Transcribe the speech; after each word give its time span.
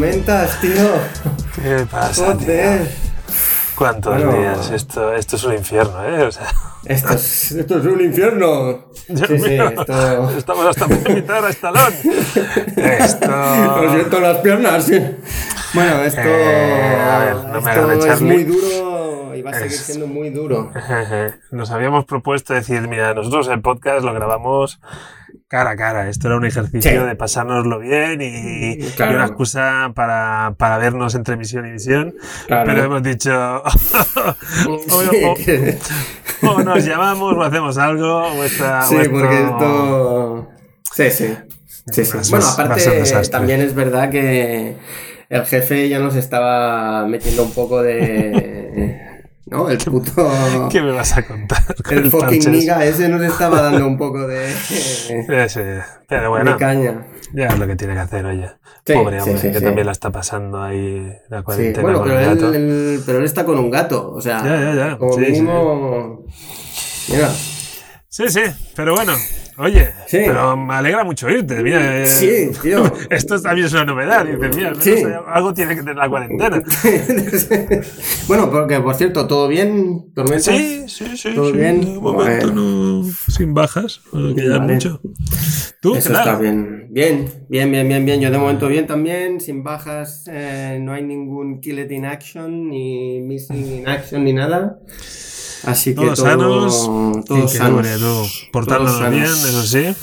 Tormentas, 0.00 0.58
tío. 0.62 0.72
¿Qué 1.62 1.86
pasa, 1.90 2.34
tío? 2.38 2.46
Joder. 2.46 2.88
¿Cuántos 3.74 4.14
Bueno. 4.16 4.32
días? 4.32 4.70
Esto, 4.70 5.12
esto 5.12 5.36
es 5.36 5.44
un 5.44 5.52
infierno, 5.54 6.02
¿eh? 6.06 6.22
O 6.22 6.32
sea, 6.32 6.46
Esto 6.86 7.12
es, 7.12 7.52
esto 7.52 7.78
es 7.78 7.84
un 7.84 8.00
infierno. 8.00 8.86
Dios 9.08 9.28
Sí, 9.28 9.38
sí, 9.38 9.48
mío, 9.50 9.68
esto. 9.68 10.30
estamos 10.38 10.66
hasta 10.66 10.86
por 10.88 11.10
invitar 11.10 11.44
a 11.44 11.50
Estalón. 11.50 11.92
Lo 12.76 12.82
Esto... 12.82 13.90
siento 13.92 14.20
las 14.20 14.36
piernas. 14.38 14.84
sí. 14.84 14.98
Bueno, 15.74 16.02
esto, 16.02 16.20
Eh, 16.24 16.98
a 16.98 17.18
ver, 17.18 17.34
no 17.36 17.60
me 17.60 17.70
esto 17.70 18.06
es 18.12 18.20
muy 18.22 18.44
duro 18.44 19.34
y 19.36 19.42
va 19.42 19.50
a 19.50 19.54
seguir 19.54 19.70
Es- 19.72 19.80
siendo 19.80 20.06
muy 20.06 20.30
duro. 20.30 20.72
Nos 21.50 21.70
habíamos 21.72 22.06
propuesto 22.06 22.54
decir, 22.54 22.88
mira, 22.88 23.12
nosotros 23.12 23.48
el 23.48 23.60
podcast 23.60 24.02
lo 24.02 24.14
grabamos 24.14 24.80
cara 25.50 25.70
a 25.70 25.76
cara. 25.76 26.08
Esto 26.08 26.28
era 26.28 26.36
un 26.36 26.44
ejercicio 26.46 26.80
Sí. 27.02 27.06
de 27.06 27.16
pasárnoslo 27.16 27.80
bien 27.80 28.20
y, 28.22 28.78
una 29.02 29.26
excusa 29.26 29.90
para, 29.96 30.54
para 30.56 30.78
vernos 30.78 31.16
entre 31.16 31.36
misión 31.36 31.66
y 31.66 31.72
misión. 31.72 32.14
Claro. 32.46 32.64
Pero 32.66 32.84
hemos 32.84 33.02
dicho, 33.02 33.62
o, 33.64 33.68
Sí, 34.78 35.24
o- 35.24 35.34
que- 35.34 35.76
o 36.42 36.62
nos 36.62 36.84
llamamos 36.84 37.34
o 37.36 37.42
hacemos 37.42 37.76
algo. 37.78 38.26
O 38.28 38.44
esta, 38.44 38.82
sí, 38.82 38.94
esto- 38.96 39.10
porque 39.10 39.42
esto. 39.42 40.48
Sí, 40.94 41.10
sí. 41.10 41.36
Sí, 41.90 42.04
sí. 42.04 42.18
Bueno, 42.30 42.46
aparte, 42.46 43.02
también 43.32 43.60
es 43.60 43.74
verdad 43.74 44.08
que 44.10 44.76
el 45.28 45.46
jefe 45.46 45.88
ya 45.88 45.98
nos 45.98 46.14
estaba 46.14 47.04
metiendo 47.06 47.42
un 47.42 47.52
poco 47.52 47.82
de. 47.82 48.49
¿No? 49.50 49.68
El 49.68 49.78
puto. 49.78 50.30
¿Qué 50.70 50.80
me 50.80 50.92
vas 50.92 51.16
a 51.16 51.26
contar? 51.26 51.62
con 51.82 51.98
El 51.98 52.10
fucking 52.10 52.52
niga 52.52 52.84
ese 52.84 53.08
nos 53.08 53.20
estaba 53.22 53.60
dando 53.62 53.86
un 53.86 53.98
poco 53.98 54.26
de. 54.26 54.54
Pero 56.08 56.30
bueno, 56.30 56.52
de 56.52 56.56
caña. 56.56 57.06
ya 57.34 57.46
es 57.48 57.58
lo 57.58 57.66
que 57.66 57.76
tiene 57.76 57.94
que 57.94 58.00
hacer, 58.00 58.24
oye. 58.26 58.48
Sí, 58.86 58.92
Pobre 58.94 59.20
hombre, 59.20 59.38
sí, 59.38 59.52
que 59.52 59.60
también 59.60 59.86
la 59.86 59.92
está 59.92 60.10
pasando 60.10 60.62
ahí 60.62 61.12
la 61.28 61.42
cuarentena 61.42 61.82
bueno, 61.82 61.98
con 62.00 62.08
pero 62.08 62.20
el 62.20 62.24
él, 62.28 62.34
gato. 62.34 62.54
él- 62.54 63.02
pero 63.04 63.18
él 63.18 63.24
está 63.24 63.44
con 63.44 63.58
un 63.58 63.70
gato, 63.70 64.12
o 64.12 64.20
sea, 64.20 64.42
Ya, 64.42 64.60
ya, 64.60 64.74
ya. 64.74 64.98
como 64.98 65.16
mínimo. 65.16 66.24
Mira, 67.08 67.28
Sí, 68.08 68.28
sí, 68.28 68.40
pero 68.74 68.94
bueno, 68.94 69.12
oye, 69.60 69.90
Sí. 70.06 70.18
pero 70.26 70.56
me 70.56 70.74
alegra 70.74 71.04
mucho 71.04 71.26
oírte. 71.26 71.62
Mira, 71.62 72.02
eh, 72.02 72.06
sí, 72.06 72.50
tío. 72.62 72.82
esto 73.10 73.40
también 73.40 73.66
es 73.66 73.72
una 73.72 73.84
novedad. 73.84 74.24
Dices, 74.24 74.56
mira, 74.56 74.72
Sí. 74.80 74.94
algo 75.28 75.54
tiene 75.54 75.74
que 75.74 75.80
tener 75.80 75.96
la 75.96 76.08
cuarentena. 76.08 76.60
bueno, 78.28 78.50
porque 78.50 78.80
por 78.80 78.94
cierto, 78.94 79.26
¿todo 79.26 79.48
bien? 79.48 80.12
¿Tormentas? 80.14 80.44
Sí, 80.56 80.84
sí, 80.88 81.16
sí. 81.16 81.34
¿Todo 81.34 81.50
sí, 81.50 81.58
bien? 81.58 81.80
De 81.80 82.00
momento 82.00 82.52
no, 82.52 83.04
sin 83.28 83.54
bajas, 83.54 84.00
que 84.12 84.48
ya 84.48 84.58
Vale. 84.58 84.74
mucho. 84.74 85.00
¿Tú? 85.80 85.94
Eso 85.94 86.12
está 86.12 86.36
bien. 86.36 86.88
Bien, 86.90 87.26
bien, 87.48 87.70
bien, 87.70 87.88
bien, 87.88 88.04
bien. 88.04 88.20
Yo 88.20 88.30
de 88.30 88.38
momento 88.38 88.68
bien 88.68 88.86
también, 88.86 89.40
sin 89.40 89.62
bajas, 89.62 90.24
eh, 90.30 90.78
no 90.80 90.92
hay 90.92 91.02
ningún 91.02 91.60
kill 91.60 91.78
it 91.78 91.90
in 91.90 92.04
action, 92.04 92.68
ni 92.68 93.20
missing 93.20 93.78
in 93.78 93.88
action, 93.88 94.24
ni 94.24 94.32
nada. 94.32 94.78
Así 95.64 95.90
que 95.94 95.96
Todos 96.02 96.18
todo, 96.18 96.70
sanos. 96.70 97.24
todos 97.26 97.52
sanos. 97.52 97.86
sobre 97.86 97.98
todo 97.98 98.26
portándonos 98.52 98.98
Todos 98.98 99.10
bien, 99.10 99.26
sanos. 99.26 99.44
eso 99.44 99.62
sí. 99.64 99.94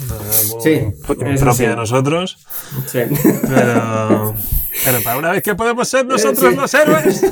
Sí, 0.64 0.82
propio 1.06 1.54
sí. 1.54 1.66
de 1.66 1.76
nosotros. 1.76 2.38
Sí. 2.86 3.00
Pero, 3.48 4.36
pero 4.86 5.02
para 5.04 5.18
una 5.18 5.32
vez 5.32 5.42
que 5.44 5.56
podemos 5.56 5.88
ser 5.88 6.06
nosotros 6.06 6.52
sí. 6.52 6.56
los 6.56 6.74
héroes. 6.74 7.22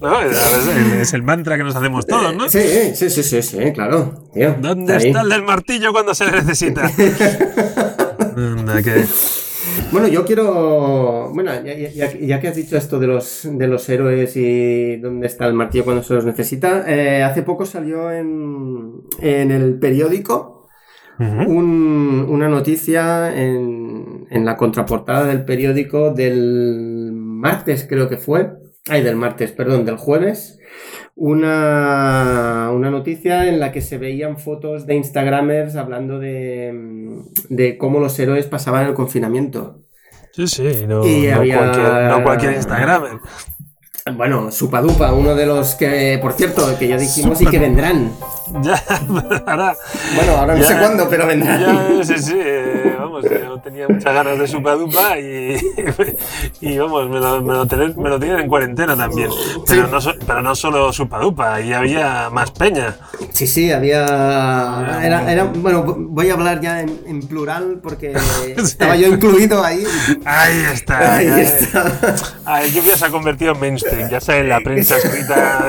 no, 0.00 0.20
es, 0.22 0.36
el, 0.76 0.92
es 1.00 1.22
mantra 1.22 1.56
que 1.56 1.64
nos 1.64 1.74
hacemos 1.74 2.06
todos, 2.06 2.34
¿no? 2.36 2.48
Sí, 2.48 2.60
sí, 2.94 3.10
sí, 3.10 3.22
sí, 3.22 3.42
sí, 3.42 3.58
claro. 3.72 4.24
Tío, 4.32 4.54
¿Dónde 4.60 4.94
ahí. 4.94 5.08
está 5.08 5.22
el 5.22 5.28
del 5.30 5.42
martillo 5.42 5.92
cuando 5.92 6.14
se 6.14 6.24
le 6.26 6.32
necesita? 6.32 6.82
Anda, 8.36 8.82
que... 8.82 9.04
Bueno, 9.92 10.08
yo 10.08 10.24
quiero. 10.24 11.30
Bueno, 11.32 11.52
ya, 11.64 11.74
ya- 11.74 11.90
ya- 11.90 12.18
ya 12.18 12.40
que 12.40 12.48
has 12.48 12.56
dicho 12.56 12.76
esto 12.76 12.98
de 12.98 13.06
los, 13.06 13.42
de 13.50 13.66
los 13.68 13.88
héroes 13.88 14.36
y 14.36 14.96
dónde 14.96 15.26
está 15.26 15.46
el 15.46 15.54
martillo 15.54 15.84
cuando 15.84 16.02
se 16.02 16.14
los 16.14 16.24
necesita, 16.24 16.84
eh, 16.92 17.22
hace 17.22 17.42
poco 17.42 17.64
salió 17.64 18.10
en, 18.10 19.02
en 19.20 19.50
el 19.50 19.78
periódico 19.78 20.68
un- 21.46 22.26
una 22.28 22.48
noticia 22.48 23.32
en, 23.40 24.26
en 24.30 24.44
la 24.44 24.56
contraportada 24.56 25.26
del 25.26 25.44
periódico 25.44 26.12
del 26.12 27.12
martes, 27.14 27.86
creo 27.88 28.08
que 28.08 28.16
fue. 28.16 28.50
Ay, 28.88 29.02
del 29.02 29.16
martes, 29.16 29.52
perdón, 29.52 29.84
del 29.84 29.96
jueves. 29.96 30.58
Una, 31.16 32.70
una 32.74 32.90
noticia 32.90 33.48
en 33.48 33.60
la 33.60 33.72
que 33.72 33.80
se 33.80 33.98
veían 33.98 34.36
fotos 34.38 34.86
de 34.86 34.94
Instagramers 34.96 35.76
hablando 35.76 36.18
de, 36.18 37.22
de 37.48 37.78
cómo 37.78 38.00
los 38.00 38.18
héroes 38.18 38.46
pasaban 38.46 38.86
el 38.86 38.94
confinamiento. 38.94 39.80
Sí, 40.32 40.48
sí, 40.48 40.84
no, 40.86 41.06
Y 41.06 41.28
no 41.28 41.36
había- 41.36 41.58
cualquier, 41.58 41.86
no 42.10 42.22
cualquier 42.24 42.52
Instagramer. 42.54 43.18
Bueno, 44.12 44.50
Supadupa, 44.50 45.14
uno 45.14 45.34
de 45.34 45.46
los 45.46 45.76
que, 45.76 46.18
por 46.20 46.34
cierto, 46.34 46.78
que 46.78 46.88
ya 46.88 46.98
dijimos 46.98 47.40
y 47.40 47.46
que 47.46 47.58
vendrán. 47.58 48.12
Ya, 48.62 48.74
ahora... 49.46 49.74
Bueno, 50.14 50.32
ahora 50.36 50.54
no 50.54 50.60
Ya, 50.60 50.68
sé 50.68 50.76
cuándo, 50.78 51.08
pero 51.08 51.26
vendrán. 51.26 51.60
Ya, 51.98 52.04
sí, 52.04 52.18
sí, 52.18 52.34
eh, 52.36 52.94
vamos, 52.98 53.24
yo 53.24 53.58
tenía 53.60 53.88
muchas 53.88 54.12
ganas 54.14 54.38
de 54.38 54.46
supa 54.46 54.74
dupa 54.74 55.18
y, 55.18 55.56
y 56.60 56.76
vamos, 56.78 57.08
me 57.08 57.18
lo, 57.20 57.40
me, 57.42 57.54
lo 57.54 57.66
tener- 57.66 57.96
me 57.96 58.10
lo 58.10 58.20
tienen 58.20 58.40
en 58.40 58.48
cuarentena 58.48 58.94
también. 58.94 59.30
Pero, 59.66 59.86
Sí. 59.86 59.90
no, 59.90 60.00
so- 60.00 60.12
pero 60.26 60.42
no 60.42 60.54
solo 60.54 60.92
supa 60.92 61.18
dupa, 61.20 61.58
y 61.62 61.72
había 61.72 62.28
más 62.30 62.50
peña. 62.50 62.96
Sí, 63.32 63.46
sí, 63.46 63.72
había. 63.72 64.04
Era, 65.02 65.32
era- 65.32 65.44
bueno, 65.44 65.82
voy 65.98 66.28
a 66.28 66.34
hablar 66.34 66.60
ya 66.60 66.82
en, 66.82 67.00
en 67.06 67.20
plural 67.26 67.80
porque 67.82 68.12
estaba 68.58 68.94
yo 68.94 69.08
incluido 69.08 69.64
ahí. 69.64 69.84
Ahí 70.26 70.58
está. 70.72 71.14
Ahí 71.16 71.26
está. 71.40 71.92
Ah, 72.44 72.62
el 72.62 72.70
Lluvia 72.72 72.94
se 72.94 73.06
ha 73.06 73.10
convertido 73.10 73.52
en 73.54 73.60
mainstream, 73.60 73.93
ya 74.10 74.18
en 74.36 74.48
la 74.48 74.60
prensa 74.60 74.96
escrita 74.96 75.64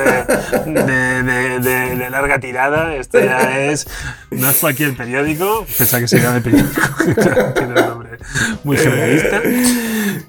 de, 0.65 0.71
de- 0.83 1.23
de- 1.23 1.59
de- 1.59 1.95
de 1.95 2.09
larga 2.09 2.39
tirada. 2.39 2.95
Esto 2.95 3.19
ya 3.19 3.67
es. 3.67 3.87
No 4.31 4.49
es 4.49 4.57
cualquier 4.57 4.95
periódico, 4.95 5.65
pese 5.77 5.95
a 5.95 5.99
que 5.99 6.07
se 6.07 6.19
llame 6.19 6.41
periódico, 6.41 6.81
tiene 7.55 7.67
un 7.67 7.73
nombre 7.73 8.17
muy 8.63 8.77
generalista. 8.77 9.41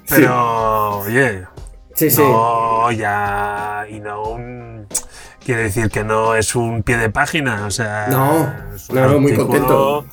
Pero, 0.09 0.99
oye, 0.99 1.43
Sí, 1.95 2.09
sí. 2.11 2.21
no 2.21 2.91
ya. 2.91 3.85
Y 3.89 3.99
no 3.99 4.23
un. 4.23 4.87
Quiere 5.43 5.63
decir 5.63 5.89
que 5.89 6.03
no 6.03 6.35
es 6.35 6.55
un 6.55 6.83
pie 6.83 6.97
de 6.97 7.09
página, 7.09 7.65
o 7.65 7.71
sea. 7.71 8.07
No, 8.09 8.53
es 8.75 8.89
un 8.89 8.95
no, 8.95 9.07
no, 9.13 9.19
muy 9.19 9.33
contento. 9.35 10.05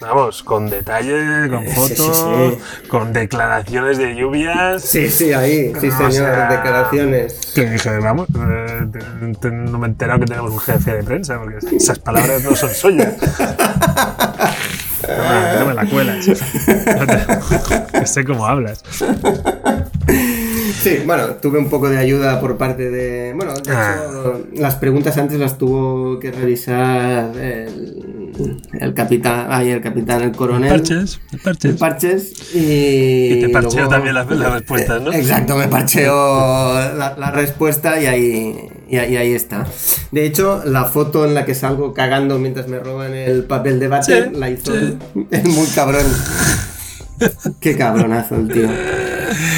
Vamos, 0.00 0.42
con 0.42 0.70
detalles, 0.70 1.48
con 1.50 1.66
sí, 1.66 1.72
fotos, 1.74 2.26
sí. 2.54 2.88
con 2.88 3.12
declaraciones 3.12 3.98
de 3.98 4.14
lluvias. 4.16 4.82
Sí, 4.82 5.10
sí, 5.10 5.32
ahí. 5.32 5.72
Sí, 5.78 5.90
señor. 5.90 6.12
sea, 6.12 6.48
Declaraciones. 6.48 7.52
Que 7.54 7.68
dije, 7.68 7.98
vamos, 7.98 8.26
eh, 8.30 8.86
te- 8.92 9.34
te- 9.40 9.50
no 9.54 9.78
me 9.78 9.86
he 9.86 9.90
enterado 9.90 10.20
que 10.20 10.26
tenemos 10.26 10.52
un 10.52 10.58
jefe 10.60 10.92
de 10.94 11.02
prensa, 11.02 11.38
porque 11.38 11.58
esas 11.76 11.98
palabras 11.98 12.42
no 12.42 12.56
son 12.56 12.70
suyas. 12.70 13.14
No, 15.10 15.16
me- 15.16 15.58
no 15.58 15.66
me 15.66 15.74
la 15.74 15.86
cuelas. 15.86 16.28
No 17.92 18.06
sé 18.06 18.24
cómo 18.24 18.46
hablas. 18.46 18.84
Sí, 20.82 21.02
bueno, 21.04 21.26
tuve 21.42 21.58
un 21.58 21.68
poco 21.68 21.88
de 21.88 21.98
ayuda 21.98 22.38
por 22.40 22.56
parte 22.56 22.90
de. 22.90 23.32
Bueno, 23.34 23.54
de 23.54 23.72
Ah. 23.72 23.96
hecho, 24.06 24.46
las 24.54 24.76
preguntas 24.76 25.16
antes 25.18 25.38
las 25.38 25.58
tuvo 25.58 26.18
que 26.20 26.30
revisar 26.30 27.36
el, 27.36 28.19
el 28.80 28.94
capitán. 28.94 29.46
Ay, 29.50 29.70
el 29.70 29.80
capitán, 29.80 30.22
el 30.22 30.32
coronel. 30.32 30.68
Parches, 30.70 31.20
parches. 31.42 31.76
Parches 31.76 32.54
y. 32.54 33.32
Y 33.34 33.40
te 33.40 33.48
parcheo 33.48 33.72
luego- 33.80 33.90
también 33.90 34.14
las, 34.14 34.30
las 34.30 34.52
respuestas, 34.52 35.02
¿no? 35.02 35.12
Exacto, 35.12 35.56
me 35.56 35.68
parcheó 35.68 36.12
la, 36.14 37.14
la 37.18 37.30
respuesta 37.30 38.00
y 38.00 38.06
ahí, 38.06 38.56
y, 38.88 38.96
ahí- 38.96 39.12
y 39.12 39.16
ahí 39.16 39.32
está. 39.32 39.66
De 40.10 40.24
hecho, 40.26 40.62
la 40.64 40.84
foto 40.84 41.24
en 41.24 41.34
la 41.34 41.44
que 41.44 41.54
salgo 41.54 41.92
cagando 41.94 42.38
mientras 42.38 42.68
me 42.68 42.78
roban 42.78 43.14
el 43.14 43.44
papel 43.44 43.78
de 43.80 43.90
Sí, 44.02 44.12
la 44.34 44.50
hizo 44.50 44.72
sí. 44.72 44.96
el 45.30 45.44
muy 45.48 45.66
cabrón. 45.74 46.06
Qué 47.60 47.76
cabronazo 47.76 48.36
el 48.36 48.48
tío. 48.48 48.68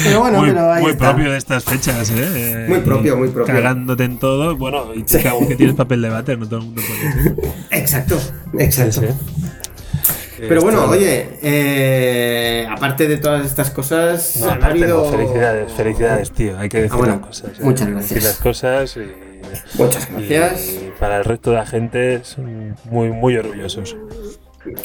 Pero 0.03 0.19
bueno, 0.19 0.39
muy, 0.39 0.49
pero 0.49 0.71
ahí 0.71 0.81
muy 0.81 0.91
está. 0.91 1.11
propio 1.13 1.31
de 1.31 1.37
estas 1.37 1.63
fechas, 1.63 2.11
¿eh? 2.15 2.65
Muy 2.69 2.79
propio, 2.81 3.17
muy 3.17 3.29
propio. 3.29 3.53
Cagándote 3.53 4.03
en 4.03 4.17
todo. 4.19 4.55
Bueno, 4.55 4.93
y 4.93 5.03
te 5.03 5.21
cago 5.23 5.47
que 5.47 5.55
tienes 5.55 5.75
papel 5.75 6.01
de 6.01 6.09
váter, 6.09 6.37
no 6.37 6.47
todo 6.47 6.59
el 6.59 6.65
mundo 6.65 6.81
puede. 6.87 7.53
Exacto, 7.71 8.19
exacto. 8.59 9.01
Sí, 9.01 10.45
Pero 10.49 10.61
bueno, 10.61 10.85
oye, 10.85 11.39
eh, 11.41 12.67
aparte 12.69 13.07
de 13.07 13.17
todas 13.17 13.45
estas 13.45 13.69
cosas, 13.71 14.37
No, 14.41 14.49
ha 14.49 14.53
habido. 14.67 15.05
no, 15.05 15.11
felicidades, 15.11 15.71
felicidades, 15.71 16.31
tío. 16.31 16.57
Hay 16.59 16.69
que 16.69 16.77
decir 16.81 16.91
Ah, 16.93 16.97
bueno, 16.97 17.13
las 17.17 17.25
cosas. 17.27 17.59
¿eh? 17.59 17.63
muchas 17.63 17.81
Hay 17.81 17.87
que 17.87 17.93
gracias. 17.93 18.09
decir 18.15 18.23
las 18.29 18.37
cosas 18.39 18.97
y, 18.97 19.77
Muchas 19.77 20.09
gracias. 20.11 20.69
y 20.73 20.91
para 20.99 21.17
el 21.19 21.25
resto 21.25 21.51
de 21.51 21.55
la 21.57 21.65
gente 21.65 22.23
son 22.23 22.75
muy, 22.85 23.09
muy 23.09 23.37
orgullosos. 23.37 23.95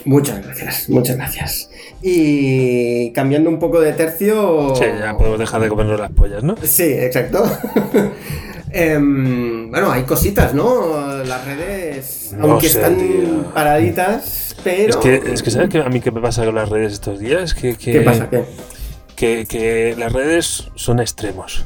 Muchas 0.05 0.45
gracias, 0.45 0.89
muchas 0.89 1.17
gracias. 1.17 1.71
Y 2.03 3.13
cambiando 3.13 3.49
un 3.49 3.59
poco 3.59 3.81
de 3.81 3.93
tercio. 3.93 4.75
Sí, 4.75 4.85
ya 4.99 5.17
podemos 5.17 5.39
dejar 5.39 5.61
de 5.61 5.69
comernos 5.69 6.01
las 6.01 6.11
pollas, 6.11 6.43
¿no? 6.43 6.57
Sí, 6.63 6.85
exacto. 6.85 7.45
Em, 8.71 9.71
bueno, 9.71 9.91
hay 9.91 10.03
cositas, 10.03 10.53
¿no? 10.53 11.25
Las 11.25 11.45
redes, 11.47 12.35
No 12.37 12.53
aunque 12.53 12.69
sé, 12.69 12.79
están 12.79 12.99
tío. 12.99 13.45
paraditas, 13.55 14.55
pero... 14.63 14.91
Es 14.91 14.97
que, 14.97 15.23
es 15.33 15.43
que 15.43 15.51
¿sabes 15.51 15.71
qué? 15.71 15.79
a 15.79 15.89
mí 15.89 16.01
qué 16.01 16.11
me 16.11 16.21
pasa 16.21 16.45
con 16.45 16.55
las 16.55 16.69
redes 16.69 16.93
estos 16.93 17.19
días? 17.19 17.55
Que, 17.55 17.77
que, 17.77 17.93
¿Qué 17.93 18.01
pasa? 18.03 18.29
¿Qué? 18.29 18.45
Que, 19.17 19.47
que 19.47 19.95
las 19.99 20.13
redes 20.13 20.69
son 20.75 21.01
extremos. 21.01 21.65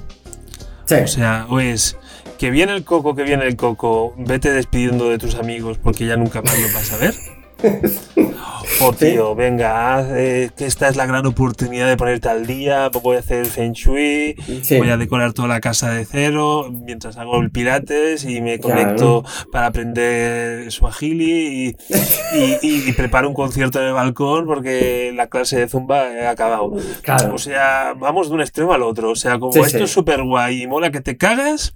Sí. 0.86 0.94
O 0.94 1.08
sea, 1.08 1.46
o 1.50 1.58
es 1.58 1.96
que 2.38 2.50
viene 2.50 2.72
el 2.74 2.84
coco, 2.84 3.14
que 3.14 3.24
viene 3.24 3.46
el 3.46 3.56
coco, 3.56 4.14
vete 4.16 4.52
despidiendo 4.52 5.10
de 5.10 5.18
tus 5.18 5.34
amigos 5.34 5.78
porque 5.78 6.06
ya 6.06 6.16
nunca 6.16 6.40
más 6.40 6.56
lo 6.58 6.66
vas 6.72 6.92
a 6.92 6.98
ver. 6.98 7.14
O 8.80 8.92
tío, 8.92 9.34
venga, 9.34 9.96
haz, 9.98 10.06
eh, 10.10 10.50
que 10.56 10.66
esta 10.66 10.88
es 10.88 10.96
la 10.96 11.06
gran 11.06 11.24
oportunidad 11.26 11.88
de 11.88 11.96
ponerte 11.96 12.28
al 12.28 12.46
día, 12.46 12.88
voy 12.88 13.16
a 13.16 13.20
hacer 13.20 13.38
el 13.40 13.46
feng 13.46 13.72
shui, 13.72 14.34
Sí. 14.62 14.78
voy 14.78 14.88
a 14.90 14.96
decorar 14.96 15.32
toda 15.32 15.46
la 15.46 15.60
casa 15.60 15.90
de 15.90 16.04
cero 16.04 16.68
mientras 16.70 17.16
hago 17.16 17.40
el 17.40 17.50
pilates 17.50 18.24
y 18.24 18.40
me 18.40 18.58
Claro. 18.58 18.80
conecto 18.82 19.24
para 19.52 19.66
aprender 19.66 20.70
swahili 20.72 21.68
y, 21.68 21.76
y, 22.34 22.58
y- 22.62 22.88
y 22.88 22.92
preparo 22.92 23.28
un 23.28 23.34
concierto 23.34 23.80
en 23.80 23.88
el 23.88 23.92
balcón 23.94 24.46
porque 24.46 25.12
la 25.14 25.28
clase 25.28 25.58
de 25.58 25.68
zumba 25.68 26.02
ha 26.26 26.30
acabado. 26.30 26.72
Claro. 27.02 27.34
O 27.34 27.38
sea, 27.38 27.94
vamos 27.96 28.28
de 28.30 28.34
un 28.34 28.40
extremo 28.40 28.72
al 28.72 28.82
otro. 28.82 29.10
O 29.10 29.16
sea, 29.16 29.38
como 29.38 29.52
Sí, 29.52 29.60
esto 29.60 29.78
sí. 29.78 29.84
es 29.84 29.90
súper 29.90 30.22
guay 30.22 30.62
y 30.62 30.66
mola 30.66 30.90
que 30.90 31.00
te 31.00 31.16
cagas, 31.16 31.74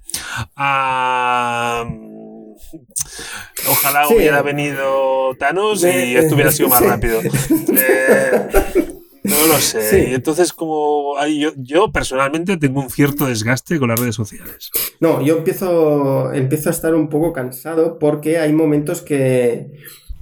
a... 0.55 1.85
Ojalá 3.69 4.07
Sí. 4.07 4.15
hubiera 4.15 4.41
venido 4.41 5.35
Thanos 5.39 5.83
y 5.83 6.15
esto 6.15 6.35
hubiera 6.35 6.51
sido 6.51 6.69
más 6.69 6.79
sí. 6.79 6.85
rápido. 6.85 7.19
Eh, 7.21 8.47
no 9.23 9.47
lo 9.47 9.53
sé. 9.55 9.81
Sí. 9.89 10.11
Y 10.11 10.13
entonces, 10.15 10.53
como 10.53 11.13
yo 11.57 11.91
personalmente 11.91 12.57
tengo 12.57 12.81
un 12.81 12.89
cierto 12.89 13.25
desgaste 13.25 13.79
con 13.79 13.89
las 13.89 13.99
redes 13.99 14.15
sociales. 14.15 14.71
No, 14.99 15.21
yo 15.21 15.37
empiezo, 15.37 16.31
empiezo 16.33 16.69
a 16.69 16.71
estar 16.71 16.95
un 16.95 17.09
poco 17.09 17.33
cansado 17.33 17.99
porque 17.99 18.39
hay 18.39 18.53
momentos 18.53 19.01
que 19.01 19.67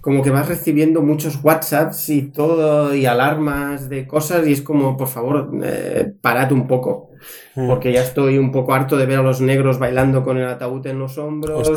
como 0.01 0.21
que 0.21 0.29
vas 0.29 0.47
recibiendo 0.47 1.01
muchos 1.01 1.39
WhatsApps 1.43 2.09
y 2.09 2.21
todo 2.31 2.93
y 2.93 3.07
alarmas 3.07 3.89
de 3.89 4.05
cosas 4.05 4.45
y 4.47 4.51
es 4.51 4.61
como, 4.61 4.95
por 4.97 5.07
favor, 5.07 5.49
eh, 5.63 6.13
parad 6.21 6.51
un 6.51 6.67
poco. 6.67 7.09
Mm. 7.55 7.67
Porque 7.67 7.93
ya 7.93 8.01
estoy 8.01 8.37
un 8.37 8.51
poco 8.51 8.73
harto 8.73 8.97
de 8.97 9.05
ver 9.05 9.19
a 9.19 9.21
los 9.23 9.39
negros 9.39 9.79
bailando 9.79 10.23
con 10.23 10.37
el 10.37 10.47
ataúd 10.47 10.85
en 10.87 10.99
los 10.99 11.17
hombros. 11.17 11.69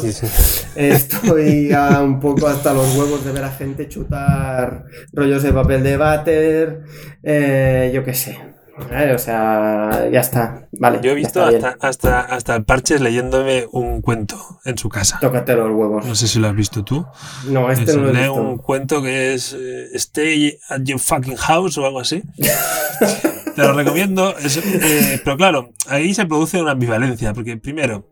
Estoy 0.76 1.68
ya 1.68 2.02
un 2.02 2.18
poco 2.18 2.48
hasta 2.48 2.74
los 2.74 2.96
huevos 2.96 3.24
de 3.24 3.32
ver 3.32 3.44
a 3.44 3.50
gente 3.50 3.88
chutar 3.88 4.84
rollos 5.12 5.42
de 5.42 5.52
papel 5.52 5.82
de 5.82 5.96
váter. 5.96 6.82
eh, 7.22 7.90
yo 7.94 8.04
qué 8.04 8.14
sé. 8.14 8.47
Eh, 8.90 9.12
O 9.14 9.18
sea, 9.18 10.08
ya 10.10 10.20
está. 10.20 10.68
Vale. 10.72 11.00
Yo 11.02 11.10
he 11.10 11.14
visto 11.14 11.42
hasta, 11.44 11.76
hasta, 11.80 12.20
hasta 12.20 12.56
el 12.56 12.64
Parches 12.64 13.00
leyéndome 13.00 13.66
un 13.72 14.00
cuento 14.00 14.36
en 14.64 14.78
su 14.78 14.88
casa. 14.88 15.18
Tócate 15.20 15.54
los 15.54 15.70
huevos. 15.70 16.06
No 16.06 16.14
sé 16.14 16.28
si 16.28 16.38
lo 16.38 16.48
has 16.48 16.54
visto 16.54 16.84
tú. 16.84 17.06
No, 17.46 17.70
este 17.70 17.94
no 17.94 18.02
lo 18.02 18.08
he 18.10 18.12
visto. 18.12 18.34
un 18.34 18.58
cuento 18.58 19.02
que 19.02 19.34
es 19.34 19.54
eh, 19.58 19.88
Stay 19.94 20.58
at 20.68 20.80
your 20.82 21.00
fucking 21.00 21.36
house 21.36 21.78
o 21.78 21.86
algo 21.86 22.00
así. 22.00 22.22
Te 23.56 23.62
lo 23.62 23.72
recomiendo. 23.72 24.36
es, 24.38 24.56
eh, 24.58 25.20
pero 25.24 25.36
claro, 25.36 25.70
ahí 25.88 26.14
se 26.14 26.26
produce 26.26 26.62
una 26.62 26.72
ambivalencia, 26.72 27.32
porque 27.34 27.56
primero, 27.56 28.08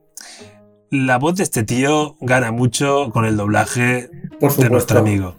la 0.90 1.18
voz 1.18 1.36
de 1.36 1.44
este 1.44 1.62
tío 1.62 2.16
gana 2.20 2.50
mucho 2.50 3.10
con 3.12 3.24
el 3.24 3.36
doblaje 3.36 4.10
Por 4.40 4.56
de 4.56 4.70
nuestro 4.70 4.98
amigo. 4.98 5.36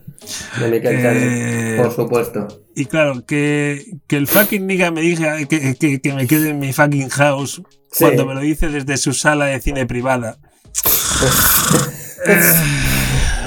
De 0.59 0.69
Michael. 0.71 1.17
Eh, 1.19 1.77
Por 1.81 1.91
supuesto. 1.91 2.47
Y 2.79 2.85
claro, 2.85 3.25
que, 3.25 3.83
que 4.05 4.17
el 4.17 4.27
fucking 4.27 4.67
nigga 4.67 4.91
me 4.91 5.01
diga 5.01 5.35
que, 5.47 5.73
que- 5.75 5.99
que 5.99 6.13
me 6.13 6.27
quede 6.27 6.49
en 6.51 6.59
mi 6.59 6.73
fucking 6.73 7.09
house 7.09 7.61
Sí. 7.91 8.03
cuando 8.03 8.25
me 8.27 8.35
lo 8.35 8.41
dice 8.41 8.67
desde 8.69 8.97
su 8.97 9.13
sala 9.13 9.45
de 9.45 9.59
cine 9.59 9.87
privada. 9.87 10.37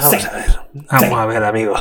Vamos 0.01 0.25
a 0.25 0.31
ver. 0.31 0.51
Vamos 0.89 1.19
a 1.19 1.25
ver, 1.25 1.43
amigo. 1.43 1.73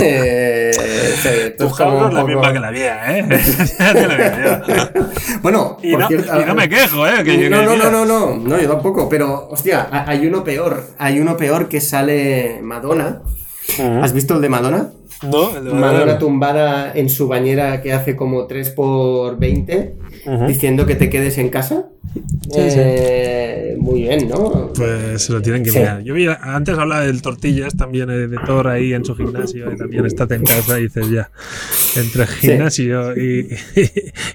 Eh, 0.00 1.54
Tu 1.58 1.66
es 1.66 1.72
como 1.72 2.00
house 2.00 2.00
no 2.00 2.06
un 2.06 2.08
es 2.08 2.14
la 2.14 2.24
misma 2.24 2.52
que 2.52 2.58
la 2.60 2.70
mía, 2.72 3.18
¿eh? 3.18 3.26
ya 3.78 3.92
te 3.92 4.06
lo 4.08 4.14
digo 4.16 4.66
yo. 4.94 5.38
Bueno, 5.42 5.76
Y 5.82 5.96
no, 5.96 6.08
cierto- 6.08 6.40
y 6.40 6.44
no 6.44 6.54
me 6.54 6.68
quejo, 6.68 7.06
¿eh? 7.06 7.22
Que 7.24 7.48
no, 7.50 7.62
no, 7.62 7.76
no, 7.76 7.90
no, 7.90 8.04
no, 8.04 8.36
no, 8.36 8.60
yo 8.60 8.68
tampoco, 8.68 9.08
pero 9.08 9.48
hostia, 9.50 9.88
ha- 9.90 10.08
hay 10.10 10.26
uno 10.26 10.42
peor, 10.42 10.84
hay 10.98 11.20
uno 11.20 11.36
peor 11.36 11.68
que 11.68 11.80
sale 11.80 12.58
Madonna. 12.62 13.22
¿Has 14.02 14.12
visto 14.12 14.34
el 14.34 14.40
de 14.40 14.48
Madonna? 14.48 14.90
No, 15.22 15.52
Madonna 15.74 16.18
tumbada 16.18 16.92
en 16.94 17.08
su 17.08 17.28
bañera 17.28 17.80
que 17.80 17.92
hace 17.92 18.16
como 18.16 18.46
3 18.46 18.70
por 18.70 19.38
20 19.38 19.94
Ujú. 20.26 20.46
diciendo 20.46 20.86
que 20.86 20.94
te 20.96 21.08
quedes 21.10 21.38
en 21.38 21.48
casa. 21.48 21.86
Eh, 22.54 23.74
Muy 23.78 24.02
bien, 24.02 24.28
¿no? 24.28 24.72
Pues 24.74 25.22
se 25.22 25.32
lo 25.32 25.40
tienen 25.40 25.62
que 25.64 25.70
Sí. 25.70 25.78
mirar. 25.78 26.02
Yo 26.02 26.12
vi, 26.14 26.26
antes 26.28 26.76
hablaba 26.76 27.02
del 27.02 27.22
Tortillas 27.22 27.74
también, 27.74 28.10
eh, 28.10 28.28
de 28.28 28.38
Thor 28.38 28.68
ahí 28.68 28.92
en 28.92 29.04
su 29.04 29.14
gimnasio, 29.16 29.72
y 29.72 29.76
también 29.76 30.04
estate 30.06 30.34
en 30.34 30.44
casa 30.44 30.78
y 30.78 30.82
dices 30.84 31.08
ya, 31.10 31.30
entre 31.96 32.26
gimnasio 32.26 33.16
y, 33.16 33.48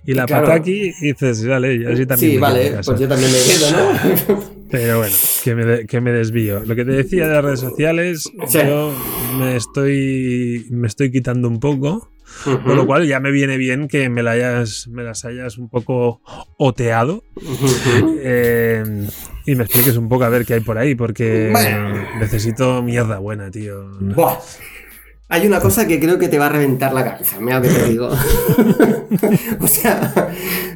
y 0.05 0.13
la 0.13 0.25
Claro. 0.25 0.47
pataki, 0.47 0.91
dices, 1.01 1.45
vale, 1.47 1.79
yo 1.79 1.95
sí 1.95 2.05
también. 2.05 2.17
Sí, 2.17 2.25
me 2.25 2.31
quedo 2.31 2.33
en 2.33 2.41
vale, 2.41 2.71
casa. 2.71 2.91
pues 2.91 2.99
yo 3.01 3.07
también 3.07 3.31
me 3.31 3.37
quedo, 3.37 4.35
¿no? 4.37 4.43
Pero 4.69 4.97
bueno, 4.99 5.15
que 5.43 5.55
me, 5.55 5.85
que 5.85 6.01
me 6.01 6.11
desvío. 6.11 6.59
Lo 6.65 6.75
que 6.75 6.83
te 6.85 6.91
decía 6.91 7.27
de 7.27 7.33
las 7.33 7.43
redes 7.43 7.59
sociales, 7.61 8.31
Sí. 8.47 8.57
yo 8.59 8.93
me 9.39 9.55
estoy, 9.55 10.65
me 10.69 10.87
estoy 10.87 11.11
quitando 11.11 11.47
un 11.47 11.59
poco. 11.59 12.11
Con 12.43 12.75
lo 12.75 12.85
cual 12.85 13.07
ya 13.07 13.21
me 13.21 13.31
viene 13.31 13.55
bien 13.57 13.87
que 13.87 14.09
me, 14.09 14.21
la 14.21 14.31
hayas, 14.31 14.89
me 14.89 15.01
las 15.01 15.23
hayas 15.23 15.57
un 15.57 15.69
poco 15.69 16.21
oteado 16.57 17.23
eh, 18.21 18.83
y 19.45 19.55
me 19.55 19.63
expliques 19.63 19.95
un 19.97 20.09
poco 20.09 20.25
a 20.25 20.29
ver 20.29 20.45
qué 20.45 20.55
hay 20.55 20.59
por 20.59 20.77
ahí, 20.77 20.93
porque 20.95 21.49
Bueno. 21.51 21.95
necesito 22.19 22.83
mierda 22.83 23.19
buena, 23.19 23.49
tío. 23.49 23.89
Buah. 24.01 24.37
Hay 25.29 25.45
una 25.45 25.59
cosa 25.59 25.85
que 25.87 25.99
creo 25.99 26.17
que 26.17 26.29
te 26.29 26.39
va 26.39 26.45
a 26.45 26.49
reventar 26.49 26.93
la 26.93 27.03
cabeza, 27.03 27.37
mira 27.41 27.57
lo 27.59 27.63
que 27.63 27.69
te 27.69 27.89
digo. 27.89 28.07
o 29.59 29.67
sea, 29.67 30.31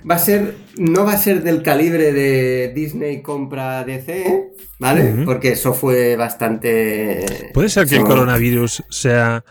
va 0.09 0.15
a 0.15 0.19
ser, 0.19 0.55
no 0.77 1.05
va 1.05 1.13
a 1.13 1.17
ser 1.17 1.41
del 1.41 1.63
calibre 1.63 2.11
de 2.11 2.73
Disney 2.75 3.21
compra 3.21 3.85
DC, 3.85 4.51
¿vale? 4.77 5.23
Porque 5.23 5.53
eso 5.53 5.73
fue 5.73 6.17
bastante... 6.17 7.51
¿Puede 7.53 7.69
ser 7.69 7.87
que 7.87 7.95
el 7.95 8.03
coronavirus 8.03 8.83
sea 8.89 9.45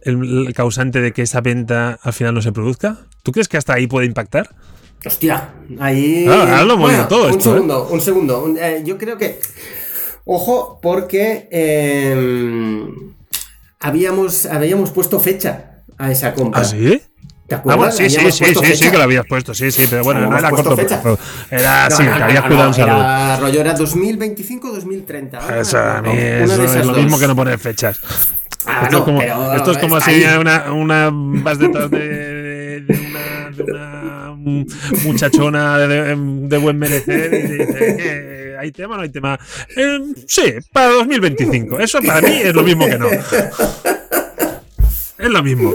el, 0.00 0.46
el 0.46 0.54
causante 0.54 1.02
de 1.02 1.12
que 1.12 1.22
esa 1.22 1.42
venta 1.42 1.98
al 2.02 2.12
final 2.14 2.32
no 2.32 2.40
se 2.40 2.52
produzca? 2.52 3.00
¿Tú 3.22 3.32
crees 3.32 3.48
que 3.48 3.58
hasta 3.58 3.74
ahí 3.74 3.86
puede 3.86 4.06
impactar? 4.06 4.48
Hostia, 5.04 5.50
ahí... 5.78 6.24
Ah, 6.26 6.40
ahora 6.40 6.64
lo 6.64 6.74
hemos 6.74 6.92
ido 6.92 7.06
todo 7.06 7.24
un 7.26 7.30
esto, 7.32 7.50
¿eh? 7.50 7.52
segundo, 7.54 7.88
un 7.88 8.00
segundo. 8.00 8.44
Un- 8.44 8.56
eh, 8.58 8.82
yo 8.82 8.96
creo 8.96 9.18
que... 9.18 9.40
Ojo, 10.24 10.78
porque 10.80 11.48
eh, 11.50 12.86
habíamos, 13.82 14.46
habíamos 14.46 14.90
puesto 14.90 15.20
fecha 15.20 15.84
a 15.98 16.10
esa 16.10 16.34
compra. 16.34 16.60
¿Ah, 16.62 16.64
sí? 16.64 17.02
¿Te 17.46 17.54
Ah, 17.54 17.58
acuerdas? 17.58 17.78
bueno, 17.78 17.92
sí, 17.92 18.08
sí, 18.10 18.32
sí, 18.32 18.54
sí, 18.54 18.76
sí, 18.76 18.90
que 18.90 18.96
lo 18.96 19.02
habías 19.02 19.26
puesto, 19.26 19.52
sí, 19.54 19.70
sí, 19.70 19.86
pero 19.90 20.02
bueno, 20.04 20.26
no 20.26 20.38
era 20.38 20.50
corto 20.50 20.74
fecha. 20.76 21.02
Era 21.50 21.88
No, 21.88 21.96
así, 21.96 22.02
no, 22.04 22.16
que 22.16 22.22
habías 22.22 22.44
cuidado 22.44 22.68
en 22.68 22.70
no, 22.70 22.74
salud. 22.74 23.08
Era 23.08 23.36
rollo 23.36 23.60
era 23.60 23.74
2025-2030. 23.74 25.34
ahora 25.34 25.60
Eso, 25.60 25.78
a 25.78 26.02
mí 26.02 26.10
eso 26.16 26.64
es 26.64 26.86
lo 26.86 26.94
dos. 26.94 27.02
mismo 27.02 27.18
que 27.18 27.26
no 27.26 27.36
poner 27.36 27.58
fechas. 27.58 28.00
Ah, 28.64 28.82
esto, 28.84 28.98
es 28.98 29.02
como, 29.04 29.18
pero 29.18 29.54
esto 29.54 29.72
es 29.72 29.78
como 29.78 30.00
si 30.00 30.10
ahí. 30.10 30.24
una, 30.38 30.72
una 30.72 31.10
vas 31.12 31.58
detrás 31.58 31.90
de, 31.90 32.80
de 32.80 33.00
una, 33.00 33.50
de 33.50 33.62
una 33.64 34.34
muchachona 35.04 35.78
de, 35.78 36.14
de 36.16 36.58
buen 36.58 36.78
merecer 36.78 37.34
y 37.34 37.42
te 37.42 37.54
dice 37.54 37.94
que 37.96 38.51
hay 38.62 38.72
tema 38.72 38.96
no 38.96 39.02
hay 39.02 39.10
tema. 39.10 39.38
Eh, 39.76 39.98
sí, 40.26 40.54
para 40.72 40.88
2025. 40.92 41.78
Eso 41.80 42.00
para 42.00 42.20
mí 42.20 42.40
es 42.42 42.54
lo 42.54 42.62
mismo 42.62 42.86
que 42.86 42.98
no. 42.98 43.08
Es 45.22 45.30
lo 45.30 45.42
mismo. 45.42 45.74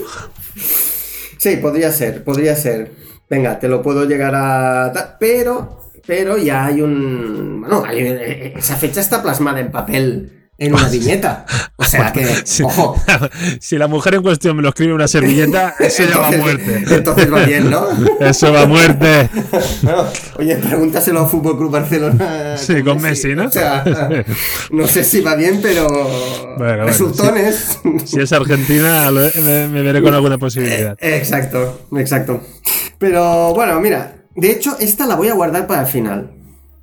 Sí, 1.38 1.58
podría 1.58 1.92
ser, 1.92 2.24
podría 2.24 2.56
ser. 2.56 2.92
Venga, 3.30 3.60
te 3.60 3.68
lo 3.68 3.82
puedo 3.82 4.06
llegar 4.06 4.34
a... 4.36 5.18
Pero, 5.20 5.92
pero 6.06 6.38
ya 6.38 6.66
hay 6.66 6.82
un... 6.82 7.62
Bueno, 7.62 7.86
eh, 7.92 8.54
esa 8.58 8.76
fecha 8.76 9.02
está 9.02 9.22
plasmada 9.22 9.60
en 9.60 9.72
papel 9.72 10.47
en 10.58 10.74
una 10.74 10.90
viñeta. 10.90 11.46
O 11.76 11.84
sea 11.84 12.12
que, 12.12 12.26
Si, 12.44 12.64
ojo. 12.64 13.00
si 13.60 13.78
la 13.78 13.88
mujer 13.88 14.16
en 14.16 14.24
cuestión 14.24 14.56
me 14.56 14.64
lo 14.64 14.70
escribe 14.70 14.92
en 14.92 14.96
una 14.96 15.08
servilleta, 15.08 15.76
eso 15.80 16.04
ya 16.04 16.18
va 16.18 16.28
a 16.28 16.32
muerte. 16.32 16.84
Entonces 16.90 17.32
va 17.32 17.44
bien, 17.46 17.70
¿no? 17.70 17.88
Eso 18.20 18.52
va 18.52 18.62
a 18.62 18.66
muerte. 18.66 19.30
Bueno, 19.84 20.06
oye, 20.38 20.56
pregúntaselo 20.56 21.22
a 21.22 21.28
Fútbol 21.28 21.58
Club 21.58 21.72
Barcelona. 21.72 22.58
Sí, 22.58 22.82
con 22.84 23.02
Messi, 23.02 23.36
¿no? 23.36 23.46
O 23.46 23.52
sea, 23.52 23.84
no 24.72 24.88
sé 24.88 25.04
si 25.04 25.22
va 25.22 25.36
bien, 25.36 25.60
pero 25.62 25.88
bueno, 26.58 26.86
resultones. 26.86 27.80
Si 28.06 28.20
es 28.20 28.32
Argentina, 28.32 29.10
me, 29.12 29.68
me 29.68 29.82
veré 29.82 30.02
con 30.02 30.14
alguna 30.14 30.38
posibilidad. 30.38 30.98
Exacto, 31.00 31.88
exacto. 31.96 32.42
Pero 32.98 33.54
bueno, 33.54 33.80
mira, 33.80 34.16
de 34.36 34.52
hecho 34.52 34.76
esta 34.80 35.06
la 35.06 35.16
voy 35.16 35.28
a 35.28 35.34
guardar 35.34 35.68
para 35.68 35.82
el 35.82 35.88
final. 35.88 36.32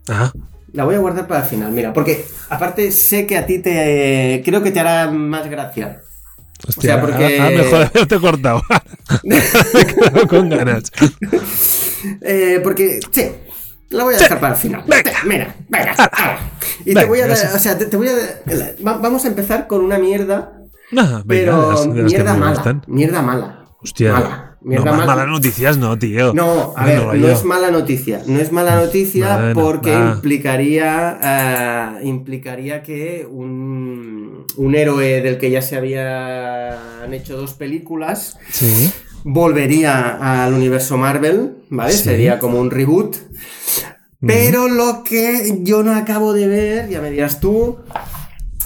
Ajá. 0.09 0.33
La 0.75 0.85
voy 0.85 0.97
a 0.97 0.99
guardar 0.99 1.27
para 1.29 1.43
el 1.45 1.47
final, 1.49 1.71
mira, 1.73 1.93
porque 1.93 2.25
aparte 2.51 2.91
sé 2.93 3.27
que 3.27 3.37
a 3.39 3.47
ti 3.47 3.61
te 3.61 4.43
creo 4.45 4.61
que 4.63 4.71
te 4.73 4.81
hará 4.81 5.09
más 5.11 5.49
gracia. 5.49 6.01
Hostia, 6.67 6.95
sea, 6.95 7.01
porque- 7.01 7.39
ah, 7.41 7.47
ah, 7.47 7.51
mejor 7.51 7.83
haberte 7.95 8.19
cortado. 8.21 8.63
me 9.23 9.41
con 10.29 10.49
ganas. 10.51 10.91
Eh, 12.21 12.61
porque, 12.63 13.01
sí, 13.13 13.31
La 13.91 14.03
voy 14.05 14.15
a 14.15 14.19
dejar 14.19 14.41
para 14.41 14.55
el 14.55 14.61
final. 14.61 14.83
Venga. 14.87 15.13
Mira, 15.25 15.55
venga. 15.69 15.95
Ah, 15.97 16.11
ahora. 16.13 16.41
Y 16.85 16.93
te 16.95 17.05
voy 17.05 17.21
a 17.21 17.29
dar, 17.29 17.39
o 17.55 17.59
sea, 17.59 17.79
te, 17.79 17.87
te 17.87 17.97
voy 17.97 18.09
a 18.09 18.17
dar- 18.17 18.75
va- 18.85 18.99
vamos 18.99 19.25
a 19.25 19.29
empezar 19.29 19.67
con 19.69 19.81
una 19.85 19.99
mierda, 19.99 20.53
No, 20.91 21.03
venga, 21.03 21.23
pero 21.29 21.71
las- 21.71 21.87
las 21.87 21.95
que 21.97 22.03
mierda 22.03 22.35
mala, 22.35 22.83
mierda 22.89 23.23
mala. 23.23 23.65
Hostia. 23.81 24.13
Mala. 24.13 24.54
No, 24.65 24.83
más 24.83 24.93
mala. 24.97 25.07
malas 25.07 25.29
noticias 25.29 25.77
no, 25.77 25.99
tío. 25.99 26.33
No, 26.33 26.73
a 26.77 26.87
ver, 26.87 27.03
no 27.19 27.29
es 27.29 27.45
mala 27.45 27.71
noticia. 27.71 28.23
No 28.27 28.41
es 28.41 28.51
mala 28.51 28.77
noticia 28.77 29.51
porque 29.55 29.93
implicaría, 29.93 31.19
eh, 32.01 32.07
implicaría 32.07 32.83
que 32.83 33.27
un, 33.31 34.47
un 34.57 34.75
héroe 34.75 35.21
del 35.21 35.37
que 35.39 35.51
ya 35.51 35.61
se 35.61 35.77
habían 35.77 37.13
hecho 37.13 37.37
dos 37.37 37.53
películas 37.55 38.39
Sí. 38.51 38.91
volvería 39.25 40.45
al 40.45 40.55
universo 40.55 40.97
Marvel, 40.97 41.57
¿vale? 41.69 41.93
Sí. 41.93 42.05
Sería 42.05 42.39
como 42.39 42.59
un 42.59 42.71
reboot. 42.71 43.17
Pero 44.27 44.69
lo 44.69 45.03
que 45.05 45.59
yo 45.63 45.83
no 45.83 45.95
acabo 45.95 46.33
de 46.33 46.49
ver, 46.49 46.89
ya 46.89 47.03
me 47.03 47.11
dirás 47.11 47.41
tú, 47.41 47.77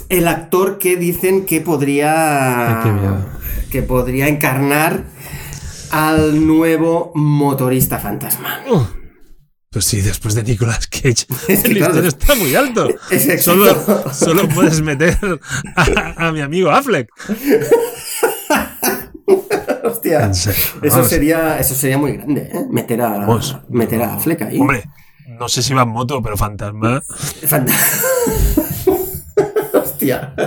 el 0.08 0.28
actor 0.28 0.78
que 0.78 0.96
dicen 0.96 1.44
que 1.44 1.60
podría 1.60 2.82
Ay, 2.84 2.90
que 3.70 3.82
podría 3.82 4.28
encarnar 4.28 5.02
al 5.90 6.46
nuevo 6.46 7.12
motorista 7.14 7.98
fantasma. 7.98 8.60
Uh, 8.70 8.82
Pues 9.70 9.84
sí, 9.84 10.00
después 10.00 10.34
de 10.34 10.42
Nicolas 10.44 10.86
Cage, 10.86 11.26
Es 11.48 11.62
que 11.62 11.68
el 11.72 11.76
claro, 11.78 12.00
listón 12.00 12.06
está 12.06 12.34
muy 12.34 12.54
alto. 12.54 12.88
Es. 13.10 13.44
Solo, 13.44 13.66
solo 14.12 14.48
puedes 14.48 14.80
meter 14.80 15.18
a, 15.76 16.28
a 16.28 16.32
mi 16.32 16.40
amigo 16.40 16.70
Affleck. 16.70 17.08
Hostia. 19.84 20.30
Eso 20.82 21.04
sería, 21.04 21.58
eso 21.58 21.74
sería 21.74 21.98
muy 21.98 22.12
grande, 22.12 22.42
¿eh? 22.52 22.66
Meter 22.70 23.02
a, 23.02 23.10
Vamos. 23.18 23.56
meter 23.68 24.02
a 24.02 24.18
Fleck 24.18 24.42
ahí. 24.42 24.60
Hombre, 24.60 24.84
no 25.26 25.48
sé 25.48 25.62
si 25.62 25.74
va 25.74 25.82
en 25.82 25.88
moto, 25.90 26.22
pero 26.22 26.36
fantasma. 26.36 27.02
Fanta- 27.46 27.72
Hostia. 29.98 30.34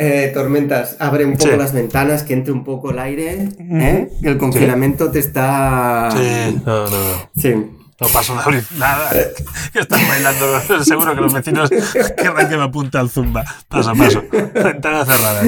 Eh, 0.00 0.30
tormentas, 0.34 0.96
abre 1.00 1.24
un 1.24 1.36
poco 1.36 1.50
Sí. 1.50 1.56
las 1.56 1.72
ventanas, 1.72 2.22
que 2.22 2.34
entre 2.34 2.52
un 2.52 2.62
poco 2.64 2.90
el 2.90 2.98
aire. 2.98 3.48
¿eh? 3.58 4.08
Que 4.22 4.28
el 4.28 4.38
confinamiento 4.38 5.10
te 5.10 5.18
está. 5.18 6.08
Sí, 6.12 6.60
no, 6.64 6.84
no, 6.84 6.90
no. 6.90 7.30
Sí. 7.36 7.54
No 8.00 8.06
paso 8.12 8.34
de 8.34 8.40
abrir 8.40 8.64
nada. 8.78 9.10
Que 9.72 9.80
están 9.80 10.00
bailando. 10.08 10.60
Seguro 10.84 11.14
que 11.14 11.20
los 11.20 11.32
vecinos 11.32 11.68
querrán 12.16 12.48
que 12.48 12.56
me 12.56 12.62
apunte 12.64 12.96
al 12.98 13.10
zumba. 13.10 13.44
Paso, 13.68 13.92
paso. 13.94 14.22
Ventanas 14.30 15.08
cerradas. 15.08 15.46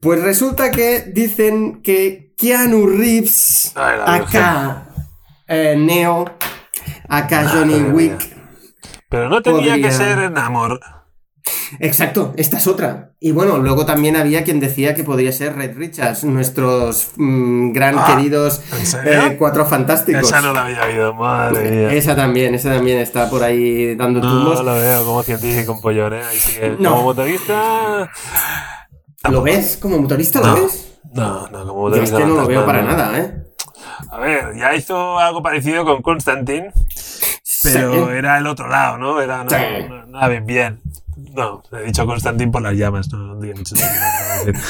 Pues 0.00 0.22
resulta 0.22 0.70
que 0.70 1.00
dicen 1.12 1.82
que 1.82 2.32
Keanu 2.36 2.86
Reeves, 2.86 3.72
Ay, 3.76 4.20
acá 4.22 4.84
eh, 5.46 5.76
Neo, 5.78 6.24
acá 7.08 7.48
Johnny 7.48 7.74
Madre 7.74 7.84
mía. 7.84 7.92
Wick. 7.94 8.36
Pero 9.08 9.28
no 9.28 9.42
tenía 9.42 9.72
Podría- 9.74 9.88
que 9.88 9.92
ser 9.94 10.18
en 10.18 10.38
amor. 10.38 10.80
Exacto, 11.78 12.32
esta 12.36 12.58
es 12.58 12.66
otra. 12.66 13.12
Y 13.20 13.32
bueno, 13.32 13.58
luego 13.58 13.86
también 13.86 14.16
había 14.16 14.44
quien 14.44 14.60
decía 14.60 14.94
que 14.94 15.04
podría 15.04 15.32
ser 15.32 15.54
Red 15.56 15.76
Richards, 15.76 16.24
nuestros 16.24 17.12
mm, 17.16 17.72
gran 17.72 17.96
Ah, 17.98 18.04
queridos 18.08 18.62
eh, 19.04 19.36
cuatro 19.38 19.64
fantásticos. 19.66 20.22
Esa 20.24 20.40
no 20.40 20.52
la 20.52 20.64
había 20.66 20.82
oído, 20.84 21.14
madre 21.14 21.70
mía. 21.70 21.92
Esa 21.92 22.14
también, 22.16 22.54
esa 22.54 22.70
también 22.74 22.98
está 22.98 23.30
por 23.30 23.42
ahí 23.42 23.94
dando 23.94 24.20
tumbos. 24.20 24.56
No 24.58 24.62
lo 24.62 24.74
veo 24.74 25.04
como 25.04 25.22
científico, 25.22 25.72
un 25.72 25.80
pollón, 25.80 26.14
¿eh? 26.14 26.22
Ahí 26.22 26.38
sí 26.38 26.58
que, 26.60 26.70
No. 26.78 26.90
como 26.90 27.02
motorista. 27.04 28.10
¿Lo 29.30 29.42
ves? 29.42 29.78
¿Como 29.80 29.98
motorista 29.98 30.40
lo 30.40 30.46
No. 30.48 30.54
ves? 30.54 30.98
No, 31.14 31.48
no, 31.48 31.66
como 31.66 31.88
Yo 31.90 32.02
es 32.02 32.10
motorista. 32.10 32.18
que 32.18 32.24
no 32.26 32.34
lo 32.42 32.46
veo 32.46 32.66
para 32.66 32.82
nada, 32.82 33.18
¿eh? 33.18 33.34
A 34.10 34.18
ver, 34.18 34.56
ya 34.56 34.74
hizo 34.74 35.18
algo 35.18 35.42
parecido 35.42 35.84
con 35.84 36.02
Constantine, 36.02 36.72
pero 37.62 37.92
Sí. 37.92 38.12
era 38.16 38.38
el 38.38 38.46
otro 38.46 38.68
lado, 38.68 38.98
¿no? 38.98 39.20
Era 39.20 39.44
no, 39.44 39.50
Sí. 39.50 39.56
nada 40.08 40.28
bien, 40.28 40.46
bien. 40.46 40.80
No, 41.16 41.62
he 41.72 41.84
dicho 41.86 42.06
Constantine 42.06 42.50
por 42.50 42.62
las 42.62 42.74
llamas, 42.74 43.10
no, 43.12 43.18
no 43.18 43.34
no, 43.34 43.40
decir. 43.40 43.78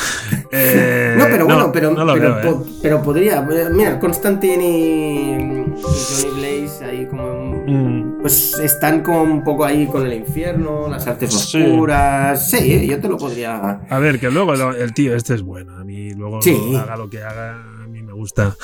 Eh, 0.55 1.15
No, 1.19 1.25
pero 1.31 1.45
bueno, 1.47 1.73
pero, 1.73 1.91
no 1.93 2.13
pero, 2.13 2.35
veo, 2.35 2.39
¿eh? 2.39 2.43
po- 2.45 2.67
pero 2.83 3.03
podría. 3.03 3.39
eh, 3.51 3.69
Mira, 3.73 3.99
Constantine 3.99 4.63
y, 4.63 5.65
Johnny 5.83 6.31
Blaze 6.41 6.85
ahí 6.85 7.07
como. 7.07 7.63
Mm, 7.67 8.21
Pues 8.21 8.59
están 8.59 9.03
como 9.03 9.23
un 9.23 9.43
poco 9.45 9.65
ahí 9.65 9.87
con 9.87 10.05
el 10.07 10.13
infierno, 10.13 10.89
las 10.89 11.07
artes 11.07 11.33
Sí. 11.33 11.63
oscuras. 11.63 12.51
Sí, 12.51 12.87
yo 12.87 13.01
te 13.01 13.09
lo 13.09 13.17
podría. 13.17 13.81
A 13.89 13.99
ver, 13.99 14.21
que 14.21 14.31
luego 14.31 14.53
el 14.73 14.93
tío 14.93 15.17
este 15.17 15.35
es 15.35 15.43
bueno. 15.43 15.77
A 15.79 15.85
mí 15.85 16.11
luego 16.13 16.43
Sí. 16.43 16.77
haga 16.77 16.97
lo 16.97 17.09
que 17.09 17.23
haga, 17.23 17.55
a 17.83 17.87
mí 17.89 18.03
me 18.03 18.13
gusta. 18.13 18.55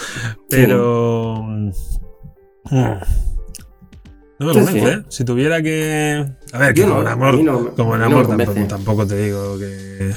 Pero... 0.50 1.42
mm, 1.42 1.70
No 4.38 4.46
me 4.46 4.52
convence, 4.52 4.80
sí. 4.80 4.86
¿eh? 4.86 5.02
Si 5.08 5.24
tuviera 5.24 5.60
que... 5.62 6.24
A 6.52 6.58
ver, 6.58 6.74
que 6.74 6.80
Yo 6.82 6.86
no, 6.86 6.94
como 6.94 7.02
en 7.02 7.08
amor, 7.08 7.42
no- 7.42 7.74
como 7.74 7.94
en 7.94 8.00
no 8.00 8.06
amor 8.06 8.66
tampoco, 8.68 9.06
te 9.06 9.16
digo 9.24 9.58
que... 9.58 10.12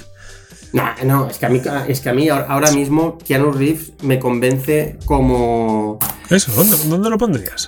No, 0.73 0.83
no, 1.05 1.27
es 1.29 1.37
que 1.37 1.45
a 1.47 1.49
mí, 1.49 1.61
es 1.89 1.99
que 1.99 2.09
a 2.09 2.13
mí 2.13 2.29
ahora 2.29 2.71
mismo 2.71 3.17
Keanu 3.17 3.51
Reeves 3.51 3.91
me 4.03 4.19
convence 4.19 4.97
como. 5.03 5.99
Eso, 6.29 6.53
¿dónde, 6.53 6.77
dónde 6.87 7.09
lo 7.09 7.17
pondrías? 7.17 7.67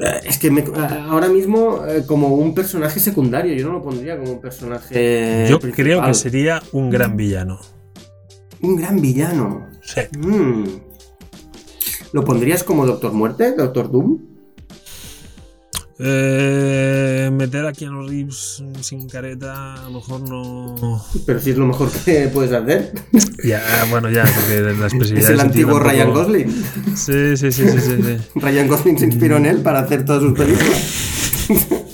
eh, 0.00 0.20
Es 0.22 0.38
que 0.38 0.52
me- 0.52 0.62
ahora 1.08 1.26
mismo 1.26 1.84
eh, 1.84 2.04
como 2.06 2.28
un 2.36 2.54
personaje 2.54 3.00
secundario, 3.00 3.52
yo 3.56 3.66
no 3.66 3.72
lo 3.72 3.82
pondría 3.82 4.16
como 4.16 4.30
un 4.34 4.40
personaje. 4.40 5.46
Yo 5.50 5.58
principal. 5.58 5.84
creo 5.84 6.02
que 6.04 6.14
sería 6.14 6.62
un 6.70 6.90
gran 6.90 7.16
villano. 7.16 7.58
Un 8.60 8.76
gran 8.76 9.00
villano. 9.00 9.66
Sí. 9.82 10.02
Mm. 10.16 10.64
¿Lo 12.12 12.24
pondrías 12.24 12.62
como 12.62 12.86
Doctor 12.86 13.12
Muerte, 13.12 13.56
Doctor 13.56 13.90
Doom? 13.90 14.18
Eh, 15.98 17.30
meter 17.32 17.66
a 17.66 17.72
Keanu 17.72 18.06
Reeves 18.06 18.64
sin 18.80 19.08
careta, 19.08 19.74
a 19.74 19.84
lo 19.84 20.00
mejor 20.00 20.28
no... 20.28 21.04
Pero 21.24 21.40
si 21.40 21.50
es 21.50 21.56
lo 21.56 21.66
mejor 21.66 21.90
que 22.04 22.28
puedes 22.32 22.52
hacer. 22.52 22.92
Ya, 23.44 23.62
bueno, 23.90 24.10
ya, 24.10 24.24
porque 24.24 24.60
la 24.60 24.86
Es 25.20 25.28
el 25.28 25.40
antiguo 25.40 25.78
Ryan 25.78 26.12
Gosling. 26.12 26.64
Sí, 26.96 27.36
sí, 27.36 27.52
sí, 27.52 27.68
sí, 27.68 27.80
sí, 27.80 28.02
sí. 28.02 28.16
Ryan 28.40 28.66
Gosling 28.66 28.98
se 28.98 29.06
inspiró 29.06 29.36
en 29.36 29.46
él 29.46 29.58
para 29.58 29.80
hacer 29.80 30.04
todas 30.04 30.22
sus 30.22 30.36
películas. 30.36 31.44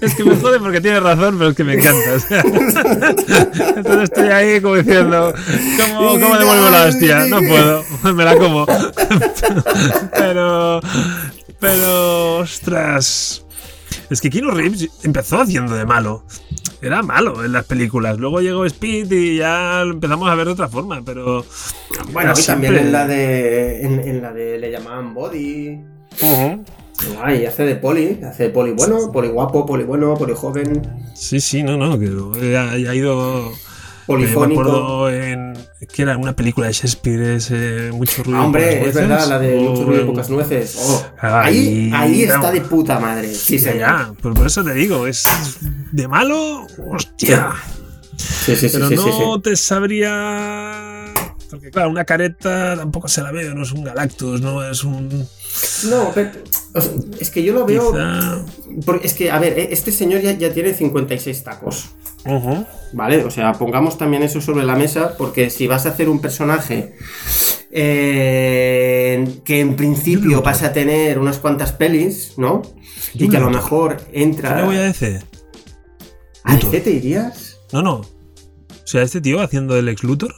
Es 0.00 0.14
que 0.14 0.22
me 0.22 0.36
jode 0.36 0.60
porque 0.60 0.80
tienes 0.80 1.02
razón, 1.02 1.38
pero 1.38 1.50
es 1.50 1.56
que 1.56 1.64
me 1.64 1.74
encanta. 1.74 2.14
o 2.14 2.20
sea. 2.20 2.40
Entonces 3.76 4.02
estoy 4.04 4.28
ahí 4.28 4.60
como 4.60 4.76
diciendo, 4.76 5.34
¿cómo, 5.76 6.20
cómo 6.20 6.38
devuelvo 6.38 6.70
la 6.70 6.84
hostia? 6.84 7.26
No 7.26 7.40
puedo, 7.40 7.82
me 8.14 8.24
la 8.24 8.36
como. 8.36 8.64
Pero, 10.12 10.80
pero, 11.66 12.36
ostras. 12.38 13.44
Es 14.08 14.20
que 14.20 14.30
Keanu 14.30 14.52
Reeves 14.52 14.88
empezó 15.02 15.40
haciendo 15.40 15.74
de 15.74 15.84
malo. 15.84 16.24
Era 16.80 17.02
malo 17.02 17.44
en 17.44 17.52
las 17.52 17.64
películas. 17.64 18.18
Luego 18.18 18.40
llegó 18.40 18.64
Speed 18.64 19.10
y 19.10 19.38
ya 19.38 19.82
lo 19.84 19.94
empezamos 19.94 20.28
a 20.30 20.34
ver 20.36 20.46
de 20.46 20.52
otra 20.52 20.68
forma, 20.68 21.02
pero. 21.04 21.44
Bueno, 22.12 22.34
y 22.38 22.42
también 22.42 22.76
en 22.76 22.92
la 22.92 23.06
de. 23.06 23.82
En, 23.82 23.98
en 23.98 24.22
la 24.22 24.32
de. 24.32 24.58
Le 24.58 24.70
llamaban 24.70 25.12
Body. 25.12 25.80
Ujú. 26.22 26.64
Ay, 27.20 27.46
hace 27.46 27.64
de 27.64 27.76
poli. 27.76 28.20
Hace 28.22 28.44
de 28.44 28.50
poli 28.50 28.72
bueno, 28.72 29.10
poli 29.12 29.28
guapo, 29.28 29.66
poli 29.66 29.84
bueno, 29.84 30.14
poli 30.14 30.34
joven, 30.34 30.88
Sí, 31.14 31.40
sí, 31.40 31.62
no, 31.62 31.76
no, 31.76 31.98
que 31.98 32.52
ya 32.52 32.70
ha 32.70 32.94
ido. 32.94 33.52
Yo 34.08 34.14
me 34.14 34.20
polifónico. 34.28 34.60
acuerdo 34.60 35.10
en. 35.10 35.54
que 35.92 36.02
era 36.02 36.16
una 36.16 36.34
película 36.34 36.66
de 36.68 36.72
Shakespeare, 36.72 37.34
es 37.36 37.50
eh, 37.50 37.90
mucho 37.92 38.22
ruido. 38.22 38.38
Ah, 38.40 38.44
hombre, 38.46 38.62
pocas 38.76 38.76
es 38.88 38.94
nueces. 38.94 39.08
verdad, 39.08 39.28
la 39.28 39.38
de 39.40 39.56
mucho 39.56 39.84
ruido 39.84 40.00
y 40.00 40.04
Oh, 40.04 40.06
pocas 40.06 40.30
nueces. 40.30 40.76
Oh, 40.80 41.06
Ahí- 41.20 41.90
ahí, 41.92 41.92
ahí 41.94 42.22
está 42.22 42.50
de 42.52 42.60
puta 42.60 42.98
madre. 43.00 43.32
Sí, 43.34 43.58
señor. 43.58 43.78
ya, 43.80 44.12
pero 44.22 44.34
por 44.34 44.46
eso 44.46 44.62
te 44.64 44.74
digo, 44.74 45.06
es 45.06 45.24
de 45.92 46.06
malo, 46.08 46.66
hostia. 46.90 47.52
Sí, 48.16 48.56
sí, 48.56 48.68
sí, 48.68 48.78
Pero 48.78 49.18
no 49.18 49.40
te 49.40 49.56
sabría. 49.56 51.12
Porque, 51.50 51.70
claro, 51.70 51.90
una 51.90 52.04
careta 52.04 52.74
tampoco 52.76 53.08
se 53.08 53.22
la 53.22 53.30
veo, 53.32 53.54
no 53.54 53.62
es 53.62 53.72
un 53.72 53.84
Galactus, 53.84 54.40
no 54.40 54.64
es 54.68 54.82
un. 54.84 55.26
No, 55.90 56.10
pero, 56.14 56.30
o 56.76 56.80
sea, 56.80 56.92
es 57.20 57.30
que 57.30 57.42
yo 57.42 57.52
lo 57.54 57.64
veo. 57.66 57.90
Quizá. 57.92 58.44
porque 58.84 59.06
es 59.06 59.14
que, 59.14 59.30
a 59.30 59.38
ver, 59.38 59.58
eh, 59.58 59.68
este 59.72 59.90
señor 59.92 60.20
ya, 60.20 60.32
ya 60.32 60.52
tiene 60.52 60.74
56 60.74 61.42
tacos. 61.44 61.90
Ujú. 62.24 62.64
¿Vale? 62.92 63.24
O 63.24 63.30
sea, 63.30 63.52
pongamos 63.52 63.98
también 63.98 64.22
eso 64.22 64.40
sobre 64.40 64.64
la 64.64 64.74
mesa, 64.76 65.16
porque 65.16 65.48
si 65.50 65.66
vas 65.66 65.86
a 65.86 65.90
hacer 65.90 66.08
un 66.08 66.20
personaje 66.20 66.94
eh, 67.70 69.40
que 69.44 69.60
en 69.60 69.76
principio 69.76 70.42
vas 70.42 70.62
a 70.62 70.72
tener 70.72 71.18
unas 71.18 71.38
cuantas 71.38 71.72
pelis, 71.72 72.34
¿no? 72.36 72.62
Y 73.14 73.28
que 73.28 73.36
a 73.36 73.40
lo 73.40 73.50
mejor 73.50 73.96
¿Qué 73.98 74.22
entra. 74.22 74.56
le 74.60 74.64
voy 74.66 74.76
a 74.76 74.82
decir? 74.82 75.24
¿Al 76.44 76.56
Luthor. 76.56 76.70
C 76.70 76.80
te 76.80 76.90
irías? 76.90 77.58
No, 77.72 77.82
no. 77.82 77.94
O 77.96 78.06
sea, 78.88 79.02
este 79.02 79.20
tío 79.20 79.40
haciendo 79.40 79.76
el 79.76 79.88
ex 79.88 80.02
Luthor. 80.04 80.34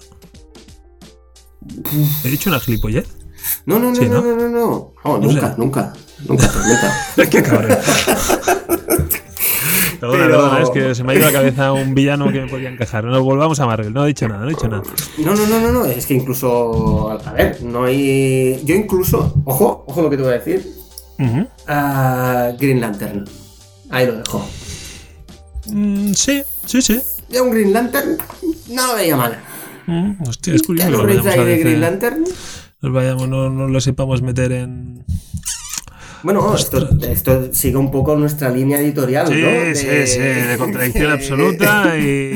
¿He 2.25 2.29
dicho 2.29 2.51
una 2.51 2.61
gilipollez? 2.61 3.07
No, 3.67 3.79
no, 3.79 3.91
no, 3.91 3.95
Sí, 3.97 4.07
no, 4.07 4.21
¿no? 4.21 4.23
no, 4.23 4.37
no, 4.37 4.49
no. 4.49 4.93
No, 5.05 5.19
No 5.19 5.19
nunca, 5.19 5.49
sé. 5.51 5.55
nunca. 5.59 5.93
Nunca, 6.27 6.49
Tormenta. 6.49 6.97
¡Qué 7.31 7.43
cabrón! 7.43 7.79
Perdona, 10.01 10.25
Pero- 10.27 10.31
perdona, 10.39 10.63
es 10.63 10.71
que 10.71 10.95
se 10.95 11.03
me 11.05 11.13
ha 11.13 11.17
ido 11.17 11.25
a 11.27 11.31
la 11.31 11.39
cabeza 11.39 11.73
un 11.73 11.95
villano 11.95 12.31
que 12.33 12.41
me 12.43 12.47
podía 12.49 12.69
encajar. 12.69 13.05
No, 13.05 13.23
volvamos 13.23 13.59
a 13.61 13.67
Marvel, 13.67 13.93
no 13.93 14.05
he 14.05 14.09
dicho 14.09 14.29
nada, 14.29 14.41
no 14.43 14.47
he 14.47 14.51
dicho 14.55 14.69
nada. 14.69 14.83
No, 15.19 15.35
no, 15.35 15.47
no, 15.47 15.61
no, 15.61 15.73
no. 15.73 15.85
Es 15.87 16.07
que 16.07 16.15
incluso. 16.15 17.11
A 17.25 17.33
ver, 17.33 17.63
no 17.63 17.85
hay. 17.85 18.61
Yo 18.65 18.75
incluso. 18.77 19.35
Ojo, 19.45 19.85
ojo 19.89 20.03
lo 20.03 20.11
que 20.11 20.17
te 20.17 20.23
voy 20.23 20.33
a 20.33 20.39
decir. 20.39 20.73
A 21.67 22.53
Green 22.59 22.81
Lantern. 22.81 23.25
Ahí 23.91 24.07
lo 24.07 24.19
dejo. 24.19 24.49
Mm, 25.67 26.13
sí, 26.13 26.43
sí, 26.65 26.81
sí. 26.81 27.01
Yo 27.29 27.43
un 27.45 27.51
Green 27.51 27.73
Lantern 27.73 28.17
no 28.69 28.87
lo 28.87 28.95
veía 28.95 29.17
mal. 29.17 29.37
Mm, 29.87 30.23
hostia, 30.29 30.55
es 30.55 30.63
curioso 30.63 30.91
¿Qué 30.91 31.07
que 31.21 31.37
lo 31.37 31.45
de. 31.45 31.59
Green 31.59 31.81
Lantern? 31.81 32.25
Nos 32.81 32.93
vayamos, 32.93 33.29
no, 33.29 33.51
no 33.51 33.67
lo 33.67 33.81
sepamos 33.81 34.23
meter 34.23 34.53
en. 34.53 35.05
Bueno, 36.31 36.55
esto, 36.55 36.87
esto 37.11 37.55
sigue 37.55 37.79
un 37.79 37.91
poco 37.91 38.15
nuestra 38.15 38.51
línea 38.51 38.79
editorial, 38.81 39.29
Sí, 39.29 39.33
¿no? 39.41 39.47
De- 39.49 39.75
sí, 39.75 39.87
sí, 40.07 40.19
de 40.19 40.57
contradicción 40.59 41.11
absoluta 41.13 41.97
y. 41.99 42.35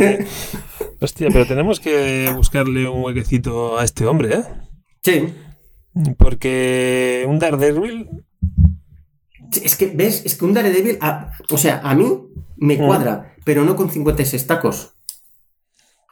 Hostia, 1.01 1.29
pero 1.31 1.47
tenemos 1.47 1.79
que 1.79 2.33
buscarle 2.35 2.89
un 2.89 3.03
huequecito 3.05 3.79
a 3.79 3.85
este 3.85 4.07
hombre, 4.07 4.37
¿eh? 4.37 4.45
Sí. 5.03 5.35
Porque 6.17 7.27
un 7.29 7.39
Daredevil. 7.39 8.09
Es 9.63 9.77
que, 9.77 9.89
¿ves? 9.89 10.23
Es 10.25 10.37
que 10.37 10.47
un 10.47 10.55
Daredevil, 10.55 10.97
a- 11.03 11.31
o 11.51 11.59
sea, 11.59 11.83
a 11.85 11.95
mí 11.95 12.07
me 12.57 12.77
Mm. 12.79 12.87
cuadra, 12.87 13.35
pero 13.45 13.63
no 13.63 13.77
con 13.77 13.91
56 13.91 14.47
tacos. 14.47 14.92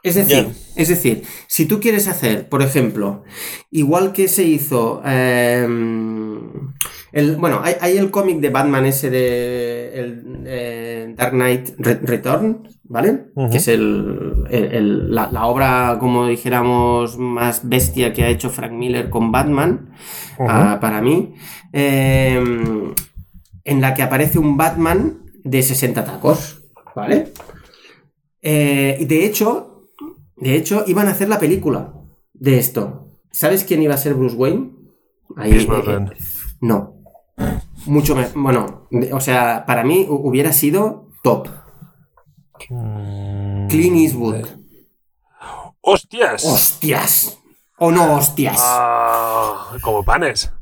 Es 0.03 0.15
decir, 0.15 0.49
es 0.77 0.89
decir, 0.89 1.23
si 1.47 1.67
tú 1.67 1.79
quieres 1.81 2.09
hacer, 2.09 2.49
por 2.49 2.63
ejemplo, 2.63 3.23
igual 3.71 4.13
que 4.13 4.29
se 4.29 4.45
hizo, 4.45 5.03
eh, 5.05 5.67
el, 7.13 7.37
bueno, 7.37 7.61
hay, 7.63 7.75
hay 7.81 7.99
el 7.99 8.11
cómic 8.11 8.39
de 8.41 8.51
Batman 8.51 8.87
ese 8.87 9.11
de 9.11 9.93
el, 10.01 10.43
eh, 10.47 11.15
Dark 11.17 11.33
Knight 11.33 11.71
Re- 11.79 12.01
Return, 12.03 12.69
¿vale? 12.85 13.27
Que 13.51 13.59
es 13.59 13.69
el, 13.69 15.13
la, 15.15 15.31
la 15.31 15.47
obra, 15.47 15.97
como 16.01 16.27
dijéramos, 16.27 17.19
más 17.19 17.69
bestia 17.69 18.13
que 18.13 18.25
ha 18.25 18.29
hecho 18.29 18.49
Frank 18.51 18.73
Miller 18.73 19.11
con 19.11 19.31
Batman, 19.33 19.91
ah, 20.49 20.79
para 20.81 21.03
mí, 21.03 21.35
eh, 21.73 22.43
en 23.65 23.81
la 23.81 23.95
que 23.95 24.03
aparece 24.03 24.39
un 24.39 24.57
Batman 24.57 25.25
de 25.45 25.63
60 25.63 26.05
tacos, 26.05 26.63
¿vale? 26.97 27.33
Eh, 28.43 28.97
y 29.01 29.05
de 29.05 29.25
hecho, 29.27 29.70
de 30.41 30.57
hecho, 30.57 30.85
iban 30.87 31.09
a 31.09 31.13
hacer 31.13 31.29
la 31.29 31.39
película 31.39 31.95
de 32.35 32.59
esto. 32.59 33.09
¿Sabes 33.31 33.65
quién 33.65 33.83
iba 33.83 33.95
a 33.95 33.99
ser 33.99 34.15
Bruce 34.15 34.37
Wayne? 34.37 34.73
Ahí, 35.37 35.51
Chris 35.53 35.69
Martin. 35.69 36.11
no. 36.61 36.97
Mucho 37.87 38.15
me- 38.15 38.29
Bueno, 38.35 38.89
o 39.13 39.21
sea, 39.21 39.65
para 39.67 39.85
mí 39.85 40.05
hu- 40.09 40.21
hubiera 40.25 40.53
sido 40.53 41.09
top. 41.23 41.49
Mm, 42.69 43.69
Clint 43.69 43.97
Eastwood. 43.97 44.47
¡Hostias! 45.81 46.45
¡Hostias! 46.45 47.39
¿O 47.79 47.91
no 47.91 48.17
hostias? 48.17 48.59
Ah, 48.61 49.73
como 49.81 50.05
panes. 50.05 50.53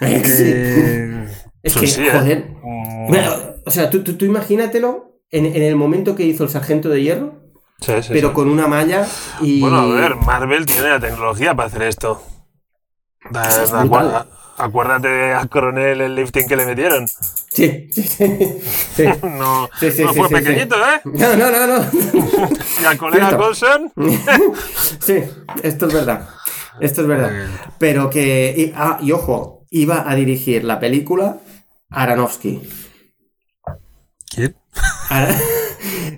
Eh, 0.00 0.22
sí. 0.24 0.42
Eh, 0.46 1.28
Es 1.62 1.76
que, 1.76 1.86
sí, 1.88 2.02
¿eh? 2.04 2.10
joder. 2.12 2.54
Mm, 2.62 3.08
Bueno, 3.08 3.30
O 3.66 3.70
sea, 3.70 3.90
tú, 3.90 4.02
tú, 4.04 4.14
tú 4.16 4.24
imagínatelo 4.24 5.20
en, 5.30 5.44
en 5.46 5.62
el 5.62 5.74
momento 5.76 6.14
que 6.14 6.22
hizo 6.24 6.44
el 6.44 6.50
Sargento 6.50 6.88
de 6.88 7.02
Hierro, 7.02 7.37
sí, 7.80 7.92
sí, 8.02 8.08
pero 8.12 8.28
sí. 8.28 8.34
con 8.34 8.48
una 8.48 8.66
malla 8.66 9.06
y. 9.40 9.60
Bueno, 9.60 9.78
a 9.80 9.86
ver, 9.86 10.16
Marvel 10.16 10.66
tiene 10.66 10.88
la 10.90 11.00
tecnología 11.00 11.54
para 11.54 11.68
hacer 11.68 11.82
esto. 11.82 12.22
Da- 13.30 13.48
Es 13.62 13.70
da- 13.70 13.80
brutal. 13.82 14.10
acu- 14.12 14.26
acuérdate 14.58 15.34
a 15.34 15.46
Coronel 15.46 16.00
el 16.00 16.14
lifting 16.14 16.46
que 16.48 16.56
le 16.56 16.66
metieron. 16.66 17.06
Sí, 17.50 17.88
sí, 17.92 18.02
sí. 18.02 19.04
No, 19.22 19.68
no 19.70 20.14
fue 20.14 20.28
pequeñito, 20.28 20.76
¿eh? 20.76 21.00
No, 21.04 21.36
no, 21.36 21.50
no, 21.50 21.66
no. 21.66 21.84
Y 22.82 22.84
al 22.84 22.96
colega. 22.98 23.36
Colson. 23.36 23.92
Sí, 25.00 25.22
esto 25.62 25.86
es 25.88 25.94
verdad. 25.94 26.28
Esto 26.80 27.00
es 27.02 27.06
verdad. 27.08 27.30
Pero 27.78 28.08
que. 28.10 28.54
Y, 28.56 28.72
ah, 28.76 28.98
y 29.00 29.12
ojo, 29.12 29.66
iba 29.70 30.08
a 30.08 30.14
dirigir 30.14 30.62
la 30.64 30.78
película 30.78 31.38
Aronofsky. 31.90 32.62
¿Quién? 34.30 34.54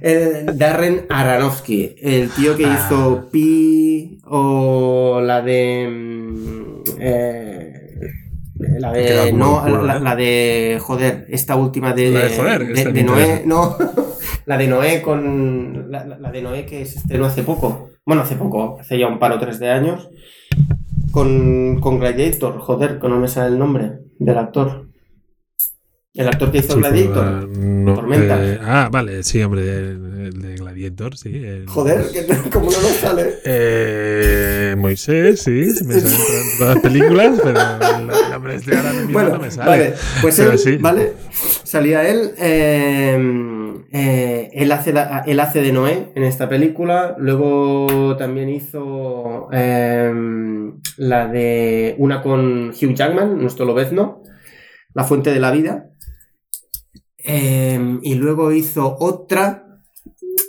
El 0.01 0.59
Darren 0.59 1.07
Aronofsky, 1.09 1.97
el 2.01 2.31
tío 2.31 2.57
que 2.57 2.67
Ah. 2.67 2.87
hizo 2.87 3.29
Pi 3.31 4.21
o 4.25 5.21
la 5.23 5.43
de. 5.43 5.89
mm, 5.91 6.83
eh, 7.01 7.73
la 8.79 8.93
de. 8.93 9.33
No, 9.33 9.63
culo, 9.63 9.85
la, 9.85 9.97
¿eh? 9.97 10.01
la 10.01 10.17
de. 10.17 10.79
Joder, 10.81 11.27
esta 11.29 11.57
última 11.57 11.93
de. 11.93 12.11
La 12.11 12.21
de 12.25 12.37
joder, 12.37 12.93
de, 12.93 13.03
Noé. 13.03 13.43
No, 13.47 13.77
la 14.47 14.57
de 14.57 14.67
Noé 14.69 15.03
con. 15.03 15.91
La 15.91 16.31
de 16.33 16.43
Noé 16.43 16.67
que 16.67 16.85
se 16.87 16.99
estrenó 16.99 17.27
hace 17.27 17.43
poco. 17.43 17.91
Bueno, 18.05 18.23
hace 18.23 18.37
poco, 18.37 18.79
hace 18.81 18.99
ya 18.99 19.07
un 19.09 19.19
par 19.19 19.33
o 19.33 19.39
tres 19.39 19.59
de 19.59 19.71
años. 19.71 20.09
Con, 21.13 21.81
con 21.81 21.99
Gladiator, 21.99 22.59
joder, 22.59 23.01
que 23.01 23.09
no 23.09 23.19
me 23.19 23.29
sale 23.29 23.49
el 23.49 23.59
nombre 23.59 23.99
del 24.19 24.39
actor. 24.39 24.90
El 26.13 26.27
actor 26.27 26.51
que 26.51 26.59
hizo 26.59 26.73
Sí, 26.73 26.79
Gladiator. 26.81 27.49
no, 27.49 27.95
Tormenta. 27.95 28.45
eh, 28.45 28.59
ah, 28.65 28.89
vale, 28.91 29.23
sí, 29.23 29.41
hombre, 29.45 29.63
el, 29.63 30.43
de 30.43 30.57
Gladiator, 30.57 31.17
sí. 31.17 31.29
el- 31.37 31.69
Joder, 31.69 32.05
que 32.13 32.27
como 32.51 32.65
no 32.69 32.81
nos 32.83 32.97
sale. 32.97 33.35
Eh, 33.45 34.75
Moisés, 34.77 35.41
sí, 35.41 35.69
me 35.87 35.95
salen 36.01 36.03
todas- 36.03 36.59
todas 36.59 36.75
las 36.75 36.83
películas, 36.83 37.41
pero 37.45 37.61
el 37.61 38.31
nombre 38.33 38.55
este 38.57 38.77
ahora 38.77 38.93
mismo 38.93 39.13
Bueno, 39.13 39.29
no 39.31 39.39
me 39.39 39.51
sale. 39.53 39.71
vale, 39.71 39.95
pues 40.21 40.39
él, 40.41 40.59
sí. 40.59 40.77
¿vale? 40.79 41.13
Salía 41.63 42.09
él, 42.09 42.33
eh, 42.39 43.73
eh, 43.93 44.51
él, 44.53 44.73
hace 44.73 44.93
la- 44.93 45.23
él 45.29 45.39
hace 45.39 45.63
de 45.63 45.71
Noé 45.73 46.11
en 46.17 46.25
esta 46.25 46.49
película, 46.49 47.15
luego 47.21 48.17
también 48.19 48.49
hizo 48.49 49.47
eh, 49.53 50.13
la 50.97 51.29
de 51.29 51.95
una 51.99 52.21
con 52.21 52.71
Hugh 52.71 52.95
Jackman, 52.95 53.41
nuestro 53.41 53.65
lobezno, 53.65 54.25
La 54.93 55.05
Fuente 55.05 55.31
de 55.33 55.39
la 55.39 55.53
Vida, 55.53 55.87
Eh, 57.25 57.99
y 58.03 58.15
luego 58.15 58.53
hizo 58.53 58.97
otra 58.99 59.67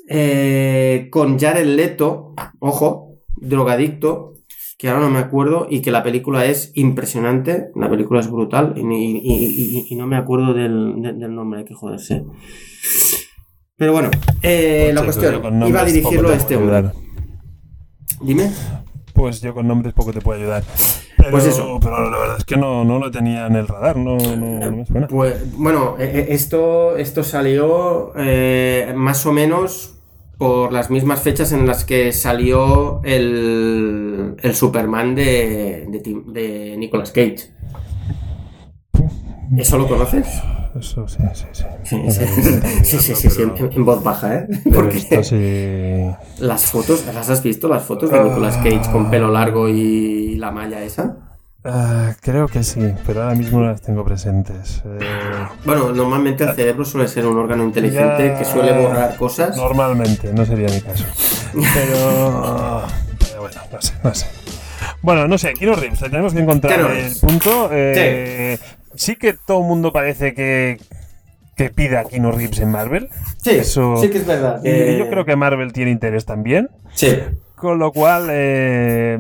eh, 0.09 1.07
con 1.11 1.39
Jared 1.39 1.65
Leto, 1.65 2.33
ojo, 2.59 3.15
drogadicto, 3.37 4.35
que 4.77 4.89
ahora 4.89 5.01
no 5.01 5.09
me 5.11 5.19
acuerdo 5.19 5.67
y 5.69 5.81
que 5.81 5.91
la 5.91 6.03
película 6.03 6.45
es 6.45 6.71
impresionante, 6.75 7.69
la 7.75 7.89
película 7.89 8.19
es 8.19 8.29
brutal 8.31 8.73
y, 8.75 8.81
y- 8.81 9.17
y- 9.23 9.77
y- 9.79 9.85
y 9.89 9.95
no 9.95 10.07
me 10.07 10.15
acuerdo 10.17 10.53
del, 10.53 10.95
de- 11.01 11.13
del 11.13 11.35
nombre, 11.35 11.59
hay 11.59 11.65
que 11.65 11.75
joderse. 11.75 12.23
Pero 13.77 13.93
bueno, 13.93 14.09
eh, 14.41 14.91
la 14.93 15.01
cuestión, 15.03 15.33
iba 15.67 15.81
a 15.81 15.85
dirigirlo 15.85 16.29
a 16.29 16.31
te 16.33 16.37
este 16.37 16.55
hombre. 16.55 16.69
Dime. 18.21 18.51
Pues 19.13 19.41
yo 19.41 19.53
con 19.53 19.67
nombres 19.67 19.93
poco 19.93 20.13
te 20.13 20.21
puedo 20.21 20.39
ayudar. 20.39 20.63
Pero, 21.21 21.31
Pues 21.31 21.45
eso. 21.45 21.79
Pero 21.79 22.09
la 22.09 22.17
verdad 22.17 22.37
es 22.39 22.45
que 22.45 22.57
no, 22.57 22.83
no 22.83 22.97
lo 22.97 23.11
tenía 23.11 23.45
en 23.45 23.55
el 23.55 23.67
radar, 23.67 23.95
no, 23.95 24.17
no, 24.17 24.35
no 24.35 24.71
me 24.77 24.85
suena. 24.87 25.07
Pues 25.07 25.55
bueno, 25.55 25.95
eh, 25.99 26.11
eh, 26.13 26.25
esto, 26.29 26.97
esto 26.97 27.23
salió 27.23 28.11
eh, 28.17 28.91
más 28.95 29.23
o 29.27 29.31
menos 29.31 29.99
por 30.39 30.73
las 30.73 30.89
mismas 30.89 31.21
fechas 31.21 31.51
en 31.51 31.67
las 31.67 31.85
que 31.85 32.11
salió 32.11 33.01
el, 33.03 34.35
el 34.41 34.55
Superman 34.55 35.13
de, 35.13 35.85
de, 35.89 36.21
de 36.25 36.77
Nicolas 36.77 37.11
Cage. 37.11 37.51
¿Eso 39.55 39.77
lo 39.77 39.87
conoces? 39.87 40.27
Eso 40.79 41.07
sí, 41.07 41.17
sí, 41.33 41.45
sí. 41.51 41.65
Sí, 41.83 42.11
sí, 42.11 42.25
sí, 42.83 42.97
sí, 42.99 43.15
sí, 43.15 43.29
sí, 43.29 43.41
en, 43.41 43.53
en 43.73 43.85
voz 43.85 44.03
baja, 44.03 44.35
¿eh? 44.35 44.47
Porque 44.73 46.05
las 46.39 46.65
fotos, 46.65 47.05
¿las 47.13 47.29
has 47.29 47.43
visto? 47.43 47.67
Las 47.67 47.83
fotos 47.83 48.09
de 48.11 48.23
Nicolas 48.23 48.57
Cage 48.57 48.89
con 48.91 49.09
pelo 49.09 49.29
largo 49.29 49.67
y 49.69 50.35
la 50.37 50.51
malla 50.51 50.81
esa. 50.81 51.17
Ah, 51.63 52.15
creo 52.21 52.47
que 52.47 52.63
sí, 52.63 52.81
pero 53.05 53.21
ahora 53.21 53.35
mismo 53.35 53.59
no 53.59 53.67
las 53.67 53.81
tengo 53.81 54.03
presentes. 54.03 54.81
Eh, 54.85 54.99
Bueno, 55.63 55.91
normalmente 55.91 56.43
el 56.43 56.55
cerebro 56.55 56.83
suele 56.85 57.07
ser 57.07 57.25
un 57.27 57.37
órgano 57.37 57.63
inteligente 57.63 58.29
Ya. 58.29 58.37
que 58.39 58.45
suele 58.45 58.71
borrar 58.81 59.15
cosas. 59.17 59.55
normalmente, 59.57 60.33
no 60.33 60.43
sería 60.45 60.69
mi 60.69 60.81
caso. 60.81 61.05
Pero. 61.53 62.83
pero 63.19 63.41
bueno, 63.41 63.61
no 63.71 63.81
sé, 63.81 63.93
no 64.03 64.15
sé. 64.15 64.25
Bueno, 65.03 65.27
no 65.27 65.37
sé, 65.37 65.53
Reeves, 65.59 66.01
le 66.01 66.09
tenemos 66.09 66.33
que 66.33 66.39
encontrar 66.39 66.79
el 66.91 67.13
punto. 67.17 67.69
Eh, 67.71 68.57
sí. 68.59 68.65
Que 69.15 69.33
todo 69.33 69.59
el 69.61 69.65
mundo 69.67 69.91
parece 69.91 70.33
que, 70.33 70.79
que 71.55 71.69
pida 71.69 72.01
a 72.01 72.03
Keanu 72.05 72.31
Reeves 72.31 72.59
en 72.59 72.71
Marvel. 72.71 73.09
Sí, 73.37 73.51
Eso- 73.51 73.97
sí 73.97 74.09
que 74.09 74.19
es 74.19 74.25
verdad. 74.27 74.61
Yo 74.63 75.09
creo 75.09 75.25
que 75.25 75.35
Marvel 75.35 75.73
tiene 75.73 75.91
interés 75.91 76.25
también. 76.25 76.69
Sí. 76.93 77.17
Con 77.55 77.77
lo 77.79 77.91
cual, 77.91 78.27
eh, 78.31 79.19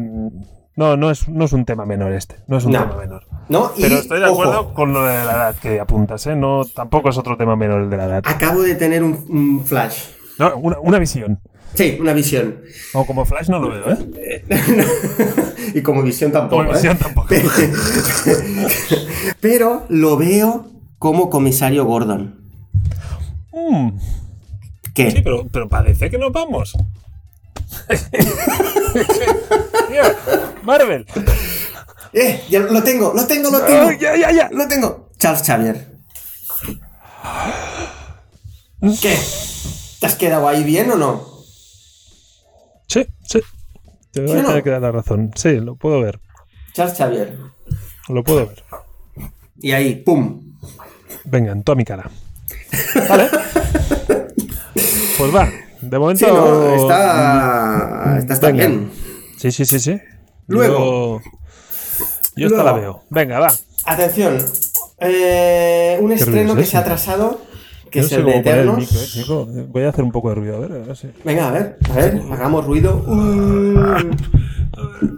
no, 0.75 0.97
no 0.97 1.11
es, 1.11 1.27
no 1.29 1.45
es 1.45 1.53
un 1.53 1.65
tema 1.65 1.85
menor 1.85 2.11
este. 2.13 2.37
No 2.47 2.57
es 2.57 2.65
un 2.65 2.71
No. 2.71 2.79
tema 2.87 2.97
menor. 2.97 3.23
¿No? 3.49 3.71
Y, 3.77 3.81
Pero 3.83 3.95
estoy 3.95 4.19
de 4.19 4.25
ojo, 4.27 4.41
acuerdo 4.41 4.73
con 4.73 4.93
lo 4.93 5.03
de 5.05 5.13
la 5.25 5.31
edad 5.33 5.55
que 5.55 5.79
apuntas, 5.79 6.25
¿eh? 6.27 6.35
No, 6.35 6.63
tampoco 6.65 7.09
es 7.09 7.17
otro 7.17 7.37
tema 7.37 7.55
menor 7.55 7.81
el 7.81 7.89
de 7.89 7.97
la 7.97 8.05
edad. 8.05 8.23
Acabo 8.25 8.61
de 8.63 8.75
tener 8.75 9.03
un, 9.03 9.25
un 9.29 9.65
flash. 9.65 10.05
No, 10.39 10.55
una, 10.57 10.79
una 10.79 10.97
visión. 10.97 11.39
Sí, 11.73 11.97
una 11.99 12.13
visión. 12.13 12.61
O 12.93 13.05
como 13.05 13.25
Flash 13.25 13.49
no 13.49 13.59
lo 13.59 13.69
veo, 13.69 13.91
¿eh? 13.91 14.45
y 15.73 15.81
como 15.81 16.03
visión 16.03 16.31
tampoco. 16.31 16.63
Como 16.63 16.71
¿eh? 16.71 16.75
visión 16.75 16.97
tampoco. 16.97 17.27
Pero 19.39 19.85
lo 19.89 20.17
veo 20.17 20.69
como 20.99 21.29
comisario 21.29 21.85
Gordon. 21.85 22.39
Mm, 23.53 23.89
¿Qué? 24.93 25.11
sí, 25.11 25.21
pero, 25.21 25.47
pero 25.51 25.69
parece 25.69 26.09
que 26.09 26.17
nos 26.17 26.31
vamos. 26.31 26.75
Marvel. 30.63 31.05
¡Eh! 32.13 32.43
Ya 32.49 32.59
lo 32.59 32.83
tengo, 32.83 33.13
lo 33.15 33.25
tengo, 33.25 33.49
lo 33.49 33.61
tengo. 33.61 33.91
Ya, 33.93 34.15
ya, 34.15 34.31
ya. 34.31 34.49
Lo 34.51 34.67
tengo. 34.67 35.09
Charles 35.17 35.43
Xavier. 35.45 35.87
¿Qué? 39.01 39.17
¿Te 39.99 40.05
has 40.05 40.15
quedado 40.15 40.47
ahí 40.47 40.63
bien 40.63 40.91
o 40.91 40.95
no? 40.95 41.30
Sí. 43.31 43.39
Te 44.11 44.19
voy 44.21 44.29
¿Sí 44.29 44.35
o 44.35 44.41
a 44.41 44.45
tener 44.45 44.63
que 44.63 44.69
dar 44.69 44.81
la 44.81 44.91
razón. 44.91 45.31
Sí, 45.35 45.59
lo 45.59 45.75
puedo 45.75 46.01
ver. 46.01 46.19
Charles 46.73 46.97
Xavier. 46.97 47.37
Lo 48.09 48.23
puedo 48.23 48.47
ver. 48.47 48.63
Y 49.59 49.71
ahí, 49.71 49.95
¡pum! 49.95 50.57
Venga, 51.23 51.51
en 51.51 51.63
toda 51.63 51.75
mi 51.75 51.85
cara. 51.85 52.09
Vale. 53.09 53.29
Pues 55.17 55.35
va. 55.35 55.49
De 55.81 55.99
momento. 55.99 56.25
Sí, 56.25 56.31
no, 56.31 56.75
está, 56.75 58.17
está, 58.19 58.51
bien. 58.51 58.91
Sí, 59.37 59.51
sí, 59.51 59.65
sí, 59.65 59.79
sí. 59.79 59.99
Luego. 60.47 61.21
Yo, 62.35 62.47
yo 62.47 62.47
esta 62.47 62.63
la 62.63 62.73
veo. 62.73 63.03
Venga, 63.09 63.39
va. 63.39 63.53
Atención. 63.85 64.37
eh, 64.99 65.97
un 66.01 66.11
estreno 66.11 66.55
que 66.55 66.61
es 66.61 66.69
se 66.69 66.77
ha 66.77 66.81
atrasado, 66.81 67.41
que 67.91 67.99
no 67.99 68.05
es 68.05 68.09
sé 68.09 68.15
el 68.15 68.25
de 68.25 68.31
el 68.31 68.39
Eternos. 68.39 69.15
micro, 69.17 69.47
eh. 69.55 69.65
Voy 69.69 69.83
a 69.83 69.89
hacer 69.89 70.03
un 70.03 70.11
poco 70.11 70.29
de 70.29 70.35
ruido, 70.35 70.57
a 70.57 70.59
ver, 70.61 70.71
a 70.71 70.77
ver 70.79 70.95
si. 70.97 71.09
Venga, 71.23 71.49
a 71.49 71.51
ver, 71.51 71.77
a 71.89 71.93
ver, 71.93 72.21
hagamos 72.31 72.65
ruido. 72.65 72.95
Uh, 73.05 73.77
A 74.73 74.81
ver, 74.87 75.11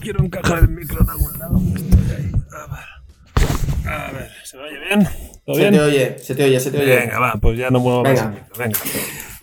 quiero 0.00 0.22
encajar 0.24 0.58
el 0.58 0.68
micro 0.68 0.98
en 1.00 1.08
algún 1.10 1.38
lado. 1.38 1.58
Estoy 1.74 2.16
ahí. 2.16 2.32
A 2.52 2.66
ver. 2.74 3.92
A 3.92 4.12
ver, 4.12 4.30
¿se 4.44 4.56
me 4.56 4.62
oye 4.64 4.78
bien? 4.88 5.08
¿Todo 5.44 5.54
se 5.56 5.60
bien? 5.62 5.72
te 5.74 5.80
oye, 5.80 6.18
se 6.18 6.34
te 6.34 6.44
oye, 6.44 6.60
se 6.60 6.70
te 6.72 6.78
oye. 6.78 6.96
Venga, 6.96 7.18
va, 7.20 7.34
pues 7.40 7.56
ya 7.56 7.70
no 7.70 7.78
muevo 7.78 8.02
más 8.02 8.12
Venga. 8.12 8.24
el 8.24 8.30
micro. 8.30 8.54
Venga. 8.58 8.78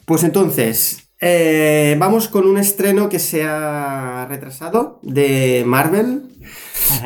Pues 0.05 0.23
entonces, 0.25 1.09
eh, 1.21 1.95
vamos 1.97 2.27
con 2.27 2.45
un 2.45 2.57
estreno 2.57 3.07
que 3.07 3.19
se 3.19 3.45
ha 3.45 4.25
retrasado 4.29 4.99
de 5.01 5.63
Marvel, 5.65 6.23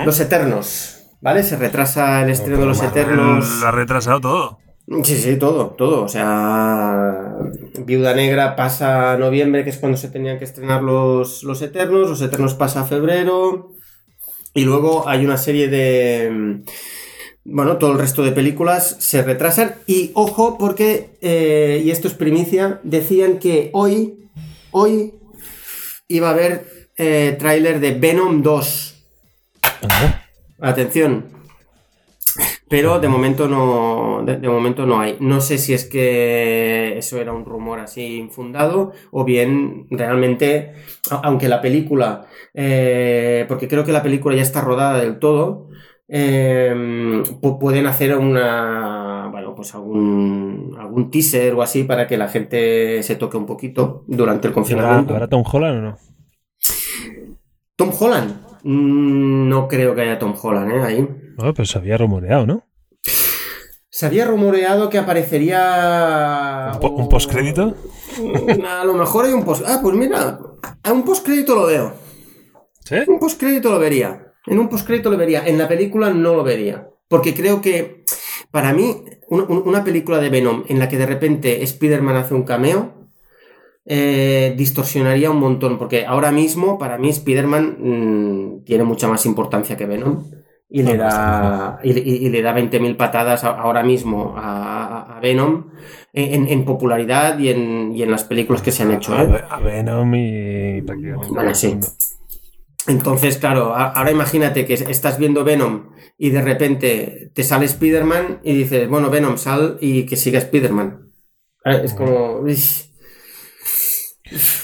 Los 0.06 0.20
Eternos. 0.20 0.96
¿Vale? 1.22 1.44
Se 1.44 1.56
retrasa 1.58 2.22
el 2.24 2.30
estreno 2.32 2.60
de 2.60 2.66
Los 2.66 2.82
Eternos. 2.82 3.60
Lo 3.62 3.68
ha 3.68 3.72
retrasado 3.72 4.20
todo. 4.20 4.60
Sí, 5.04 5.18
sí, 5.18 5.36
todo, 5.38 5.72
todo. 5.72 6.04
O 6.04 6.08
sea, 6.08 7.36
Viuda 7.86 8.14
Negra 8.14 8.56
pasa 8.56 9.12
a 9.12 9.18
noviembre, 9.18 9.66
que 9.66 9.70
es 9.70 9.78
cuando 9.78 9.98
se 9.98 10.08
tenían 10.10 10.40
que 10.40 10.46
estrenar 10.46 10.82
los, 10.82 11.44
los 11.44 11.62
Eternos. 11.62 12.10
Los 12.10 12.22
Eternos 12.22 12.54
pasa 12.54 12.82
a 12.82 12.86
febrero. 12.86 13.74
Y 14.54 14.64
luego 14.64 15.08
hay 15.08 15.26
una 15.26 15.38
serie 15.38 15.68
de. 15.68 16.64
Bueno, 17.44 17.78
todo 17.78 17.92
el 17.92 18.00
resto 18.00 18.24
de 18.24 18.32
películas 18.32 18.96
se 19.00 19.22
retrasan. 19.24 19.76
Y 19.88 20.12
ojo, 20.14 20.58
porque, 20.58 21.18
eh, 21.22 21.82
y 21.84 21.92
esto 21.92 22.08
es 22.08 22.14
primicia, 22.14 22.80
decían 22.84 23.40
que 23.40 23.70
hoy, 23.74 24.30
hoy 24.72 25.14
iba 26.08 26.30
a 26.30 26.32
haber 26.32 26.90
eh, 26.96 27.36
tráiler 27.38 27.82
de 27.82 27.92
Venom 27.92 28.42
2. 28.42 28.96
Atención. 30.60 31.37
Pero 32.70 33.00
de 33.00 33.08
momento 33.08 33.48
no. 33.48 34.24
De, 34.26 34.38
de 34.38 34.50
momento 34.50 34.86
no 34.86 35.00
hay. 35.00 35.16
No 35.20 35.40
sé 35.42 35.58
si 35.58 35.74
es 35.74 35.86
que 35.86 36.98
eso 36.98 37.18
era 37.20 37.32
un 37.34 37.46
rumor 37.46 37.80
así 37.80 38.18
infundado. 38.18 38.92
O 39.12 39.24
bien 39.24 39.88
realmente. 39.90 40.74
Aunque 41.24 41.48
la 41.48 41.62
película. 41.62 42.28
eh, 42.54 43.46
porque 43.48 43.68
creo 43.68 43.86
que 43.86 43.92
la 43.94 44.04
película 44.04 44.36
ya 44.36 44.42
está 44.42 44.62
rodada 44.62 45.00
del 45.00 45.20
todo. 45.20 45.70
eh, 46.10 46.74
pu- 47.42 47.58
pueden 47.60 47.86
hacer 47.88 48.18
una. 48.18 49.30
Bueno, 49.32 49.56
pues 49.56 49.74
algún. 49.76 50.76
algún 50.80 51.10
teaser 51.12 51.54
o 51.54 51.62
así 51.62 51.84
para 51.86 52.08
que 52.08 52.18
la 52.18 52.28
gente 52.28 53.02
se 53.04 53.16
toque 53.16 53.38
un 53.38 53.46
poquito 53.46 54.04
durante 54.08 54.48
el 54.48 54.54
¿Habrá, 54.54 54.56
confinamiento. 54.56 55.14
¿Habrá 55.14 55.28
Tom 55.30 55.44
Holland 55.50 55.78
o 55.80 55.82
no? 55.82 55.98
Tom 57.76 57.92
Holland. 58.00 58.32
Mm, 58.64 59.50
No 59.50 59.68
creo 59.68 59.96
que 59.96 60.02
haya 60.02 60.20
Tom 60.20 60.34
Holland, 60.42 60.72
¿eh? 60.72 60.84
Ahí. 60.84 61.08
No, 61.38 61.54
pero 61.54 61.66
se 61.66 61.78
había 61.78 61.98
rumoreado, 61.98 62.46
¿no? 62.46 62.64
Se 63.90 64.06
había 64.06 64.26
rumoreado 64.26 64.90
que 64.90 64.98
aparecería. 64.98 66.72
¿Un, 66.74 66.80
po- 66.80 66.90
un 66.90 67.10
postcrédito? 67.10 67.76
Mm, 68.22 68.66
A 68.66 68.84
lo 68.84 68.94
mejor 68.94 69.26
hay 69.26 69.34
un 69.34 69.44
post. 69.44 69.64
Ah, 69.66 69.80
pues 69.82 69.96
mira, 69.96 70.40
a 70.84 70.92
un 70.92 71.04
postcrédito 71.04 71.56
lo 71.56 71.66
veo. 71.66 71.94
¿Sí? 72.84 72.96
Un 73.08 73.20
postcrédito 73.20 73.72
lo 73.72 73.80
vería. 73.80 74.34
En 74.46 74.60
un 74.60 74.70
postcrédito 74.70 75.10
lo 75.10 75.18
vería. 75.18 75.46
En 75.48 75.58
la 75.58 75.68
película 75.68 76.10
no 76.12 76.36
lo 76.36 76.44
vería. 76.44 76.88
Porque 77.08 77.34
creo 77.34 77.62
que, 77.62 78.04
para 78.52 78.74
mí, 78.74 79.04
un- 79.30 79.46
un- 79.50 79.64
una 79.68 79.84
película 79.84 80.20
de 80.20 80.30
Venom 80.30 80.64
en 80.68 80.80
la 80.80 80.90
que 80.90 80.98
de 80.98 81.06
repente 81.06 81.64
Spider-Man 81.64 82.16
hace 82.18 82.34
un 82.34 82.44
cameo. 82.44 82.94
eh, 83.90 84.54
distorsionaría 84.58 85.32
un 85.32 85.40
montón. 85.40 85.78
Porque 85.80 86.06
ahora 86.06 86.30
mismo, 86.32 86.78
para 86.78 86.98
mí, 86.98 87.08
Spider-Man 87.10 87.78
mm, 87.80 88.64
tiene 88.66 88.84
mucha 88.84 89.08
más 89.08 89.26
importancia 89.26 89.78
que 89.78 89.86
Venom. 89.86 90.26
Y 90.70 90.84
le, 90.84 90.98
da, 90.98 91.80
y, 91.82 91.92
y- 91.98 92.30
le 92.30 92.42
da 92.42 92.54
20.000 92.54 92.98
patadas 92.98 93.46
ahora 93.46 93.84
mismo 93.84 94.34
a, 94.38 95.18
Venom 95.22 95.72
en, 96.12 96.48
en 96.48 96.66
popularidad 96.66 97.40
y 97.40 97.50
en, 97.50 97.94
y 97.96 98.04
en 98.04 98.12
las 98.12 98.26
películas 98.26 98.62
que 98.62 98.72
se 98.72 98.84
han 98.84 98.92
hecho. 98.92 99.16
A, 99.16 99.24
¿eh? 99.24 99.44
A 99.50 99.60
Venom 99.60 100.14
y 100.14 100.82
prácticamente. 100.82 101.34
Vale, 101.34 101.56
sí. 101.56 101.78
Entonces, 102.88 103.38
claro, 103.38 103.74
ahora 103.76 104.12
imagínate 104.12 104.66
que 104.66 104.74
estás 104.74 105.18
viendo 105.18 105.44
Venom 105.44 105.90
y 106.18 106.30
de 106.30 106.42
repente 106.42 107.32
te 107.34 107.44
sale 107.44 107.66
Spider-Man 107.66 108.40
y 108.44 108.54
dices, 108.54 108.88
bueno, 108.90 109.10
Venom, 109.10 109.38
sal 109.38 109.78
y 109.82 110.06
que 110.06 110.16
siga 110.16 110.40
Spider-Man. 110.40 111.12
Eh, 111.66 111.82
Es 111.84 111.94
como... 111.94 112.40
uish. 112.40 112.87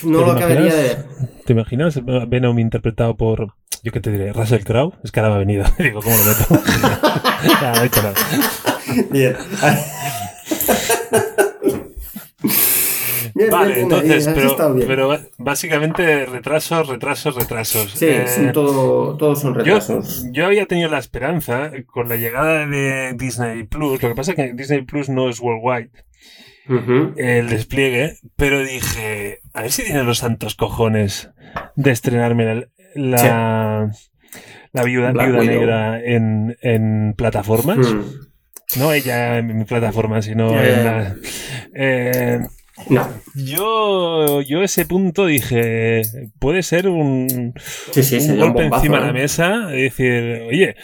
No 0.04 0.19
¿Te 0.19 0.26
lo 0.26 0.32
acabaría 0.32 0.73
de 0.73 0.82
ver. 0.84 1.06
¿Te 1.45 1.54
imaginas 1.54 1.99
Venom 2.28 2.60
interpretado 2.60 3.15
por, 3.15 3.54
yo 3.84 3.91
qué 3.91 3.99
te 3.99 4.12
diré, 4.12 4.34
Russell 4.34 4.63
Crowe? 4.63 4.93
Es 5.04 5.12
que 5.12 5.19
ahora 5.19 5.30
me 5.32 5.36
ha 5.36 5.39
venido. 5.39 5.65
Digo, 5.80 6.02
¿cómo 6.02 6.15
lo 6.17 6.23
meto? 6.23 6.63
No 7.62 7.84
he 7.84 7.86
hecho 7.88 8.02
nada. 8.02 8.15
Bien. 9.12 9.36
Bien, 13.36 13.49
Vale, 13.49 13.73
bien, 13.73 13.84
entonces, 13.86 14.28
has 14.28 14.36
pero, 14.86 15.17
básicamente 15.39 16.26
retrasos, 16.28 16.88
retrasos, 16.88 17.36
retrasos. 17.36 17.91
Sí, 17.91 18.06
Eh, 18.06 18.28
son 18.28 18.54
todo, 18.54 19.17
todos 19.17 19.41
son 19.41 19.54
yo, 19.56 19.60
retrasos. 19.60 20.26
yo 20.32 20.45
había 20.45 20.65
tenido 20.67 20.89
la 20.89 20.99
esperanza 20.99 21.71
con 21.88 22.10
la 22.10 22.15
llegada 22.15 22.67
de 22.67 23.13
Disney 23.17 23.63
Plus. 23.63 24.02
Lo 24.04 24.10
que 24.10 24.15
pasa 24.15 24.32
es 24.32 24.36
que 24.38 24.54
Disney 24.54 24.84
Plus 24.84 25.10
no 25.10 25.30
es 25.30 25.39
worldwide 25.39 25.89
El 27.17 27.49
despliegue, 27.49 28.17
pero 28.36 28.63
dije, 28.63 29.39
a 29.54 29.63
ver 29.63 29.71
si 29.71 29.84
tiene 29.84 30.04
los 30.04 30.19
santos 30.19 30.56
cojones 30.56 31.30
de 31.76 31.91
estrenarme 31.91 32.45
la, 32.45 32.67
la, 32.95 33.91
la 34.71 34.84
viuda, 34.84 35.12
negra 35.13 35.99
en, 36.04 36.58
en 36.62 37.13
plataformas. 37.17 37.78
Mm. 37.78 38.80
No 38.80 38.91
ella 38.91 39.38
en 39.38 39.56
mi 39.58 39.65
plataforma, 39.65 40.21
sino 40.21 40.60
en 40.62 40.86
la. 40.86 41.15
eh, 41.76 42.39
No, 42.89 43.08
yo, 43.36 44.41
yo 44.41 44.63
ese 44.63 44.86
punto 44.86 45.28
dije, 45.28 46.02
puede 46.39 46.63
ser 46.63 46.88
un, 46.88 47.54
sí, 47.91 48.02
sí, 48.02 48.15
un 48.15 48.21
sería 48.21 48.34
un 48.34 48.39
golpe 48.49 48.62
bombazo, 48.63 48.84
encima 48.86 48.97
de 48.97 49.04
¿eh? 49.04 49.08
la 49.08 49.13
mesa 49.13 49.67
decir, 49.67 50.41
oye, 50.47 50.76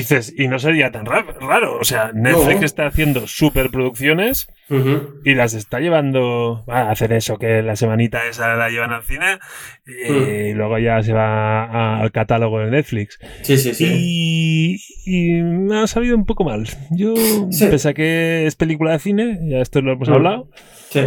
dices, 0.00 0.34
y 0.36 0.48
no 0.48 0.58
sería 0.58 0.90
tan 0.90 1.06
ra- 1.06 1.24
raro. 1.40 1.78
O 1.78 1.84
sea, 1.84 2.10
Netflix 2.14 2.60
No. 2.60 2.66
está 2.66 2.86
haciendo 2.86 3.26
superproducciones 3.26 4.48
Ujú. 4.70 5.20
y 5.24 5.34
las 5.34 5.54
está 5.54 5.80
llevando 5.80 6.64
a 6.68 6.90
hacer 6.90 7.12
eso, 7.12 7.38
que 7.38 7.62
la 7.62 7.76
semanita 7.76 8.26
esa 8.26 8.54
la 8.56 8.68
llevan 8.68 8.92
al 8.92 9.02
cine 9.02 9.38
y 9.86 10.52
luego 10.52 10.78
ya 10.78 11.02
se 11.02 11.12
va 11.12 12.00
al 12.00 12.12
catálogo 12.12 12.58
de 12.60 12.70
Netflix. 12.70 13.18
Sí, 13.42 13.56
sí, 13.56 13.74
sí. 13.74 13.86
Y, 13.88 14.78
y 15.06 15.42
me 15.42 15.78
ha 15.78 15.86
sabido 15.86 16.16
un 16.16 16.24
poco 16.26 16.44
mal. 16.44 16.64
Yo, 16.90 17.14
Sí. 17.50 17.66
pese 17.70 17.88
a 17.90 17.94
que 17.94 18.46
es 18.46 18.56
película 18.56 18.92
de 18.92 18.98
cine, 18.98 19.38
ya 19.48 19.58
esto 19.60 19.80
lo 19.82 19.92
hemos 19.92 20.08
hablado, 20.08 20.50
Sí. 20.90 21.00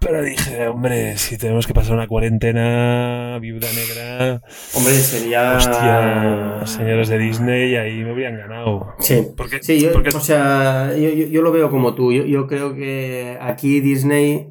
Pero 0.00 0.22
dije, 0.22 0.68
hombre, 0.68 1.16
si 1.16 1.36
tenemos 1.38 1.66
que 1.66 1.74
pasar 1.74 1.94
una 1.94 2.06
cuarentena, 2.06 3.38
viuda 3.40 3.66
negra, 3.72 4.42
Hombre, 4.74 4.92
sería. 4.94 5.56
hostia, 5.56 6.60
señores 6.66 7.08
de 7.08 7.18
Disney, 7.18 7.76
ahí 7.76 8.04
me 8.04 8.12
hubieran 8.12 8.36
ganado. 8.38 8.94
Sí. 8.98 9.26
Porque, 9.36 9.58
Sí, 9.62 9.80
yo, 9.80 9.92
porque 9.92 10.10
o 10.10 10.20
sea, 10.20 10.92
yo, 10.96 11.08
yo- 11.10 11.26
yo 11.26 11.42
lo 11.42 11.50
veo 11.52 11.70
como 11.70 11.94
tú. 11.94 12.12
Yo, 12.12 12.24
yo 12.24 12.46
creo 12.46 12.74
que 12.74 13.38
aquí 13.40 13.80
Disney. 13.80 14.48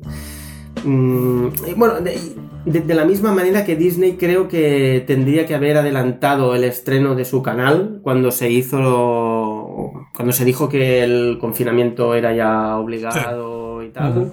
mm, 0.83 1.47
bueno, 1.77 2.01
de, 2.01 2.17
de- 2.65 2.81
de 2.81 2.95
la 2.95 3.05
misma 3.05 3.31
manera 3.31 3.63
que 3.65 3.75
Disney 3.75 4.13
creo 4.13 4.47
que 4.47 5.03
tendría 5.07 5.45
que 5.45 5.55
haber 5.55 5.77
adelantado 5.77 6.53
el 6.55 6.63
estreno 6.63 7.15
de 7.15 7.23
su 7.25 7.41
canal 7.43 7.99
cuando 8.03 8.31
se 8.31 8.49
hizo. 8.49 9.91
Cuando 10.15 10.31
se 10.33 10.45
dijo 10.45 10.69
que 10.69 11.03
el 11.03 11.37
confinamiento 11.39 12.13
era 12.15 12.33
ya 12.33 12.77
obligado 12.77 13.83
y 13.83 13.89
tal. 13.89 14.17
Ujú. 14.17 14.31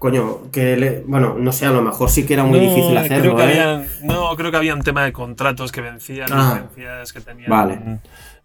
Coño, 0.00 0.50
que 0.50 0.76
le- 0.78 1.02
bueno, 1.06 1.36
no 1.38 1.52
sé, 1.52 1.66
a 1.66 1.70
lo 1.70 1.82
mejor 1.82 2.08
sí 2.10 2.24
que 2.26 2.32
era 2.34 2.42
muy 2.42 2.58
No, 2.58 2.64
difícil 2.64 2.90
creo 2.94 3.00
hacerlo, 3.04 3.36
que 3.36 3.42
¿eh? 3.42 3.60
había- 3.60 3.86
no, 4.02 4.34
creo 4.34 4.50
que 4.50 4.56
había 4.56 4.74
un 4.74 4.80
tema 4.82 5.04
de 5.04 5.12
contratos 5.12 5.70
que 5.72 5.82
vencían, 5.82 6.26
Ah. 6.32 6.62
licencias 6.64 7.12
que 7.12 7.20
tenían 7.20 7.50
Vale. 7.50 7.78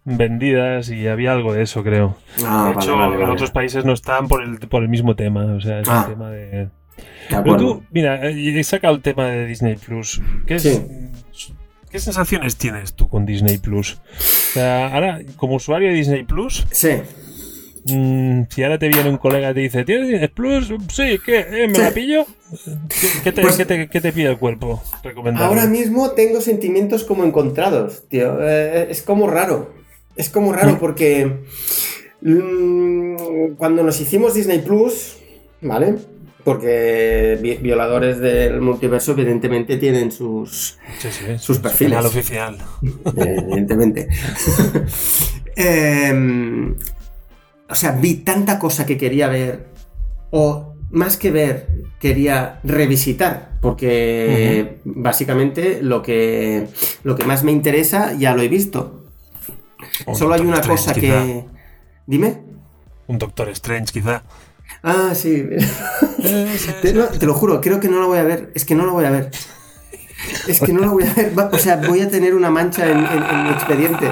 vendidas 0.04 0.90
y 0.90 1.08
había 1.08 1.32
algo 1.32 1.54
de 1.54 1.62
eso, 1.62 1.82
creo. 1.82 2.16
Ah, 2.44 2.72
de 2.74 2.80
hecho, 2.82 2.96
vale, 2.96 3.16
en 3.22 3.30
otros 3.30 3.50
países 3.50 3.84
no 3.86 3.92
están 3.94 4.28
por 4.28 4.42
el, 4.44 4.58
por 4.68 4.82
el 4.82 4.88
mismo 4.90 5.16
tema, 5.16 5.44
o 5.46 5.60
sea, 5.60 5.80
es 5.80 5.88
Ah. 5.88 6.04
un 6.06 6.12
tema 6.12 6.30
de... 6.30 6.68
Pero 7.30 7.56
tú, 7.56 7.82
mira, 7.90 8.28
eh, 8.28 8.58
he 8.58 8.62
sacado 8.62 8.94
el 8.94 9.00
tema 9.02 9.24
de 9.24 9.46
Disney 9.46 9.76
Plus. 9.76 10.20
¿Qué 10.46 10.54
es, 10.56 10.62
Sí. 10.62 10.82
¿qué 10.86 11.56
¿Qué 11.90 11.98
sensaciones 12.00 12.56
tienes 12.58 12.92
tú 12.94 13.08
con 13.08 13.24
Disney 13.24 13.56
Plus? 13.56 13.94
O 13.94 14.52
sea, 14.52 14.94
ahora, 14.94 15.20
como 15.36 15.54
usuario 15.54 15.88
de 15.88 15.94
Disney 15.94 16.24
Plus, 16.24 16.66
Sí. 16.70 16.90
Mm, 17.88 18.42
si 18.50 18.62
ahora 18.62 18.78
te 18.78 18.88
viene 18.88 19.08
un 19.10 19.16
colega 19.18 19.50
y 19.50 19.54
te 19.54 19.60
dice, 19.60 19.84
¿tienes 19.84 20.08
Disney 20.08 20.28
Plus? 20.28 20.72
Sí, 20.92 21.18
¿qué? 21.24 21.38
¿Eh, 21.50 21.68
¿Me 21.68 21.78
la 21.78 21.90
pillo? 21.90 22.26
¿Qué, 22.88 23.08
qué 23.24 23.32
te, 23.32 23.42
Pues- 23.42 23.56
qué 23.56 23.64
te- 23.64 23.88
qué 23.88 24.00
te 24.00 24.12
pide 24.12 24.28
el 24.30 24.38
cuerpo? 24.38 24.82
Ahora 25.36 25.66
mismo 25.66 26.10
tengo 26.12 26.40
sentimientos 26.40 27.04
como 27.04 27.24
encontrados, 27.24 28.04
tío. 28.08 28.38
Eh, 28.40 28.88
es 28.90 29.02
como 29.02 29.26
raro. 29.28 29.74
Es 30.16 30.28
como 30.30 30.52
raro 30.52 30.72
Mm. 30.74 30.78
porque 30.78 31.30
mm, 32.22 33.54
cuando 33.56 33.82
nos 33.82 34.00
hicimos 34.00 34.34
Disney 34.34 34.60
Plus, 34.60 35.16
¿vale? 35.60 35.96
Porque 36.44 37.36
vi- 37.42 37.56
violadores 37.56 38.18
del 38.20 38.60
multiverso 38.60 39.12
evidentemente 39.12 39.76
tienen 39.78 40.12
sus... 40.12 40.78
Sí, 41.00 41.08
sí, 41.10 41.24
sus 41.38 41.56
su 41.56 41.62
perfiles. 41.62 42.04
oficial. 42.04 42.56
eh, 43.16 43.36
evidentemente. 43.42 44.06
Em, 45.56 46.76
o 47.68 47.74
sea, 47.74 47.92
vi 47.92 48.14
tanta 48.14 48.58
cosa 48.58 48.86
que 48.86 48.96
quería 48.96 49.28
ver, 49.28 49.66
o 50.30 50.74
más 50.90 51.16
que 51.16 51.30
ver, 51.30 51.68
quería 51.98 52.60
revisitar, 52.62 53.52
porque 53.60 54.78
básicamente 54.84 55.80
lo 55.82 56.02
que, 56.02 56.68
lo 57.02 57.16
que 57.16 57.24
más 57.24 57.42
me 57.42 57.52
interesa 57.52 58.12
ya 58.14 58.34
lo 58.34 58.42
he 58.42 58.48
visto. 58.48 59.04
Solo 60.14 60.34
hay 60.34 60.40
Un 60.42 60.48
una 60.48 60.60
cosa 60.60 60.94
que... 60.94 61.44
Dime. 62.06 62.42
Un 63.08 63.18
Doctor 63.18 63.48
Strange, 63.50 63.92
quizá. 63.92 64.22
Ah, 64.82 65.12
sí. 65.14 65.44
Te, 66.82 66.92
no, 66.92 67.04
te 67.06 67.26
lo 67.26 67.34
juro, 67.34 67.60
creo 67.60 67.80
que 67.80 67.88
no 67.88 68.00
la 68.00 68.06
voy 68.06 68.18
a 68.18 68.24
ver. 68.24 68.52
Es 68.54 68.64
que 68.64 68.74
no 68.74 68.86
la 68.86 68.92
voy 68.92 69.04
a 69.04 69.10
ver. 69.10 69.30
Es 70.48 70.60
que 70.60 70.72
no 70.72 70.80
la 70.80 70.88
voy 70.88 71.04
a 71.04 71.12
ver. 71.12 71.32
O 71.52 71.58
sea, 71.58 71.76
voy 71.76 72.00
a 72.00 72.08
tener 72.08 72.34
una 72.34 72.50
mancha 72.50 72.90
en, 72.90 72.98
en- 72.98 73.22
en 73.22 73.42
mi 73.44 73.50
expediente. 73.50 74.08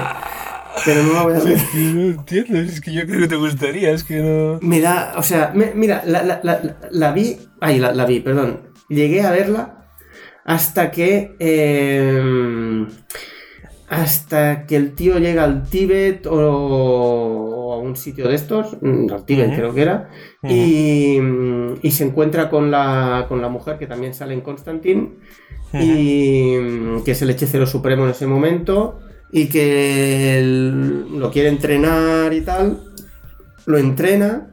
Pero 0.83 1.03
no 1.03 1.13
la 1.13 1.23
voy 1.23 1.33
a 1.35 1.39
ver. 1.39 1.57
No 1.75 2.01
entiendo, 2.01 2.59
es 2.59 2.81
que 2.81 2.91
yo 2.93 3.05
creo 3.05 3.21
que 3.21 3.27
te 3.27 3.35
gustaría, 3.35 3.91
es 3.91 4.03
que 4.03 4.17
no. 4.17 4.59
Me 4.61 4.81
da, 4.81 5.13
o 5.17 5.23
sea, 5.23 5.51
me- 5.55 5.73
mira, 5.73 6.03
la, 6.05 6.23
la- 6.23 6.39
la- 6.43 6.77
la 6.91 7.11
vi, 7.11 7.37
ay, 7.61 7.79
la, 7.79 8.05
vi, 8.05 8.19
perdón, 8.19 8.61
llegué 8.89 9.21
a 9.21 9.31
verla 9.31 9.87
hasta 10.43 10.91
que, 10.91 11.35
eh, 11.39 12.85
hasta 13.87 14.65
que 14.65 14.75
el 14.75 14.93
tío 14.95 15.19
llega 15.19 15.43
al 15.43 15.63
Tíbet 15.69 16.25
o, 16.27 16.33
o 16.35 17.73
a 17.73 17.77
un 17.77 17.95
sitio 17.95 18.27
de 18.27 18.35
estos, 18.35 18.77
mm, 18.81 19.11
al 19.11 19.25
Tíbet 19.25 19.55
creo 19.55 19.73
que 19.73 19.81
era, 19.81 20.09
y, 20.43 21.19
mm, 21.21 21.75
y 21.81 21.91
se 21.91 22.03
encuentra 22.03 22.49
con 22.49 22.71
la, 22.71 23.25
con 23.29 23.41
la 23.41 23.49
mujer 23.49 23.77
que 23.77 23.87
también 23.87 24.13
sale 24.13 24.33
en 24.33 24.41
Constantine, 24.41 25.13
y 25.73 26.57
mm, 26.59 27.03
que 27.03 27.11
es 27.11 27.21
el 27.21 27.29
hechicero 27.29 27.65
supremo 27.67 28.03
en 28.05 28.11
ese 28.11 28.27
momento 28.27 28.99
y 29.31 29.47
que 29.47 30.37
él 30.39 31.19
lo 31.19 31.31
quiere 31.31 31.49
entrenar 31.49 32.33
y 32.33 32.41
tal, 32.41 32.81
lo 33.65 33.77
entrena 33.77 34.49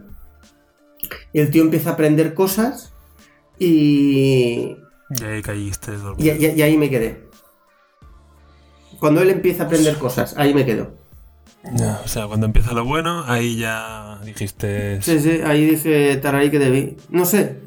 y 1.33 1.41
el 1.41 1.51
tío 1.51 1.63
empieza 1.63 1.91
a 1.91 1.93
aprender 1.95 2.35
cosas 2.35 2.93
y, 3.59 4.77
Y 5.11 5.25
ahí 5.25 5.43
caíste 5.43 5.93
y, 6.19 6.31
y- 6.31 6.55
y 6.57 6.63
ahí 6.63 6.77
me 6.77 6.91
quedé. 6.91 7.29
Cuando 8.99 9.21
él 9.23 9.31
empieza 9.31 9.65
a 9.65 9.67
aprender 9.67 9.97
cosas, 9.99 10.35
ahí 10.37 10.55
me 10.55 10.65
quedo. 10.65 10.97
O 12.05 12.09
sea, 12.09 12.27
cuando 12.27 12.47
empieza 12.47 12.73
lo 12.73 12.85
bueno, 12.85 13.25
ahí 13.27 13.57
ya 13.57 14.19
dijiste. 14.25 15.01
Sí, 15.03 15.21
sí, 15.21 15.41
ahí 15.45 15.65
dije 15.65 16.17
tararí 16.17 16.51
que 16.51 16.59
debí. 16.59 16.97
No 17.09 17.25
sé. 17.25 17.61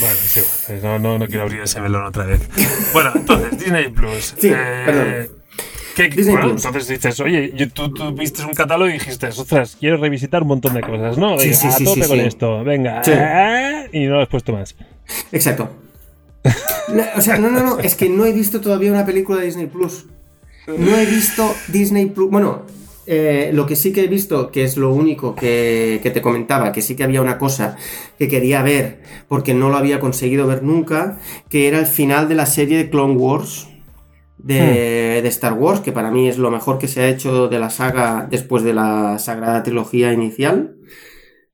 Bueno, 0.00 0.14
es 0.14 0.36
igual. 0.68 0.82
No, 0.82 0.98
no, 0.98 1.18
no 1.18 1.26
quiero 1.26 1.42
abrir 1.42 1.60
ese 1.62 1.80
melón 1.80 2.04
otra 2.04 2.24
vez. 2.26 2.48
Bueno, 2.92 3.10
entonces, 3.14 3.50
Disney 3.58 3.88
Plus. 3.90 4.34
Sí, 4.38 4.48
Eh, 4.52 4.82
perdón. 4.86 5.43
¿Qué- 5.96 6.08
Disney 6.08 6.34
bueno, 6.36 6.50
Plus. 6.50 6.64
entonces 6.64 6.88
dices, 6.88 7.20
oye, 7.20 7.52
yo- 7.56 7.68
tú, 7.70 7.92
tú 7.92 8.12
viste 8.12 8.44
un 8.44 8.52
catálogo 8.54 8.88
y 8.90 8.94
dijiste, 8.94 9.28
ostras, 9.28 9.76
quiero 9.78 9.96
revisitar 9.98 10.42
un 10.42 10.48
montón 10.48 10.74
de 10.74 10.80
cosas, 10.82 11.16
¿no? 11.18 11.38
Sí, 11.38 11.54
sí, 11.54 11.66
a 11.68 11.72
sí, 11.72 11.84
tope 11.84 12.02
sí, 12.02 12.08
con 12.08 12.20
esto, 12.20 12.64
venga. 12.64 13.02
Eh, 13.06 13.88
Y 13.92 14.06
no 14.06 14.14
lo 14.16 14.22
has 14.22 14.28
puesto 14.28 14.52
más. 14.52 14.74
Exacto. 15.32 15.70
No, 16.88 17.02
o 17.16 17.20
sea, 17.20 17.38
no, 17.38 17.50
no, 17.50 17.60
no, 17.62 17.78
es 17.78 17.94
que 17.94 18.08
no 18.08 18.26
he 18.26 18.32
visto 18.32 18.60
todavía 18.60 18.90
una 18.90 19.06
película 19.06 19.38
de 19.40 19.46
Disney 19.46 19.66
Plus. 19.66 20.06
No 20.66 20.96
he 20.96 21.06
visto 21.06 21.54
Disney 21.68 22.06
Plus. 22.06 22.30
Bueno, 22.30 22.62
eh, 23.06 23.50
lo 23.52 23.66
que 23.66 23.76
sí 23.76 23.92
que 23.92 24.04
he 24.04 24.06
visto, 24.08 24.50
que 24.50 24.64
es 24.64 24.76
lo 24.76 24.92
único 24.92 25.34
que, 25.34 26.00
que 26.02 26.10
te 26.10 26.20
comentaba, 26.22 26.72
que 26.72 26.82
sí 26.82 26.96
que 26.96 27.04
había 27.04 27.20
una 27.22 27.38
cosa 27.38 27.76
que 28.18 28.28
quería 28.28 28.62
ver, 28.62 29.00
porque 29.28 29.54
no 29.54 29.68
lo 29.70 29.76
había 29.76 30.00
conseguido 30.00 30.46
ver 30.46 30.62
nunca, 30.62 31.18
que 31.50 31.68
era 31.68 31.78
el 31.78 31.86
final 31.86 32.28
de 32.28 32.34
la 32.34 32.46
serie 32.46 32.76
de 32.78 32.90
Clone 32.90 33.14
Wars. 33.14 33.68
De, 34.38 35.20
de 35.22 35.28
Star 35.28 35.54
Wars, 35.54 35.80
que 35.80 35.92
para 35.92 36.10
mí 36.10 36.28
es 36.28 36.36
lo 36.38 36.50
mejor 36.50 36.78
que 36.78 36.88
se 36.88 37.00
ha 37.02 37.08
hecho 37.08 37.48
de 37.48 37.58
la 37.58 37.70
saga 37.70 38.26
después 38.30 38.62
de 38.62 38.74
la 38.74 39.18
sagrada 39.18 39.62
trilogía 39.62 40.12
inicial. 40.12 40.76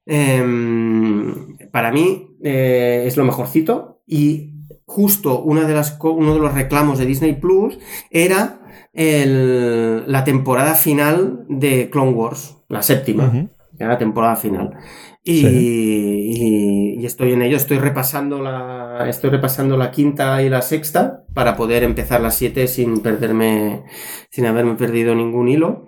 Em, 0.07 1.57
para 1.71 1.93
mí 1.93 2.37
eh, 2.43 3.05
es 3.07 3.17
lo 3.17 3.25
mejorcito 3.25 4.03
y 4.07 4.55
justo 4.87 5.41
una 5.43 5.67
de 5.69 5.75
las, 5.75 5.97
uno 6.03 6.35
de 6.35 6.41
los 6.41 6.53
reclamos 6.55 6.99
de 6.99 7.07
Disney 7.07 7.35
Plus 7.35 7.79
era 8.11 8.61
el- 8.93 10.11
la 10.11 10.25
temporada 10.25 10.75
final 10.75 11.45
de 11.49 11.91
Clone 11.91 12.11
Wars, 12.13 12.57
la 12.69 12.83
séptima, 12.83 13.27
Ujú. 13.29 13.49
era 13.79 13.89
la 13.91 13.99
temporada 13.99 14.35
final. 14.37 14.75
Y, 15.23 15.41
y- 15.47 16.95
y 17.01 17.07
estoy 17.07 17.33
en 17.33 17.43
ello, 17.43 17.57
estoy 17.57 17.79
repasando 17.79 18.43
la 18.43 19.07
estoy 19.09 19.31
repasando 19.31 19.77
la 19.77 19.91
quinta 19.91 20.43
y 20.43 20.49
la 20.49 20.63
sexta 20.63 21.25
para 21.35 21.57
poder 21.57 21.83
empezar 21.83 22.21
las 22.21 22.35
siete 22.37 22.67
sin 22.69 23.01
perderme 23.01 23.85
sin 24.31 24.47
haberme 24.47 24.75
perdido 24.77 25.15
ningún 25.15 25.49
hilo. 25.49 25.87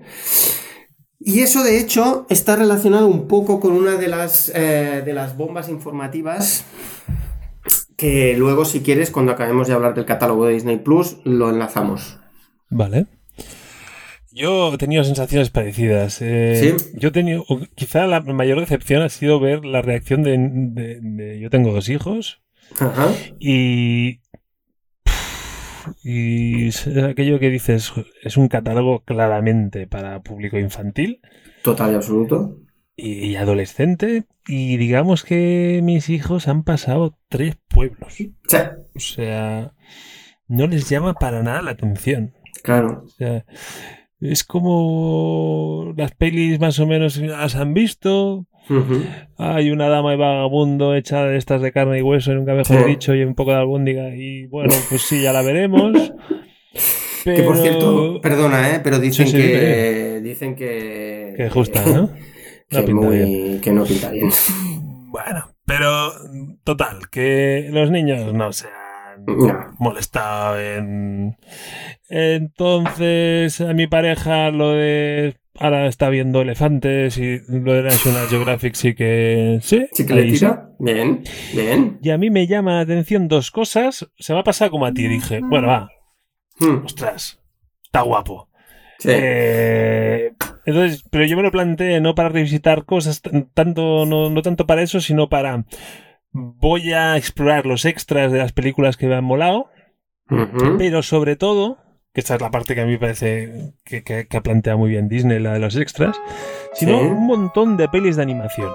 Y 1.24 1.40
eso, 1.40 1.62
de 1.62 1.78
hecho, 1.78 2.26
está 2.30 2.56
relacionado 2.56 3.06
un 3.06 3.28
poco 3.28 3.60
con 3.60 3.72
una 3.72 3.92
de 3.96 4.08
las, 4.08 4.50
eh, 4.54 5.02
de 5.04 5.12
las 5.12 5.36
bombas 5.36 5.68
informativas 5.68 6.64
que 7.96 8.34
luego, 8.36 8.64
si 8.64 8.80
quieres, 8.80 9.10
cuando 9.10 9.32
acabemos 9.32 9.68
de 9.68 9.74
hablar 9.74 9.94
del 9.94 10.04
catálogo 10.04 10.46
de 10.46 10.54
Disney 10.54 10.78
Plus, 10.78 11.18
lo 11.24 11.50
enlazamos. 11.50 12.18
Vale. 12.70 13.06
Yo 14.34 14.72
he 14.72 14.78
tenido 14.78 15.04
sensaciones 15.04 15.50
parecidas. 15.50 16.20
eh, 16.22 16.76
¿Sí? 16.78 16.90
Yo 16.98 17.08
he 17.08 17.12
tenido, 17.12 17.44
quizá 17.74 18.06
la 18.06 18.20
mayor 18.20 18.60
decepción 18.60 19.02
ha 19.02 19.08
sido 19.08 19.38
ver 19.40 19.64
la 19.64 19.82
reacción 19.82 20.22
de, 20.22 20.36
de- 20.38 21.00
de- 21.00 21.40
Yo 21.40 21.50
tengo 21.50 21.72
dos 21.72 21.88
hijos 21.88 22.40
Ajá. 22.80 23.08
y. 23.38 24.20
Y 26.04 26.68
es 26.68 26.86
aquello 26.86 27.40
que 27.40 27.50
dices, 27.50 27.92
es 28.22 28.36
un 28.36 28.48
catálogo 28.48 29.00
claramente 29.04 29.86
para 29.88 30.22
público 30.22 30.56
infantil 30.58 31.20
Total 31.64 31.92
y 31.92 31.94
absoluto. 31.96 32.56
y 32.96 33.34
adolescente. 33.36 34.24
Y 34.46 34.76
digamos 34.76 35.24
que 35.24 35.80
mis 35.82 36.08
hijos 36.08 36.46
han 36.48 36.62
pasado 36.62 37.18
tres 37.28 37.56
pueblos. 37.68 38.14
Sí, 38.14 38.34
O 38.94 39.00
sea, 39.00 39.72
no 40.46 40.66
les 40.68 40.88
llama 40.88 41.14
para 41.14 41.42
nada 41.42 41.62
la 41.62 41.72
atención. 41.72 42.32
claro. 42.62 43.02
O 43.04 43.08
sea, 43.08 43.44
es 44.22 44.44
como 44.44 45.92
las 45.96 46.12
pelis 46.12 46.60
más 46.60 46.78
o 46.78 46.86
menos 46.86 47.16
las 47.18 47.54
han 47.56 47.74
visto. 47.74 48.46
Hay 49.36 49.70
una 49.70 49.88
dama 49.88 50.14
y 50.14 50.16
vagabundo 50.16 50.94
hecha 50.94 51.24
de 51.24 51.36
estas 51.36 51.60
de 51.62 51.72
carne 51.72 51.98
y 51.98 52.02
hueso, 52.02 52.32
nunca 52.32 52.54
mejor 52.54 52.84
Sí. 52.84 52.88
dicho, 52.90 53.14
y 53.14 53.22
un 53.24 53.34
poco 53.34 53.50
de 53.50 53.56
albúndiga. 53.58 54.14
Y 54.14 54.46
bueno, 54.46 54.72
pues 54.88 55.02
sí, 55.02 55.22
ya 55.22 55.32
la 55.32 55.42
veremos. 55.42 56.12
Que 57.24 57.44
por 57.44 57.56
cierto, 57.56 58.20
perdona, 58.20 58.74
¿eh? 58.74 58.80
pero 58.82 58.98
dicen 58.98 59.26
Sí, 59.28 59.36
sí, 59.36 59.38
que. 59.38 60.20
Dicen 60.24 60.56
que. 60.56 61.34
Que 61.36 61.50
justa, 61.50 61.80
¿no? 61.86 62.10
que, 62.68 62.82
No 62.92 63.00
muy- 63.02 63.16
bien. 63.18 63.60
que 63.60 63.70
no 63.72 63.84
pinta 63.84 64.10
bien. 64.10 64.28
Bueno, 65.08 65.54
pero 65.64 66.10
total, 66.64 67.08
que 67.12 67.68
los 67.70 67.92
niños 67.92 68.34
no 68.34 68.52
se 68.52 68.66
han 68.66 68.72
No. 69.26 69.74
molestado 69.78 70.58
en... 70.60 71.36
Entonces, 72.08 73.60
a 73.60 73.72
mi 73.74 73.86
pareja 73.86 74.50
lo 74.50 74.72
de... 74.72 75.36
Ahora 75.58 75.86
está 75.86 76.08
viendo 76.08 76.40
elefantes 76.40 77.18
y 77.18 77.38
lo 77.48 77.74
de 77.74 77.82
National 77.82 78.26
Geographic 78.28 78.74
sí 78.74 78.94
que... 78.94 79.58
Sí, 79.60 79.86
Sí 79.92 80.06
que 80.06 80.14
le 80.14 80.22
sí. 80.30 80.38
tira. 80.38 80.70
Bien, 80.78 81.22
bien. 81.54 81.98
Y 82.02 82.10
a 82.10 82.16
mí 82.18 82.30
me 82.30 82.46
llama 82.46 82.76
la 82.76 82.80
atención 82.80 83.28
dos 83.28 83.50
cosas. 83.50 84.08
Se 84.18 84.32
me 84.32 84.40
ha 84.40 84.44
pasado 84.44 84.70
como 84.70 84.86
a 84.86 84.92
ti. 84.94 85.06
Dije, 85.08 85.40
bueno, 85.42 85.68
va, 85.68 85.88
Hmm, 86.58 86.84
ostras, 86.84 87.40
está 87.84 88.00
guapo. 88.02 88.48
sí. 88.98 89.08
Eh, 89.12 90.32
entonces, 90.64 91.02
pero 91.10 91.24
yo 91.26 91.36
me 91.36 91.42
lo 91.42 91.50
planteé 91.50 92.00
no 92.00 92.14
para 92.14 92.28
revisitar 92.30 92.84
cosas, 92.84 93.20
tan- 93.20 93.50
tanto, 93.52 94.06
no, 94.06 94.30
no 94.30 94.42
tanto 94.42 94.66
para 94.66 94.82
eso, 94.82 95.00
sino 95.00 95.28
para 95.28 95.64
voy 96.32 96.92
a 96.92 97.16
explorar 97.16 97.66
los 97.66 97.84
extras 97.84 98.32
de 98.32 98.38
las 98.38 98.52
películas 98.52 98.96
que 98.96 99.06
me 99.06 99.14
han 99.14 99.24
molado, 99.24 99.68
pero 100.78 101.02
sobre 101.02 101.36
todo, 101.36 101.78
que 102.14 102.20
esta 102.20 102.34
es 102.36 102.40
la 102.40 102.50
parte 102.50 102.74
que 102.74 102.80
a 102.80 102.86
mí 102.86 102.92
me 102.92 102.98
parece 102.98 103.74
que, 103.84 104.02
que, 104.02 104.26
que 104.26 104.40
plantea 104.40 104.76
muy 104.76 104.90
bien 104.90 105.08
Disney, 105.08 105.38
la 105.40 105.52
de 105.54 105.58
los 105.58 105.76
extras, 105.76 106.16
sino 106.74 106.98
Sí. 106.98 107.04
un 107.06 107.26
montón 107.26 107.76
de 107.76 107.88
pelis 107.88 108.16
de 108.16 108.22
animación. 108.22 108.70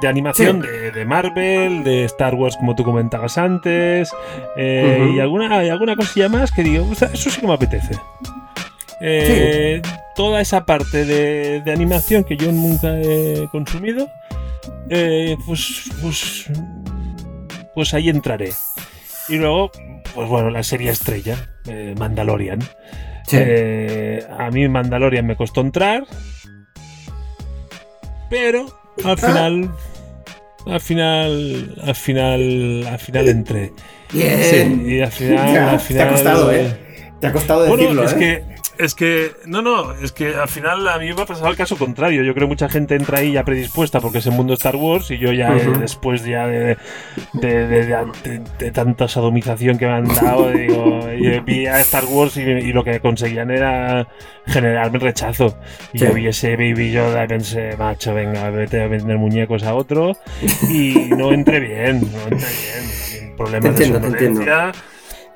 de 0.00 0.08
animación 0.08 0.62
Sí. 0.62 0.68
de, 0.68 0.90
de 0.90 1.04
Marvel, 1.04 1.84
de 1.84 2.04
Star 2.06 2.34
Wars, 2.34 2.56
como 2.56 2.74
tú 2.74 2.82
comentabas 2.82 3.38
antes, 3.38 4.10
eh, 4.56 5.12
y, 5.14 5.20
alguna, 5.20 5.62
y 5.64 5.68
alguna 5.68 5.94
cosilla 5.94 6.28
más 6.28 6.50
que 6.50 6.64
digo, 6.64 6.84
"Uza, 6.84 7.06
eso 7.12 7.30
sí 7.30 7.40
que 7.40 7.46
me 7.46 7.52
apetece. 7.54 7.94
Eh, 9.00 9.80
Toda 10.16 10.40
esa 10.42 10.66
parte 10.66 11.04
de, 11.06 11.62
de 11.62 11.72
animación 11.72 12.22
que 12.24 12.36
yo 12.36 12.52
nunca 12.52 12.98
he 13.00 13.46
consumido, 13.50 14.08
eh, 14.90 15.36
pues, 15.46 15.90
pues, 16.00 16.46
pues 17.74 17.94
ahí 17.94 18.08
entraré. 18.08 18.52
Y 19.28 19.36
luego, 19.36 19.70
pues 20.14 20.28
bueno, 20.28 20.50
la 20.50 20.62
serie 20.62 20.90
estrella, 20.90 21.36
eh, 21.66 21.94
Mandalorian. 21.98 22.60
Sí. 23.26 23.36
Eh, 23.38 24.26
a 24.38 24.50
mí 24.50 24.68
Mandalorian 24.68 25.26
me 25.26 25.36
costó 25.36 25.60
entrar, 25.60 26.04
pero 28.28 28.66
al 29.04 29.18
final, 29.18 29.70
al 30.66 30.80
final, 30.80 31.74
al 31.82 31.94
final, 31.94 32.86
al 32.88 32.98
final 32.98 33.28
entré. 33.28 33.72
Bien. 34.12 34.42
Sí, 34.42 34.90
y 34.90 35.00
al 35.00 35.12
final, 35.12 35.54
Ya, 35.54 35.70
al 35.72 35.80
te 35.80 36.02
ha 36.02 36.08
costado, 36.08 36.52
¿eh? 36.52 36.76
Te 37.20 37.26
ha 37.28 37.32
costado 37.32 37.68
bueno, 37.68 37.76
decirlo, 37.76 38.04
es 38.04 38.12
¿eh? 38.14 38.18
que 38.18 38.51
es 38.78 38.94
que 38.94 39.32
no 39.46 39.62
no 39.62 39.92
es 39.94 40.12
que 40.12 40.34
al 40.34 40.48
final 40.48 40.86
a 40.88 40.98
mí 40.98 41.12
me 41.12 41.22
ha 41.22 41.26
pasado 41.26 41.48
el 41.48 41.56
caso 41.56 41.76
contrario. 41.76 42.22
Yo 42.22 42.34
creo 42.34 42.46
que 42.46 42.52
mucha 42.52 42.68
gente 42.68 42.94
entra 42.94 43.18
ahí 43.18 43.32
ya 43.32 43.44
predispuesta 43.44 44.00
porque 44.00 44.18
es 44.18 44.26
el 44.26 44.32
mundo 44.32 44.54
Star 44.54 44.76
Wars 44.76 45.10
y 45.10 45.18
yo 45.18 45.32
ya 45.32 45.56
eh, 45.56 45.66
después 45.78 46.24
ya 46.24 46.46
de, 46.46 46.76
de, 47.34 47.66
de- 47.66 48.40
de- 48.58 48.70
tanta 48.72 49.08
sodomización 49.08 49.78
que 49.78 49.86
me 49.86 49.92
han 49.92 50.04
dado 50.08 50.50
digo 50.52 51.00
vi 51.44 51.66
a 51.66 51.80
Star 51.80 52.04
Wars 52.06 52.36
y, 52.36 52.40
y 52.42 52.72
lo 52.72 52.82
que 52.84 53.00
conseguían 53.00 53.50
era 53.50 54.08
generarme 54.46 54.98
rechazo. 54.98 55.56
Y 55.92 55.98
Sí. 55.98 56.06
yo 56.06 56.14
vi 56.14 56.26
ese 56.26 56.56
Baby 56.56 56.92
Yoda 56.92 57.24
y 57.24 57.28
pensé 57.28 57.76
macho 57.76 58.14
venga 58.14 58.50
vete 58.50 58.82
a 58.82 58.88
vender 58.88 59.18
muñecos 59.18 59.62
a 59.62 59.74
otro 59.74 60.12
y 60.70 60.94
no 61.16 61.32
entré 61.32 61.60
bien 61.60 62.00
no 62.00 62.22
entré 62.22 62.48
bien. 62.48 63.36
Problemas 63.36 63.74
Te 63.76 63.84
entiendo, 63.84 63.98
de 64.10 64.18
te 64.18 64.26
entiendo. 64.26 64.72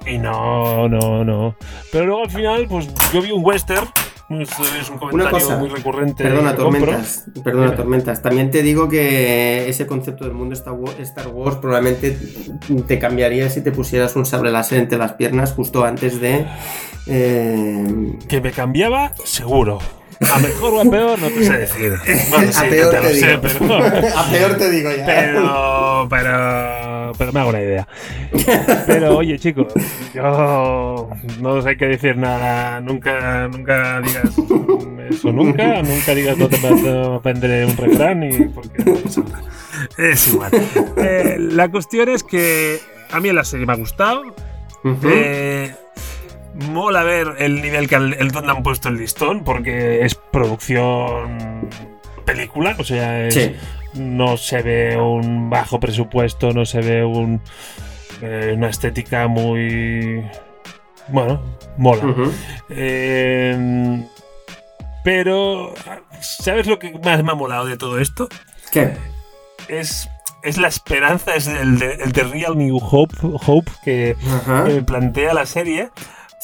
Y 0.07 0.19
no, 0.19 0.88
no, 0.88 1.25
no. 1.25 1.57
Pero 1.92 2.07
luego 2.07 2.23
al 2.25 2.31
final, 2.31 2.66
pues 2.69 2.88
yo 3.12 3.21
vi 3.23 3.31
un 3.33 3.45
western. 3.45 3.87
Es, 4.29 4.51
un 4.90 4.99
comentario 4.99 5.38
cosa. 5.38 5.57
muy 5.57 5.69
recurrente. 5.69 6.25
Perdona, 6.25 6.57
compro. 6.57 6.81
tormentas. 6.81 7.27
Perdona, 7.45 7.66
Dime. 7.66 7.77
tormentas. 7.77 8.23
También 8.23 8.51
te 8.51 8.62
digo 8.62 8.88
que 8.88 9.69
ese 9.69 9.87
concepto 9.87 10.25
del 10.25 10.33
mundo 10.35 10.53
Star 10.55 10.75
Wars, 10.75 10.99
Star 10.99 11.29
Wars 11.29 11.57
probablemente 11.59 12.19
te 12.88 12.99
cambiaría 12.99 13.49
si 13.51 13.61
te 13.62 13.71
pusieras 13.71 14.16
un 14.16 14.27
sable 14.27 14.51
láser 14.51 14.81
entre 14.81 14.99
las 14.99 15.12
piernas 15.12 15.53
justo 15.53 15.85
antes 15.85 16.21
de. 16.21 16.45
eh, 17.07 18.19
Que 18.29 18.40
me 18.40 18.51
cambiaba, 18.51 19.12
seguro. 19.25 19.79
A 20.33 20.38
mejor 20.38 20.74
o 20.74 20.81
a 20.81 20.85
peor, 20.85 21.18
no 21.18 21.29
te 21.29 21.44
sé 21.44 21.59
decir. 21.59 21.92
Bueno, 22.31 22.52
sí, 22.52 22.59
a 22.64 22.68
peor 22.70 22.90
te 22.90 22.96
lo 22.96 23.09
te 23.09 23.14
sé, 23.14 23.26
digo. 23.29 23.40
pero. 23.42 24.18
a 24.18 24.31
peor 24.31 24.55
te 24.57 24.70
digo 24.70 24.90
ya. 24.90 25.07
Pero, 25.07 26.07
pero, 26.09 27.12
pero 27.18 27.33
me 27.33 27.40
hago 27.40 27.50
una 27.50 27.61
idea. 27.61 27.88
Pero 28.87 29.16
oye, 29.18 29.38
chicos, 29.38 29.72
yo 30.14 31.09
no 31.40 31.50
os 31.50 31.66
hay 31.66 31.76
que 31.76 31.87
decir 31.87 32.16
nada. 32.16 32.81
Nunca, 32.81 33.48
nunca 33.48 34.00
digas 34.00 34.31
eso, 35.11 35.33
nunca. 35.33 35.83
Nunca 35.83 36.14
digas 36.14 36.38
no 36.38 36.48
te 36.48 36.57
aprenderé 37.14 37.66
un 37.66 37.76
refrán 37.76 38.22
y 38.22 38.44
porque 38.46 38.85
no 38.85 38.94
pasa 38.96 39.20
nada. 39.20 39.42
Es 39.98 40.29
igual. 40.29 40.50
Eh, 40.96 41.37
la 41.38 41.68
cuestión 41.70 42.09
es 42.09 42.22
que 42.22 42.81
a 43.11 43.20
mí 43.20 43.31
la 43.33 43.44
serie 43.44 43.66
me 43.66 43.72
ha 43.74 43.76
gustado. 43.76 44.22
Eh, 45.05 45.74
mola 46.71 47.03
ver 47.03 47.35
el 47.38 47.61
nivel 47.62 47.88
que 47.88 47.95
el, 47.97 48.31
donde 48.31 48.51
han 48.53 48.62
puesto 48.62 48.88
el 48.88 48.97
listón, 48.99 49.45
porque 49.45 50.05
es 50.05 50.14
producción 50.14 51.69
película, 52.25 52.75
o 52.79 52.85
sea, 52.85 53.27
es- 53.27 53.35
Sí. 53.35 53.55
no 53.95 54.37
se 54.37 54.62
ve 54.62 54.97
un 54.97 55.49
bajo 55.51 55.79
presupuesto, 55.81 56.53
no 56.53 56.64
se 56.66 56.81
ve 56.81 57.05
un, 57.05 57.40
eh, 58.23 58.53
una 58.57 58.69
estética 58.69 59.27
muy... 59.29 60.23
Bueno, 61.09 61.40
mola. 61.77 62.03
Eh, 62.69 64.03
pero, 65.05 65.73
¿sabes 66.21 66.66
lo 66.66 66.79
que 66.79 66.99
más 67.05 67.23
me 67.23 67.31
ha 67.33 67.35
molado 67.37 67.66
de 67.66 67.77
todo 67.77 68.01
esto? 68.01 68.29
¿Qué? 68.73 68.92
Es, 69.69 70.09
es 70.42 70.59
la 70.59 70.66
esperanza, 70.69 71.37
es 71.37 71.47
el 71.47 71.79
de, 71.79 71.92
el 71.95 72.11
de 72.12 72.23
Real 72.25 72.59
New 72.59 72.79
Hope, 72.83 73.14
Hope 73.23 73.71
que 73.85 74.16
plantea 74.85 75.33
la 75.33 75.47
serie. 75.47 75.90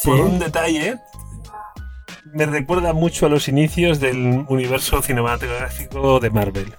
Sí. 0.02 0.10
Por 0.10 0.20
un 0.20 0.38
detalle, 0.38 0.96
me 2.32 2.46
recuerda 2.46 2.92
mucho 2.92 3.26
a 3.26 3.28
los 3.28 3.46
inicios 3.48 4.00
del 4.00 4.44
universo 4.48 5.00
cinematográfico 5.02 6.18
de 6.20 6.30
Marvel. 6.30 6.72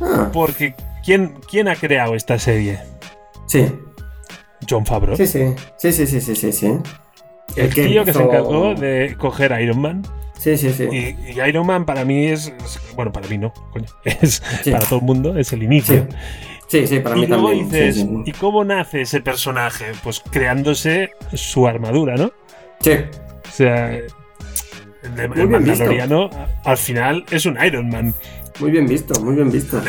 Ah, 0.00 0.30
Porque, 0.32 0.74
¿quién, 1.04 1.34
quién 1.48 1.68
ha 1.68 1.76
creado 1.76 2.14
esta 2.14 2.38
serie? 2.38 2.80
sí. 3.46 3.66
John 4.70 4.86
Favreau. 4.86 5.16
Sí, 5.16 5.26
sí. 5.26 5.54
Sí, 5.76 5.92
sí, 5.92 6.06
sí, 6.06 6.20
sí, 6.20 6.36
sí, 6.36 6.52
sí. 6.52 6.72
el 7.56 7.74
que 7.74 7.84
tío 7.88 8.04
que 8.04 8.12
se 8.12 8.22
encargó 8.22 8.76
de 8.76 9.16
coger 9.18 9.52
a 9.52 9.60
Iron 9.60 9.80
Man. 9.80 10.02
Sí, 10.38 10.56
sí, 10.56 10.72
sí. 10.72 10.84
Y, 10.84 11.32
y 11.32 11.40
Iron 11.40 11.66
Man 11.66 11.84
para 11.84 12.04
mí 12.04 12.26
es, 12.28 12.52
es- 12.64 12.78
Bueno, 12.94 13.10
para 13.12 13.26
mí 13.26 13.38
no, 13.38 13.52
coño. 13.72 13.86
Es, 14.04 14.40
Sí. 14.62 14.70
Para 14.70 14.86
todo 14.86 15.00
el 15.00 15.04
mundo 15.04 15.36
es 15.36 15.52
el 15.52 15.64
inicio. 15.64 16.06
Sí, 16.08 16.16
sí, 16.86 16.98
para 17.00 17.16
y 17.16 17.20
mí 17.20 17.26
luego 17.26 17.48
también. 17.48 17.70
sí, 17.70 17.76
dices, 17.76 17.94
sí, 17.96 18.02
sí. 18.02 18.22
¿y 18.26 18.32
cómo 18.32 18.64
nace 18.64 19.02
ese 19.02 19.20
personaje? 19.20 19.86
Pues 20.02 20.22
creándose 20.30 21.10
su 21.34 21.66
armadura, 21.66 22.16
¿no? 22.16 22.32
Sí. 22.80 22.92
O 23.48 23.50
sea, 23.52 23.92
el, 23.94 24.04
de- 25.16 25.28
Muy 25.28 25.40
el 25.40 25.46
bien 25.48 25.64
visto. 25.64 25.84
Mandaloriano 25.84 26.30
al 26.64 26.76
final 26.76 27.24
es 27.30 27.46
un 27.46 27.58
Iron 27.64 27.88
Man. 27.88 28.14
Muy 28.60 28.70
bien 28.70 28.86
visto, 28.86 29.20
muy 29.22 29.34
bien 29.34 29.50
visto. 29.50 29.80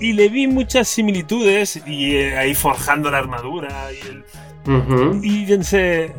Y 0.00 0.12
le 0.14 0.28
vi 0.28 0.46
muchas 0.46 0.88
similitudes 0.88 1.80
y 1.86 2.16
eh, 2.16 2.36
ahí 2.36 2.54
forjando 2.54 3.10
la 3.10 3.18
armadura 3.18 3.88
y, 3.92 4.08
el- 4.08 4.24
Ujú. 4.76 5.20
y 5.22 5.44
pensé, 5.46 6.12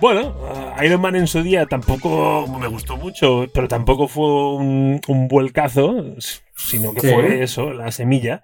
bueno, 0.00 0.34
eh, 0.78 0.86
Iron 0.86 1.00
Man 1.00 1.16
en 1.16 1.26
su 1.26 1.42
día 1.42 1.66
tampoco 1.66 2.46
me 2.60 2.66
gustó 2.68 2.96
mucho, 2.96 3.46
pero 3.52 3.66
tampoco 3.68 4.06
fue 4.08 4.54
un, 4.54 5.00
un 5.08 5.28
vuelcazo, 5.28 6.04
sino 6.64 6.92
que 6.94 7.00
Sí. 7.00 7.08
fue 7.12 7.42
eso, 7.42 7.72
la 7.72 7.90
semilla. 7.92 8.42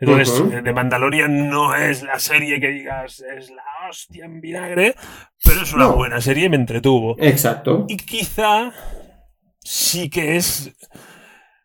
Entonces, 0.00 0.38
Ujú. 0.40 0.52
eh, 0.52 0.62
The 0.62 0.72
Mandalorian 0.72 1.48
no 1.50 1.74
es 1.74 2.02
la 2.02 2.18
serie 2.18 2.60
que 2.60 2.68
digas 2.68 3.20
es 3.36 3.50
la 3.50 3.62
hostia 3.88 4.24
en 4.24 4.40
vinagre, 4.40 4.94
pero 5.44 5.62
es 5.62 5.72
una 5.72 5.84
No. 5.84 5.96
buena 5.96 6.20
serie 6.20 6.46
y 6.46 6.48
me 6.48 6.56
entretuvo. 6.56 7.16
Exacto. 7.18 7.84
Y 7.88 7.96
quizá 7.96 8.72
sí 9.62 10.08
que 10.10 10.36
es 10.36 10.72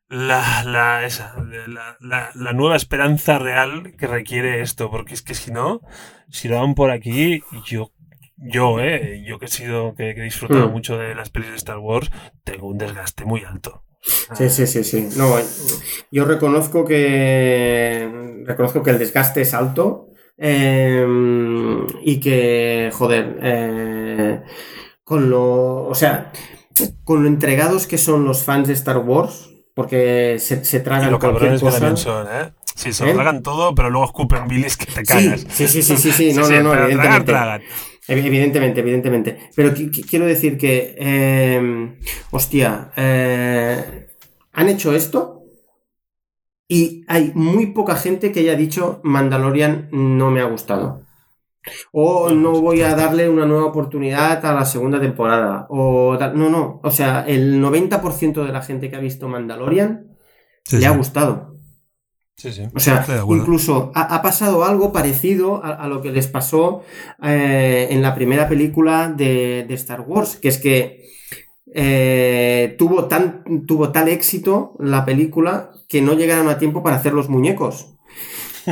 la, 0.07 0.63
la, 0.63 1.03
esa, 1.05 1.35
la, 1.67 1.97
la- 1.99 2.29
la 2.35 2.53
nueva 2.53 2.75
esperanza 2.75 3.39
real 3.39 3.95
que 3.97 4.07
requiere 4.07 4.61
esto, 4.61 4.91
porque 4.91 5.13
es 5.13 5.21
que 5.21 5.33
si 5.33 5.51
no, 5.51 5.81
si 6.29 6.47
lo 6.47 6.59
van 6.59 6.75
por 6.75 6.91
aquí, 6.91 7.41
yo, 7.65 7.91
yo, 8.37 8.79
eh, 8.79 9.23
yo 9.25 9.39
que 9.39 9.45
he 9.45 9.49
sido, 9.49 9.95
que, 9.95 10.13
que 10.13 10.21
he 10.21 10.23
disfrutado 10.25 10.69
Mm. 10.69 10.71
mucho 10.71 10.97
de 10.97 11.15
las 11.15 11.29
pelis 11.29 11.49
de 11.49 11.55
Star 11.55 11.79
Wars, 11.79 12.11
tengo 12.43 12.67
un 12.67 12.77
desgaste 12.77 13.25
muy 13.25 13.43
alto. 13.43 13.83
Sí, 14.05 14.49
sí, 14.49 14.67
sí, 14.67 14.83
sí. 14.83 15.09
No, 15.17 15.35
yo 16.11 16.25
reconozco 16.25 16.85
que 16.85 18.09
reconozco 18.45 18.83
que 18.83 18.91
el 18.91 18.99
desgaste 18.99 19.41
es 19.41 19.53
alto 19.53 20.07
eh, 20.37 21.05
y 22.01 22.19
que, 22.19 22.91
joder, 22.93 23.39
eh, 23.41 24.41
con 25.03 25.29
lo, 25.29 25.85
o 25.87 25.95
sea, 25.95 26.31
con 27.03 27.23
lo 27.23 27.27
entregados 27.29 27.87
que 27.87 27.97
son 27.97 28.25
los 28.25 28.43
fans 28.43 28.67
de 28.67 28.73
Star 28.73 28.97
Wars, 28.99 29.49
porque 29.73 30.37
se, 30.39 30.63
se 30.65 30.79
Y 30.79 30.83
tragan 30.83 31.11
lo 31.11 31.19
cualquier 31.19 31.59
cosa. 31.59 31.95
son, 31.97 32.27
¿eh? 32.31 32.53
Sí, 32.75 32.91
se 32.93 33.03
lo 33.05 33.11
¿Eh? 33.11 33.15
tragan 33.15 33.41
todo, 33.41 33.73
pero 33.73 33.89
luego 33.89 34.05
escupen 34.05 34.47
bilis 34.47 34.75
que 34.77 34.85
te 34.85 35.03
Sí, 35.03 35.29
cagas. 35.29 35.45
sí, 35.49 35.67
sí, 35.67 35.81
sí, 35.81 35.97
sí, 35.97 36.11
sí, 36.11 36.33
no, 36.33 36.47
no, 36.49 36.61
no, 36.61 36.71
pero 36.71 36.87
tragar, 36.89 36.91
evidentemente. 36.91 37.31
tragan. 37.31 37.61
Evi- 37.61 37.94
Evidentemente, 38.07 38.79
evidentemente. 38.81 39.49
Pero 39.55 39.69
qui- 39.73 39.89
qui- 39.91 40.05
quiero 40.07 40.25
decir 40.25 40.57
que, 40.57 40.95
eh, 40.97 41.97
hostia, 42.31 42.91
eh, 42.95 44.07
han 44.53 44.69
hecho 44.69 44.93
esto 44.93 45.43
y 46.67 47.03
hay 47.07 47.31
muy 47.35 47.67
poca 47.67 47.95
gente 47.95 48.31
que 48.31 48.39
haya 48.41 48.55
dicho 48.55 48.99
Mandalorian 49.03 49.89
no 49.91 50.31
me 50.31 50.41
ha 50.41 50.45
gustado. 50.45 51.01
O 51.91 52.29
no 52.29 52.61
voy 52.61 52.81
a 52.81 52.95
darle 52.95 53.27
una 53.27 53.45
nueva 53.47 53.65
oportunidad 53.65 54.45
a 54.45 54.53
la 54.53 54.65
segunda 54.65 54.99
temporada. 55.01 55.65
O. 55.69 56.15
No, 56.35 56.49
no. 56.49 56.79
O 56.83 56.91
sea, 56.91 57.25
el 57.27 57.59
90% 57.59 58.45
de 58.45 58.51
la 58.51 58.61
gente 58.61 58.89
que 58.89 58.95
ha 58.95 58.99
visto 58.99 59.27
Mandalorian 59.27 60.15
Sí, 60.63 60.75
le 60.75 60.81
sí. 60.83 60.85
ha 60.87 60.91
gustado. 60.91 61.54
Sí, 62.37 62.51
sí. 62.51 62.63
O 62.75 62.79
sea, 62.79 63.05
incluso 63.41 63.91
ha, 63.95 64.13
ha 64.15 64.21
pasado 64.21 64.65
algo 64.65 64.91
parecido 64.91 65.63
a, 65.63 65.69
a 65.69 65.87
lo 65.87 66.01
que 66.01 66.11
les 66.11 66.27
pasó 66.27 66.83
eh, 67.23 67.87
en 67.91 68.01
la 68.01 68.13
primera 68.13 68.49
película 68.49 69.09
de, 69.15 69.63
de 69.67 69.73
Star 69.75 70.01
Wars, 70.01 70.35
que 70.35 70.49
es 70.49 70.57
que 70.57 71.05
eh, 71.73 72.75
tuvo, 72.77 73.05
tan, 73.05 73.65
tuvo 73.65 73.91
tal 73.91 74.07
éxito 74.09 74.73
la 74.79 75.05
película 75.05 75.71
que 75.87 76.01
no 76.01 76.13
llegaron 76.13 76.47
a 76.49 76.57
tiempo 76.57 76.83
para 76.83 76.95
hacer 76.97 77.13
los 77.13 77.29
muñecos. 77.29 77.91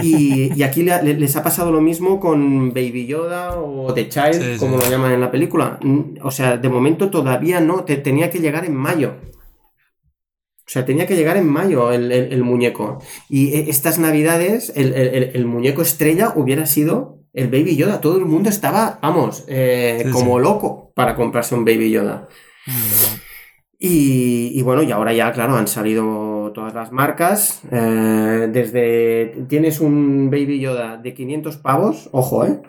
Y, 0.01 0.51
y 0.57 0.63
aquí 0.63 0.81
le- 0.81 1.03
le- 1.03 1.13
les 1.19 1.35
ha 1.35 1.43
pasado 1.43 1.71
lo 1.71 1.79
mismo 1.79 2.19
con 2.19 2.73
Baby 2.73 3.05
Yoda 3.05 3.55
o 3.59 3.93
The 3.93 4.09
Child, 4.09 4.33
Sí, 4.33 4.53
sí. 4.53 4.59
como 4.59 4.77
lo 4.77 4.89
llaman 4.89 5.11
en 5.13 5.21
la 5.21 5.29
película. 5.29 5.79
O 6.23 6.31
sea, 6.31 6.57
de 6.57 6.67
momento 6.69 7.11
todavía 7.11 7.59
no, 7.61 7.83
te, 7.83 7.97
tenía 7.97 8.31
que 8.31 8.39
llegar 8.39 8.65
en 8.65 8.75
mayo. 8.75 9.13
O 10.65 10.69
sea, 10.69 10.85
tenía 10.85 11.05
que 11.07 11.15
llegar 11.15 11.35
en 11.37 11.47
mayo 11.47 11.91
el, 11.91 12.11
el- 12.11 12.31
el 12.33 12.43
muñeco. 12.43 12.99
Y 13.29 13.53
eh, 13.53 13.65
estas 13.67 13.99
navidades, 13.99 14.71
el, 14.75 14.93
el- 14.93 15.45
muñeco 15.45 15.81
estrella 15.81 16.33
hubiera 16.35 16.65
sido 16.65 17.19
el 17.33 17.47
Baby 17.49 17.75
Yoda. 17.75 17.99
Todo 18.01 18.17
el 18.17 18.25
mundo 18.25 18.49
estaba, 18.49 18.99
vamos, 19.01 19.43
eh, 19.47 20.03
Sí, 20.05 20.11
como 20.11 20.37
sí. 20.37 20.43
loco 20.43 20.91
para 20.95 21.15
comprarse 21.15 21.53
un 21.55 21.65
Baby 21.65 21.91
Yoda. 21.91 22.27
Y, 23.77 24.51
y 24.57 24.61
bueno, 24.61 24.83
y 24.83 24.91
ahora 24.91 25.11
ya, 25.13 25.31
claro, 25.33 25.55
han 25.57 25.67
salido 25.67 26.51
todas 26.53 26.73
las 26.73 26.91
marcas. 26.91 27.61
eh, 27.71 28.47
desde. 28.51 29.45
Tienes 29.49 29.81
un 29.81 30.29
Baby 30.31 30.59
Yoda 30.59 30.97
de 30.97 31.13
500 31.13 31.57
pavos, 31.57 32.07
ojo, 32.13 32.45
¿eh? 32.45 32.61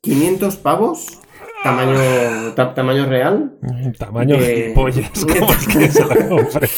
500 0.00 0.56
pavos, 0.56 1.20
tamaño, 1.66 2.52
ta- 2.54 2.74
tamaño 2.74 3.06
real. 3.06 3.52
Tamaño 3.98 4.36
Eh, 4.36 4.62
gilipollas. 4.62 5.10
¿Cómo 5.38 5.52
es 5.52 5.66
que 5.68 5.88
se 5.90 6.02
lo 6.02 6.28
compré? 6.28 6.68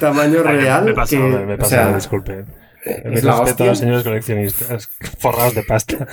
Tamaño 0.00 0.42
real. 0.42 0.84
Me 0.84 0.94
pasado, 0.94 1.30
que, 1.38 1.46
me 1.46 1.54
o 1.54 1.64
sea, 1.64 1.94
disculpe. 1.94 2.44
Es 2.82 3.24
la 3.24 3.32
respeto 3.32 3.34
a 3.34 3.42
hostia. 3.42 3.66
los 3.66 3.78
señores 3.78 4.04
coleccionistas 4.04 4.88
forrados 5.18 5.54
de 5.54 5.62
pasta. 5.64 6.06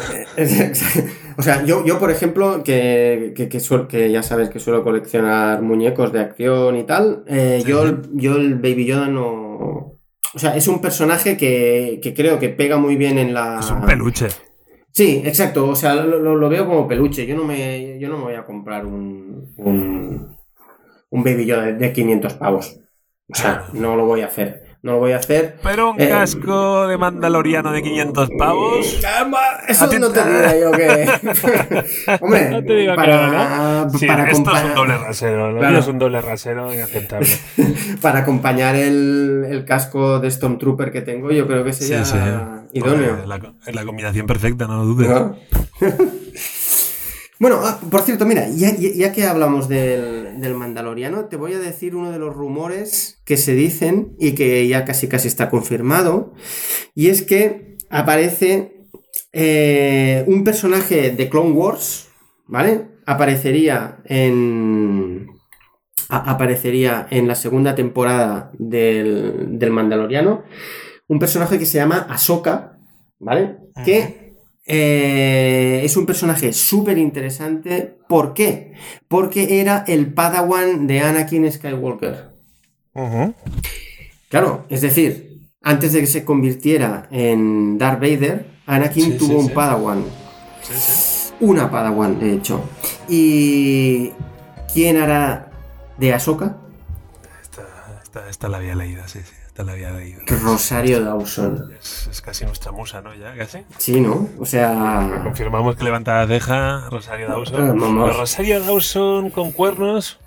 o 1.38 1.41
sea, 1.41 1.63
yo, 1.63 1.86
yo 1.86 1.97
por 1.97 2.11
ejemplo, 2.11 2.61
que, 2.63 3.32
que, 3.36 3.47
que, 3.47 3.59
suel- 3.59 3.88
que 3.88 4.11
ya 4.11 4.22
sabes 4.22 4.49
que 4.49 4.59
suelo 4.59 4.84
coleccionar 4.84 5.61
muñecos 5.61 6.11
de 6.11 6.20
acción 6.20 6.76
y 6.76 6.84
tal, 6.84 7.24
eh, 7.28 7.61
Sí, 7.63 7.70
yo, 7.70 8.01
yo 8.13 8.36
el 8.36 8.55
Baby 8.55 8.86
Yoda 8.86 9.07
no... 9.07 9.93
O 10.34 10.39
sea, 10.39 10.57
es 10.57 10.68
un 10.68 10.82
personaje 10.82 11.38
que, 11.38 11.99
que 12.03 12.13
creo 12.13 12.38
que 12.38 12.49
pega 12.49 12.76
muy 12.78 12.97
bien 12.97 13.18
en 13.18 13.34
la... 13.34 13.59
Es 13.61 13.72
un 13.72 13.86
peluche. 13.86 14.28
Sí, 14.94 15.22
exacto. 15.26 15.68
O 15.70 15.76
sea, 15.76 15.96
lo, 15.96 16.20
lo- 16.20 16.36
lo 16.36 16.50
veo 16.50 16.66
como 16.66 16.88
peluche. 16.88 17.26
Yo 17.28 17.36
no 17.36 17.44
me, 17.44 18.00
yo 18.00 18.10
no 18.10 18.18
me 18.18 18.24
voy 18.24 18.34
a 18.36 18.44
comprar 18.46 18.86
un, 18.86 19.54
un, 19.58 20.36
un 21.10 21.24
Baby 21.24 21.46
Yoda 21.46 21.64
de, 21.66 21.74
de 21.74 21.94
500 21.94 22.34
pavos. 22.34 22.80
O 23.30 23.36
sea, 23.36 23.66
no 23.74 23.96
lo 23.96 24.06
voy 24.06 24.22
a 24.22 24.28
hacer. 24.28 24.66
No 24.84 24.94
lo 24.94 25.00
voy 25.00 25.12
a 25.12 25.18
hacer. 25.18 25.58
Pero 25.64 25.92
un 25.92 26.00
Eh, 26.02 26.08
casco 26.08 26.88
de 26.88 26.98
mandaloriano 26.98 27.72
de 27.72 27.82
500 27.84 28.30
pavos. 28.38 29.00
Eso 29.68 29.86
A 29.86 29.90
ti 29.90 29.98
no 30.00 30.10
te 30.12 30.24
diría 30.24 30.60
yo 30.60 30.72
que. 30.72 31.10
Hombre, 32.22 32.50
No 32.52 32.64
te 32.64 32.74
digo 32.76 32.92
que 32.94 32.96
para, 32.96 33.84
no, 33.86 33.90
Sí, 33.90 34.06
para, 34.08 34.30
esto 34.32 34.52
es 34.56 34.64
un 34.64 34.76
doble 34.76 34.98
rasero. 34.98 35.52
Lo 35.52 35.60
Claro. 35.60 35.80
es 35.80 35.88
un 35.88 36.00
doble 36.00 36.22
rasero 36.22 36.74
inaceptable. 36.74 37.28
para 38.02 38.20
acompañar 38.20 38.76
el, 38.76 39.46
el 39.50 39.66
casco 39.66 40.20
de 40.20 40.32
Stormtrooper 40.32 40.92
que 40.92 41.02
tengo, 41.02 41.32
yo 41.32 41.48
creo 41.48 41.64
que 41.66 41.74
sería 41.74 42.06
Sí, 42.06 42.12
sí. 42.14 42.18
Idóneo. 42.78 43.26
La, 43.26 43.40
co- 43.40 43.54
es 43.66 43.76
la 43.76 43.86
combinación 43.86 44.26
perfecta, 44.28 44.68
no 44.68 44.78
lo 44.78 44.86
dudes. 44.86 45.10
¿No? 45.10 45.36
bueno, 47.40 47.60
ah, 47.64 47.80
por 47.92 48.02
cierto, 48.02 48.26
mira, 48.26 48.48
ya, 48.50 48.76
ya- 48.76 48.94
ya 48.96 49.12
que 49.12 49.26
hablamos 49.26 49.70
del, 49.70 50.42
del 50.42 50.54
Mandaloriano, 50.56 51.26
te 51.26 51.36
voy 51.38 51.54
a 51.54 51.60
decir 51.60 51.96
uno 51.96 52.12
de 52.12 52.20
los 52.20 52.34
rumores 52.36 53.22
que 53.26 53.38
se 53.38 53.54
dicen 53.54 54.16
y 54.20 54.34
que 54.34 54.68
ya 54.68 54.86
casi 54.86 55.08
casi 55.08 55.28
está 55.28 55.50
confirmado. 55.50 56.34
Y 56.96 57.10
es 57.10 57.22
que 57.22 57.78
aparece 57.90 58.88
eh, 59.34 60.24
un 60.28 60.44
personaje 60.44 61.12
de 61.12 61.30
Clone 61.30 61.52
Wars, 61.52 62.08
¿vale? 62.48 62.88
Aparecería 63.06 64.00
en. 64.06 65.28
a- 66.10 66.32
aparecería 66.32 67.08
en 67.12 67.28
la 67.28 67.36
segunda 67.36 67.76
temporada 67.76 68.52
del, 68.58 69.60
del 69.60 69.72
Mandaloriano. 69.72 70.44
Un 71.08 71.20
personaje 71.20 71.58
que 71.58 71.66
se 71.66 71.78
llama 71.78 72.05
Ahsoka, 72.10 72.78
¿vale? 73.20 73.58
Que 73.86 74.34
eh, 74.66 75.82
es 75.84 75.95
un 75.95 76.05
personaje 76.05 76.51
súper 76.53 76.97
interesante. 76.97 77.97
¿Por 78.08 78.34
qué? 78.34 78.74
Porque 79.08 79.62
era 79.62 79.86
el 79.88 80.14
padawan 80.14 80.88
de 80.88 80.99
Anakin 81.01 81.49
Skywalker. 81.51 82.32
Claro, 84.30 84.66
es 84.70 84.82
decir, 84.82 85.41
antes 85.62 85.93
de 85.93 86.01
que 86.01 86.08
se 86.08 86.26
convirtiera 86.26 87.08
en 87.12 87.78
Darth 87.78 88.01
Vader, 88.01 88.45
Anakin 88.66 89.14
Sí, 89.14 89.18
tuvo 89.18 89.30
sí, 89.30 89.36
un 89.36 89.47
sí. 89.47 89.53
padawan. 89.53 90.03
Sí, 90.62 90.74
sí. 90.76 91.34
Una 91.39 91.70
padawan, 91.72 92.20
de 92.20 92.34
hecho. 92.34 92.62
¿Y 93.08 94.12
quién 94.74 94.97
hará 94.97 95.51
de 95.97 96.14
Ahsoka? 96.14 96.58
Esta, 97.41 97.62
esta, 98.03 98.30
esta 98.30 98.49
la 98.49 98.58
había 98.58 98.76
leído, 98.76 99.08
sí, 99.08 99.20
sí. 99.24 99.34
La 99.66 99.72
había 99.72 99.91
leído. 99.91 100.22
Rosario 100.43 101.03
Dawson. 101.03 101.72
Es, 101.80 102.08
es 102.12 102.22
casi 102.22 102.45
nuestra 102.45 102.72
musa, 102.72 103.01
¿no? 103.01 103.14
Ya, 103.16 103.36
casi. 103.36 103.60
Sí, 103.78 103.99
¿no? 104.01 104.28
O 104.39 104.45
sea... 104.45 105.22
Confirmamos 105.24 105.76
que 105.76 105.84
levanta 105.84 106.16
la 106.22 106.28
ceja 106.28 106.88
Rosario 106.91 107.28
Ah, 107.30 107.34
Dawson. 107.34 107.80
Pero 107.80 108.14
Rosario 108.14 108.60
Dawson 108.62 109.30
con 109.32 109.51
cuernos. 109.51 110.20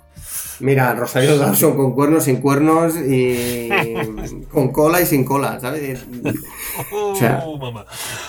Mira, 0.59 0.93
Rosario 0.93 1.37
Dawson 1.37 1.75
con 1.75 1.93
cuernos, 1.93 2.25
sin 2.25 2.41
cuernos 2.41 2.93
y 2.95 3.69
con 4.51 4.71
cola 4.71 5.01
y 5.01 5.05
sin 5.07 5.23
cola, 5.25 5.59
¿sabes? 5.59 6.05
Oh, 6.91 7.15
sea- 7.15 7.43
mamá. 7.59 7.85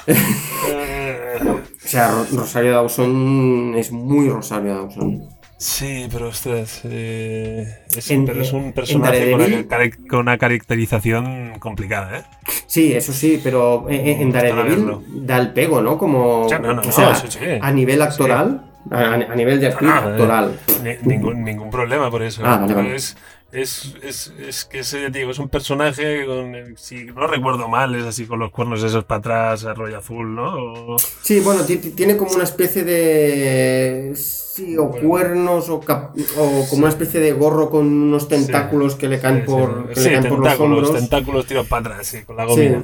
Eh, 0.06 1.38
O 1.84 1.88
sea, 1.92 2.10
Ro- 2.12 2.26
Rosario 2.32 2.72
Dawson 2.72 3.74
es 3.76 3.90
muy 3.92 4.28
Rosario 4.30 4.74
Dawson. 4.76 5.28
Sí, 5.62 6.06
pero 6.10 6.28
ostras. 6.28 6.80
eh, 6.84 7.78
es, 7.96 8.10
En- 8.10 8.26
pero 8.26 8.42
es 8.42 8.50
en 8.50 8.56
un 8.56 8.72
personaje 8.72 9.30
con 9.32 9.40
una, 9.42 9.62
cari- 9.62 10.06
con 10.08 10.18
una 10.20 10.38
caracterización 10.38 11.58
complicada, 11.58 12.18
¿eh? 12.18 12.22
Sí, 12.66 12.92
eso 12.92 13.12
sí, 13.12 13.40
pero 13.42 13.86
en, 13.88 14.06
en 14.06 14.24
Gusta 14.30 14.42
Daredevil 14.44 15.26
da 15.26 15.38
el 15.38 15.52
pego, 15.52 15.80
¿no? 15.80 15.98
Como, 15.98 16.48
Sí, 16.48 16.56
no, 16.60 16.74
no, 16.74 16.82
o 16.82 16.92
sea, 16.92 17.14
sí, 17.14 17.28
sí. 17.30 17.38
a 17.60 17.70
nivel 17.70 18.02
actoral, 18.02 18.62
a, 18.90 18.98
a 19.14 19.34
nivel 19.36 19.60
de 19.60 19.66
actriz 19.68 19.90
eh, 19.90 19.92
actoral. 20.08 20.58
Ni- 20.82 20.96
ningún, 21.08 21.44
ningún 21.44 21.70
problema 21.70 22.10
por 22.10 22.22
eso. 22.22 22.42
Ah, 22.44 22.58
vale, 22.58 22.74
vale. 22.74 22.96
Es, 22.96 23.16
es, 23.52 23.94
es, 24.02 24.32
es 24.38 24.64
que 24.64 24.78
ese, 24.80 25.10
digo, 25.10 25.30
es 25.30 25.38
un 25.38 25.48
personaje 25.48 26.24
con, 26.26 26.54
si 26.76 27.04
no 27.04 27.26
recuerdo 27.26 27.68
mal, 27.68 27.94
es 27.94 28.04
así 28.04 28.24
con 28.26 28.38
los 28.38 28.50
cuernos 28.50 28.82
esos 28.82 29.04
para 29.04 29.18
atrás, 29.18 29.64
a 29.66 29.74
rollo 29.74 29.98
azul, 29.98 30.34
¿no? 30.34 30.54
O- 30.94 30.96
Sí, 31.22 31.40
bueno, 31.40 31.62
ti- 31.64 31.76
ti- 31.76 31.90
tiene 31.90 32.16
como 32.16 32.32
una 32.32 32.44
especie 32.44 32.82
de... 32.84 34.12
Sí, 34.14 34.76
o 34.76 34.86
Bueno. 34.88 35.08
cuernos 35.08 35.68
o, 35.70 35.80
cap- 35.80 36.14
o 36.36 36.66
como 36.68 36.80
una 36.82 36.88
especie 36.90 37.20
de 37.20 37.32
gorro 37.32 37.70
con 37.70 37.86
unos 37.86 38.28
tentáculos 38.28 38.96
que 38.96 39.08
le 39.08 39.18
caen 39.18 39.44
por, 39.46 39.88
sí. 39.94 39.94
que 39.94 40.00
le 40.00 40.10
caen 40.20 40.28
por 40.28 40.38
los 40.40 40.48
tentáculos, 40.48 40.78
hombros. 40.88 41.00
tentáculos 41.00 41.46
tirados 41.46 41.68
para 41.68 41.80
atrás, 41.92 42.06
sí, 42.06 42.22
con 42.22 42.36
la 42.36 42.44
gomina. 42.44 42.82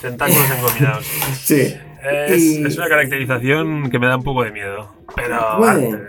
Tentáculos 0.00 0.44
engominados. 0.58 1.06
Sí. 1.44 1.74
Es, 2.28 2.42
Y- 2.42 2.64
es 2.66 2.76
una 2.76 2.88
caracterización 2.88 3.90
que 3.90 3.98
me 3.98 4.06
da 4.08 4.16
un 4.16 4.24
poco 4.24 4.42
de 4.44 4.50
miedo. 4.52 4.92
Pero. 5.16 5.56
Puede. 5.58 6.00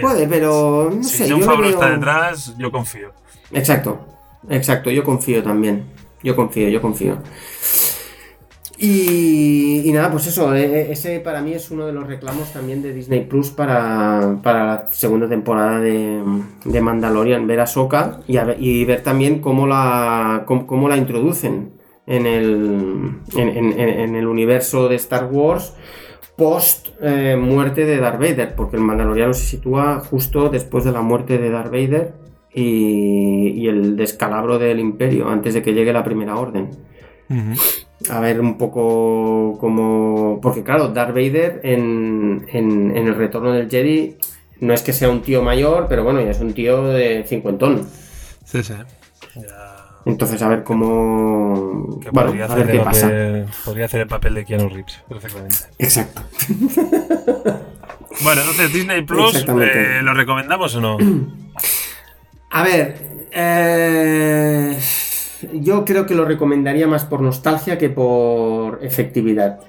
Puede, 0.00 0.26
pero 0.28 0.90
no 0.94 1.02
si 1.02 1.18
sé, 1.18 1.28
le 1.28 1.42
Favreau 1.42 1.60
veo- 1.62 1.70
está 1.70 1.90
detrás, 1.90 2.54
yo 2.58 2.70
confío. 2.70 3.12
Exacto, 3.52 3.98
exacto, 4.48 4.90
yo 4.90 5.04
confío 5.04 5.42
también. 5.42 5.84
Yo 6.22 6.36
confío, 6.36 6.68
yo 6.68 6.80
confío. 6.80 7.18
Y, 8.78 9.90
nada, 9.92 10.10
pues 10.10 10.26
eso, 10.26 10.54
eh, 10.56 10.90
ese 10.90 11.20
para 11.20 11.40
mí 11.40 11.52
es 11.52 11.70
uno 11.70 11.86
de 11.86 11.92
los 11.92 12.06
reclamos 12.06 12.52
también 12.52 12.82
de 12.82 12.92
Disney 12.92 13.20
Plus 13.26 13.50
para, 13.50 14.38
para 14.42 14.64
la 14.64 14.88
segunda 14.90 15.28
temporada 15.28 15.78
de, 15.78 16.20
de 16.64 16.80
Mandalorian, 16.80 17.46
ver 17.46 17.60
a 17.60 17.66
Soka 17.66 18.20
y, 18.26 18.84
ver- 18.84 19.02
también 19.02 19.40
cómo 19.40 19.68
la, 19.68 20.42
cómo, 20.46 20.88
la 20.88 20.96
introducen 20.96 21.74
en 22.06 22.26
el, 22.26 23.20
en 23.36 24.16
el 24.16 24.26
universo 24.26 24.88
de 24.88 24.96
Star 24.96 25.28
Wars 25.30 25.74
post 26.36 26.88
eh, 27.00 27.36
muerte 27.40 27.84
de 27.84 27.98
Darth 27.98 28.18
Vader, 28.18 28.56
porque 28.56 28.76
el 28.76 28.82
Mandaloriano 28.82 29.34
se 29.34 29.44
sitúa 29.44 30.00
justo 30.00 30.48
después 30.48 30.82
de 30.84 30.90
la 30.90 31.02
muerte 31.02 31.38
de 31.38 31.50
Darth 31.50 31.70
Vader 31.70 32.14
y, 32.54 33.48
y 33.48 33.68
el 33.68 33.96
descalabro 33.96 34.58
del 34.58 34.78
Imperio, 34.80 35.28
antes 35.28 35.54
de 35.54 35.62
que 35.62 35.72
llegue 35.72 35.92
la 35.92 36.04
Primera 36.04 36.36
Orden. 36.36 36.70
A 38.10 38.20
ver 38.20 38.40
un 38.40 38.58
poco 38.58 39.56
como... 39.58 40.38
Porque 40.42 40.62
claro, 40.62 40.88
Darth 40.88 41.14
Vader 41.14 41.60
en, 41.62 42.44
en- 42.48 42.94
en 42.96 43.06
el 43.06 43.14
retorno 43.14 43.52
del 43.52 43.70
Jedi 43.70 44.16
no 44.60 44.74
es 44.74 44.82
que 44.82 44.92
sea 44.92 45.08
un 45.08 45.22
tío 45.22 45.42
mayor, 45.42 45.86
pero 45.88 46.04
bueno, 46.04 46.20
ya 46.20 46.30
es 46.32 46.40
un 46.40 46.52
tío 46.52 46.84
de 46.88 47.24
cincuentón. 47.26 47.86
Sí, 48.44 48.62
sí. 48.62 48.74
Ya. 49.36 49.78
Entonces 50.04 50.42
a 50.42 50.48
ver 50.48 50.62
cómo... 50.64 52.00
Que 52.02 52.10
Bueno, 52.10 52.30
podría, 52.30 52.44
a 52.44 52.48
hacer 52.52 52.66
ver 52.66 52.76
qué 52.76 52.82
pasa. 52.84 53.06
papel, 53.06 53.46
podría 53.64 53.84
hacer 53.86 54.00
el 54.02 54.08
papel 54.08 54.34
de 54.34 54.44
Keanu 54.44 54.68
Reeves, 54.68 55.00
perfectamente. 55.08 55.56
Exacto. 55.78 56.22
Bueno, 58.22 58.40
entonces 58.42 58.72
Disney 58.72 59.02
Plus, 59.02 59.44
eh, 59.48 60.00
¿lo 60.02 60.12
recomendamos 60.14 60.74
o 60.76 60.80
no? 60.80 60.96
A 62.52 62.62
ver, 62.62 63.26
eh, 63.32 64.78
yo 65.54 65.84
creo 65.84 66.06
que 66.06 66.14
lo 66.14 66.24
recomendaría 66.24 66.86
más 66.86 67.04
por 67.04 67.20
nostalgia 67.22 67.78
que 67.78 67.88
por 67.90 68.78
efectividad. 68.84 69.60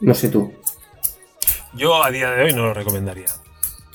No 0.00 0.14
sé 0.14 0.28
tú. 0.28 0.52
Yo 1.74 2.02
a 2.02 2.10
día 2.10 2.30
de 2.30 2.44
hoy 2.44 2.52
no 2.52 2.64
lo 2.66 2.74
recomendaría. 2.74 3.26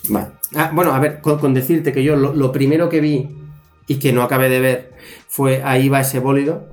Vale. 0.09 0.27
Ah, 0.55 0.71
bueno, 0.73 0.93
a 0.93 0.99
ver, 0.99 1.19
con, 1.21 1.39
con 1.39 1.53
decirte 1.53 1.91
que 1.91 2.03
yo 2.03 2.15
lo, 2.15 2.33
lo 2.33 2.51
primero 2.51 2.89
que 2.89 3.01
vi 3.01 3.35
y 3.87 3.99
que 3.99 4.13
no 4.13 4.21
acabé 4.21 4.49
de 4.49 4.59
ver 4.59 4.93
fue 5.27 5.61
ahí 5.63 5.89
va 5.89 6.01
ese 6.01 6.19
bólido. 6.19 6.69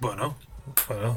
Bueno, 0.00 0.36
bueno. 0.88 1.16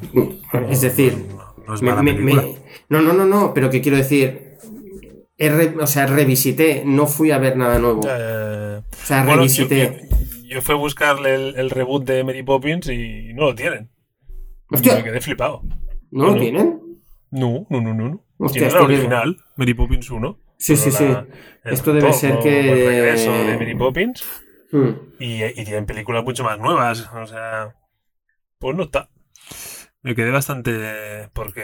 Es 0.69 0.81
decir, 0.81 1.25
no, 1.35 1.53
no 1.67 1.73
es 1.75 1.81
me- 1.81 1.89
mala 1.89 2.03
me- 2.03 2.13
película. 2.13 2.41
me- 2.43 2.57
no, 2.89 3.01
no, 3.01 3.13
no, 3.13 3.25
no, 3.25 3.53
pero 3.53 3.69
que 3.69 3.81
quiero 3.81 3.97
decir, 3.97 4.46
re- 5.39 5.75
o 5.79 5.87
sea, 5.87 6.05
revisité, 6.07 6.83
no 6.85 7.05
fui 7.07 7.31
a 7.31 7.37
ver 7.37 7.57
nada 7.57 7.79
nuevo. 7.79 8.01
Eh, 8.09 8.81
O 8.91 9.05
sea, 9.05 9.19
bueno, 9.23 9.41
revisité. 9.41 10.07
yo, 10.09 10.55
yo 10.55 10.61
fui 10.61 10.75
a 10.75 10.77
buscarle 10.77 11.35
el, 11.35 11.55
el 11.57 11.69
reboot 11.69 12.05
de 12.05 12.23
Mary 12.23 12.43
Poppins 12.43 12.87
y 12.89 13.33
no 13.33 13.43
lo 13.45 13.55
tienen. 13.55 13.89
Hostia. 14.69 14.95
Me 14.95 15.03
quedé 15.03 15.21
flipado. 15.21 15.61
¿No 16.11 16.25
lo 16.27 16.31
no. 16.35 16.39
tienen? 16.41 16.81
No, 17.31 17.67
no, 17.69 17.81
no, 17.81 17.93
no. 17.93 18.09
no. 18.09 18.23
Hostia, 18.39 18.69
la 18.69 18.81
original, 18.81 19.37
Mary 19.55 19.73
Poppins 19.73 20.09
1. 20.09 20.39
Sí, 20.57 20.75
sí, 20.75 20.91
sí. 20.91 21.05
la- 21.05 21.25
Esto 21.65 21.93
debe 21.93 22.11
ser 22.13 22.39
que- 22.39 22.71
El 22.71 22.87
regreso 22.87 23.31
de 23.31 23.57
Mary 23.57 23.75
Poppins. 23.75 24.23
Hmm. 24.71 24.89
Y, 25.19 25.43
y 25.43 25.63
tienen 25.63 25.85
películas 25.85 26.23
mucho 26.23 26.43
más 26.43 26.59
nuevas. 26.59 27.09
O 27.13 27.25
sea, 27.27 27.75
pues 28.59 28.75
no 28.75 28.83
está. 28.83 29.09
Me 30.03 30.15
quedé 30.15 30.31
bastante. 30.31 31.29
Porque 31.33 31.63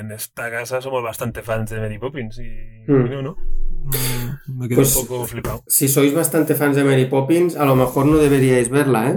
en 0.00 0.12
esta 0.12 0.50
casa 0.50 0.80
somos 0.80 1.02
bastante 1.02 1.42
fans 1.42 1.70
de 1.70 1.80
Mary 1.80 1.98
Poppins. 1.98 2.38
Y, 2.38 2.90
Mm. 2.90 3.10
no, 3.10 3.22
no. 3.22 3.36
Mm, 3.84 4.58
Me 4.60 4.68
quedé 4.68 4.76
Pues- 4.76 4.96
un 4.96 5.06
poco 5.06 5.26
flipado. 5.26 5.64
Si 5.66 5.88
sois 5.88 6.14
bastante 6.14 6.54
fans 6.54 6.76
de 6.76 6.84
Mary 6.84 7.06
Poppins, 7.06 7.56
a 7.56 7.64
lo 7.64 7.74
mejor 7.74 8.06
no 8.06 8.16
deberíais 8.18 8.68
verla, 8.68 9.08
¿eh? 9.10 9.16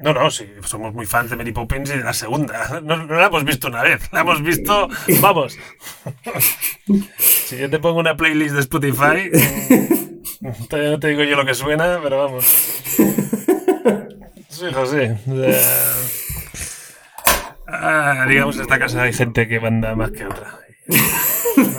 No, 0.00 0.12
no, 0.14 0.30
sí, 0.30 0.46
somos 0.62 0.94
muy 0.94 1.06
fans 1.06 1.28
de 1.30 1.34
Mary 1.36 1.50
Poppins 1.52 1.90
y 1.90 1.96
de 1.98 2.04
la 2.04 2.12
segunda. 2.12 2.80
No, 2.84 2.96
no 3.04 3.14
la 3.16 3.26
hemos 3.26 3.44
visto 3.44 3.66
una 3.68 3.82
vez, 3.82 4.08
la 4.12 4.20
hemos 4.20 4.42
visto. 4.42 4.88
Vamos. 5.20 5.56
si 7.18 7.56
yo 7.58 7.68
te 7.70 7.78
pongo 7.80 7.98
una 8.00 8.16
playlist 8.16 8.54
de 8.54 8.60
Spotify, 8.60 9.30
mm, 10.40 10.66
todavía 10.68 10.90
no 10.92 11.00
te 11.00 11.08
digo 11.08 11.24
yo 11.24 11.36
lo 11.36 11.44
que 11.46 11.54
suena, 11.54 11.98
pero 12.02 12.18
vamos. 12.18 12.44
Sí, 14.48 14.64
José. 14.72 15.16
o 15.26 15.34
sea, 15.34 15.94
ah, 17.68 18.26
digamos, 18.28 18.56
en 18.56 18.62
esta 18.62 18.78
casa 18.78 19.02
hay 19.02 19.12
gente 19.12 19.46
que 19.48 19.60
manda 19.60 19.94
más 19.94 20.10
que 20.10 20.24
otra. 20.26 20.58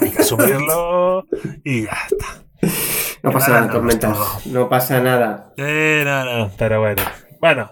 Hay 0.01 0.11
que 0.11 0.21
asumirlo 0.21 1.25
y 1.63 1.83
ya 1.85 1.97
está. 2.09 2.43
No 3.23 3.31
pasa 3.31 3.51
Nada, 3.51 3.71
tormentas. 3.71 4.17
no. 4.47 4.69
Pasa 4.69 5.01
nada. 5.01 5.53
Eh, 5.57 6.03
no, 6.05 6.25
no, 6.25 6.51
pero 6.57 6.79
bueno. 6.79 7.01
Bueno, 7.41 7.71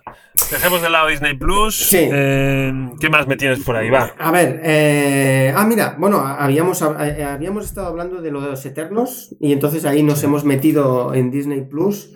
dejemos 0.49 0.81
de 0.81 0.89
lado 0.89 1.07
Disney 1.09 1.35
Plus. 1.37 1.75
Sí. 1.75 1.99
Eh, 2.09 2.71
¿Qué 3.01 3.09
más 3.09 3.27
me 3.27 3.35
tienes 3.35 3.59
por 3.59 3.75
ahí? 3.75 3.89
Va. 3.89 4.13
A 4.17 4.31
ver, 4.31 4.61
eh, 4.63 5.53
ah, 5.55 5.65
mira, 5.65 5.95
bueno, 5.97 6.19
habíamos, 6.25 6.81
eh, 6.81 7.23
habíamos 7.25 7.65
estado 7.65 7.87
hablando 7.87 8.21
de 8.21 8.31
lo 8.31 8.39
de 8.41 8.47
los 8.51 8.65
Eternos 8.65 9.35
y 9.41 9.51
entonces 9.51 9.83
ahí 9.85 10.03
nos 10.03 10.23
hemos 10.23 10.45
metido 10.45 11.13
en 11.13 11.31
Disney 11.31 11.61
Plus. 11.65 12.13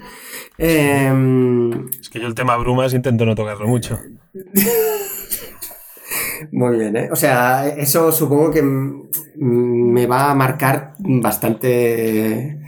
Eh, 0.57 1.11
Es 1.99 2.09
que 2.09 2.19
yo 2.21 2.27
el 2.27 2.35
tema 2.35 2.55
brumas 2.57 2.93
intento 2.93 3.25
no 3.25 3.35
tocarlo 3.35 3.67
mucho. 3.67 3.99
muy 6.51 6.77
bien, 6.77 6.95
¿eh? 6.97 7.09
O 7.11 7.15
sea, 7.15 7.67
eso 7.67 8.11
supongo 8.11 8.51
que 8.51 8.61
mm, 8.61 9.91
me 9.91 10.05
va 10.07 10.31
a 10.31 10.35
marcar 10.35 10.93
bastante, 10.99 12.59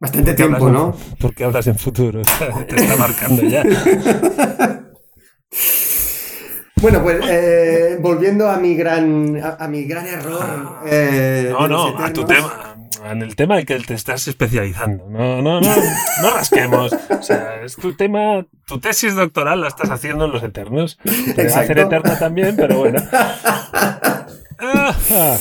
bastante 0.00 0.34
tiempo, 0.34 0.66
en- 0.68 0.72
¿no? 0.74 0.96
Porque 1.20 1.44
hablas 1.44 1.66
en 1.66 1.76
futuro. 1.78 2.22
Te 2.68 2.76
está 2.76 2.96
marcando 2.96 3.42
ya. 3.42 3.62
Bueno, 6.82 7.02
pues 7.02 7.18
eh, 7.26 7.96
volviendo 8.00 8.46
a 8.50 8.58
mi 8.58 8.74
gran, 8.74 9.40
a, 9.42 9.56
a 9.64 9.68
mi 9.68 9.84
gran 9.84 10.06
error. 10.06 10.80
eh, 10.84 11.48
No, 11.50 11.66
no, 11.66 11.96
a 11.98 12.12
tu 12.12 12.24
tema. 12.26 12.73
En 13.04 13.22
el 13.22 13.36
tema 13.36 13.58
en 13.58 13.66
que 13.66 13.78
te 13.80 13.94
estás 13.94 14.26
especializando. 14.28 15.06
No, 15.08 15.42
no, 15.42 15.60
no, 15.60 15.76
no 16.22 16.30
rasquemos. 16.30 16.92
O 17.10 17.22
sea, 17.22 17.60
es 17.62 17.76
tu 17.76 17.94
tema, 17.94 18.46
tu 18.66 18.80
tesis 18.80 19.14
doctoral 19.14 19.60
la 19.60 19.68
estás 19.68 19.90
haciendo 19.90 20.24
en 20.24 20.32
los 20.32 20.42
Eternos. 20.42 20.98
Te 21.36 21.48
va 21.48 21.56
a 21.56 21.60
hacer 21.60 21.78
eterna 21.78 22.18
también, 22.18 22.56
pero 22.56 22.78
bueno. 22.78 23.02
Ah, 24.66 25.36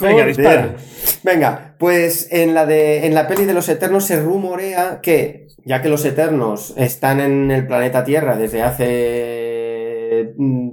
Venga, 0.00 0.26
dispara. 0.26 0.76
Venga, 1.22 1.74
pues 1.78 2.28
en 2.30 2.54
la 2.54 2.66
de 2.66 3.04
en 3.04 3.14
la 3.14 3.26
peli 3.26 3.44
de 3.44 3.52
los 3.52 3.68
Eternos 3.68 4.04
se 4.06 4.20
rumorea 4.20 5.00
que, 5.02 5.48
ya 5.64 5.82
que 5.82 5.88
los 5.88 6.04
Eternos 6.04 6.72
están 6.76 7.20
en 7.20 7.50
el 7.50 7.66
planeta 7.66 8.04
Tierra 8.04 8.36
desde 8.36 8.62
hace 8.62 9.43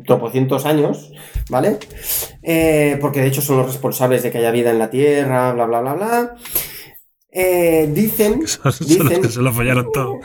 tropocientos 0.06 0.66
años, 0.66 1.12
¿vale? 1.50 1.78
Eh, 2.44 2.98
porque 3.02 3.22
de 3.22 3.28
hecho 3.28 3.42
son 3.42 3.58
los 3.58 3.68
responsables 3.68 4.24
de 4.24 4.32
que 4.32 4.40
haya 4.40 4.52
vida 4.52 4.72
en 4.72 4.80
la 4.80 4.90
Tierra, 4.90 5.54
bla, 5.54 5.66
bla, 5.66 5.82
bla, 5.82 5.94
bla. 5.94 6.36
Eh, 7.32 7.90
dicen, 7.94 8.46
Son, 8.46 8.72
son 8.74 9.10
los 9.10 9.20
que 9.20 9.30
se 9.30 9.42
lo 9.42 9.54
follaron 9.54 9.92
todo. 9.92 10.20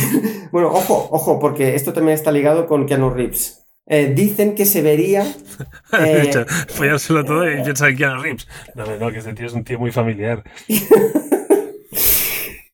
bueno, 0.52 0.68
ojo, 0.68 1.08
ojo, 1.10 1.40
porque 1.40 1.74
esto 1.74 1.92
también 1.92 2.14
está 2.14 2.30
ligado 2.30 2.66
con 2.66 2.86
Keanu 2.86 3.10
Reeves. 3.10 3.66
Eh, 3.86 4.12
dicen 4.14 4.54
que 4.54 4.64
se 4.64 4.80
vería. 4.80 5.24
De 5.92 5.98
eh, 5.98 6.22
hecho, 6.22 6.46
follárselo 6.68 7.24
todo 7.24 7.50
y 7.50 7.62
piensa 7.62 7.88
en 7.88 7.96
Keanu 7.96 8.22
Reeves. 8.22 8.46
No, 8.74 8.84
no, 8.96 9.10
que 9.10 9.18
este 9.18 9.34
tío 9.34 9.46
es 9.46 9.52
un 9.52 9.64
tío 9.64 9.78
muy 9.78 9.90
familiar. 9.90 10.44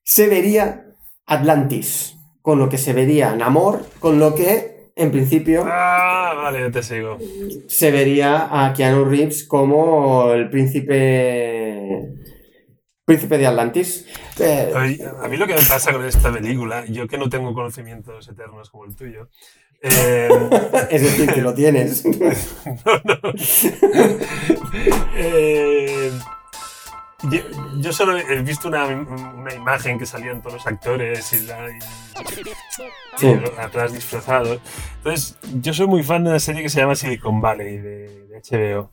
se 0.04 0.28
vería 0.28 0.84
Atlantis, 1.26 2.16
con 2.42 2.58
lo 2.58 2.68
que 2.68 2.78
se 2.78 2.92
vería 2.92 3.34
Namor, 3.34 3.86
con 4.00 4.18
lo 4.18 4.34
que, 4.34 4.77
en 4.98 5.10
principio, 5.10 5.64
Ah, 5.66 6.34
vale, 6.36 6.60
ya 6.60 6.70
te 6.70 6.82
sigo. 6.82 7.16
se 7.66 7.90
vería 7.90 8.48
a 8.50 8.72
Keanu 8.74 9.04
Reeves 9.04 9.44
como 9.44 10.32
el 10.32 10.48
príncipe. 10.50 12.10
Príncipe 13.04 13.38
de 13.38 13.46
Atlantis. 13.46 14.06
Eh, 14.38 14.72
A 15.22 15.28
mí 15.28 15.36
lo 15.38 15.46
que 15.46 15.54
me 15.54 15.62
pasa 15.62 15.92
con 15.92 16.04
esta 16.04 16.30
película, 16.32 16.84
yo 16.86 17.06
que 17.08 17.16
no 17.16 17.30
tengo 17.30 17.54
conocimientos 17.54 18.28
eternos 18.28 18.68
como 18.70 18.84
el 18.84 18.94
tuyo, 18.94 19.30
eh, 19.82 20.28
es 20.90 21.02
decir, 21.02 21.32
que 21.32 21.40
lo 21.40 21.54
tienes. 21.54 22.04
eh, 25.16 26.10
yo, 27.30 27.40
yo 27.80 27.92
solo 27.92 28.16
he 28.16 28.42
visto 28.42 28.68
una, 28.68 28.86
una 28.86 29.52
imagen 29.54 29.98
que 29.98 30.06
salían 30.06 30.40
todos 30.40 30.54
los 30.54 30.66
actores 30.66 31.32
y, 31.32 31.46
la, 31.46 31.68
y- 31.70 31.78
Sí. 33.16 33.26
y 33.26 33.60
atrás 33.60 33.92
disfrazados. 33.92 34.60
Entonces, 34.98 35.36
yo 35.60 35.72
soy 35.74 35.86
muy 35.88 36.02
fan 36.04 36.22
de 36.24 36.30
una 36.30 36.38
serie 36.38 36.62
que 36.62 36.68
se 36.68 36.80
llama 36.80 36.94
Silicon 36.94 37.40
Valley 37.40 37.78
de, 37.78 38.26
de 38.26 38.40
HBO. 38.40 38.90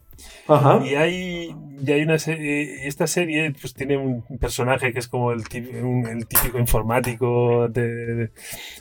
Ajá. 0.48 0.82
Y 0.86 0.96
hay, 0.96 1.56
y 1.86 1.92
hay 1.92 2.02
una 2.02 2.18
serie, 2.18 2.80
y 2.84 2.88
esta 2.88 3.06
serie 3.06 3.54
pues 3.60 3.74
tiene 3.74 3.98
un 3.98 4.24
personaje 4.40 4.94
que 4.94 5.00
es 5.00 5.08
como 5.08 5.32
el 5.32 5.48
típico, 5.48 5.78
el 6.10 6.26
típico 6.28 6.58
informático, 6.58 7.68
de, 7.68 7.88
de- 8.16 8.32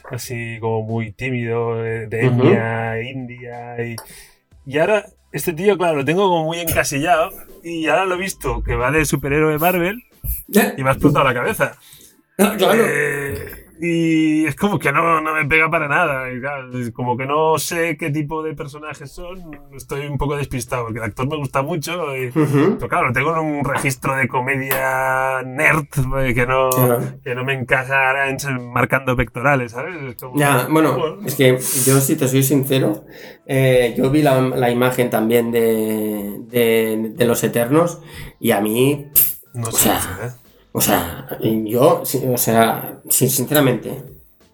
así 0.09 0.57
como 0.59 0.81
muy 0.83 1.11
tímido, 1.11 1.75
de, 1.83 2.03
etnia 2.05 3.01
india. 3.01 3.75
Y, 3.85 3.95
y 4.65 4.77
ahora 4.79 5.05
este 5.35 5.51
tío, 5.51 5.77
claro, 5.77 5.97
lo 5.97 6.05
tengo 6.05 6.29
como 6.29 6.45
muy 6.45 6.59
encasillado 6.59 7.29
y 7.61 7.87
ahora 7.87 8.05
lo 8.05 8.15
he 8.15 8.19
visto 8.19 8.63
que 8.63 8.75
va 8.75 8.89
de 8.89 9.03
superhéroe 9.03 9.57
Marvel 9.57 10.01
y 10.47 10.81
me 10.81 10.89
ha 10.89 10.93
explotado 10.93 11.25
la 11.25 11.33
cabeza. 11.33 11.77
Claro. 12.37 12.85
Eh, 12.87 13.64
y 13.81 14.45
es 14.45 14.55
como 14.55 14.79
que 14.79 14.91
no, 14.91 15.19
no 15.21 15.33
me 15.33 15.45
pega 15.45 15.69
para 15.69 15.87
nada. 15.87 16.31
y 16.31 16.39
claro, 16.39 16.77
es 16.79 16.91
como 16.91 17.17
que 17.17 17.25
no 17.25 17.57
sé 17.59 17.97
qué 17.97 18.09
tipo 18.09 18.41
de 18.43 18.53
personajes 18.55 19.11
son. 19.11 19.51
Estoy 19.75 20.07
un 20.07 20.17
poco 20.17 20.35
despistado 20.37 20.83
porque 20.85 20.99
el 20.99 21.05
actor 21.05 21.27
me 21.27 21.37
gusta 21.37 21.61
mucho. 21.61 22.15
y- 22.15 22.31
pero 22.31 22.87
claro, 22.87 23.11
tengo 23.13 23.39
un 23.41 23.63
registro 23.65 24.15
de 24.15 24.27
comedia 24.27 25.41
nerd 25.43 25.85
eh, 26.19 26.33
que 26.33 26.45
no, 26.45 26.69
que 27.23 27.35
no 27.35 27.43
me 27.43 27.53
encaja 27.53 28.13
marcando 28.73 29.15
pectorales, 29.15 29.71
¿sabes? 29.73 29.95
Es 30.01 30.15
como- 30.15 30.35
bueno, 30.69 31.17
es 31.25 31.35
que 31.35 31.57
yo, 31.85 31.99
si 31.99 32.15
te 32.15 32.27
soy 32.27 32.43
sincero, 32.43 33.05
eh, 33.45 33.93
yo 33.97 34.09
vi 34.09 34.21
la, 34.21 34.39
la 34.41 34.69
imagen 34.69 35.09
también 35.09 35.51
de, 35.51 36.39
de, 36.47 37.11
de 37.15 37.25
los 37.25 37.43
Eternos 37.43 38.01
y 38.39 38.51
a 38.51 38.61
mí 38.61 39.07
No 39.53 39.67
o 39.67 39.71
sé, 39.71 39.83
sea, 39.83 39.99
¿eh? 40.23 40.29
O 40.77 40.81
sea, 40.81 41.25
yo, 41.41 42.01
o 42.03 42.37
sea, 42.37 42.99
sinceramente, 43.09 44.03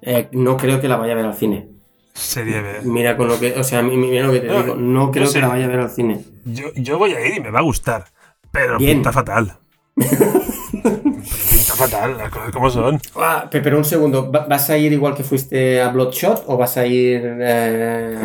eh, 0.04 0.28
no 0.34 0.56
creo 0.56 0.80
que 0.80 0.88
la 0.88 0.98
vaya 0.98 1.14
a 1.14 1.16
ver 1.16 1.26
al 1.26 1.34
cine. 1.34 1.68
Serie 2.14 2.62
B. 2.62 2.82
Mira 2.84 3.18
con 3.18 3.28
lo 3.28 3.40
que, 3.40 3.54
o 3.60 3.64
sea, 3.64 3.82
mi- 3.82 3.98
mira 3.98 4.28
lo 4.28 4.32
que 4.34 4.42
te 4.42 4.48
No, 4.48 4.62
digo, 4.62 4.76
no 4.76 5.10
creo 5.12 5.26
sé. 5.26 5.34
que 5.36 5.42
la 5.42 5.48
vaya 5.48 5.66
a 5.66 5.70
ver 5.70 5.80
al 5.80 5.90
cine. 5.90 6.24
Yo, 6.46 6.66
yo 6.76 7.00
voy 7.00 7.14
a 7.14 7.26
ir 7.26 7.38
y 7.38 7.40
me 7.40 7.50
va 7.50 7.60
a 7.60 7.64
gustar. 7.64 8.06
Pero 8.52 8.78
Bien. 8.78 8.98
pinta 8.98 9.12
fatal. 9.12 9.58
Pinta 9.96 11.76
fatal, 11.76 12.18
las 12.18 12.30
cosas 12.30 12.52
como 12.52 12.70
son. 12.70 13.00
Ah, 13.16 13.48
pe- 13.50 13.62
pero 13.62 13.78
un 13.78 13.86
segundo, 13.86 14.32
¿va- 14.32 14.46
¿vas 14.48 14.70
a 14.70 14.78
ir 14.78 14.92
igual 14.94 15.16
que 15.16 15.24
fuiste 15.24 15.82
a 15.82 15.90
Bloodshot 15.90 16.44
o 16.48 16.58
vas 16.58 16.78
a 16.78 16.86
ir... 16.86 17.22
eh, 17.40 18.16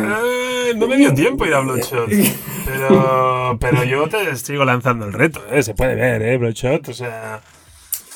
Eh, 0.69 0.73
no 0.75 0.87
me 0.87 0.97
dio 0.97 1.13
tiempo 1.13 1.45
ir 1.45 1.53
a 1.53 1.59
Bloodshot. 1.61 2.09
Pero, 2.67 3.57
pero 3.61 3.85
yo 3.85 4.09
te 4.09 4.35
sigo 4.35 4.65
lanzando 4.65 5.05
el 5.05 5.13
reto, 5.13 5.41
¿eh? 5.49 5.63
Se 5.63 5.73
puede 5.73 5.95
ver, 5.95 6.21
¿eh? 6.21 6.37
Bloodshot, 6.37 6.89
o 6.89 6.93
sea... 6.93 7.39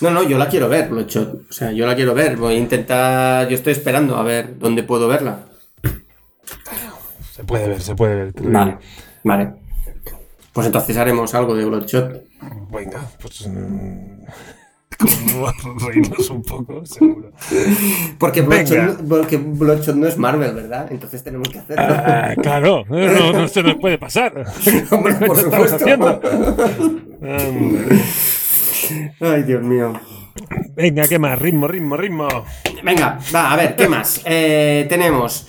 No, 0.01 0.09
no, 0.11 0.23
yo 0.23 0.37
la 0.37 0.47
quiero 0.47 0.67
ver, 0.67 0.89
Bloodshot. 0.89 1.49
O 1.49 1.53
sea, 1.53 1.71
yo 1.71 1.85
la 1.85 1.95
quiero 1.95 2.13
ver. 2.13 2.35
Voy 2.37 2.55
a 2.55 2.57
intentar, 2.57 3.47
yo 3.47 3.55
estoy 3.55 3.73
esperando 3.73 4.15
a 4.17 4.23
ver 4.23 4.57
dónde 4.57 4.83
puedo 4.83 5.07
verla. 5.07 5.45
Se 7.35 7.43
puede 7.43 7.67
ver, 7.67 7.81
se 7.81 7.95
puede 7.95 8.15
ver. 8.15 8.33
Vale, 8.41 8.77
vale. 9.23 9.53
Pues 10.53 10.67
entonces 10.67 10.97
haremos 10.97 11.33
algo 11.33 11.55
de 11.55 11.65
Bloodshot. 11.65 12.23
Venga, 12.71 13.01
pues... 13.21 13.47
mm, 13.47 14.21
reírnos 15.87 16.29
un 16.29 16.43
poco, 16.43 16.85
seguro. 16.85 17.31
Porque. 18.19 18.41
Bloodshot, 18.41 18.99
no- 18.99 19.07
porque 19.07 19.37
Bloodshot 19.37 19.95
no 19.95 20.07
es 20.07 20.17
Marvel, 20.17 20.53
¿verdad? 20.53 20.87
Entonces 20.91 21.23
tenemos 21.23 21.47
que 21.49 21.59
hacerlo. 21.59 21.83
Ah, 21.87 22.33
claro, 22.41 22.83
no, 22.89 23.33
no 23.33 23.47
se 23.47 23.63
nos 23.63 23.75
puede 23.75 23.97
pasar. 23.97 24.45
Hombre, 24.91 25.13
por 25.15 25.35
¿Qué 25.35 25.41
estamos 25.41 25.71
haciendo? 25.73 26.21
Ay, 29.21 29.43
Dios 29.43 29.61
mío. 29.63 29.93
Venga, 30.75 31.03
¿qué 31.07 31.19
más? 31.19 31.37
Ritmo, 31.39 31.67
ritmo, 31.67 31.95
ritmo. 31.97 32.27
Venga, 32.83 33.19
va, 33.33 33.51
a 33.53 33.55
ver, 33.55 33.75
¿qué 33.75 33.87
más? 33.87 34.21
Eh, 34.25 34.85
tenemos 34.89 35.47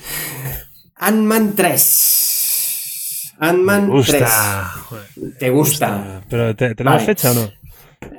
Ant-Man 0.97 1.55
3. 1.57 3.35
Ant-Man 3.39 3.87
3. 3.87 3.93
Gusta. 4.21 4.65
Joder, 4.89 5.07
¿Te 5.39 5.51
gusta? 5.51 6.21
¿Pero 6.29 6.55
te- 6.55 6.75
tenemos 6.75 6.97
Vale. 7.03 7.07
fecha 7.07 7.31
o 7.31 7.35
no? 7.35 7.51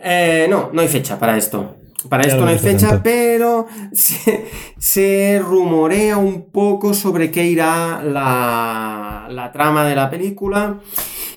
Eh, 0.03 0.47
no, 0.49 0.69
no 0.73 0.81
hay 0.81 0.87
fecha 0.87 1.19
para 1.19 1.37
esto. 1.37 1.77
Para 2.09 2.23
Ya 2.23 2.31
esto 2.33 2.43
no 2.43 2.49
hay 2.51 2.59
fecha, 2.59 2.87
tanto. 2.89 3.03
pero 3.03 3.67
se, 3.93 4.45
se 4.77 5.39
rumorea 5.43 6.17
un 6.17 6.49
poco 6.51 6.93
sobre 6.93 7.31
qué 7.31 7.45
irá 7.45 8.01
la, 8.03 9.27
la 9.29 9.51
trama 9.53 9.85
de 9.85 9.95
la 9.95 10.09
película. 10.09 10.79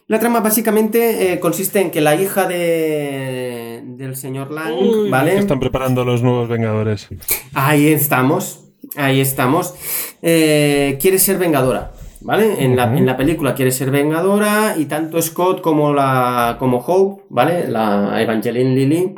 La 0.08 0.18
trama 0.20 0.40
básicamente 0.40 1.32
eh, 1.32 1.40
consiste 1.40 1.80
en 1.80 1.90
que 1.90 2.00
la 2.00 2.14
hija 2.16 2.46
de, 2.46 3.65
del 3.97 4.16
señor 4.16 4.51
Lang, 4.51 4.74
Uy, 4.78 5.11
¿vale? 5.11 5.38
Están 5.38 5.61
preparando 5.61 6.05
los 6.05 6.22
nuevos 6.22 6.49
Vengadores. 6.49 7.09
Ahí 7.55 7.88
estamos, 7.88 8.64
ahí 8.97 9.20
estamos. 9.20 9.74
Eh, 10.22 10.99
quiere 11.01 11.18
ser 11.18 11.38
vengadora, 11.38 11.92
¿vale? 12.20 12.62
En, 12.64 12.76
la, 12.76 12.84
en 12.97 13.07
la 13.07 13.16
película 13.16 13.55
quiere 13.55 13.70
ser 13.70 13.90
vengadora 13.90 14.74
y 14.78 14.86
tanto 14.86 15.20
Scott 15.22 15.61
como 15.61 15.92
la 15.94 16.57
como 16.59 16.78
Hope, 16.78 17.22
¿vale? 17.30 17.68
La 17.68 18.20
Evangeline 18.22 18.74
Lilly. 18.74 19.14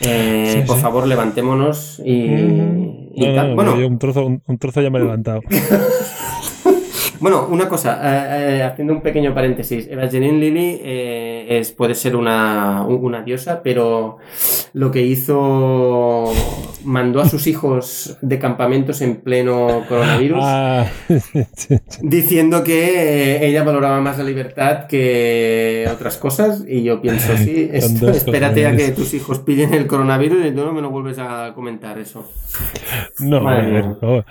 eh, 0.00 0.54
Sí, 0.60 0.66
por 0.66 0.76
sí. 0.76 0.82
favor, 0.82 1.06
levantémonos 1.06 2.00
y, 2.04 2.12
y 2.12 3.26
No, 3.26 3.34
tal. 3.34 3.48
no, 3.50 3.54
Bueno, 3.56 3.78
yo 3.80 3.86
un, 3.86 3.98
trozo, 3.98 4.24
un, 4.26 4.42
un 4.46 4.58
trozo 4.58 4.80
ya 4.80 4.90
me 4.90 4.98
he 4.98 5.02
levantado. 5.02 5.40
Bueno, 7.22 7.46
una 7.48 7.68
cosa, 7.68 8.00
eh, 8.02 8.58
eh, 8.58 8.62
haciendo 8.64 8.92
un 8.92 9.00
pequeño 9.00 9.32
paréntesis, 9.32 9.86
Evangeline 9.88 10.38
Lilly 10.40 10.80
eh, 10.82 11.46
es, 11.60 11.70
puede 11.72 11.94
ser 11.94 12.16
una, 12.16 12.84
una 12.84 13.22
diosa, 13.22 13.62
pero 13.62 14.18
lo 14.74 14.90
que 14.90 15.02
hizo 15.02 16.32
mandó 16.84 17.20
a 17.20 17.28
sus 17.28 17.46
hijos 17.46 18.18
de 18.22 18.38
campamentos 18.40 19.00
en 19.02 19.20
pleno 19.20 19.84
coronavirus, 19.88 20.40
Ah, 20.42 20.86
diciendo 22.02 22.64
que 22.64 23.36
eh, 23.36 23.46
ella 23.46 23.62
valoraba 23.62 24.00
más 24.00 24.18
la 24.18 24.24
libertad 24.24 24.86
que 24.86 25.88
otras 25.92 26.16
cosas, 26.16 26.64
y 26.66 26.82
yo 26.82 27.00
pienso, 27.00 27.36
sí, 27.36 27.70
esto- 27.72 28.10
espérate 28.10 28.66
a 28.66 28.76
que 28.76 28.90
tus 28.90 29.14
hijos 29.14 29.38
pillen 29.38 29.72
el 29.74 29.86
coronavirus 29.86 30.44
y 30.46 30.50
tú 30.50 30.64
no 30.64 30.72
me 30.72 30.80
lo 30.82 30.90
vuelves 30.90 31.18
a 31.18 31.52
comentar 31.54 31.98
eso. 31.98 32.28
No, 33.20 33.40
Madre 33.40 33.82
no, 34.00 34.24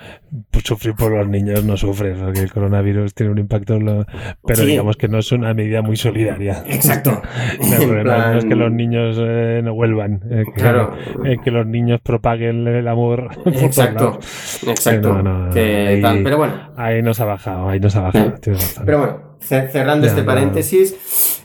sufrir 0.64 0.94
por 0.94 1.12
los 1.12 1.28
niños 1.28 1.64
no 1.64 1.76
sufres, 1.76 2.16
porque 2.18 2.40
el 2.40 2.52
coronavirus 2.52 3.14
tiene 3.14 3.32
un 3.32 3.38
impacto, 3.38 3.74
en 3.74 3.84
lo- 3.84 4.06
pero 4.46 4.60
Sí. 4.60 4.66
digamos 4.66 4.96
que 4.96 5.08
no 5.08 5.18
es 5.18 5.30
una 5.32 5.52
medida 5.54 5.82
muy 5.82 5.96
solidaria. 5.96 6.62
Exacto. 6.66 7.20
No, 7.60 7.76
porque 7.86 8.04
no- 8.04 8.32
es 8.38 8.44
que 8.44 8.48
plan- 8.50 8.58
los 8.60 8.72
niños 8.72 9.16
eh, 9.20 9.60
no 9.62 9.74
vuelvan, 9.74 10.20
eh, 10.30 10.44
que, 10.54 10.60
Claro. 10.60 10.94
eh, 11.24 11.36
que 11.42 11.50
los 11.50 11.66
niños 11.66 12.00
propaguen 12.00 12.66
el 12.66 12.86
amor. 12.88 13.28
Exacto, 13.46 14.18
exacto. 14.66 15.12
No, 15.14 15.22
no, 15.22 15.46
no, 15.48 15.50
que 15.54 15.86
ahí- 15.88 16.02
tal, 16.02 16.22
pero 16.22 16.38
bueno, 16.38 16.54
Ahí 16.76 17.02
nos 17.02 17.20
ha 17.20 17.24
bajado, 17.26 17.68
ahí 17.68 17.78
nos 17.80 17.94
ha 17.96 18.00
bajado. 18.02 18.34
Eh, 18.46 18.54
pero 18.84 18.98
bueno, 18.98 19.31
cerrando 19.42 20.06
Ya, 20.06 20.12
este 20.12 20.22
paréntesis, 20.22 20.94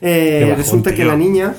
eh, 0.01 0.53
resulta 0.55 0.93
que 0.95 1.03
la 1.05 1.15
niña, 1.15 1.55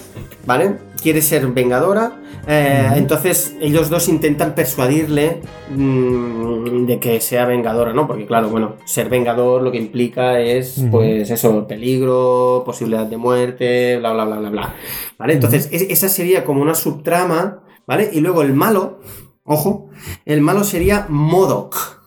¿vale? 0.46 0.76
Quiere 1.02 1.22
ser 1.22 1.46
vengadora, 1.48 2.20
eh, 2.46 2.88
entonces 2.96 3.54
ellos 3.60 3.90
dos 3.90 4.08
intentan 4.08 4.54
persuadirle 4.54 5.40
mm, 5.70 6.86
de 6.86 6.98
que 7.00 7.20
sea 7.20 7.44
vengadora, 7.44 7.92
¿no? 7.92 8.06
Porque 8.06 8.26
claro, 8.26 8.48
bueno, 8.48 8.76
ser 8.84 9.08
vengador 9.08 9.62
lo 9.62 9.70
que 9.70 9.78
implica 9.78 10.40
es, 10.40 10.82
pues 10.90 11.30
eso, 11.30 11.66
peligro, 11.66 12.62
posibilidad 12.64 13.06
de 13.06 13.16
muerte, 13.16 13.96
bla, 13.98 14.12
bla, 14.12 14.24
bla, 14.24 14.38
bla, 14.38 14.50
bla. 14.50 14.74
¿Vale? 15.18 15.34
Entonces, 15.34 15.68
es- 15.72 15.82
esa 15.90 16.08
sería 16.08 16.44
como 16.44 16.62
una 16.62 16.74
subtrama, 16.74 17.60
¿vale? 17.86 18.10
Y 18.12 18.20
luego 18.20 18.42
el 18.42 18.54
malo, 18.54 19.00
ojo, 19.44 19.90
el 20.24 20.40
malo 20.40 20.64
sería 20.64 21.06
Modoc. 21.08 21.97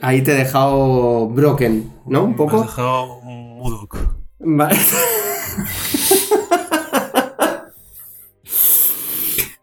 Ahí 0.00 0.22
te 0.22 0.32
he 0.32 0.34
dejado 0.34 1.28
broken, 1.28 1.90
¿no? 2.06 2.24
Un 2.24 2.28
Me 2.28 2.32
has 2.34 2.36
poco. 2.38 2.62
dejado 2.62 3.20
mudo. 3.22 3.88
Vale. 4.38 4.76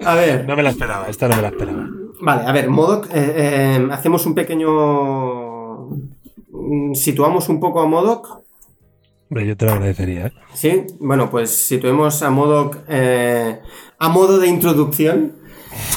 A 0.05 0.15
ver, 0.15 0.45
No 0.45 0.55
me 0.57 0.63
la 0.63 0.71
esperaba, 0.71 1.07
esta 1.07 1.27
no 1.29 1.35
me 1.37 1.41
la 1.43 1.47
esperaba. 1.49 1.87
vale, 2.19 2.45
a 2.45 2.51
ver, 2.51 2.69
Modoc, 2.69 3.05
eh, 3.13 3.33
eh, 3.35 3.87
hacemos 3.91 4.25
un 4.25 4.35
pequeño... 4.35 5.87
mm, 6.51 6.93
Situamos 6.93 7.47
un 7.49 7.59
poco 7.61 7.81
a 7.81 7.85
Modoc, 7.87 8.41
Hombre, 9.29 9.47
yo 9.47 9.55
te 9.57 9.65
lo 9.65 9.71
agradecería. 9.71 10.27
¿eh? 10.27 10.33
¿sí? 10.53 10.85
Bueno, 10.99 11.31
pues 11.31 11.49
situemos 11.67 12.21
a 12.21 12.29
Modoc 12.29 12.77
eh, 12.87 13.61
a 13.97 14.09
modo 14.09 14.37
de 14.39 14.47
introducción. 14.47 15.37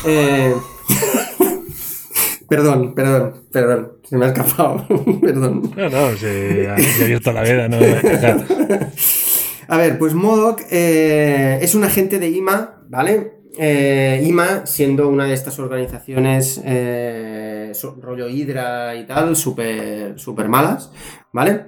Eh, 0.07 0.55
perdón, 2.49 2.95
perdón, 2.95 3.35
perdón, 3.53 3.93
se 4.03 4.17
me 4.17 4.27
ha 4.27 4.29
escapado, 4.29 4.87
perdón. 5.21 5.71
No, 5.77 5.89
no, 5.89 6.15
ya 6.15 6.29
he 6.29 7.03
abierto 7.03 7.33
la 7.33 7.43
veda, 7.43 7.69
no 7.69 7.79
a 9.69 9.77
ver, 9.77 9.99
pues 9.99 10.15
Modoc 10.15 10.63
eh, 10.71 11.59
es 11.61 11.75
un 11.75 11.85
agente 11.85 12.19
de 12.19 12.29
IMA, 12.29 12.83
¿vale? 12.89 13.33
Eh, 13.59 14.23
IMA 14.27 14.67
siendo 14.67 15.09
una 15.09 15.25
de 15.25 15.33
estas 15.33 15.59
organizaciones 15.59 16.61
eh, 16.65 17.73
rollo 18.01 18.29
Hydra 18.29 18.95
y 18.97 19.07
tal, 19.07 19.35
súper 19.35 20.19
súper 20.19 20.49
malas, 20.49 20.91
¿vale? 21.33 21.65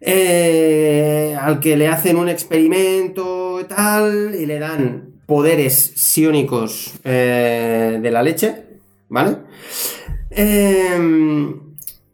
Eh, 0.00 1.36
al 1.40 1.60
que 1.60 1.76
le 1.76 1.88
hacen 1.88 2.16
un 2.16 2.28
experimento 2.28 3.60
y 3.60 3.64
tal 3.64 4.34
y 4.34 4.46
le 4.46 4.58
dan 4.58 5.20
poderes 5.26 5.92
psiónicos 5.94 6.94
eh, 7.04 7.98
de 8.02 8.10
la 8.10 8.22
leche, 8.22 8.64
¿vale? 9.08 9.36
Em, 10.30 11.60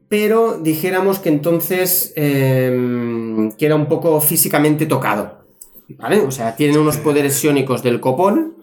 pero 0.08 0.58
dijéramos 0.58 1.18
que 1.18 1.28
entonces 1.28 2.12
em, 2.16 3.52
que 3.52 3.66
era 3.66 3.74
un 3.74 3.86
poco 3.86 4.20
físicamente 4.20 4.86
tocado. 4.86 5.44
¿Vale? 5.98 6.20
O 6.20 6.30
sea, 6.32 6.56
tiene 6.56 6.78
unos 6.78 6.96
poderes 6.96 7.34
psiónicos 7.34 7.82
del 7.82 8.00
copón, 8.00 8.56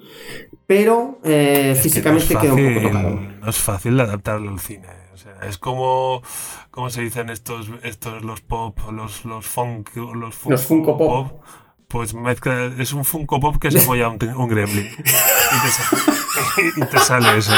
pero 0.68 1.20
eh, 1.24 1.72
que 1.76 1.82
físicamente 1.82 2.34
no 2.34 2.40
queda 2.42 2.54
un 2.54 2.74
poco 2.74 2.88
tocado. 2.88 3.10
No 3.42 3.50
es 3.50 3.58
fácil 3.58 3.96
de 3.98 4.04
adaptarlo 4.04 4.52
al 4.52 4.60
cine. 4.60 4.88
O 5.14 5.18
sea, 5.18 5.34
es 5.48 5.58
como, 5.58 6.22
¿cómo 6.72 6.90
se 6.90 7.02
dicen 7.02 7.30
estos, 7.30 7.70
estos 7.84 8.24
los 8.24 8.42
pop, 8.42 8.78
los, 8.92 9.24
los 9.26 9.46
funk, 9.46 9.92
los, 9.96 10.36
fun- 10.36 10.52
Los 10.52 10.66
Funko 10.66 10.98
Pop. 10.98 11.42
Pues 11.88 12.14
mezcla, 12.14 12.74
es 12.78 12.92
un 12.94 13.06
Funko 13.06 13.40
Pop 13.40 13.58
que 13.58 13.70
se 13.72 13.80
apoya 13.80 14.10
un, 14.10 14.18
un 14.36 14.48
gremlin. 14.50 14.86
Y 14.86 14.96
te, 15.04 15.70
sa- 15.70 15.90
y 16.78 16.86
te 16.90 16.98
sale 17.00 17.38
eso. 17.38 17.54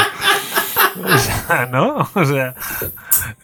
O 1.04 1.18
sea, 1.18 1.66
¿no? 1.70 2.08
O 2.14 2.24
sea, 2.24 2.54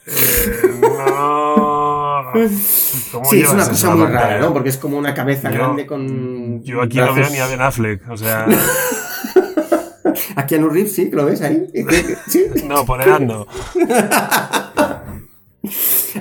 eh, 0.06 0.80
no. 0.80 2.32
¿Cómo 3.12 3.24
Sí, 3.30 3.40
es 3.40 3.48
una 3.50 3.68
cosa 3.68 3.90
muy 3.94 4.04
pantalla? 4.04 4.26
rara, 4.26 4.40
¿no? 4.40 4.52
Porque 4.52 4.68
es 4.70 4.76
como 4.78 4.96
una 4.98 5.14
cabeza 5.14 5.50
Yo- 5.50 5.56
grande 5.58 5.86
con. 5.86 6.62
Yo 6.62 6.82
aquí 6.82 6.98
no 6.98 7.14
veo 7.14 7.28
ni 7.30 7.38
a 7.38 7.46
Ben 7.46 7.60
Affleck. 7.60 8.08
O 8.10 8.16
sea, 8.16 8.46
A 10.36 10.46
Keanu 10.46 10.68
Reeves, 10.68 10.94
sí, 10.94 11.10
que 11.10 11.16
lo 11.16 11.26
ves 11.26 11.42
ahí. 11.42 11.66
Sí. 12.28 12.46
no, 12.64 12.84
por 12.84 13.00
ando. 13.02 13.46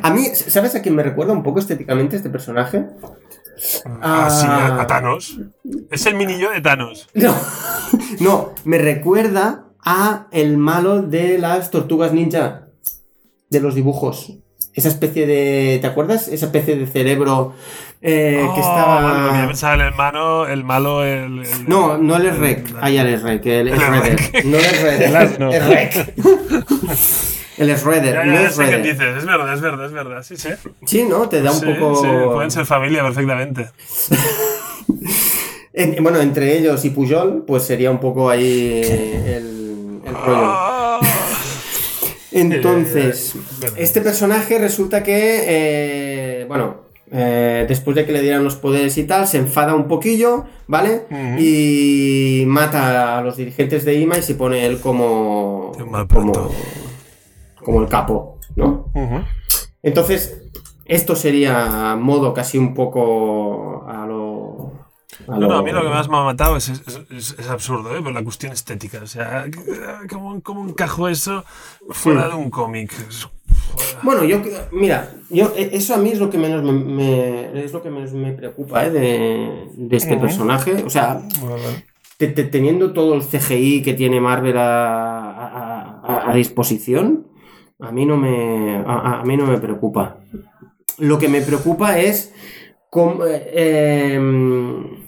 A 0.03 0.09
mí, 0.11 0.25
¿sabes 0.34 0.75
a 0.75 0.82
quién 0.82 0.95
me 0.95 1.03
recuerda 1.03 1.34
un 1.34 1.43
poco 1.43 1.59
estéticamente 1.59 2.15
este 2.15 2.29
personaje? 2.29 2.86
Ah, 4.01 4.29
sí, 4.29 4.45
a, 4.47 4.86
Thanos. 4.88 5.38
Es 5.89 6.05
el 6.05 6.15
mini 6.15 6.39
yo 6.39 6.51
de 6.51 6.61
Thanos. 6.61 7.09
No, 7.13 7.36
no, 8.19 8.53
me 8.65 8.77
recuerda 8.77 9.65
a 9.84 10.27
el 10.32 10.57
malo 10.57 11.01
de 11.01 11.38
las 11.38 11.71
tortugas 11.71 12.13
ninja, 12.13 12.67
de 13.49 13.59
los 13.59 13.75
dibujos. 13.75 14.34
Esa 14.73 14.88
especie 14.88 15.27
de. 15.27 15.79
¿Te 15.82 15.88
acuerdas? 15.88 16.29
Esa 16.29 16.45
especie 16.45 16.77
de 16.77 16.88
cerebro 16.88 17.53
eh, 18.01 18.38
que 18.55 18.61
Oh, 18.61 18.63
estaba. 18.63 19.41
yo 19.41 19.47
pensaba 19.47 19.73
en 19.73 19.82
el 19.82 19.93
malo, 19.93 20.47
el 20.47 20.63
malo, 20.63 21.03
el. 21.03 21.39
el- 21.45 21.67
No, 21.67 21.97
no 21.97 22.15
el 22.15 22.38
Rec. 22.38 22.73
Ahí 22.79 22.97
el 22.97 23.21
Rec, 23.21 23.45
el 23.47 23.67
El 23.67 23.77
Shredder. 23.77 24.17
Rec. 24.17 24.45
No 24.45 24.57
el. 24.57 24.65
El. 25.45 25.53
El 25.53 25.67
Rec. 25.67 26.13
El 27.57 27.67
Shredder, 27.75 28.13
Ya, 28.13 28.23
no 28.23 28.34
ya, 28.34 28.39
el 28.39 28.45
ya 28.47 28.49
sé 28.49 28.63
qué 28.63 28.69
Shredder. 28.71 28.84
dices, 28.84 29.17
es 29.17 29.25
verdad, 29.25 29.53
es 29.53 29.61
verdad, 29.61 29.86
es 29.86 29.91
verdad, 29.91 30.23
sí, 30.23 30.38
sí. 30.38 30.49
Sí, 30.86 31.03
¿no? 31.03 31.27
Te 31.27 31.41
da 31.41 31.51
un 31.51 31.59
Sí, 31.59 31.65
poco. 31.65 31.95
sí, 32.01 32.07
pueden 32.34 32.49
ser 32.49 32.65
familia 32.65 33.03
perfectamente. 33.03 33.69
En- 35.73 36.03
bueno, 36.03 36.19
entre 36.19 36.57
ellos 36.57 36.84
y 36.84 36.89
Pujol, 36.89 37.43
pues 37.47 37.63
sería 37.63 37.91
un 37.91 37.99
poco 37.99 38.29
ahí 38.29 38.82
el, 38.84 39.61
el 40.12 40.26
rollo. 40.26 40.99
Entonces, 42.32 43.36
Eh, 43.36 43.68
este 43.78 44.01
personaje 44.01 44.57
resulta 44.57 45.03
que, 45.03 45.43
eh, 45.47 46.45
bueno, 46.47 46.82
eh, 47.12 47.66
después 47.68 47.95
de 47.95 48.05
que 48.05 48.14
le 48.14 48.22
dieran 48.22 48.43
los 48.43 48.55
poderes 48.55 48.97
y 48.97 49.03
tal, 49.03 49.28
se 49.28 49.38
enfada 49.38 49.76
un 49.76 49.88
poquillo, 49.88 50.45
¿vale? 50.68 51.03
Y 51.38 52.45
mata 52.47 53.18
a 53.18 53.22
los 53.22 53.36
dirigentes 53.36 53.84
de 53.84 53.95
IMA 53.95 54.18
y 54.18 54.22
se 54.22 54.36
pone 54.36 54.66
él 54.66 54.80
como, 54.80 55.74
como, 56.14 56.51
como 57.62 57.82
el 57.82 57.89
capo, 57.89 58.39
¿no? 58.55 58.91
Entonces, 59.84 60.43
esto 60.86 61.16
sería 61.16 61.97
modo 61.99 62.34
casi 62.34 62.57
un 62.57 62.74
poco 62.74 63.86
a 63.89 64.05
lo, 64.05 64.20
a 65.32 65.38
No, 65.39 65.47
no, 65.47 65.55
a 65.57 65.63
mí 65.63 65.71
lo 65.71 65.82
que 65.82 65.89
más 65.89 66.09
me 66.09 66.17
ha 66.17 66.23
matado 66.23 66.57
es, 66.57 66.69
es, 66.69 67.01
es- 67.09 67.36
es 67.39 67.49
absurdo, 67.49 67.95
¿eh? 67.95 68.01
Por 68.01 68.13
la 68.13 68.23
cuestión 68.23 68.51
estética. 68.51 68.99
O 69.03 69.07
sea, 69.07 69.45
¿cómo, 70.09 70.41
cómo 70.41 70.67
encajo 70.67 71.07
eso 71.07 71.43
fuera 71.89 72.27
de 72.29 72.36
un 72.36 72.49
cómic? 72.49 72.91
Bueno, 74.03 74.23
yo, 74.23 74.41
mira, 74.71 75.11
yo, 75.29 75.53
e- 75.55 75.69
eso 75.73 75.93
a 75.95 75.97
mí 75.97 76.09
es 76.09 76.19
lo 76.19 76.29
que 76.29 76.38
menos 76.38 76.63
me, 76.63 76.71
me- 76.73 77.63
es 77.63 77.71
lo 77.73 77.82
que 77.82 77.89
menos 77.89 78.13
me 78.13 78.34
preocupa 78.34 78.86
¿eh? 78.86 78.91
de, 78.91 79.67
de 79.75 79.97
este 79.97 80.17
personaje. 80.17 80.84
O 80.86 80.89
sea, 80.89 81.21
te- 82.17 82.27
te- 82.27 82.43
teniendo 82.45 82.91
todo 82.93 83.13
el 83.15 83.21
CGI 83.23 83.82
que 83.84 83.93
tiene 83.93 84.19
Marvel 84.19 84.57
a, 84.57 85.29
a- 85.32 86.01
a- 86.03 86.32
a 86.32 86.34
disposición, 86.36 87.27
a 87.79 87.91
mí 87.91 88.05
no 88.05 88.17
me, 88.17 88.77
a, 88.86 89.19
a 89.21 89.23
mí 89.23 89.38
no 89.38 89.45
me 89.45 89.57
preocupa. 89.57 90.17
Lo 90.97 91.17
que 91.17 91.27
me 91.29 91.41
preocupa 91.41 91.97
es 91.97 92.34
cómo, 92.89 93.25
eh, 93.25 94.13
em, 94.15 95.01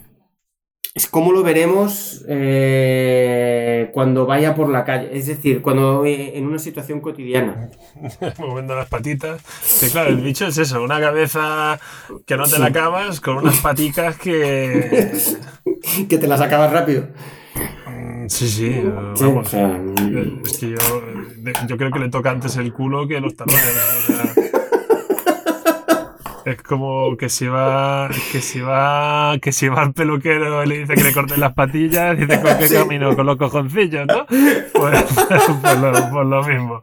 es 0.96 1.08
cómo 1.08 1.32
lo 1.32 1.42
veremos 1.42 2.24
eh, 2.28 3.90
cuando 3.94 4.26
vaya 4.28 4.54
por 4.54 4.70
la 4.70 4.86
calle. 4.86 5.10
Es 5.18 5.26
decir, 5.28 5.62
cuando 5.62 6.06
eh, 6.06 6.38
en 6.38 6.46
una 6.46 6.60
situación 6.60 7.02
cotidiana. 7.02 7.70
moviendo 8.38 8.76
las 8.76 8.88
patitas. 8.90 9.42
Que 9.80 9.90
claro, 9.90 10.10
el 10.10 10.18
bicho 10.22 10.46
es 10.48 10.58
eso, 10.58 10.84
una 10.84 11.00
cabeza 11.00 11.80
que 12.28 12.38
no 12.38 12.44
te 12.46 12.60
la 12.60 12.68
acabas 12.68 13.20
con 13.22 13.38
unas 13.38 13.58
paticas 13.58 14.18
que... 14.18 15.12
que 16.10 16.18
te 16.18 16.28
las 16.28 16.42
acabas 16.42 16.72
rápido. 16.72 17.08
Mm, 17.88 18.28
Sí, 18.30 18.48
sí, 18.48 18.72
Sí, 18.74 18.82
vamos. 18.84 19.48
o 19.48 19.50
sea, 19.50 19.68
Eh, 20.02 20.40
Es 20.46 20.58
que 20.60 20.70
yo, 20.70 20.78
de- 21.38 21.54
yo 21.68 21.76
creo 21.78 21.92
que 21.92 22.00
le 22.00 22.10
toca 22.10 22.30
antes 22.32 22.56
el 22.58 22.72
culo 22.72 23.08
que 23.08 23.20
los 23.20 23.36
talones. 23.36 23.64
o 23.64 24.02
sea. 24.14 24.34
Es 26.46 26.62
como 26.62 27.16
que 27.18 27.30
si 27.30 27.48
va, 27.48 28.10
que 28.32 28.42
si 28.42 28.60
va, 28.62 29.38
que 29.42 29.52
si 29.52 29.68
va 29.70 29.82
al 29.82 29.94
peluquero 29.94 30.64
y 30.64 30.68
le 30.68 30.80
dice 30.80 30.96
que 30.96 31.04
le 31.04 31.14
corten 31.14 31.40
las 31.40 31.54
patillas, 31.54 32.18
dice 32.18 32.42
con 32.42 32.58
qué 32.58 32.68
Sí. 32.68 32.74
camino, 32.76 33.16
con 33.16 33.26
los 33.26 33.38
cojoncillos, 33.38 34.06
¿no? 34.08 34.26
Pues, 34.28 35.04
pues 35.62 35.80
lo, 35.80 35.92
pues 35.92 36.28
lo 36.28 36.44
mismo. 36.44 36.82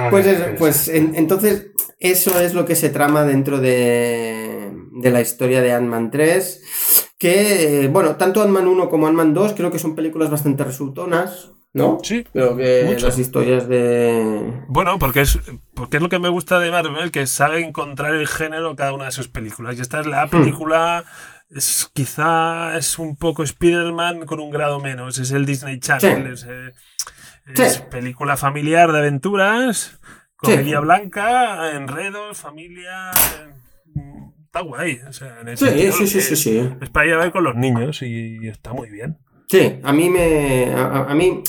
Ay, 0.00 0.10
Pues, 0.10 0.26
eso, 0.26 0.44
pues 0.58 0.88
en- 0.88 1.14
entonces 1.16 1.68
eso 1.98 2.40
es 2.40 2.54
lo 2.54 2.64
que 2.64 2.74
se 2.76 2.88
trama 2.90 3.24
dentro 3.24 3.58
de, 3.60 4.72
de 4.92 5.10
la 5.10 5.20
historia 5.20 5.60
de 5.62 5.72
Ant-Man 5.72 6.10
3. 6.10 7.10
Que, 7.18 7.84
eh, 7.84 7.88
bueno, 7.88 8.16
tanto 8.16 8.42
Ant-Man 8.42 8.66
1 8.66 8.88
como 8.88 9.06
Ant-Man 9.06 9.34
2 9.34 9.52
creo 9.56 9.70
que 9.70 9.78
son 9.78 9.94
películas 9.94 10.30
bastante 10.30 10.64
resultonas, 10.64 11.52
¿no? 11.74 11.98
Sí, 12.02 12.24
Creo 12.32 12.56
que 12.56 12.84
mucho. 12.86 13.06
las 13.06 13.18
historias 13.18 13.66
de... 13.68 14.52
Bueno, 14.68 14.98
porque 14.98 15.22
es, 15.22 15.38
porque 15.74 15.96
es 15.96 16.02
lo 16.02 16.08
que 16.08 16.18
me 16.18 16.28
gusta 16.28 16.58
de 16.58 16.70
Marvel, 16.70 17.10
que 17.10 17.26
sabe 17.26 17.64
encontrar 17.64 18.14
el 18.14 18.28
género 18.28 18.70
en 18.70 18.76
cada 18.76 18.92
una 18.92 19.06
de 19.06 19.12
sus 19.12 19.28
películas. 19.28 19.78
Y 19.78 19.80
esta 19.80 20.00
es 20.00 20.06
Hmm. 20.06 20.10
la 20.10 20.26
película, 20.26 21.04
es, 21.50 21.90
quizá 21.94 22.76
es 22.76 22.98
un 22.98 23.16
poco 23.16 23.42
Spider-Man 23.42 24.26
con 24.26 24.40
un 24.40 24.50
grado 24.50 24.80
menos. 24.80 25.18
Es 25.18 25.30
el 25.30 25.46
Disney 25.46 25.80
Channel. 25.80 26.32
Es, 26.32 26.44
eh, 26.48 26.72
es 27.54 27.72
Sí. 27.74 27.80
película 27.90 28.36
familiar 28.36 28.92
de 28.92 28.98
aventuras, 28.98 29.98
comedia 30.36 30.78
Sí. 30.78 30.82
blanca, 30.84 31.72
enredos, 31.74 32.38
familia. 32.38 33.10
eh, 33.12 33.52
Está 34.44 34.60
guay. 34.60 35.00
O 35.08 35.12
sea, 35.14 35.40
en 35.40 35.56
Sí, 35.56 35.66
sí, 35.66 35.92
sí, 36.06 36.14
que 36.18 36.20
sí, 36.20 36.36
sí. 36.36 36.70
Es 36.82 36.90
para 36.90 37.16
ver 37.16 37.32
con 37.32 37.42
los 37.42 37.54
niños 37.56 38.02
y 38.02 38.46
está 38.48 38.74
muy 38.74 38.90
bien. 38.90 39.16
Sí, 39.52 39.78
a 39.82 39.92
mí 39.92 40.08
me. 40.08 40.72
A, 40.74 41.14
mí. 41.14 41.42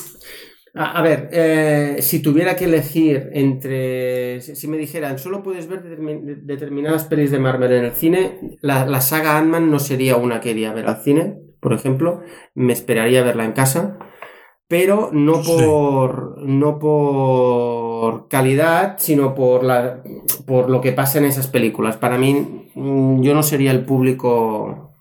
A, 0.76 0.98
a 1.00 1.02
ver, 1.02 1.30
eh, 1.32 1.98
si 2.02 2.22
tuviera 2.22 2.56
que 2.58 2.66
elegir 2.66 3.30
entre. 3.34 4.42
Si, 4.42 4.56
si 4.58 4.68
me 4.68 4.78
dijeran, 4.78 5.18
solo 5.20 5.42
puedes 5.42 5.68
ver 5.70 5.84
determin- 5.84 6.24
de- 6.26 6.36
determinadas 6.36 7.06
pelis 7.06 7.32
de 7.32 7.40
Marvel 7.40 7.72
en 7.72 7.86
el 7.86 7.94
cine, 7.94 8.58
la, 8.62 8.86
la 8.86 9.00
saga 9.00 9.38
Ant-Man 9.38 9.72
no 9.72 9.80
sería 9.80 10.18
una 10.18 10.42
que 10.42 10.52
iría 10.52 10.72
a 10.72 10.74
ver 10.74 10.88
al 10.88 10.98
cine, 11.02 11.38
por 11.62 11.72
ejemplo. 11.74 12.22
Me 12.56 12.74
esperaría 12.74 13.24
verla 13.24 13.46
en 13.46 13.54
casa. 13.54 13.98
Pero 14.68 15.10
no 15.14 15.42
Sí. 15.44 15.54
por. 15.66 16.42
No 16.46 16.80
por 16.80 18.28
calidad, 18.28 18.96
sino 19.00 19.34
por 19.36 19.64
la. 19.64 20.04
por 20.46 20.70
lo 20.70 20.82
que 20.82 20.92
pasa 20.92 21.20
en 21.20 21.26
esas 21.26 21.48
películas. 21.48 21.96
Para 21.98 22.18
mí, 22.18 22.70
mm, 22.76 23.22
yo 23.22 23.34
no 23.34 23.44
sería 23.44 23.72
el 23.72 23.86
público. 23.86 24.93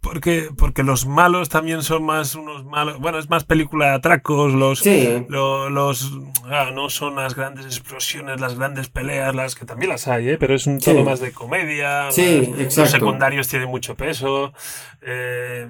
Porque, 0.00 0.48
porque 0.56 0.82
los 0.82 1.06
malos 1.06 1.50
también 1.50 1.82
son 1.82 2.04
más 2.04 2.34
unos 2.34 2.64
malos. 2.64 2.98
Bueno, 2.98 3.18
es 3.18 3.28
más 3.28 3.44
película 3.44 3.88
de 3.88 3.92
atracos. 3.96 4.54
Los, 4.54 4.78
Sí. 4.80 5.26
lo- 5.28 5.68
los 5.68 6.10
ah, 6.46 6.70
no 6.72 6.88
son 6.88 7.16
las 7.16 7.34
grandes 7.36 7.66
explosiones, 7.66 8.40
las 8.40 8.56
grandes 8.58 8.88
peleas, 8.88 9.34
las 9.34 9.54
que 9.54 9.66
también 9.66 9.90
las 9.90 10.08
hay, 10.08 10.30
¿eh? 10.30 10.36
pero 10.38 10.54
es 10.54 10.66
un 10.66 10.80
Sí. 10.80 10.90
tono 10.92 11.04
más 11.04 11.20
de 11.20 11.32
comedia. 11.32 12.10
Sí, 12.12 12.46
más- 12.50 12.60
exacto. 12.60 12.80
Los 12.82 12.90
secundarios 12.90 13.48
tienen 13.48 13.68
mucho 13.68 13.94
peso. 13.94 14.52
eh, 15.02 15.68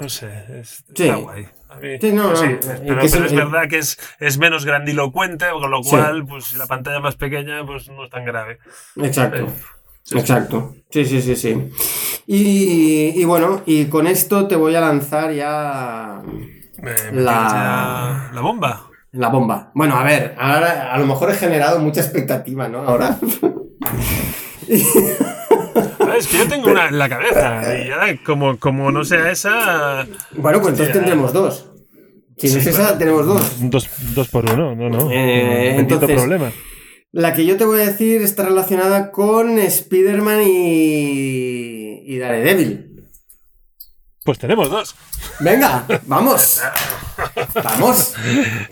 no 0.00 0.08
sé, 0.08 0.44
es- 0.60 0.84
Sí. 0.94 1.04
está 1.04 1.16
guay. 1.16 1.46
A 1.68 1.76
mí- 1.76 1.98
Sí, 2.00 2.12
no, 2.12 2.30
no, 2.30 2.36
sí, 2.36 2.46
eh, 2.46 2.58
pero, 2.86 3.00
es 3.02 3.32
verdad 3.34 3.68
que 3.68 3.78
es, 3.78 3.98
es 4.18 4.38
menos 4.38 4.64
grandilocuente, 4.64 5.46
con 5.50 5.70
lo 5.70 5.82
cual, 5.82 6.24
pues 6.26 6.46
si 6.46 6.56
la 6.56 6.66
pantalla 6.66 6.96
es 6.98 7.02
más 7.02 7.16
pequeña, 7.16 7.64
pues 7.66 7.88
no 7.88 8.04
es 8.04 8.10
tan 8.10 8.24
grave. 8.24 8.58
Exacto. 8.96 9.38
Eh, 9.44 9.46
Sí. 10.06 10.16
Exacto. 10.18 10.74
Sí, 10.90 11.04
sí, 11.04 11.20
sí, 11.20 11.34
sí. 11.34 11.70
Y, 12.28 13.20
y 13.20 13.24
bueno, 13.24 13.62
y 13.66 13.86
con 13.86 14.06
esto 14.06 14.46
te 14.46 14.54
voy 14.56 14.74
a 14.76 14.80
lanzar 14.80 15.32
ya 15.32 16.22
La- 17.12 18.30
la 18.32 18.40
bomba. 18.40 18.86
la 19.12 19.28
bomba. 19.28 19.72
Bueno, 19.74 19.96
a 19.96 20.04
ver, 20.04 20.34
ahora 20.38 20.92
a 20.94 20.98
lo 20.98 21.06
mejor 21.06 21.30
he 21.30 21.34
generado 21.34 21.80
mucha 21.80 22.00
expectativa, 22.02 22.68
¿no? 22.68 22.78
Ahora. 22.80 23.18
Ah, 26.00 26.14
Es 26.18 26.26
que 26.28 26.38
yo 26.38 26.48
tengo 26.48 26.70
una 26.70 26.88
en 26.88 26.98
la 26.98 27.08
cabeza 27.08 27.62
y 27.78 27.88
ya 27.88 28.22
como, 28.24 28.58
como 28.58 28.90
no 28.90 29.04
sea 29.04 29.30
esa... 29.30 30.06
bueno, 30.36 30.60
pues 30.60 30.72
entonces 30.72 30.92
tendremos 30.92 31.32
dos. 31.32 31.70
Si 32.38 32.46
no 32.48 32.52
Sí, 32.54 32.58
es 32.60 32.66
esa, 32.68 32.78
claro. 32.82 32.98
tenemos 32.98 33.26
dos. 33.26 33.52
Dos, 33.70 33.88
dos 34.14 34.28
por 34.28 34.44
uno, 34.50 34.74
no, 34.74 34.88
no. 34.88 35.10
Eh, 35.10 35.76
entonces- 35.78 36.16
problema. 36.16 36.50
La 37.16 37.32
que 37.32 37.46
yo 37.46 37.56
te 37.56 37.64
voy 37.64 37.80
a 37.80 37.86
decir 37.86 38.20
está 38.20 38.44
relacionada 38.44 39.10
con 39.10 39.58
Spider-Man 39.58 40.42
y, 40.42 42.02
y 42.04 42.18
Daredevil. 42.18 43.08
Pues 44.22 44.38
tenemos 44.38 44.68
dos. 44.68 44.94
Venga, 45.40 45.86
vamos. 46.04 46.60
Vamos. 47.64 48.12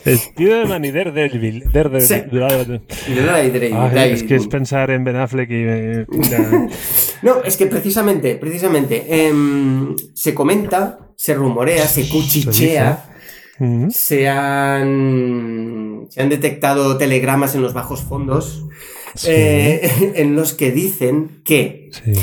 Spider-Man 0.05 0.85
y 0.85 0.91
Daredevil. 0.91 1.63
Daredevil. 1.73 2.07
Sí. 2.07 3.73
Ay, 3.97 4.11
es 4.11 4.21
que 4.21 4.35
es 4.35 4.45
pensar 4.45 4.91
en 4.91 5.03
Ben 5.03 5.15
Affleck 5.15 5.49
y... 5.49 5.63
eh. 5.65 6.05
No, 7.23 7.41
es 7.43 7.57
que 7.57 7.65
precisamente, 7.65 8.35
precisamente, 8.35 9.25
em, 9.27 9.95
se 10.13 10.35
comenta, 10.35 10.99
se 11.17 11.33
rumorea, 11.33 11.87
se 11.87 12.07
cuchichea, 12.07 13.05
se 13.89 14.29
han, 14.29 15.84
se 16.09 16.21
han 16.21 16.29
detectado 16.29 16.97
telegramas 16.97 17.55
en 17.55 17.61
los 17.61 17.73
bajos 17.73 18.01
fondos 18.01 18.65
Sí. 19.15 19.27
eh, 19.31 20.13
en 20.15 20.35
los 20.35 20.53
que 20.53 20.71
dicen 20.71 21.41
que 21.45 21.89
Sí. 21.91 22.13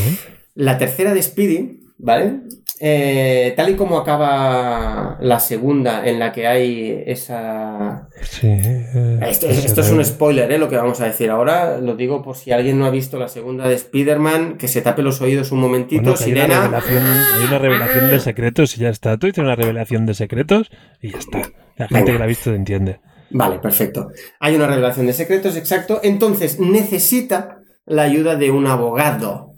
la 0.55 0.76
tercera 0.78 1.14
de 1.14 1.22
Speedy, 1.22 1.80
¿vale? 1.99 2.41
Eh, 2.85 3.55
tal 3.57 3.70
y 3.70 3.74
como 3.76 3.97
acaba 3.97 5.16
la 5.20 5.39
segunda 5.39 6.05
en 6.05 6.18
la 6.18 6.33
que 6.33 6.49
hay 6.49 7.03
esa... 7.07 8.09
Sí. 8.22 8.49
eh, 8.49 9.20
Esto, 9.28 9.49
esto 9.49 9.80
es 9.83 9.91
un 9.93 10.05
spoiler, 10.05 10.51
¿eh? 10.51 10.59
Lo 10.59 10.68
que 10.68 10.76
vamos 10.76 11.01
a 11.01 11.05
decir 11.07 11.30
ahora. 11.30 11.78
Lo 11.78 11.95
digo 11.95 12.22
por 12.22 12.35
si 12.37 12.51
alguien 12.51 12.80
no 12.80 12.87
ha 12.87 12.91
visto 12.91 13.20
la 13.20 13.28
segunda 13.28 13.68
de 13.68 13.76
Spider-Man, 13.76 14.57
que 14.59 14.66
se 14.66 14.83
tape 14.83 15.03
los 15.03 15.20
oídos 15.20 15.53
un 15.53 15.61
momentito, 15.61 16.03
Bueno, 16.03 16.16
que 16.18 16.24
hay, 16.24 16.33
una 16.33 16.80
sirena. 16.80 17.24
hay 17.39 17.45
una 17.47 17.59
revelación 17.59 18.11
de 18.11 18.18
secretos 18.18 18.76
y 18.76 18.80
ya 18.80 18.89
está. 18.89 19.16
Tú 19.16 19.28
dices 19.28 19.45
una 19.45 19.55
revelación 19.55 20.05
de 20.05 20.14
secretos 20.14 20.70
y 21.01 21.12
ya 21.12 21.18
está. 21.18 21.41
La 21.76 21.87
gente 21.87 22.11
que 22.12 22.18
la 22.18 22.24
ha 22.24 22.28
visto 22.28 22.51
te 22.51 22.57
entiende. 22.57 22.99
Vale, 23.33 23.59
perfecto. 23.59 24.11
Hay 24.41 24.55
una 24.55 24.66
revelación 24.66 25.07
de 25.07 25.12
secretos, 25.12 25.57
exacto. 25.57 26.01
Entonces 26.03 26.59
necesita 26.61 27.62
la 27.85 28.03
ayuda 28.03 28.37
de 28.37 28.51
un 28.51 28.66
abogado. 28.66 29.55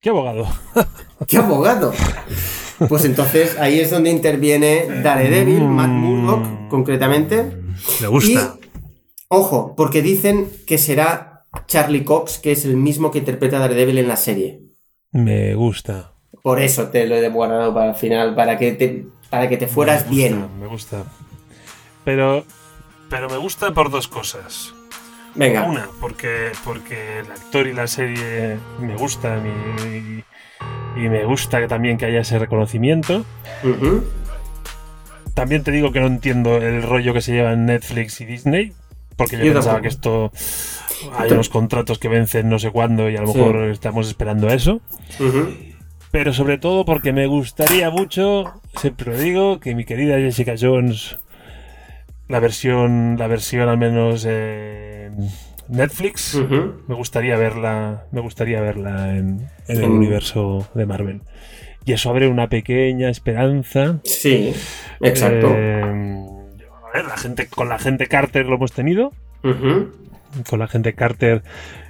¿Qué 0.00 0.10
abogado? 0.10 0.46
¿Qué 1.26 1.38
abogado? 1.38 1.92
Pues 2.88 3.04
entonces 3.04 3.58
ahí 3.58 3.80
es 3.80 3.90
donde 3.90 4.10
interviene 4.10 4.86
Daredevil, 5.02 5.64
Matt 5.64 5.90
Murdock, 5.90 6.68
concretamente. 6.68 7.56
Me 8.00 8.06
gusta. 8.06 8.56
Y, 8.62 8.68
ojo, 9.28 9.74
porque 9.76 10.00
dicen 10.00 10.48
que 10.66 10.78
será 10.78 11.44
Charlie 11.66 12.04
Cox, 12.04 12.38
que 12.38 12.52
es 12.52 12.64
el 12.64 12.76
mismo 12.76 13.10
que 13.10 13.18
interpreta 13.18 13.56
a 13.56 13.60
Daredevil 13.60 13.98
en 13.98 14.08
la 14.08 14.16
serie. 14.16 14.62
Me 15.10 15.54
gusta. 15.54 16.12
Por 16.42 16.60
eso 16.60 16.88
te 16.88 17.06
lo 17.06 17.16
he 17.16 17.28
guardado 17.28 17.74
para 17.74 17.90
el 17.90 17.96
final, 17.96 18.36
para 18.36 18.56
que 18.56 18.72
te, 18.72 19.06
para 19.30 19.48
que 19.48 19.56
te 19.56 19.66
fueras 19.66 20.04
Me 20.04 20.10
gusta, 20.10 20.16
bien. 20.16 20.60
Me 20.60 20.66
gusta. 20.66 21.04
Pero, 22.04 22.44
pero 23.10 23.28
me 23.28 23.36
gusta 23.36 23.72
por 23.72 23.90
dos 23.90 24.08
cosas. 24.08 24.74
Venga. 25.34 25.64
Una, 25.64 25.88
porque, 26.00 26.50
porque 26.64 27.20
el 27.20 27.30
actor 27.30 27.66
y 27.66 27.72
la 27.72 27.86
serie 27.86 28.56
me 28.80 28.96
gustan 28.96 29.44
y, 29.46 30.24
y 31.00 31.08
me 31.08 31.24
gusta 31.24 31.66
también 31.68 31.96
que 31.98 32.06
haya 32.06 32.20
ese 32.20 32.38
reconocimiento. 32.38 33.24
También 35.34 35.62
te 35.62 35.70
digo 35.70 35.92
que 35.92 36.00
no 36.00 36.06
entiendo 36.06 36.56
el 36.56 36.82
rollo 36.82 37.12
que 37.14 37.20
se 37.20 37.32
lleva 37.32 37.52
en 37.52 37.66
Netflix 37.66 38.20
y 38.20 38.24
Disney, 38.24 38.72
porque 39.16 39.36
yo, 39.38 39.44
Yo 39.44 39.52
pensaba 39.52 39.80
tampoco. 39.80 39.82
que 39.82 39.88
esto 39.88 40.32
hay 41.16 41.30
unos 41.30 41.48
contratos 41.48 41.98
que 41.98 42.08
vencen 42.08 42.48
no 42.48 42.58
sé 42.58 42.70
cuándo 42.72 43.08
y 43.08 43.16
a 43.16 43.20
lo 43.20 43.28
Sí. 43.28 43.38
mejor 43.38 43.56
estamos 43.70 44.08
esperando 44.08 44.48
eso. 44.48 44.80
Pero 46.10 46.32
sobre 46.32 46.58
todo 46.58 46.84
porque 46.84 47.12
me 47.12 47.26
gustaría 47.26 47.90
mucho, 47.90 48.60
siempre 48.80 49.12
lo 49.12 49.18
digo, 49.18 49.60
que 49.60 49.74
mi 49.76 49.84
querida 49.84 50.16
Jessica 50.16 50.54
Jones, 50.58 51.16
la 52.28 52.40
versión, 52.40 53.16
la 53.18 53.26
versión 53.26 53.68
al 53.68 53.78
menos 53.78 54.24
en 54.26 55.16
Netflix, 55.68 56.38
me 56.86 56.94
gustaría 56.94 57.36
verla, 57.36 58.04
me 58.12 58.20
gustaría 58.20 58.60
verla 58.60 59.16
en, 59.16 59.46
en 59.66 59.76
el 59.78 59.84
En- 59.84 59.90
universo 59.92 60.68
de 60.74 60.86
Marvel. 60.86 61.20
Y 61.84 61.92
eso 61.92 62.10
abre 62.10 62.28
una 62.28 62.48
pequeña 62.48 63.08
esperanza. 63.08 63.98
Sí, 64.04 64.52
exacto. 65.00 65.50
Eh, 65.54 65.82
a 65.82 66.96
ver, 66.96 67.06
la 67.06 67.16
gente, 67.16 67.46
con 67.48 67.68
la 67.70 67.78
gente 67.78 68.06
Carter 68.06 68.46
lo 68.46 68.56
hemos 68.56 68.72
tenido. 68.72 69.12
Con 69.42 70.58
la 70.58 70.68
gente 70.68 70.92
Carter, 70.94 71.42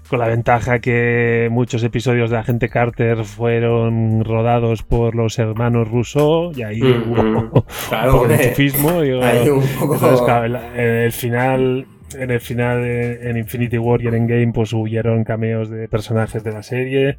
con 0.08 0.18
la 0.18 0.28
ventaja 0.28 0.78
que 0.80 1.48
muchos 1.50 1.82
episodios 1.84 2.30
de 2.30 2.36
la 2.36 2.44
gente 2.44 2.68
Carter 2.68 3.24
fueron 3.24 4.24
rodados 4.24 4.82
por 4.82 5.14
los 5.14 5.38
hermanos 5.38 5.88
Rousseau 5.88 6.50
y 6.56 6.62
ahí 6.62 6.82
Ujú. 6.82 7.10
hubo 7.12 7.64
Claro, 7.88 8.12
un 8.12 8.18
poco 8.18 8.28
de 8.28 8.34
hombre. 8.34 8.44
enchufismo. 8.48 9.00
el 10.76 11.12
final, 11.12 11.86
en 12.18 12.30
el 12.30 12.40
final 12.40 12.84
en 12.84 13.36
Infinity 13.36 13.78
War 13.78 14.02
y 14.02 14.06
en 14.08 14.14
Endgame, 14.14 14.52
pues 14.52 14.72
hubieron 14.72 15.24
cameos 15.24 15.68
de 15.70 15.88
personajes 15.88 16.42
de 16.44 16.52
la 16.52 16.62
serie. 16.62 17.18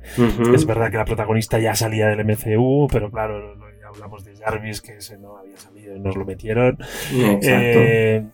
Es 0.54 0.66
verdad 0.66 0.90
que 0.92 0.98
la 0.98 1.06
protagonista 1.06 1.60
ya 1.60 1.76
salía 1.76 2.08
del 2.08 2.26
MCU, 2.26 2.88
pero 2.92 3.12
claro, 3.12 3.56
no- 3.56 3.66
ya 3.80 3.88
hablamos 3.88 4.24
de 4.26 4.36
Jarvis, 4.36 4.82
que 4.82 4.98
ese 4.98 5.18
no 5.18 5.38
había 5.38 5.58
salido 5.58 5.96
y 5.96 6.00
nos 6.00 6.16
lo 6.16 6.26
metieron. 6.26 6.78
Exacto. 7.12 7.46
Eh, 7.48 8.26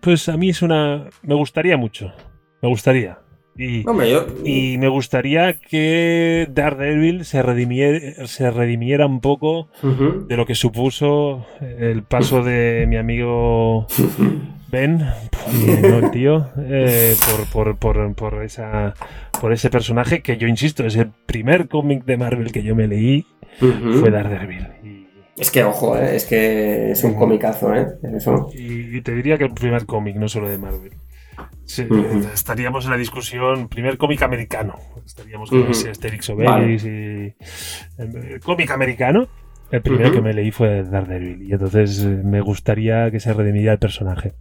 pues 0.00 0.28
a 0.28 0.36
mí 0.36 0.50
es 0.50 0.62
una. 0.62 1.06
Me 1.22 1.34
gustaría 1.34 1.76
mucho. 1.76 2.12
Me 2.60 2.68
gustaría. 2.68 3.18
Y, 3.58 3.86
Hombre, 3.88 4.10
yo... 4.10 4.24
y 4.44 4.78
me 4.78 4.86
gustaría 4.88 5.54
que 5.54 6.46
Daredevil 6.50 7.24
se 7.24 7.42
redimiera, 7.42 8.26
se 8.26 8.50
redimiera 8.52 9.04
un 9.06 9.20
poco 9.20 9.68
de 9.82 10.36
lo 10.36 10.46
que 10.46 10.54
supuso 10.54 11.44
el 11.60 12.04
paso 12.04 12.42
de 12.44 12.86
mi 12.88 12.96
amigo 12.96 13.86
Ben, 14.70 14.98
¿no, 14.98 15.98
el 15.98 16.10
tío? 16.12 16.50
Eh, 16.58 17.16
por, 17.50 17.76
por, 17.76 17.76
por, 17.78 18.14
por, 18.14 18.44
esa, 18.44 18.94
por 19.40 19.52
ese 19.52 19.70
personaje 19.70 20.20
que 20.20 20.36
yo 20.36 20.46
insisto, 20.46 20.84
es 20.86 20.94
el 20.96 21.10
primer 21.26 21.68
cómic 21.68 22.04
de 22.04 22.16
Marvel 22.18 22.52
que 22.52 22.62
yo 22.62 22.76
me 22.76 22.86
leí, 22.86 23.24
fue 23.58 24.10
Daredevil. 24.10 24.68
Y, 24.84 25.06
Es 25.40 25.50
que, 25.50 25.64
ojo, 25.64 25.96
eh, 25.96 26.16
es 26.16 26.26
que 26.26 26.90
es 26.92 27.02
un 27.02 27.14
comicazo, 27.14 27.74
¿eh? 27.74 27.86
Eso. 28.14 28.50
y- 28.54 28.98
y 28.98 29.00
te 29.00 29.14
diría 29.14 29.38
que 29.38 29.44
el 29.44 29.54
primer 29.54 29.86
cómic, 29.86 30.16
no 30.16 30.28
solo 30.28 30.48
de 30.50 30.58
Marvel. 30.58 30.92
Sí. 31.68 31.86
Estaríamos 32.32 32.86
en 32.86 32.90
la 32.92 32.96
discusión, 32.96 33.68
primer 33.68 33.98
cómic 33.98 34.22
americano. 34.22 34.76
Estaríamos 35.04 35.50
con 35.50 35.60
Ujú. 35.60 35.72
ese 35.72 35.90
Asterix 35.90 36.30
Obelix 36.30 36.84
y. 36.84 37.34
El 37.98 38.40
cómic 38.42 38.70
americano, 38.70 39.28
el 39.70 39.82
primero 39.82 40.10
que 40.10 40.22
me 40.22 40.32
leí 40.32 40.50
fue 40.50 40.82
Daredevil. 40.82 41.42
Y 41.42 41.52
entonces 41.52 42.02
eh, 42.02 42.06
me 42.24 42.40
gustaría 42.40 43.10
que 43.10 43.20
se 43.20 43.34
redimiera 43.34 43.72
el 43.74 43.78
personaje. 43.78 44.32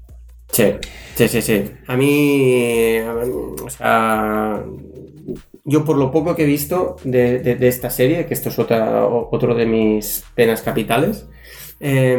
Sí, 0.49 0.75
sí, 1.15 1.27
sí, 1.27 1.41
sí. 1.41 1.71
A 1.87 1.97
mí, 1.97 2.99
o 3.61 3.69
sea, 3.69 4.63
yo 5.65 5.83
por 5.83 5.97
lo 5.97 6.09
poco 6.11 6.33
que 6.33 6.43
he 6.43 6.47
visto 6.47 6.95
de, 7.03 7.39
de- 7.39 7.57
de 7.57 7.67
esta 7.67 7.89
serie, 7.89 8.25
que 8.25 8.33
esto 8.35 8.47
es 8.47 8.57
otra, 8.57 9.05
otro 9.05 9.53
de 9.53 9.65
mis 9.65 10.23
penas 10.33 10.61
capitales, 10.61 11.27
eh, 11.81 12.17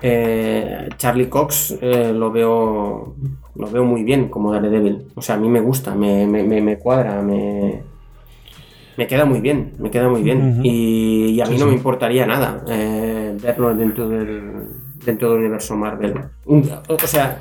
eh, 0.00 0.88
Charlie 0.96 1.28
Cox 1.28 1.76
eh, 1.82 2.12
lo 2.14 2.30
veo 2.30 3.16
lo 3.54 3.70
veo 3.70 3.84
muy 3.84 4.04
bien 4.04 4.28
como 4.28 4.52
Daredevil. 4.52 5.12
O 5.14 5.22
sea, 5.22 5.36
a 5.36 5.38
mí 5.38 5.48
me 5.48 5.60
gusta, 5.60 5.94
me, 5.94 6.26
me, 6.26 6.42
me- 6.44 6.60
me 6.62 6.78
cuadra, 6.78 7.22
me, 7.22 7.90
me 8.96 9.06
queda 9.06 9.24
muy 9.24 9.40
bien, 9.40 9.74
me 9.78 9.90
queda 9.90 10.08
muy 10.08 10.22
bien. 10.22 10.58
Y, 10.60 11.30
y 11.30 11.40
a 11.40 11.46
mí 11.46 11.56
Sí, 11.56 11.58
no 11.58 11.64
sí. 11.64 11.70
me 11.70 11.74
importaría 11.74 12.26
nada 12.26 12.62
eh, 12.68 13.34
verlo 13.40 13.74
dentro 13.74 14.08
del, 14.08 14.68
dentro 14.94 15.30
del 15.30 15.40
universo 15.40 15.76
Marvel. 15.76 16.20
O 16.44 17.06
sea, 17.06 17.40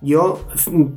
yo 0.00 0.46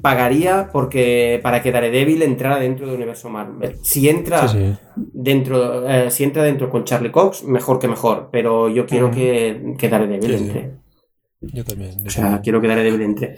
pagaría 0.02 0.70
porque 0.72 1.40
para 1.44 1.62
que 1.62 1.72
Daredevil 1.72 2.22
entrara 2.22 2.58
dentro 2.60 2.86
del 2.86 2.96
universo 2.98 3.30
Marvel. 3.30 3.80
Si 3.84 4.08
entra 4.10 4.48
Sí, 4.48 4.78
dentro, 4.96 5.88
eh, 5.90 6.12
si 6.12 6.24
entra 6.24 6.44
dentro 6.44 6.70
con 6.70 6.84
Charlie 6.84 7.12
Cox, 7.12 7.44
mejor 7.44 7.80
que 7.80 7.88
mejor. 7.88 8.30
Pero 8.32 8.70
yo 8.70 8.86
quiero 8.86 9.10
que, 9.12 9.76
que 9.78 9.90
Daredevil 9.90 10.36
entre. 10.36 10.72
Yo 11.42 11.64
también. 11.64 12.04
yo 12.04 12.08
O 12.08 12.10
sea, 12.10 12.26
también. 12.28 12.42
quiero 12.42 12.62
que 12.62 12.68
Daredevil 12.68 13.02
entre. 13.02 13.36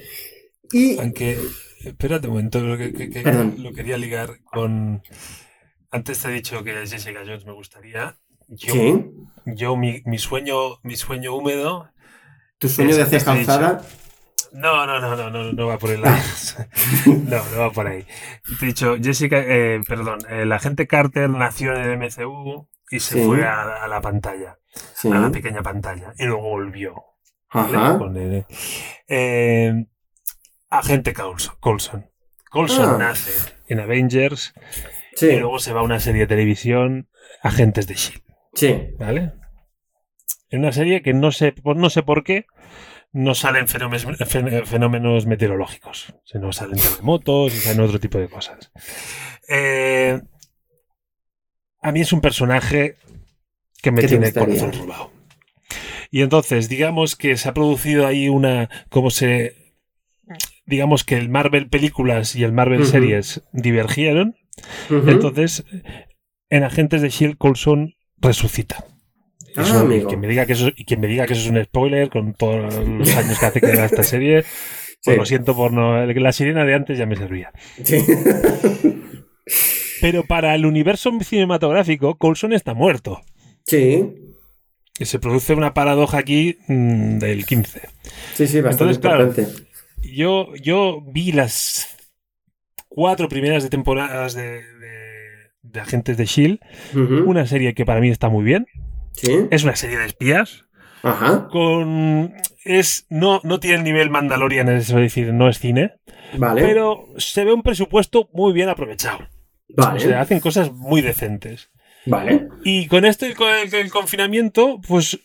Y 0.72 1.00
Aunque, 1.00 1.38
espérate 1.84 2.28
un 2.28 2.34
momento, 2.34 2.60
lo, 2.60 2.78
que, 2.78 2.94
que- 2.94 3.10
que- 3.10 3.22
Perdón. 3.22 3.56
lo 3.60 3.72
quería 3.74 3.98
ligar 3.98 4.40
con. 4.44 5.02
Antes 5.92 6.22
te 6.22 6.30
he 6.30 6.32
dicho 6.34 6.64
que 6.64 6.74
Jessica 6.86 7.20
Jones 7.26 7.46
me 7.46 7.54
gustaría. 7.54 8.18
Yo, 8.50 8.74
sí, 8.74 9.06
yo 9.46 9.76
mi, 9.76 10.02
mi 10.06 10.18
sueño, 10.18 10.80
mi 10.84 10.96
sueño 10.96 11.36
húmedo 11.36 11.90
tu 12.60 12.70
sueño 12.70 12.96
de 12.96 13.04
Antes 13.04 13.20
te 13.24 13.32
ceja 13.32 13.36
he 13.36 13.40
dicho. 13.40 13.52
alzada. 13.52 13.82
No, 14.54 14.86
no, 14.88 15.00
no, 15.02 15.16
no, 15.18 15.30
no, 15.30 15.52
no 15.54 15.68
va 15.68 15.78
por 15.78 15.92
el 15.92 16.02
lado. 16.02 16.18
No, 17.06 17.44
no 17.52 17.58
va 17.60 17.72
por 17.72 17.88
ahí. 17.88 18.06
Te 18.60 18.66
he 18.66 18.68
dicho, 18.68 18.96
Jessica, 19.02 19.38
eh, 19.46 19.82
perdón, 19.88 20.20
eh, 20.30 20.46
la 20.46 20.58
gente 20.60 20.88
Carter 20.88 21.30
nació 21.30 21.74
en 21.76 21.82
el 21.82 21.98
MCU 21.98 22.68
y 22.90 23.00
se 23.02 23.16
Sí. 23.20 23.26
fue 23.26 23.46
a, 23.46 23.84
a 23.84 23.88
la 23.90 24.00
pantalla, 24.02 24.58
Sí. 24.96 25.10
a 25.12 25.16
la 25.20 25.30
pequeña 25.30 25.62
pantalla, 25.62 26.14
y 26.18 26.24
luego 26.26 26.44
volvió. 26.50 26.96
¿vale? 27.54 27.78
Ajá. 27.78 27.98
Con 27.98 28.16
el, 28.18 28.46
eh, 29.10 29.86
agente 30.70 31.14
Coulson. 31.14 32.10
Coulson, 32.50 32.90
Ah. 32.90 32.98
nace 32.98 33.32
en 33.68 33.80
Avengers 33.80 34.54
Sí, 35.16 35.28
y 35.28 35.40
luego 35.40 35.60
se 35.60 35.74
va 35.74 35.82
a 35.82 35.84
una 35.84 36.00
serie 36.00 36.22
de 36.22 36.28
televisión, 36.28 37.10
Agentes 37.42 37.88
de 37.88 37.96
S.H.I.E.L.D., 37.96 38.24
sí. 38.54 38.96
¿vale? 39.00 39.34
En 40.50 40.60
una 40.60 40.72
serie 40.72 41.02
que 41.02 41.14
no 41.14 41.32
sé, 41.32 41.52
por- 41.52 41.76
no 41.76 41.90
sé 41.90 42.04
por 42.04 42.24
qué 42.24 42.46
no 43.12 43.34
salen 43.36 43.68
fenómenos, 43.68 44.06
fen- 44.06 44.66
fenómenos 44.66 45.26
meteorológicos, 45.26 46.14
sino 46.24 46.52
salen 46.54 46.78
terremotos 46.80 47.54
y 47.56 47.58
salen 47.58 47.82
otro 47.82 48.00
tipo 48.00 48.18
de 48.20 48.30
cosas. 48.30 48.72
Eh, 49.50 50.22
a 51.82 51.92
mí 51.92 52.02
es 52.02 52.14
un 52.14 52.22
personaje 52.22 52.98
que 53.82 53.92
me 53.92 54.02
¿Qué 54.02 54.08
te 54.08 54.18
tiene 54.18 54.34
corazón 54.34 54.72
robado. 54.74 55.12
Y 56.12 56.22
entonces, 56.22 56.70
digamos 56.70 57.16
que 57.16 57.38
se 57.38 57.50
ha 57.50 57.54
producido 57.54 58.06
ahí 58.08 58.30
una, 58.30 58.70
como 58.90 59.10
se, 59.10 59.57
digamos 60.68 61.04
que 61.04 61.18
el 61.18 61.30
Marvel 61.30 61.70
películas 61.70 62.36
y 62.36 62.44
el 62.44 62.52
Marvel 62.52 62.86
series 62.86 63.42
divergieron, 63.54 64.36
entonces, 64.90 65.66
en 66.50 66.64
Agentes 66.64 67.02
de 67.02 67.10
Shield, 67.10 67.38
Coulson 67.38 67.94
resucita. 68.18 68.86
Ah, 69.56 69.86
y, 69.90 70.04
quien 70.04 70.20
me 70.20 70.28
diga 70.28 70.46
que 70.46 70.54
eso, 70.54 70.70
y 70.76 70.86
quien 70.86 71.00
me 71.00 71.08
diga 71.08 71.26
que 71.26 71.34
eso 71.34 71.44
es 71.44 71.50
un 71.50 71.64
spoiler 71.64 72.10
con 72.10 72.34
todos 72.34 72.74
los 72.86 73.16
años 73.16 73.40
que 73.40 73.46
hace 73.46 73.60
que 73.60 73.68
vea 73.68 73.86
esta 73.86 74.04
serie, 74.14 74.42
pues 74.44 74.78
Sí. 75.00 75.16
lo 75.16 75.26
siento 75.26 75.56
por 75.56 75.72
no. 75.72 76.06
La 76.06 76.32
sirena 76.32 76.66
de 76.66 76.74
antes 76.74 76.98
ya 76.98 77.06
me 77.06 77.16
servía. 77.16 77.52
Sí. 77.84 77.98
Pero 80.02 80.24
para 80.24 80.54
el 80.56 80.66
universo 80.66 81.12
cinematográfico, 81.24 82.18
Coulson 82.18 82.54
está 82.54 82.74
muerto. 82.74 83.22
sí, 83.66 84.04
Y 85.00 85.06
se 85.06 85.20
produce 85.20 85.54
una 85.54 85.74
paradoja 85.74 86.18
aquí 86.20 86.58
mm, 86.68 87.18
del 87.20 87.46
15. 87.46 87.82
sí, 88.34 88.48
sí, 88.48 88.62
bastante 88.62 88.94
Entonces, 88.94 89.00
claro, 89.00 89.28
importante. 89.28 89.67
Yo, 90.02 90.54
yo 90.56 91.02
vi 91.08 91.32
las 91.32 91.98
cuatro 92.88 93.30
primeras 93.30 93.64
de 93.64 93.70
temporadas 93.70 94.34
de, 94.34 94.62
de- 94.62 94.98
de 95.64 95.80
Agentes 95.82 96.16
de 96.18 96.26
Shield, 96.26 96.60
una 97.26 97.46
serie 97.46 97.74
que 97.74 97.86
para 97.86 98.00
mí 98.00 98.10
está 98.10 98.30
muy 98.30 98.44
bien. 98.46 98.68
Sí, 99.14 99.48
Es 99.52 99.64
una 99.64 99.76
serie 99.76 99.98
de 99.98 100.06
espías. 100.06 100.64
ajá, 101.04 101.48
Con. 101.52 102.34
Es. 102.64 103.06
No, 103.10 103.42
no 103.44 103.60
tiene 103.60 103.78
el 103.78 103.84
nivel 103.84 104.10
Mandalorian, 104.10 104.70
es 104.70 104.88
decir, 104.94 105.34
no 105.34 105.50
es 105.50 105.60
cine. 105.60 105.96
vale. 106.38 106.62
Pero 106.62 107.08
se 107.18 107.44
ve 107.44 107.54
un 107.54 107.64
presupuesto 107.64 108.30
muy 108.34 108.54
bien 108.54 108.70
aprovechado. 108.70 109.20
vale, 109.76 109.98
O 109.98 110.00
sea, 110.00 110.22
hacen 110.22 110.40
cosas 110.40 110.72
muy 110.72 111.02
decentes. 111.02 111.70
vale. 112.06 112.48
Y 112.64 112.88
con 112.88 113.04
esto, 113.06 113.26
el, 113.26 113.36
el- 113.64 113.74
el 113.76 113.92
confinamiento, 113.92 114.80
pues 114.88 115.20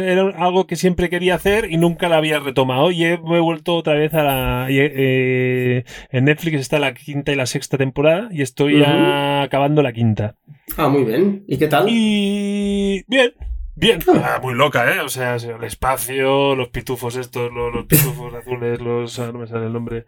era 0.00 0.22
algo 0.36 0.66
que 0.66 0.76
siempre 0.76 1.08
quería 1.08 1.34
hacer 1.34 1.70
y 1.70 1.76
nunca 1.76 2.08
la 2.08 2.16
había 2.18 2.40
retomado. 2.40 2.90
Y 2.90 3.04
he, 3.04 3.18
me 3.18 3.36
he 3.36 3.40
vuelto 3.40 3.74
otra 3.76 3.94
vez 3.94 4.14
a 4.14 4.22
la. 4.22 4.66
eh, 4.70 5.84
en 6.10 6.24
Netflix 6.24 6.60
está 6.60 6.78
la 6.78 6.94
quinta 6.94 7.32
y 7.32 7.36
la 7.36 7.46
sexta 7.46 7.78
temporada 7.78 8.28
y 8.30 8.42
estoy 8.42 8.82
acabando 8.84 9.82
la 9.82 9.92
quinta. 9.92 10.36
Ah, 10.76 10.88
muy 10.88 11.04
bien. 11.04 11.44
¿Y 11.46 11.56
qué 11.58 11.68
tal? 11.68 11.86
Y. 11.88 13.04
Bien, 13.06 13.32
Bien, 13.76 13.98
ah, 14.22 14.38
muy 14.42 14.54
loca, 14.54 14.94
¿eh? 14.94 15.00
O 15.00 15.08
sea, 15.08 15.34
el 15.36 15.64
espacio, 15.64 16.54
los 16.54 16.68
pitufos 16.68 17.16
estos, 17.16 17.52
los, 17.52 17.74
los 17.74 17.86
pitufos 17.86 18.32
azules, 18.40 18.80
los... 18.80 19.18
ah, 19.18 19.30
no 19.32 19.40
me 19.40 19.46
sale 19.48 19.66
el 19.66 19.72
nombre. 19.72 20.06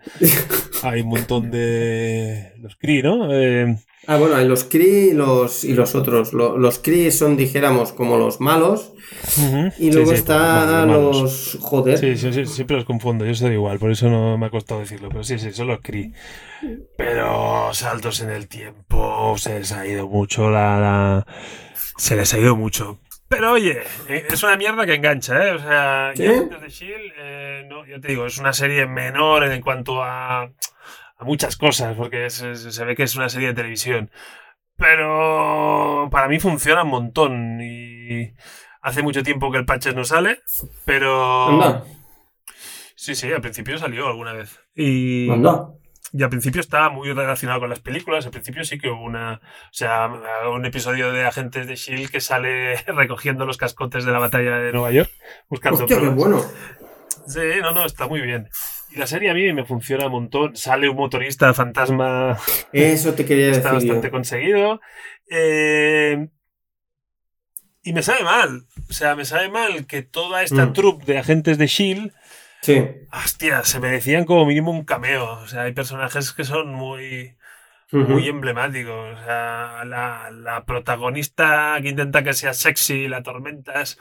Hay 0.82 1.00
un 1.00 1.08
montón 1.08 1.50
de... 1.50 2.52
Los 2.58 2.76
Kree, 2.76 3.02
¿no? 3.02 3.28
Eh, 3.32 3.76
Ah, 4.08 4.18
bueno, 4.18 4.36
hay 4.36 4.46
los 4.46 4.62
Kree 4.62 5.06
y 5.08 5.12
los, 5.14 5.64
y 5.64 5.72
los 5.74 5.96
otros. 5.96 6.32
Lo- 6.32 6.56
los 6.56 6.78
Kree 6.78 7.10
son, 7.10 7.36
dijéramos, 7.36 7.92
como 7.92 8.16
los 8.18 8.40
malos. 8.40 8.92
Y 9.80 9.90
luego 9.90 10.10
sí, 10.12 10.18
están 10.18 10.86
los. 10.86 11.58
Joder. 11.60 11.98
Sí, 11.98 12.16
sí, 12.16 12.32
sí, 12.32 12.46
siempre 12.46 12.76
los 12.76 12.84
confundo, 12.84 13.24
yo 13.26 13.34
soy 13.34 13.54
igual, 13.54 13.80
por 13.80 13.90
eso 13.90 14.08
no 14.08 14.38
me 14.38 14.46
ha 14.46 14.50
costado 14.50 14.78
decirlo, 14.78 15.08
pero 15.08 15.24
sí, 15.24 15.40
sí, 15.40 15.50
son 15.52 15.66
los 15.66 15.80
Kree. 15.80 16.12
Pero 16.96 17.70
saltos 17.74 18.20
en 18.20 18.30
el 18.30 18.46
tiempo, 18.46 19.34
se 19.38 19.58
les 19.58 19.72
ha 19.72 19.84
ido 19.84 20.06
mucho 20.06 20.50
la... 20.50 20.78
la- 20.78 21.26
Se 21.96 22.14
les 22.14 22.32
ha 22.32 22.38
ido 22.38 22.54
mucho. 22.54 23.00
Pero 23.28 23.52
oye, 23.52 23.82
eh, 24.08 24.26
es 24.30 24.42
una 24.42 24.56
mierda 24.56 24.86
que 24.86 24.94
engancha, 24.94 25.48
¿eh? 25.48 25.52
O 25.52 25.58
sea, 25.58 26.12
¿Sí? 26.14 26.22
de 26.22 26.36
S.H.I.E.L.D., 26.66 27.12
eh, 27.18 27.66
no, 27.68 27.84
yo 27.84 28.00
te 28.00 28.08
digo, 28.08 28.26
es 28.26 28.38
una 28.38 28.52
serie 28.52 28.86
menor 28.86 29.44
en 29.44 29.60
cuanto 29.62 30.02
a, 30.02 30.42
a 30.42 31.24
muchas 31.24 31.56
cosas, 31.56 31.96
porque 31.96 32.26
es- 32.26 32.42
es- 32.42 32.62
se 32.74 32.84
ve 32.84 32.94
que 32.94 33.02
es 33.02 33.16
una 33.16 33.28
serie 33.28 33.48
de 33.48 33.54
televisión. 33.54 34.10
Pero 34.76 36.08
para 36.10 36.28
mí 36.28 36.38
funciona 36.38 36.82
un 36.84 36.90
montón 36.90 37.60
y 37.60 38.32
hace 38.82 39.02
mucho 39.02 39.22
tiempo 39.22 39.50
que 39.50 39.58
el 39.58 39.64
Patches 39.64 39.94
no 39.94 40.04
sale, 40.04 40.40
pero... 40.84 41.48
Anda, 41.48 41.84
Sí, 42.98 43.14
sí, 43.14 43.30
al 43.30 43.42
principio 43.42 43.76
salió 43.76 44.06
alguna 44.06 44.32
vez. 44.32 44.58
Y, 44.74 45.30
anda. 45.30 45.68
Y 46.16 46.22
al 46.22 46.30
principio 46.30 46.60
estaba 46.60 46.88
muy 46.88 47.12
relacionado 47.12 47.60
con 47.60 47.68
las 47.70 47.80
películas. 47.80 48.24
Al 48.24 48.30
principio 48.32 48.64
sí 48.64 48.78
que 48.78 48.88
hubo 48.88 49.02
una. 49.04 49.34
O 49.34 49.72
sea, 49.72 50.10
un 50.52 50.64
episodio 50.64 51.12
de 51.12 51.24
Agentes 51.26 51.66
de 51.66 51.74
Shield 51.76 52.10
que 52.10 52.20
sale 52.20 52.76
recogiendo 52.86 53.44
los 53.44 53.56
cascotes 53.56 54.04
de 54.04 54.12
la 54.12 54.18
batalla 54.18 54.58
de 54.58 54.72
Nueva 54.72 54.92
York. 54.92 55.10
Buscando 55.48 55.80
Hostia, 55.84 55.98
qué 56.00 56.08
bueno. 56.08 56.40
Sí, 57.26 57.40
no, 57.60 57.72
no, 57.72 57.84
está 57.84 58.06
muy 58.06 58.20
bien. 58.22 58.48
Y 58.92 58.98
la 58.98 59.06
serie 59.06 59.30
a 59.30 59.34
mí 59.34 59.52
me 59.52 59.64
funciona 59.64 60.06
un 60.06 60.12
montón. 60.12 60.56
Sale 60.56 60.88
un 60.88 60.96
motorista 60.96 61.52
fantasma 61.52 62.38
Eso 62.72 63.14
te 63.14 63.24
quería 63.26 63.50
está 63.50 63.72
decir. 63.72 63.88
yo. 63.88 63.94
bastante 63.94 64.10
conseguido. 64.10 64.80
Eh, 65.28 66.28
y 67.82 67.92
me 67.92 68.02
sabe 68.02 68.22
mal. 68.24 68.66
O 68.88 68.92
sea, 68.92 69.14
me 69.16 69.24
sabe 69.24 69.48
mal 69.48 69.86
que 69.86 70.02
toda 70.02 70.42
esta 70.42 70.66
Mm. 70.66 70.72
troupe 70.72 71.04
de 71.12 71.18
agentes 71.18 71.58
de 71.58 71.66
Shield 71.66 72.12
Sí. 72.66 72.84
Hostia, 73.12 73.62
se 73.62 73.78
merecían 73.78 74.24
como 74.24 74.44
mínimo 74.44 74.72
un 74.72 74.84
cameo. 74.84 75.38
O 75.38 75.46
sea, 75.46 75.62
hay 75.62 75.72
personajes 75.72 76.32
que 76.32 76.42
son 76.42 76.74
muy, 76.74 77.36
Muy 77.92 78.28
emblemáticos. 78.28 79.16
O 79.20 79.24
sea, 79.24 79.84
la, 79.86 80.28
la 80.32 80.64
protagonista 80.64 81.76
que 81.80 81.88
intenta 81.90 82.24
que 82.24 82.32
sea 82.34 82.52
sexy, 82.52 83.06
la 83.06 83.22
tormentas. 83.22 83.96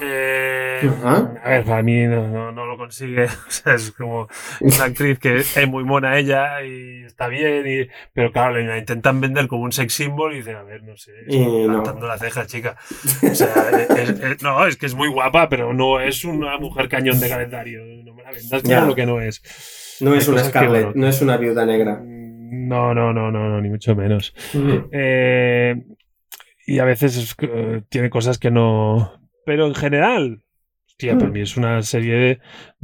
eh, 0.00 0.90
a 1.02 1.48
ver, 1.48 1.64
para 1.64 1.82
mí 1.82 2.02
no, 2.06 2.28
no, 2.28 2.52
no 2.52 2.66
lo 2.66 2.76
consigue. 2.76 3.24
O 3.48 3.50
sea, 3.50 3.74
es 3.74 3.92
como 3.92 4.28
una 4.60 4.84
actriz 4.84 5.18
que 5.18 5.36
es 5.38 5.68
muy 5.68 5.84
mona 5.84 6.18
ella 6.18 6.62
y 6.62 7.04
está 7.04 7.28
bien. 7.28 7.64
Y, 7.66 7.88
pero 8.12 8.30
claro, 8.32 8.58
la 8.60 8.76
intentan 8.78 9.20
vender 9.20 9.46
como 9.48 9.62
un 9.62 9.72
sex 9.72 9.94
symbol 9.94 10.34
y 10.34 10.38
dicen, 10.38 10.56
a 10.56 10.62
ver, 10.62 10.82
no 10.82 10.96
sé, 10.96 11.12
Y 11.28 11.38
no. 11.38 11.58
levantando 11.72 12.06
la 12.06 12.18
ceja, 12.18 12.46
chica. 12.46 12.76
O 13.22 13.34
sea, 13.34 13.70
es- 13.88 14.10
es- 14.20 14.42
no, 14.42 14.66
es 14.66 14.76
que 14.76 14.86
es 14.86 14.94
muy 14.94 15.08
guapa, 15.08 15.48
pero 15.48 15.72
no 15.72 16.00
es 16.00 16.24
una 16.24 16.58
mujer 16.58 16.88
cañón 16.88 17.18
de 17.20 17.28
calendario. 17.28 17.80
No 18.04 18.12
me 18.14 18.22
la 18.22 18.32
vendas 18.32 18.62
Ya. 18.64 18.80
lo 18.84 18.94
que 18.94 19.06
no 19.06 19.20
es. 19.20 19.42
No 20.00 20.14
es 20.14 20.26
una 20.28 20.42
Scarlett, 20.44 20.84
bueno, 20.86 20.92
no 20.96 21.06
es 21.08 21.22
una 21.22 21.36
viuda 21.36 21.64
negra. 21.64 22.02
No, 22.54 22.94
no, 22.94 23.12
no, 23.12 23.30
no, 23.30 23.48
no, 23.48 23.60
ni 23.60 23.68
mucho 23.68 23.94
menos. 23.96 24.34
Eh, 24.92 25.74
y 26.66 26.78
a 26.78 26.84
veces 26.84 27.34
eh, 27.40 27.82
tiene 27.88 28.10
cosas 28.10 28.38
que 28.38 28.50
no. 28.50 29.20
Pero 29.44 29.66
en 29.66 29.74
general, 29.74 30.42
hostia, 30.86 31.16
para 31.18 31.28
Mm. 31.30 31.32
mí 31.32 31.40
es 31.40 31.56
una 31.56 31.82
serie 31.82 32.40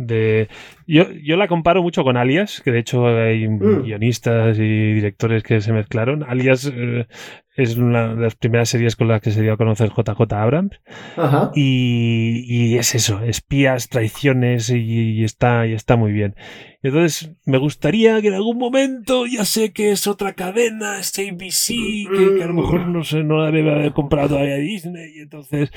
de. 0.07 0.49
Yo, 0.87 1.07
yo 1.23 1.37
la 1.37 1.47
comparo 1.47 1.83
mucho 1.83 2.03
con 2.03 2.17
Alias, 2.17 2.61
que 2.65 2.73
de 2.73 2.81
hecho 2.81 3.07
hay 3.07 3.47
Mm. 3.49 3.83
guionistas 3.85 4.59
y 4.59 4.93
directores 4.95 5.43
que 5.43 5.61
se 5.61 5.73
mezclaron. 5.73 6.25
Alias 6.25 6.71
eh, 6.75 7.07
es 7.55 7.77
una 7.77 8.15
de 8.15 8.23
las 8.23 8.35
primeras 8.35 8.69
series 8.71 8.97
con 8.97 9.07
las 9.09 9.21
que 9.21 9.31
se 9.31 9.43
dio 9.43 9.53
a 9.53 9.57
conocer 9.57 9.91
JJ 9.91 10.33
Abrams. 10.33 10.81
Ajá. 11.17 11.53
Y, 11.55 12.45
y 12.49 12.77
es 12.79 12.95
eso, 12.95 13.23
espías, 13.23 13.89
traiciones 13.89 14.71
y, 14.71 14.77
y 15.21 15.25
está, 15.25 15.67
y 15.67 15.75
está 15.75 15.97
muy 15.97 16.11
bien. 16.13 16.35
Entonces, 16.83 17.33
me 17.45 17.59
gustaría 17.59 18.21
que 18.23 18.29
en 18.29 18.35
algún 18.35 18.57
momento, 18.59 19.27
ya 19.27 19.45
sé 19.45 19.73
que 19.73 19.93
es 19.93 20.07
otra 20.07 20.33
cadena, 20.33 20.99
es 20.99 21.13
ABC, 21.19 21.69
que, 22.11 22.37
que 22.39 22.43
a 22.43 22.47
lo 22.47 22.55
mejor 22.55 22.87
no 22.89 23.05
sé, 23.05 23.23
no 23.23 23.37
la 23.45 23.51
debe 23.51 23.71
haber 23.71 23.93
comprado 23.93 24.31
todavía 24.31 24.57
Disney, 24.57 25.13
y 25.17 25.21
entonces. 25.21 25.71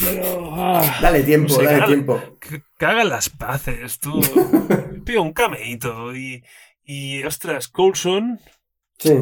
Pero. 0.00 0.50
ah, 0.54 0.82
Dale 1.02 1.22
tiempo, 1.22 1.48
no 1.48 1.54
sé, 1.60 1.64
dale 1.64 1.80
que, 1.80 1.86
tiempo. 1.86 2.20
que- 2.40 2.62
que 2.82 2.86
hagan 2.86 3.10
las 3.10 3.28
paces, 3.30 4.00
tú. 4.00 4.20
Pido 5.04 5.22
un 5.22 5.32
cameíto 5.32 6.16
y. 6.16 6.42
Y 6.84 7.22
ostras, 7.22 7.68
Coulson. 7.68 8.40
Sí. 8.98 9.14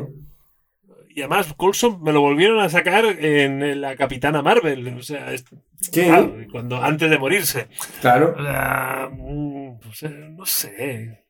Y 1.15 1.21
además, 1.21 1.53
Coulson 1.59 2.03
me 2.03 2.13
lo 2.15 2.23
volvieron 2.23 2.59
a 2.61 2.71
sacar 2.71 3.05
en 3.05 3.79
la 3.83 3.97
Capitana 3.97 4.41
Marvel. 4.41 4.97
O 4.97 5.03
sea, 5.03 5.31
es- 5.35 5.45
Sí, 5.83 5.91
Claro, 6.05 6.35
cuando, 6.53 6.77
antes 6.83 7.11
de 7.11 7.19
morirse. 7.19 7.69
claro. 8.01 8.35
O 8.39 8.43
sea, 8.43 9.09
mm, 9.13 9.79
no 9.85 9.93
sé, 9.95 10.09
no 10.09 10.47
sé. 10.47 11.25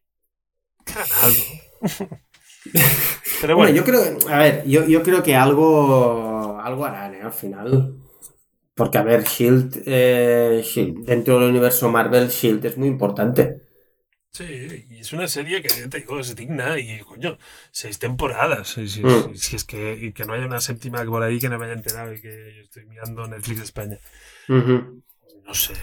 Que 0.85 0.93
hagan 0.93 1.09
algo. 1.23 1.43
Pero 3.41 3.57
Bueno, 3.57 3.73
bueno, 3.73 3.77
yo 3.77 3.85
creo, 3.85 4.33
a 4.33 4.39
ver, 4.39 4.65
yo, 4.69 4.87
yo 4.87 5.03
creo 5.03 5.23
que 5.23 5.35
algo, 5.35 6.61
algo 6.63 6.85
harán, 6.85 7.15
¿eh? 7.15 7.23
Al 7.23 7.33
final. 7.33 7.95
Porque, 8.81 8.97
a 8.97 9.03
ver, 9.03 9.25
Shield, 9.25 9.83
eh, 9.85 10.63
Shield, 10.65 11.05
dentro 11.05 11.39
del 11.39 11.51
universo 11.51 11.91
Marvel, 11.91 12.29
Shield 12.29 12.65
es 12.65 12.79
muy 12.79 12.89
importante. 12.89 13.61
sí, 14.33 14.87
y 14.89 15.01
es 15.01 15.13
una 15.13 15.29
serie 15.29 15.61
que 15.61 15.69
te 15.89 15.99
digo, 16.01 16.19
es 16.19 16.35
digna 16.35 16.79
y, 16.79 17.01
coño, 17.01 17.37
seis 17.73 17.99
temporadas. 17.99 18.79
Y 18.79 18.89
si, 18.89 19.03
Mm. 19.05 19.35
si 19.35 19.57
es 19.57 19.65
que, 19.65 19.99
y 20.01 20.13
que 20.13 20.25
no 20.25 20.33
haya 20.33 20.47
una 20.47 20.61
séptima 20.63 21.05
por 21.05 21.23
ahí 21.23 21.39
que 21.39 21.51
no 21.51 21.59
me 21.59 21.67
haya 21.67 21.75
enterado 21.75 22.15
y 22.15 22.23
que 22.23 22.55
yo 22.57 22.63
estoy 22.63 22.87
mirando 22.87 23.27
Netflix 23.27 23.59
de 23.59 23.65
España. 23.65 23.99
No 24.49 25.53
sé. 25.55 25.75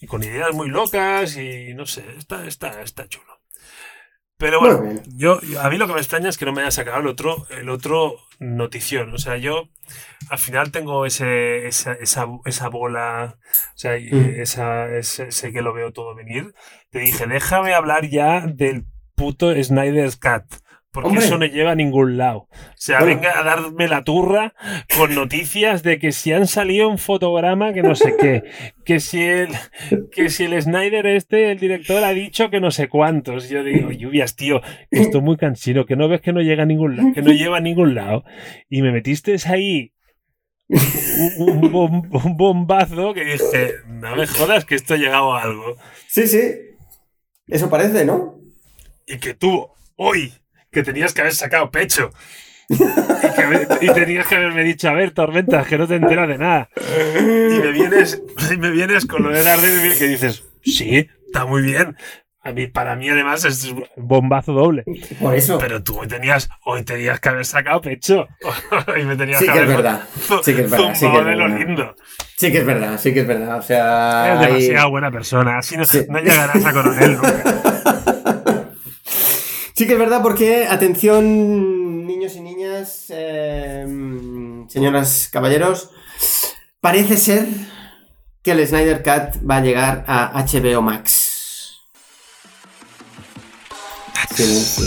Y 0.00 0.06
con 0.06 0.22
ideas 0.22 0.52
muy 0.54 0.68
locas 0.68 1.36
y 1.36 1.74
no 1.74 1.84
sé, 1.86 2.04
está, 2.16 2.46
está, 2.46 2.80
está 2.82 3.08
chulo. 3.08 3.32
Pero 4.36 4.60
bueno, 4.60 5.02
yo- 5.16 5.40
a 5.60 5.68
mí 5.70 5.78
lo 5.78 5.86
que 5.88 5.94
me 5.94 6.00
extraña 6.00 6.28
es 6.28 6.38
que 6.38 6.44
no 6.44 6.52
me 6.52 6.60
haya 6.60 6.70
sacado 6.70 7.00
el 7.00 7.06
otro, 7.08 7.46
el 7.50 7.70
otro 7.70 8.18
notición. 8.38 9.12
O 9.14 9.18
sea, 9.18 9.36
yo 9.36 9.68
al 10.30 10.38
final 10.38 10.70
tengo 10.72 11.06
ese, 11.06 11.66
esa, 11.66 11.92
esa, 11.94 12.26
esa 12.44 12.68
bola, 12.68 13.36
o 13.74 13.78
sea, 13.78 13.92
Mm. 13.98 14.40
esa, 14.40 14.88
ese, 14.96 15.30
sé 15.32 15.52
que 15.52 15.62
lo 15.62 15.72
veo 15.72 15.92
todo 15.92 16.14
venir. 16.14 16.54
Te 16.90 16.98
dije, 17.00 17.26
déjame 17.26 17.74
hablar 17.74 18.08
ya 18.08 18.46
del 18.46 18.84
puto 19.14 19.52
Snyder's 19.62 20.16
Cut. 20.16 20.44
Porque 20.96 21.10
Hombre. 21.10 21.24
eso 21.26 21.36
no 21.36 21.44
lleva 21.44 21.72
a 21.72 21.74
ningún 21.74 22.16
lado. 22.16 22.48
O 22.50 22.74
sea, 22.74 23.00
Bueno. 23.00 23.16
venga 23.16 23.38
a 23.38 23.42
darme 23.44 23.86
la 23.86 24.02
turra 24.02 24.54
con 24.96 25.14
noticias 25.14 25.82
de 25.82 25.98
que 25.98 26.10
si 26.10 26.32
han 26.32 26.46
salido 26.46 26.88
un 26.88 26.96
fotograma 26.96 27.74
que 27.74 27.82
no 27.82 27.94
sé 27.94 28.14
qué, 28.18 28.42
que 28.86 28.98
si 29.00 29.22
el, 29.22 29.48
que 30.10 30.30
si 30.30 30.44
el 30.44 30.62
Snyder 30.62 31.06
este, 31.06 31.50
el 31.52 31.58
director, 31.58 32.02
ha 32.02 32.10
dicho 32.14 32.48
que 32.48 32.60
no 32.60 32.70
sé 32.70 32.88
cuántos. 32.88 33.50
Yo 33.50 33.62
digo, 33.62 33.90
lluvias, 33.92 34.36
tío, 34.36 34.62
que 34.90 35.00
estoy 35.02 35.20
muy 35.20 35.36
cansino, 35.36 35.84
que 35.84 35.96
no 35.96 36.08
ves 36.08 36.22
que 36.22 36.32
no 36.32 36.40
llega 36.40 36.62
a 36.62 36.66
ningún 36.66 36.96
lado, 36.96 37.08
que 37.14 37.20
no 37.20 37.32
lleva 37.32 37.58
a 37.58 37.60
ningún 37.60 37.94
lado. 37.94 38.24
Y 38.70 38.80
me 38.80 38.90
metiste 38.90 39.36
ahí 39.46 39.92
un, 40.68 40.80
un 41.38 41.72
bom- 41.72 42.24
un 42.24 42.36
bombazo 42.38 43.12
que 43.12 43.24
dije, 43.24 43.72
no 43.86 44.16
me 44.16 44.26
jodas 44.26 44.64
que 44.64 44.74
esto 44.76 44.94
ha 44.94 44.96
llegado 44.96 45.34
a 45.34 45.42
algo. 45.42 45.76
Sí, 46.08 46.26
sí. 46.26 46.52
Eso 47.48 47.68
parece, 47.70 48.04
¿no? 48.04 48.40
Y 49.06 49.18
que 49.18 49.34
tú, 49.34 49.68
hoy, 49.94 50.32
que 50.76 50.82
tenías 50.82 51.14
que 51.14 51.22
haber 51.22 51.32
sacado 51.32 51.70
pecho. 51.70 52.10
Y, 52.68 52.76
que 52.76 53.68
y 53.80 53.88
tenías 53.94 54.26
que 54.26 54.34
haberme 54.34 54.62
dicho, 54.62 54.90
a 54.90 54.92
ver, 54.92 55.12
tormentas, 55.12 55.66
que 55.66 55.78
no 55.78 55.86
te 55.86 55.94
enteras 55.94 56.28
de 56.28 56.36
nada. 56.36 56.68
Y 57.18 57.58
me 57.60 57.72
vienes, 57.72 58.22
y 58.52 58.56
me 58.58 58.70
vienes 58.70 59.06
con 59.06 59.22
lo 59.22 59.30
de 59.30 59.42
Daredevil 59.42 59.96
que 59.96 60.06
dices, 60.06 60.44
sí, 60.62 61.08
está 61.26 61.46
muy 61.46 61.62
bien. 61.62 61.96
A 62.42 62.52
mí, 62.52 62.66
para 62.66 62.94
mí, 62.94 63.08
además, 63.08 63.44
es 63.46 63.64
un 63.64 63.84
bombazo 63.96 64.52
doble. 64.52 64.84
Por 65.18 65.34
eso. 65.34 65.58
Pero 65.58 65.82
tú 65.82 65.98
hoy 65.98 66.06
tenías, 66.08 66.48
hoy 66.64 66.84
tenías 66.84 67.18
que 67.20 67.28
haber 67.30 67.44
sacado 67.46 67.80
pecho. 67.80 68.28
y 69.00 69.02
me 69.04 69.16
tenías 69.16 69.40
Sí 69.40 69.46
que 69.46 69.52
que 69.52 69.58
es 69.58 69.64
haber 69.64 69.76
verdad. 69.76 70.00
Sí 70.44 70.54
que 70.54 70.60
es 70.62 70.70
verdad, 70.70 70.94
sí 70.94 71.10
que 71.10 71.18
es 71.18 71.24
verdad. 71.24 71.58
lindo. 71.58 71.94
Sí 72.36 72.52
que 72.52 72.58
es 72.58 72.66
verdad, 72.66 73.00
sí 73.00 73.14
que 73.14 73.20
es 73.20 73.26
verdad. 73.26 73.58
O 73.58 73.62
sea. 73.62 74.26
Eres 74.26 74.40
hay- 74.40 74.52
demasiado 74.52 74.90
buena 74.90 75.10
persona. 75.10 75.58
Así 75.58 75.76
no, 75.76 75.84
Sí. 75.86 76.04
no 76.08 76.20
llegarás 76.20 76.62
a 76.64 76.72
coronel 76.72 77.14
nunca. 77.14 77.42
Sí 79.76 79.86
que 79.86 79.92
es 79.92 79.98
verdad 79.98 80.22
porque, 80.22 80.66
atención, 80.66 82.06
niños 82.06 82.34
y 82.34 82.40
niñas, 82.40 83.08
eh, 83.10 83.84
señoras, 84.68 85.28
caballeros, 85.30 85.90
parece 86.80 87.18
ser 87.18 87.46
que 88.40 88.52
el 88.52 88.66
Snyder 88.66 89.02
Cut 89.02 89.46
va 89.46 89.56
a 89.56 89.60
llegar 89.60 90.02
a 90.06 90.42
HBO 90.42 90.80
Max. 90.80 91.76
Silencio. 94.34 94.86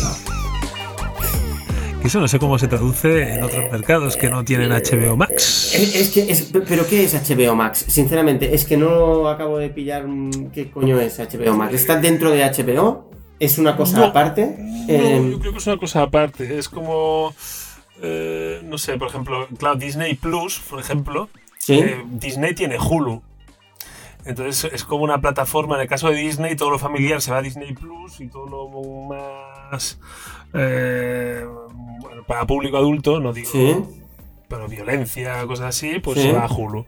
Que 2.02 2.08
eso 2.08 2.20
no 2.20 2.28
sé 2.28 2.40
cómo 2.40 2.58
se 2.58 2.68
traduce 2.68 3.34
en 3.36 3.44
otros 3.44 3.72
mercados 3.72 4.18
que 4.18 4.32
no 4.32 4.44
tienen 4.44 4.72
HBO 4.72 5.16
Max. 5.16 5.72
Es, 5.76 5.96
es 5.96 6.10
que 6.10 6.32
es, 6.32 6.52
¿Pero 6.68 6.88
qué 6.88 7.04
es 7.04 7.14
HBO 7.14 7.56
Max? 7.56 7.86
Sinceramente, 7.88 8.56
es 8.56 8.66
que 8.66 8.76
no 8.76 9.28
acabo 9.28 9.60
de 9.60 9.70
pillar 9.70 10.08
qué 10.52 10.72
coño 10.72 11.00
es 11.00 11.20
HBO 11.20 11.54
Max. 11.54 11.76
¿Está 11.76 11.98
dentro 11.98 12.32
de 12.32 12.44
HBO? 12.44 13.19
¿Es 13.40 13.58
una 13.58 13.76
cosa 13.78 13.98
No. 14.00 14.06
aparte? 14.06 14.56
No, 14.58 14.86
Eh, 14.88 15.28
yo 15.32 15.40
creo 15.40 15.52
que 15.54 15.60
es 15.60 15.68
una 15.68 15.78
cosa 15.78 16.02
aparte. 16.04 16.58
Es 16.58 16.68
como. 16.70 17.34
eh, 18.02 18.62
no 18.64 18.78
sé, 18.78 18.98
por 18.98 19.08
ejemplo, 19.10 19.48
claro, 19.58 19.76
Disney 19.76 20.14
Plus, 20.16 20.60
por 20.70 20.80
ejemplo. 20.80 21.30
sí. 21.58 21.80
eh, 21.80 22.04
Disney 22.12 22.54
tiene 22.56 22.78
Hulu. 22.80 23.22
Entonces 24.26 24.72
es 24.74 24.84
como 24.84 25.04
una 25.04 25.22
plataforma. 25.22 25.76
En 25.76 25.82
el 25.82 25.88
caso 25.88 26.10
de 26.10 26.16
Disney, 26.16 26.56
todo 26.56 26.70
lo 26.72 26.80
familiar 26.80 27.22
se 27.22 27.32
va 27.32 27.38
a 27.38 27.42
Disney 27.42 27.74
Plus 27.74 28.20
y 28.22 28.28
todo 28.28 28.48
lo 28.48 28.70
más. 29.08 30.00
eh, 30.54 31.46
bueno, 32.02 32.24
para 32.24 32.46
público 32.48 32.78
adulto, 32.78 33.20
no 33.20 33.32
digo. 33.34 33.50
sí. 33.52 33.76
Pero 34.48 34.68
violencia, 34.68 35.46
cosas 35.46 35.68
así, 35.68 36.00
pues 36.00 36.18
Sí. 36.20 36.28
se 36.28 36.32
va 36.34 36.46
a 36.46 36.52
Hulu. 36.52 36.86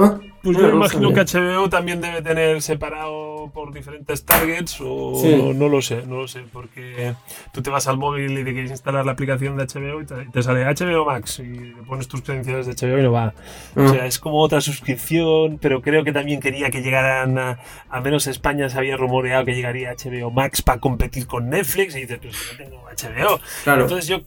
Ah, 0.00 0.18
Pues 0.42 0.56
no 0.56 0.62
yo 0.62 0.68
lo 0.68 0.76
imagino 0.76 1.08
sabía. 1.10 1.24
que 1.24 1.38
HBO 1.38 1.68
también 1.68 2.00
debe 2.00 2.22
tener 2.22 2.62
separado 2.62 3.50
por 3.52 3.72
diferentes 3.74 4.24
targets 4.24 4.78
o 4.80 5.14
Sí. 5.20 5.34
no, 5.36 5.52
no 5.52 5.68
lo 5.68 5.82
sé, 5.82 6.04
no 6.06 6.18
lo 6.18 6.28
sé, 6.28 6.42
porque 6.52 7.14
tú 7.52 7.60
te 7.60 7.70
vas 7.70 7.88
al 7.88 7.98
móvil 7.98 8.38
y 8.38 8.44
te 8.44 8.52
quieres 8.52 8.70
instalar 8.70 9.04
la 9.04 9.12
aplicación 9.12 9.56
de 9.56 9.64
HBO 9.66 10.00
y 10.00 10.06
te, 10.06 10.14
te 10.32 10.42
sale 10.42 10.64
HBO 10.64 11.04
Max 11.04 11.40
y 11.40 11.42
le 11.48 11.82
pones 11.82 12.06
tus 12.06 12.22
credenciales 12.22 12.66
de 12.66 12.74
HBO 12.74 12.98
y 12.98 13.02
no 13.02 13.10
va. 13.12 13.34
O 13.74 13.82
Ah. 13.82 13.88
sea, 13.88 14.06
es 14.06 14.18
como 14.20 14.38
otra 14.40 14.60
suscripción, 14.60 15.58
pero 15.60 15.82
creo 15.82 16.04
que 16.04 16.12
también 16.12 16.40
quería 16.40 16.70
que 16.70 16.82
llegaran 16.82 17.36
a, 17.38 17.58
menos 18.00 18.26
España 18.28 18.68
se 18.68 18.78
había 18.78 18.96
rumoreado 18.96 19.44
que 19.44 19.54
llegaría 19.54 19.92
HBO 19.92 20.30
Max 20.30 20.62
para 20.62 20.78
competir 20.80 21.26
con 21.26 21.50
Netflix 21.50 21.96
y 21.96 22.02
dices, 22.02 22.18
pues 22.22 22.36
no 22.52 22.64
tengo 22.64 22.82
HBO. 22.84 23.40
Claro. 23.64 23.82
Entonces 23.82 24.06
yo 24.06 24.20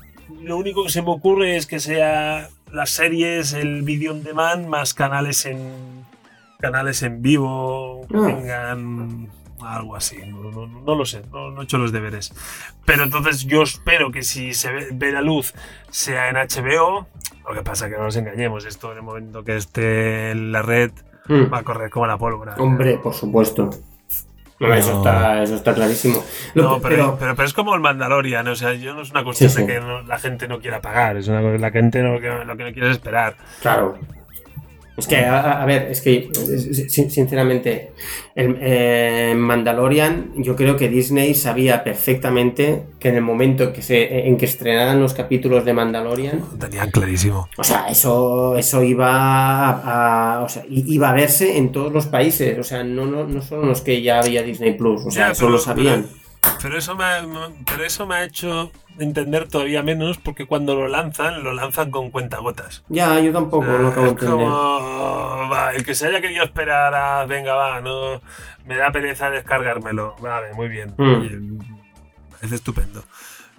lo 0.43 0.57
único 0.57 0.83
que 0.83 0.89
se 0.89 1.01
me 1.01 1.09
ocurre 1.11 1.55
es 1.55 1.65
que 1.65 1.79
sea 1.79 2.49
las 2.71 2.89
series, 2.91 3.53
el 3.53 3.81
video 3.83 4.11
on 4.13 4.23
demand, 4.23 4.67
más 4.67 4.93
canales 4.93 5.45
en 5.45 6.05
canales 6.59 7.01
en 7.03 7.21
vivo, 7.21 8.05
que 8.09 8.17
Ah. 8.17 8.25
tengan 8.27 9.29
algo 9.61 9.95
así. 9.95 10.17
No, 10.25 10.51
no- 10.51 10.67
no 10.67 10.95
lo 10.95 11.05
sé, 11.05 11.21
no, 11.31 11.51
no 11.51 11.61
he 11.61 11.63
hecho 11.63 11.77
los 11.77 11.91
deberes. 11.91 12.33
Pero 12.85 13.03
entonces 13.03 13.45
yo 13.45 13.63
espero 13.63 14.11
que 14.11 14.23
si 14.23 14.53
se 14.53 14.71
ve, 14.71 14.87
ve 14.93 15.11
la 15.11 15.21
luz 15.21 15.53
sea 15.89 16.29
en 16.29 16.37
HBO. 16.37 17.07
Lo 17.47 17.53
que 17.55 17.61
pasa 17.63 17.89
que 17.89 17.97
no 17.97 18.03
nos 18.03 18.15
engañemos, 18.15 18.65
esto 18.65 18.91
en 18.91 18.97
el 18.99 19.03
momento 19.03 19.43
que 19.43 19.55
esté 19.57 20.31
en 20.31 20.51
la 20.51 20.61
red 20.61 20.91
Mm. 21.27 21.51
va 21.53 21.59
a 21.59 21.63
correr 21.63 21.89
como 21.89 22.07
la 22.07 22.17
pólvora. 22.17 22.55
Hombre, 22.57 22.97
por 22.97 23.13
supuesto. 23.13 23.69
No, 24.67 24.73
Eso, 24.75 24.91
No. 24.91 24.97
está, 24.99 25.43
eso 25.43 25.55
está 25.55 25.73
clarísimo. 25.73 26.23
Lo 26.53 26.63
No, 26.63 26.75
que- 26.81 26.87
pero, 26.89 27.17
pero, 27.19 27.35
pero 27.35 27.47
es 27.47 27.53
como 27.53 27.73
el 27.73 27.81
Mandalorian, 27.81 28.47
o 28.47 28.55
sea, 28.55 28.73
yo 28.73 28.93
no 28.93 29.01
es 29.01 29.11
una 29.11 29.23
cuestión 29.23 29.49
Sí, 29.49 29.55
sí. 29.57 29.61
de 29.63 29.73
que 29.73 29.79
no- 29.79 30.03
la 30.03 30.19
gente 30.19 30.47
no 30.47 30.59
quiera 30.59 30.81
pagar, 30.81 31.17
es 31.17 31.27
una 31.27 31.41
cosa 31.41 31.57
la 31.57 31.71
gente 31.71 32.01
no, 32.03 32.13
lo 32.13 32.19
que, 32.21 32.29
lo 32.29 32.55
que 32.57 32.63
no 32.65 32.71
quiere 32.71 32.89
es 32.89 32.93
esperar. 32.97 33.35
Claro. 33.61 33.97
Es 35.01 35.07
que, 35.07 35.17
a, 35.17 35.61
a 35.61 35.65
ver, 35.65 35.87
es 35.91 35.99
que, 36.01 36.29
sin- 36.89 37.09
sinceramente, 37.11 37.91
el 38.35 38.55
eh, 38.61 39.33
Mandalorian, 39.35 40.31
yo 40.37 40.55
creo 40.55 40.77
que 40.77 40.87
Disney 40.89 41.33
sabía 41.33 41.83
perfectamente 41.83 42.83
que 42.99 43.09
en 43.09 43.15
el 43.15 43.21
momento 43.21 43.63
en 43.65 43.73
que, 43.73 43.81
se, 43.81 44.27
en 44.27 44.37
que 44.37 44.45
estrenaran 44.45 44.99
los 45.01 45.13
capítulos 45.13 45.65
de 45.65 45.73
Mandalorian, 45.73 46.39
Lo 46.51 46.57
tenían 46.57 46.91
clarísimo. 46.91 47.49
o 47.57 47.63
sea, 47.63 47.87
eso, 47.89 48.55
eso 48.57 48.83
iba 48.83 49.09
a, 49.11 50.37
a- 50.37 50.43
o 50.43 50.49
sea, 50.49 50.63
iba 50.69 51.09
a 51.09 51.13
verse 51.13 51.57
en 51.57 51.71
todos 51.71 51.91
los 51.91 52.05
países, 52.07 52.57
o 52.57 52.63
sea, 52.63 52.83
no, 52.83 53.05
no, 53.05 53.25
no 53.27 53.41
solo 53.41 53.65
los 53.65 53.81
que 53.81 54.01
ya 54.01 54.19
había 54.19 54.43
Disney 54.43 54.73
Plus, 54.77 55.05
o 55.05 55.11
sea, 55.11 55.27
Ya, 55.27 55.31
eso 55.31 55.41
pero- 55.41 55.51
lo 55.53 55.57
sabían. 55.59 56.05
Pero 56.07 56.20
eso, 56.77 56.95
me 56.95 57.03
ha, 57.03 57.23
pero 57.65 57.83
eso 57.83 58.05
me 58.07 58.15
ha 58.15 58.23
hecho 58.23 58.71
entender 58.99 59.47
todavía 59.47 59.83
menos 59.83 60.17
porque 60.17 60.45
cuando 60.45 60.75
lo 60.75 60.87
lanzan, 60.87 61.43
lo 61.43 61.53
lanzan 61.53 61.91
con 61.91 62.11
cuentagotas. 62.11 62.83
Ya, 62.89 63.19
yo 63.19 63.31
tampoco 63.31 63.65
lo 63.65 63.89
acabo 63.89 64.07
de 64.07 64.15
como, 64.15 64.31
entender. 64.31 65.51
va, 65.51 65.73
el 65.73 65.85
que 65.85 65.95
se 65.95 66.07
haya 66.07 66.21
querido 66.21 66.43
esperar 66.43 66.93
a, 66.93 67.25
venga, 67.25 67.53
va, 67.53 67.81
no, 67.81 68.21
me 68.65 68.75
da 68.75 68.91
pereza 68.91 69.29
descargármelo. 69.29 70.15
Vale, 70.19 70.53
muy 70.53 70.67
bien. 70.67 70.93
Mm. 70.97 71.59
Es 72.41 72.51
estupendo. 72.51 73.03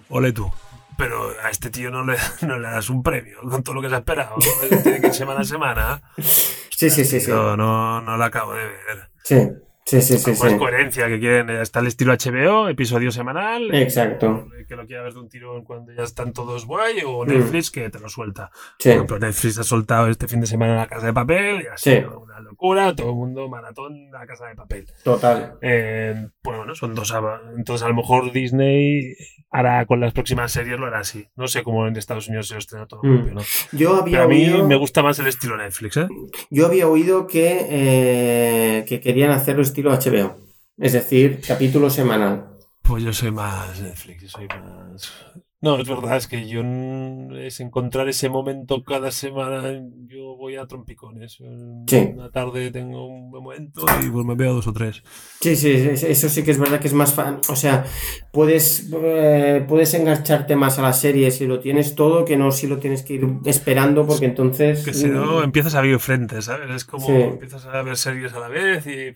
Ole 0.09 0.31
tú. 0.31 0.51
Pero 0.97 1.31
a 1.43 1.49
este 1.49 1.69
tío 1.69 1.89
no 1.89 2.05
le, 2.05 2.17
no 2.41 2.59
le 2.59 2.69
das 2.69 2.89
un 2.89 3.01
premio 3.01 3.39
con 3.41 3.63
todo 3.63 3.75
lo 3.75 3.81
que 3.81 3.89
se 3.89 3.95
ha 3.95 3.99
esperado. 3.99 4.35
Tiene 4.83 5.01
que 5.01 5.07
ir 5.07 5.13
semana 5.13 5.41
a 5.41 5.45
semana. 5.45 6.01
Sí, 6.17 6.89
sí, 6.89 7.05
sí, 7.05 7.19
sí. 7.19 7.31
No, 7.31 7.55
no 8.01 8.17
lo 8.17 8.23
acabo 8.23 8.53
de 8.53 8.65
ver. 8.65 9.09
Sí, 9.23 9.49
sí, 9.85 10.01
sí, 10.01 10.17
sí. 10.17 10.31
Pues 10.37 10.51
sí. 10.53 10.57
coherencia 10.57 11.07
que 11.07 11.19
quieren. 11.19 11.49
Está 11.49 11.79
el 11.79 11.87
estilo 11.87 12.13
HBO, 12.13 12.69
episodio 12.69 13.11
semanal. 13.11 13.73
Exacto. 13.75 14.47
eh, 14.59 14.65
Que 14.67 14.75
lo 14.75 14.85
quiera 14.85 15.03
ver 15.03 15.13
de 15.13 15.19
un 15.19 15.29
tirón 15.29 15.63
cuando 15.63 15.91
ya 15.93 16.03
están 16.03 16.33
todos 16.33 16.65
guay. 16.65 17.01
O 17.05 17.25
Mm. 17.25 17.29
Netflix 17.29 17.71
que 17.71 17.89
te 17.89 17.99
lo 17.99 18.09
suelta. 18.09 18.49
Sí. 18.79 18.89
Por 18.89 18.91
ejemplo, 18.95 19.19
Netflix 19.19 19.59
ha 19.59 19.63
soltado 19.63 20.07
este 20.07 20.27
fin 20.27 20.41
de 20.41 20.47
semana 20.47 20.75
la 20.75 20.87
casa 20.87 21.05
de 21.07 21.13
papel. 21.13 21.61
Y 21.63 21.67
ha 21.67 21.77
Sí. 21.77 21.91
sido 21.97 22.19
una 22.21 22.39
locura. 22.39 22.95
Todo 22.95 23.09
el 23.09 23.15
mundo 23.15 23.47
maratón 23.49 24.09
la 24.11 24.25
casa 24.25 24.47
de 24.47 24.55
papel. 24.55 24.85
Total. 25.03 25.55
Eh, 25.61 26.27
pues 26.41 26.57
bueno, 26.57 26.73
son 26.75 26.95
dos. 26.95 27.13
Entonces 27.57 27.83
a 27.85 27.89
lo 27.89 27.95
mejor 27.95 28.31
Disney 28.31 29.13
hará 29.51 29.85
con 29.85 29.99
las 29.99 30.13
próximas 30.13 30.51
series 30.51 30.79
lo 30.79 30.87
hará 30.87 30.99
así. 30.99 31.27
No 31.35 31.47
sé 31.47 31.61
cómo 31.61 31.85
en 31.87 31.95
Estados 31.95 32.27
Unidos 32.27 32.47
se 32.47 32.57
estrena 32.57 32.87
todo. 32.87 33.01
Mm. 33.03 33.15
propio, 33.17 33.33
¿no? 33.35 33.41
Yo 33.71 33.95
había 33.97 34.19
Pero 34.19 34.23
a 34.23 34.27
mí 34.27 34.45
oído, 34.45 34.67
me 34.67 34.75
gusta 34.75 35.03
más 35.03 35.19
el 35.19 35.27
estilo 35.27 35.57
Netflix, 35.57 35.97
¿eh? 35.97 36.07
yo 36.49 36.65
había 36.65 36.87
oído 36.87 37.27
que, 37.27 37.67
eh, 37.69 38.85
que 38.87 38.99
querían 38.99 39.29
hacerlo 39.31 39.61
estilo 39.73 39.91
HBO. 39.91 40.37
Es 40.77 40.93
decir, 40.93 41.41
capítulo 41.47 41.89
semanal. 41.89 42.49
Pues 42.83 43.03
yo 43.03 43.13
soy 43.13 43.31
más 43.31 43.81
Netflix, 43.81 44.21
yo 44.23 44.29
soy 44.29 44.47
más... 44.47 45.11
No, 45.61 45.77
es 45.79 45.87
verdad, 45.87 46.17
es 46.17 46.27
que 46.27 46.45
yo 46.49 46.61
es 47.39 47.61
encontrar 47.61 48.09
ese 48.09 48.27
momento 48.27 48.83
cada 48.83 49.11
semana, 49.11 49.63
yo 50.07 50.35
voy 50.35 50.57
a 50.57 50.65
trompicones. 50.67 51.37
Sí. 51.87 52.09
Una 52.13 52.29
tarde 52.31 52.69
tengo 52.69 53.07
un 53.07 53.29
momento 53.31 53.85
y 54.05 54.09
pues 54.09 54.25
me 54.25 54.35
veo 54.35 54.55
dos 54.55 54.67
o 54.67 54.73
tres. 54.73 55.01
Sí, 55.39 55.55
sí, 55.55 55.71
eso 55.71 56.27
sí 56.27 56.43
que 56.43 56.51
es 56.51 56.59
verdad 56.59 56.81
que 56.81 56.87
es 56.87 56.93
más 56.93 57.13
fa- 57.13 57.39
O 57.47 57.55
sea, 57.55 57.85
puedes, 58.33 58.89
eh, 58.93 59.63
puedes 59.65 59.93
engancharte 59.93 60.57
más 60.57 60.79
a 60.79 60.81
la 60.81 60.91
serie 60.91 61.31
si 61.31 61.47
lo 61.47 61.61
tienes 61.61 61.95
todo 61.95 62.25
que 62.25 62.35
no 62.35 62.51
si 62.51 62.67
lo 62.67 62.79
tienes 62.79 63.01
que 63.03 63.13
ir 63.13 63.25
esperando 63.45 64.05
porque 64.05 64.25
entonces... 64.25 64.83
Que 64.83 64.93
si 64.93 65.07
no, 65.07 65.43
empiezas 65.43 65.75
a 65.75 65.79
abrir 65.79 65.97
frentes, 65.99 66.43
¿sabes? 66.43 66.69
Es 66.71 66.83
como 66.83 67.05
Sí. 67.05 67.13
empiezas 67.13 67.65
a 67.67 67.81
ver 67.83 67.95
series 67.95 68.33
a 68.33 68.39
la 68.41 68.49
vez 68.49 68.85
y... 68.85 69.13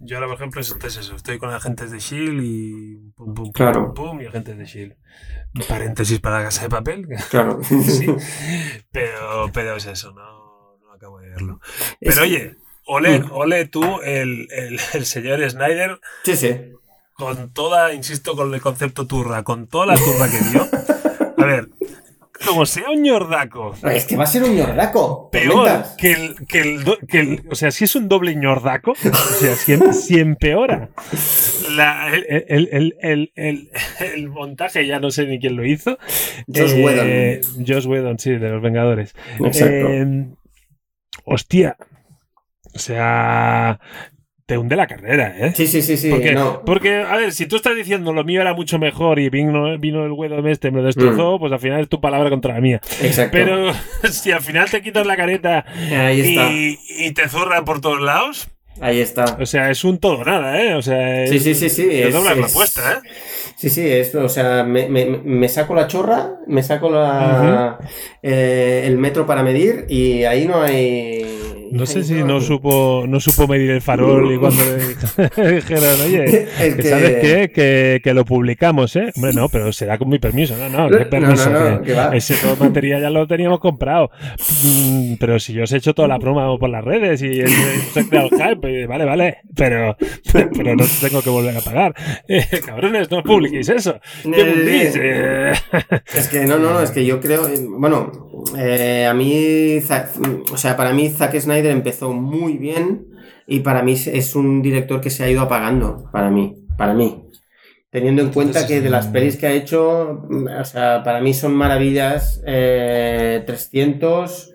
Yo 0.00 0.16
ahora, 0.16 0.28
por 0.28 0.36
ejemplo, 0.36 0.60
es, 0.60 0.76
es 0.84 0.96
eso, 0.96 1.16
estoy 1.16 1.38
con 1.38 1.50
agentes 1.52 1.90
de 1.90 1.98
S.H.I.E.L.D. 1.98 2.42
y 2.46 2.96
pum, 3.16 3.34
pum, 3.34 3.50
Claro. 3.52 3.92
pum, 3.94 4.10
pum, 4.10 4.20
y 4.20 4.26
agentes 4.26 4.56
de 4.56 4.64
S.H.I.E.L.D. 4.64 5.64
Paréntesis 5.68 6.20
para 6.20 6.38
la 6.38 6.44
casa 6.44 6.62
de 6.62 6.68
papel, 6.68 7.06
Claro. 7.30 7.60
sí, 7.64 8.06
pero, 8.92 9.50
pero 9.52 9.76
es 9.76 9.86
eso, 9.86 10.12
no, 10.12 10.78
no 10.82 10.92
acabo 10.92 11.18
de 11.20 11.30
verlo. 11.30 11.60
Pero 12.00 12.22
oye, 12.22 12.56
ole, 12.86 13.24
ole 13.32 13.66
tú, 13.66 13.82
el, 14.02 14.46
el, 14.52 14.78
el 14.94 15.06
señor 15.06 15.48
Snyder, 15.50 16.00
Sí, 16.24 16.36
sí. 16.36 16.56
con 17.14 17.52
toda, 17.52 17.92
insisto 17.92 18.36
con 18.36 18.54
el 18.54 18.60
concepto 18.60 19.06
turra, 19.06 19.42
con 19.42 19.66
toda 19.66 19.86
la 19.86 19.94
turra 19.96 20.28
que 20.30 20.38
dio. 20.50 20.62
A 21.38 21.44
ver, 21.44 21.68
como 22.46 22.64
sea 22.66 22.90
un 22.90 23.02
ñordaco, 23.02 23.74
Es 23.90 24.04
que 24.04 24.16
va 24.16 24.24
a 24.24 24.26
ser 24.26 24.42
un 24.44 24.54
ñordaco. 24.56 25.30
peor 25.30 25.84
que 25.96 26.12
el, 26.12 26.46
que, 26.46 26.60
el, 26.60 26.84
que 27.08 27.20
el- 27.20 27.42
O 27.50 27.54
sea, 27.54 27.70
si 27.70 27.84
es 27.84 27.94
un 27.96 28.08
doble 28.08 28.34
ñordaco, 28.36 28.92
o 28.92 28.94
sea, 28.94 29.54
si, 29.54 29.72
em- 29.74 29.92
si 29.92 30.18
empeora 30.20 30.90
la- 31.70 32.14
el, 32.14 32.26
el, 32.48 32.68
el, 32.72 32.96
el, 33.00 33.32
el- 33.34 33.70
el 34.00 34.28
montaje, 34.28 34.86
ya 34.86 35.00
no 35.00 35.10
sé 35.10 35.26
ni 35.26 35.38
quién 35.38 35.56
lo 35.56 35.64
hizo. 35.66 35.98
Joss 36.46 36.72
Eh, 36.72 36.84
Whedon. 36.84 37.66
Joss 37.66 37.86
Whedon, 37.86 38.18
sí, 38.18 38.30
de 38.32 38.48
los 38.50 38.62
Vengadores. 38.62 39.14
Exacto. 39.44 39.88
Eh, 39.88 40.26
hostia. 41.24 41.76
O 42.74 42.78
sea, 42.78 43.80
te 44.48 44.56
hunde 44.56 44.76
la 44.76 44.86
carrera, 44.86 45.34
¿eh? 45.38 45.52
Sí, 45.54 45.66
sí, 45.66 45.82
sí, 45.82 45.98
sí. 45.98 46.08
porque, 46.08 46.32
no. 46.32 46.62
porque, 46.64 47.02
a 47.02 47.16
ver, 47.18 47.32
si 47.32 47.44
tú 47.44 47.56
estás 47.56 47.76
diciendo 47.76 48.14
lo 48.14 48.24
mío 48.24 48.40
era 48.40 48.54
mucho 48.54 48.78
mejor 48.78 49.18
y 49.18 49.28
vino, 49.28 49.76
vino 49.78 50.06
el 50.06 50.12
Whedon 50.12 50.48
este, 50.48 50.70
me 50.70 50.78
lo 50.80 50.84
destrozó, 50.86 51.38
pues 51.38 51.52
al 51.52 51.60
final 51.60 51.82
es 51.82 51.88
tu 51.90 52.00
palabra 52.00 52.30
contra 52.30 52.54
la 52.54 52.60
mía. 52.62 52.80
Exacto. 53.02 53.32
Pero 53.32 53.72
si 54.10 54.32
al 54.32 54.40
final 54.40 54.70
te 54.70 54.80
quitas 54.80 55.06
la 55.06 55.16
careta 55.18 55.66
Ahí 55.92 56.20
está. 56.22 56.50
y, 56.50 56.78
y 56.88 57.10
te 57.12 57.28
zurran 57.28 57.66
por 57.66 57.82
todos 57.82 58.00
lados, 58.00 58.48
Ahí 58.80 59.00
está. 59.00 59.36
o 59.38 59.44
sea, 59.44 59.70
es 59.70 59.84
un 59.84 59.98
todo 59.98 60.24
nada, 60.24 60.62
¿eh? 60.62 60.74
O 60.76 60.80
sea, 60.82 61.24
es, 61.24 61.30
Sí, 61.30 61.40
sí, 61.40 61.54
sí, 61.54 61.68
sí. 61.68 61.86
te 61.86 62.08
es- 62.08 62.14
doblas 62.14 62.38
la 62.38 62.46
es- 62.46 62.52
apuesta, 62.52 62.92
¿eh? 63.04 63.08
Sí, 63.56 63.68
sí, 63.70 63.84
es, 63.86 64.14
o 64.14 64.28
sea, 64.30 64.62
me, 64.64 64.88
me- 64.88 65.04
me 65.04 65.48
saco 65.48 65.74
la 65.74 65.88
chorra, 65.88 66.36
me 66.46 66.62
saco 66.62 66.88
la, 66.88 67.78
eh, 68.22 68.84
el 68.86 68.96
metro 68.96 69.26
para 69.26 69.42
medir 69.42 69.84
y 69.88 70.22
ahí 70.24 70.46
no 70.46 70.62
hay, 70.62 71.27
No 71.78 71.86
sé 71.86 72.02
si 72.02 72.24
no 72.24 72.40
supo, 72.40 73.04
no 73.06 73.20
supo 73.20 73.46
medir 73.46 73.70
el 73.70 73.80
farol 73.80 74.32
y 74.32 74.36
cuando 74.36 74.62
le 75.36 75.52
dijeron, 75.54 76.00
oye, 76.04 76.24
que... 76.76 76.82
¿sabes 76.82 77.16
qué? 77.20 77.52
Que, 77.54 78.00
que, 78.02 78.14
lo 78.14 78.24
publicamos, 78.24 78.96
¿eh? 78.96 79.12
Hombre, 79.14 79.32
no, 79.32 79.48
pero 79.48 79.72
será 79.72 79.96
con 79.96 80.08
mi 80.08 80.18
permiso. 80.18 80.56
No, 80.56 80.68
no, 80.68 80.98
qué 80.98 81.04
permiso. 81.06 81.50
ese 82.12 82.34
todo 82.36 82.56
material 82.56 83.02
ya 83.02 83.10
lo 83.10 83.26
teníamos 83.28 83.60
comprado. 83.60 84.10
Mm, 84.64 85.14
pero 85.20 85.38
si 85.38 85.52
yo 85.52 85.62
os 85.62 85.72
he 85.72 85.76
hecho 85.76 85.94
toda 85.94 86.08
la 86.08 86.18
promo 86.18 86.58
por 86.58 86.68
las 86.68 86.84
redes 86.84 87.22
y 87.22 87.42
se 87.92 88.00
ha 88.00 88.04
creado 88.08 88.28
hype, 88.30 88.86
vale, 88.86 89.04
vale, 89.04 89.38
pero, 89.54 89.96
pero 90.32 90.74
no 90.74 90.84
tengo 91.00 91.22
que 91.22 91.30
volver 91.30 91.56
a 91.56 91.60
pagar. 91.60 91.94
Eh, 92.26 92.44
cabrones, 92.66 93.10
no 93.10 93.22
publiquéis 93.22 93.68
eso. 93.68 94.00
Eh, 94.24 95.52
es 96.14 96.28
que 96.28 96.44
no, 96.44 96.58
no, 96.58 96.80
es 96.82 96.90
que 96.90 97.04
yo 97.06 97.20
creo, 97.20 97.48
bueno, 97.78 98.27
eh, 98.56 99.06
a 99.06 99.14
mí, 99.14 99.78
o 100.52 100.56
sea, 100.56 100.76
para 100.76 100.92
mí 100.92 101.08
Zack 101.10 101.38
Snyder 101.38 101.70
empezó 101.70 102.12
muy 102.12 102.58
bien 102.58 103.06
y 103.46 103.60
para 103.60 103.82
mí 103.82 103.92
es 103.92 104.36
un 104.36 104.62
director 104.62 105.00
que 105.00 105.10
se 105.10 105.24
ha 105.24 105.30
ido 105.30 105.42
apagando, 105.42 106.08
para 106.12 106.30
mí, 106.30 106.56
para 106.76 106.94
mí. 106.94 107.24
Teniendo 107.90 108.20
en 108.20 108.30
cuenta 108.30 108.66
que 108.66 108.82
de 108.82 108.90
las 108.90 109.06
pelis 109.06 109.36
que 109.36 109.46
ha 109.46 109.52
hecho, 109.52 110.28
o 110.60 110.64
sea, 110.64 111.02
para 111.02 111.20
mí 111.20 111.32
son 111.32 111.54
maravillas, 111.54 112.42
300, 112.44 114.54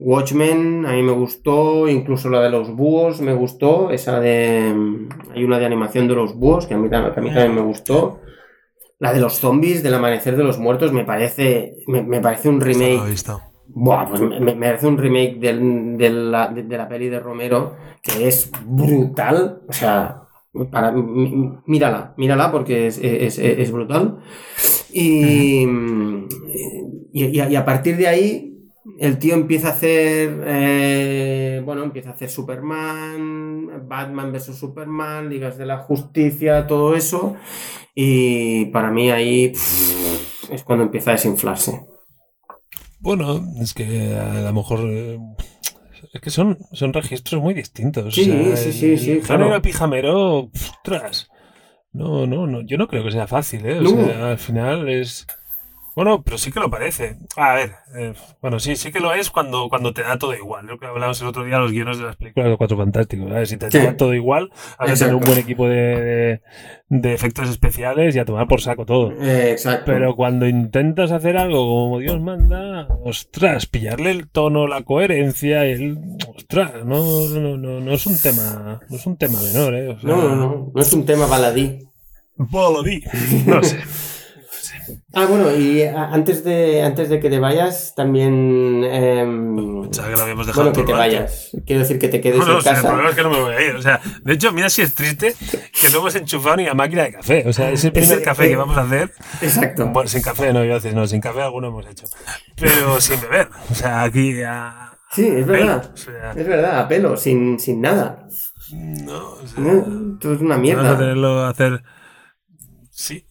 Watchmen, 0.00 0.86
a 0.86 0.92
mí 0.92 1.02
me 1.02 1.12
gustó, 1.12 1.88
incluso 1.88 2.30
la 2.30 2.40
de 2.40 2.50
los 2.50 2.70
búhos 2.70 3.20
me 3.20 3.32
gustó, 3.32 3.90
esa 3.90 4.20
de... 4.20 4.72
Hay 5.34 5.42
una 5.42 5.58
de 5.58 5.66
animación 5.66 6.06
de 6.06 6.14
los 6.14 6.36
búhos 6.36 6.66
que 6.66 6.74
a 6.74 6.78
mí, 6.78 6.88
también 6.88 7.54
me 7.54 7.62
gustó. 7.62 8.20
La 8.98 9.12
de 9.12 9.20
los 9.20 9.34
zombies, 9.34 9.82
del 9.82 9.94
amanecer 9.94 10.36
de 10.36 10.44
los 10.44 10.58
muertos, 10.58 10.92
me 10.92 11.04
parece, 11.04 11.76
me, 11.86 12.20
parece 12.20 12.48
un 12.48 12.60
remake... 12.60 13.00
Buah, 13.70 14.08
pues 14.08 14.20
me, 14.22 14.54
parece 14.54 14.86
un 14.86 14.96
remake 14.96 15.38
de, 15.38 16.10
la, 16.10 16.88
peli 16.88 17.08
de 17.08 17.20
Romero 17.20 17.76
que 18.02 18.26
es 18.26 18.50
brutal. 18.64 19.60
O 19.68 19.72
sea, 19.72 20.22
para, 20.70 20.90
mírala, 20.92 22.14
mírala 22.16 22.50
porque 22.50 22.86
es, 22.88 23.70
brutal. 23.70 24.20
Y, 24.90 25.66
y, 27.12 27.56
a 27.56 27.64
partir 27.64 27.98
de 27.98 28.08
ahí 28.08 28.48
el 28.98 29.18
tío 29.18 29.34
empieza 29.34 29.68
a 29.68 29.72
hacer, 29.72 30.42
eh, 30.46 31.62
bueno, 31.64 31.84
empieza 31.84 32.10
a 32.10 32.12
hacer 32.14 32.30
Superman, 32.30 33.86
Batman 33.86 34.32
vs. 34.32 34.56
Superman, 34.56 35.28
Ligas 35.28 35.58
de 35.58 35.66
la 35.66 35.78
Justicia, 35.78 36.66
todo 36.66 36.96
eso. 36.96 37.36
Y 38.00 38.66
para 38.66 38.92
mí 38.92 39.10
ahí 39.10 39.46
es 39.46 40.62
cuando 40.64 40.84
empieza 40.84 41.10
a 41.10 41.14
desinflarse. 41.14 41.84
Bueno, 43.00 43.44
es 43.60 43.74
que 43.74 44.14
a 44.14 44.40
lo 44.40 44.52
mejor... 44.52 44.88
Eh, 44.88 45.18
es 46.12 46.20
que 46.20 46.30
son, 46.30 46.58
son 46.70 46.92
registros 46.92 47.42
muy 47.42 47.54
distintos. 47.54 48.14
Sí, 48.14 48.54
sí, 48.54 48.72
sí, 48.72 48.98
sí. 48.98 49.18
Claro. 49.18 49.60
pijamero, 49.60 50.48
ostras. 50.54 51.28
No, 51.90 52.24
no, 52.28 52.46
no, 52.46 52.60
yo 52.60 52.78
no 52.78 52.86
creo 52.86 53.02
que 53.02 53.10
sea 53.10 53.26
fácil, 53.26 53.66
¿eh? 53.66 53.80
al 54.22 54.38
final 54.38 54.88
es 54.88 55.26
bueno, 55.98 56.22
pero 56.22 56.38
sí 56.38 56.52
que 56.52 56.60
lo 56.60 56.70
parece. 56.70 57.16
A 57.34 57.54
ver, 57.54 57.72
eh, 57.96 58.14
bueno, 58.40 58.60
sí, 58.60 58.76
sí 58.76 58.92
que 58.92 59.00
lo 59.00 59.12
es 59.12 59.30
cuando, 59.30 59.68
cuando 59.68 59.92
te 59.92 60.02
da 60.02 60.16
todo 60.16 60.32
igual. 60.32 60.64
Lo 60.64 60.78
que 60.78 60.86
hablábamos 60.86 61.20
el 61.20 61.26
otro 61.26 61.42
día, 61.42 61.58
los 61.58 61.72
guiones 61.72 61.98
de 61.98 62.04
las 62.04 62.14
películas 62.14 62.44
de 62.44 62.50
los 62.50 62.56
Cuatro 62.56 62.76
Fantásticos. 62.76 63.48
Si 63.48 63.56
te, 63.56 63.68
da 63.68 63.96
todo 63.96 64.14
igual, 64.14 64.52
has 64.78 64.90
de 64.90 64.96
tener 64.96 65.16
un 65.16 65.22
buen 65.22 65.38
equipo 65.38 65.68
de, 65.68 66.40
de, 66.88 67.12
efectos 67.12 67.50
especiales 67.50 68.14
y 68.14 68.20
a 68.20 68.24
tomar 68.24 68.46
por 68.46 68.60
saco 68.60 68.86
todo. 68.86 69.10
Eh, 69.10 69.50
exacto. 69.50 69.86
Pero 69.86 70.14
cuando 70.14 70.46
intentas 70.46 71.10
hacer 71.10 71.36
algo 71.36 71.66
como 71.66 71.98
Dios 71.98 72.20
manda, 72.20 72.86
ostras, 73.02 73.66
pillarle 73.66 74.12
el 74.12 74.28
tono, 74.28 74.68
la 74.68 74.82
coherencia, 74.82 75.64
el. 75.64 75.98
Ostras, 76.32 76.84
no, 76.84 77.28
no, 77.28 77.56
no, 77.56 77.80
no 77.80 77.90
es 77.90 78.06
un 78.06 78.16
tema, 78.22 78.80
no 78.88 78.96
es 78.96 79.04
un 79.04 79.16
tema 79.16 79.42
menor, 79.42 79.74
¿eh? 79.74 79.96
no, 80.04 80.16
no, 80.16 80.36
no, 80.36 80.70
no 80.72 80.80
es 80.80 80.92
un 80.92 81.04
tema 81.04 81.26
baladí. 81.26 81.80
Baladí, 82.36 83.02
no 83.46 83.64
sé. 83.64 83.80
Ah, 85.12 85.26
bueno, 85.26 85.54
y 85.56 85.82
antes 85.82 86.44
de, 86.44 86.82
antes 86.82 87.08
de 87.08 87.20
que 87.20 87.30
te 87.30 87.38
vayas, 87.38 87.94
también. 87.94 88.82
Eh, 88.84 89.26
que 89.90 90.10
lo 90.10 90.22
habíamos 90.22 90.46
dejado. 90.46 90.70
Bueno, 90.70 90.78
que 90.78 90.84
te 90.84 90.92
vayas. 90.92 91.50
Quiero 91.66 91.80
decir 91.80 91.98
que 91.98 92.08
te 92.08 92.20
quedes 92.20 92.38
no, 92.38 92.58
en 92.58 92.64
casa. 92.64 92.80
el 92.80 92.86
problema 92.86 93.10
es 93.10 93.16
que 93.16 93.22
no 93.22 93.30
me 93.30 93.40
voy 93.40 93.54
a 93.54 93.60
ir. 93.62 93.74
O 93.74 93.82
sea, 93.82 94.00
de 94.22 94.32
hecho, 94.32 94.52
mira 94.52 94.70
si 94.70 94.82
es 94.82 94.94
triste 94.94 95.34
que 95.80 95.90
no 95.90 95.98
hemos 95.98 96.14
enchufado 96.14 96.56
ni 96.56 96.64
la 96.64 96.74
máquina 96.74 97.04
de 97.04 97.12
café. 97.12 97.44
O 97.46 97.52
sea, 97.52 97.70
ese 97.70 97.90
primer 97.90 98.22
café 98.22 98.48
que 98.48 98.56
vamos 98.56 98.76
a 98.76 98.82
hacer. 98.82 99.12
Exacto. 99.40 99.86
Bueno, 99.86 100.08
sin 100.08 100.22
café 100.22 100.52
no, 100.52 100.64
yo 100.64 100.78
no, 100.92 101.06
sin 101.06 101.20
café 101.20 101.42
alguno 101.42 101.68
hemos 101.68 101.86
hecho. 101.86 102.06
Pero 102.56 103.00
sin 103.00 103.20
beber. 103.20 103.48
O 103.70 103.74
sea, 103.74 104.02
aquí 104.02 104.42
a. 104.42 104.92
Sí, 105.12 105.26
es 105.26 105.46
verdad. 105.46 105.90
es 106.36 106.46
verdad, 106.46 106.80
a 106.80 106.88
pelo, 106.88 107.16
sin, 107.16 107.58
sin 107.58 107.80
nada. 107.80 108.26
No, 108.70 109.30
o 109.30 109.46
sea, 109.46 109.64
esto 110.12 110.34
es 110.34 110.40
una 110.40 110.58
mierda. 110.58 110.82
Vamos 110.82 110.96
a 110.96 110.98
tenerlo 110.98 111.40
a 111.40 111.48
hacer. 111.48 111.82
Sí, 112.90 113.27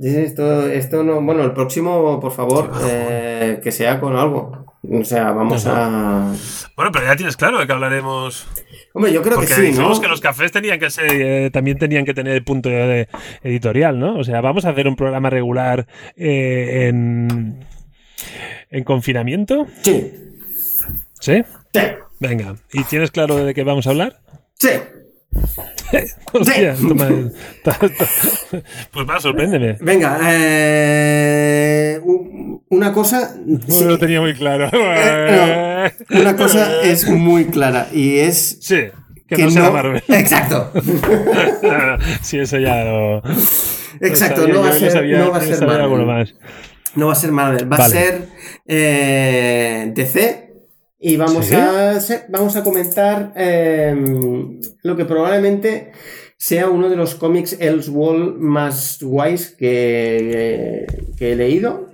esto, 0.00 0.66
esto 0.66 1.02
no. 1.02 1.20
Bueno, 1.20 1.42
el 1.44 1.52
próximo, 1.52 2.20
por 2.20 2.32
favor, 2.32 2.70
eh, 2.88 3.60
que 3.62 3.72
sea 3.72 4.00
con 4.00 4.16
algo. 4.16 4.66
O 4.88 5.04
sea, 5.04 5.32
vamos 5.32 5.66
a. 5.66 6.32
Bueno, 6.76 6.92
pero 6.92 7.06
ya 7.06 7.16
tienes 7.16 7.36
claro 7.36 7.58
de 7.58 7.66
que 7.66 7.72
hablaremos. 7.72 8.46
Hombre, 8.92 9.12
yo 9.12 9.22
creo 9.22 9.40
que 9.40 9.46
sí. 9.46 9.62
Dijimos 9.62 10.00
que 10.00 10.08
los 10.08 10.20
cafés 10.20 10.52
tenían 10.52 10.78
que 10.78 10.90
ser, 10.90 11.10
eh, 11.10 11.50
también 11.50 11.78
tenían 11.78 12.04
que 12.04 12.14
tener 12.14 12.34
el 12.34 12.44
punto 12.44 12.68
de, 12.68 13.08
editorial, 13.42 13.98
¿no? 13.98 14.16
O 14.16 14.24
sea, 14.24 14.40
vamos 14.40 14.64
a 14.64 14.70
hacer 14.70 14.86
un 14.86 14.96
programa 14.96 15.30
regular 15.30 15.86
eh, 16.16 16.86
en, 16.88 17.64
en 18.70 18.84
confinamiento. 18.84 19.66
Sí. 19.82 20.12
¿Sí? 21.20 21.42
Sí. 21.72 21.80
Venga, 22.20 22.56
¿y 22.72 22.84
tienes 22.84 23.10
claro 23.10 23.36
de 23.44 23.54
qué 23.54 23.64
vamos 23.64 23.86
a 23.86 23.90
hablar? 23.90 24.20
Sí. 24.54 24.70
Hostia, 26.32 26.74
pues 28.92 29.08
va, 29.08 29.20
sorpréndeme. 29.20 29.76
Venga, 29.80 30.18
eh, 30.22 32.00
una 32.68 32.92
cosa. 32.92 33.36
No 33.44 33.80
lo 33.82 33.98
tenía 33.98 34.20
muy 34.20 34.34
claro. 34.34 34.68
Eh, 34.72 35.92
una 36.10 36.36
cosa 36.36 36.82
es 36.82 37.08
muy 37.08 37.46
clara 37.46 37.88
y 37.92 38.18
es. 38.18 38.58
Sí. 38.60 38.88
Que, 39.28 39.38
no 39.38 39.50
sea 39.50 39.70
Marvel. 39.70 40.02
Exacto. 40.08 40.72
sí, 42.22 42.38
eso 42.38 42.58
ya 42.58 42.84
lo. 42.84 43.22
Exacto, 44.00 44.46
no 44.46 44.60
va, 44.62 44.68
a 44.68 44.72
ser, 44.72 45.04
no 45.06 45.30
va 45.30 45.38
a 45.38 45.40
ser 45.40 45.66
Marvel. 45.66 46.34
No 46.94 47.06
va 47.06 47.12
a 47.12 47.16
ser 47.16 47.32
Marvel, 47.32 47.72
va 47.72 47.76
a 47.76 47.88
ser 47.88 48.28
eh, 48.66 49.90
DC 49.94 50.45
y 51.08 51.16
vamos, 51.16 51.52
a, 51.52 52.00
vamos 52.30 52.56
a 52.56 52.64
comentar 52.64 53.32
em, 53.36 54.58
lo 54.82 54.96
que 54.96 55.04
probablemente 55.04 55.92
sea 56.36 56.68
uno 56.68 56.90
de 56.90 56.96
los 56.96 57.14
cómics 57.14 57.56
Elseworld 57.60 58.38
más 58.40 58.98
guays 59.00 59.54
que, 59.56 60.84
que 61.16 61.30
he 61.30 61.36
leído 61.36 61.92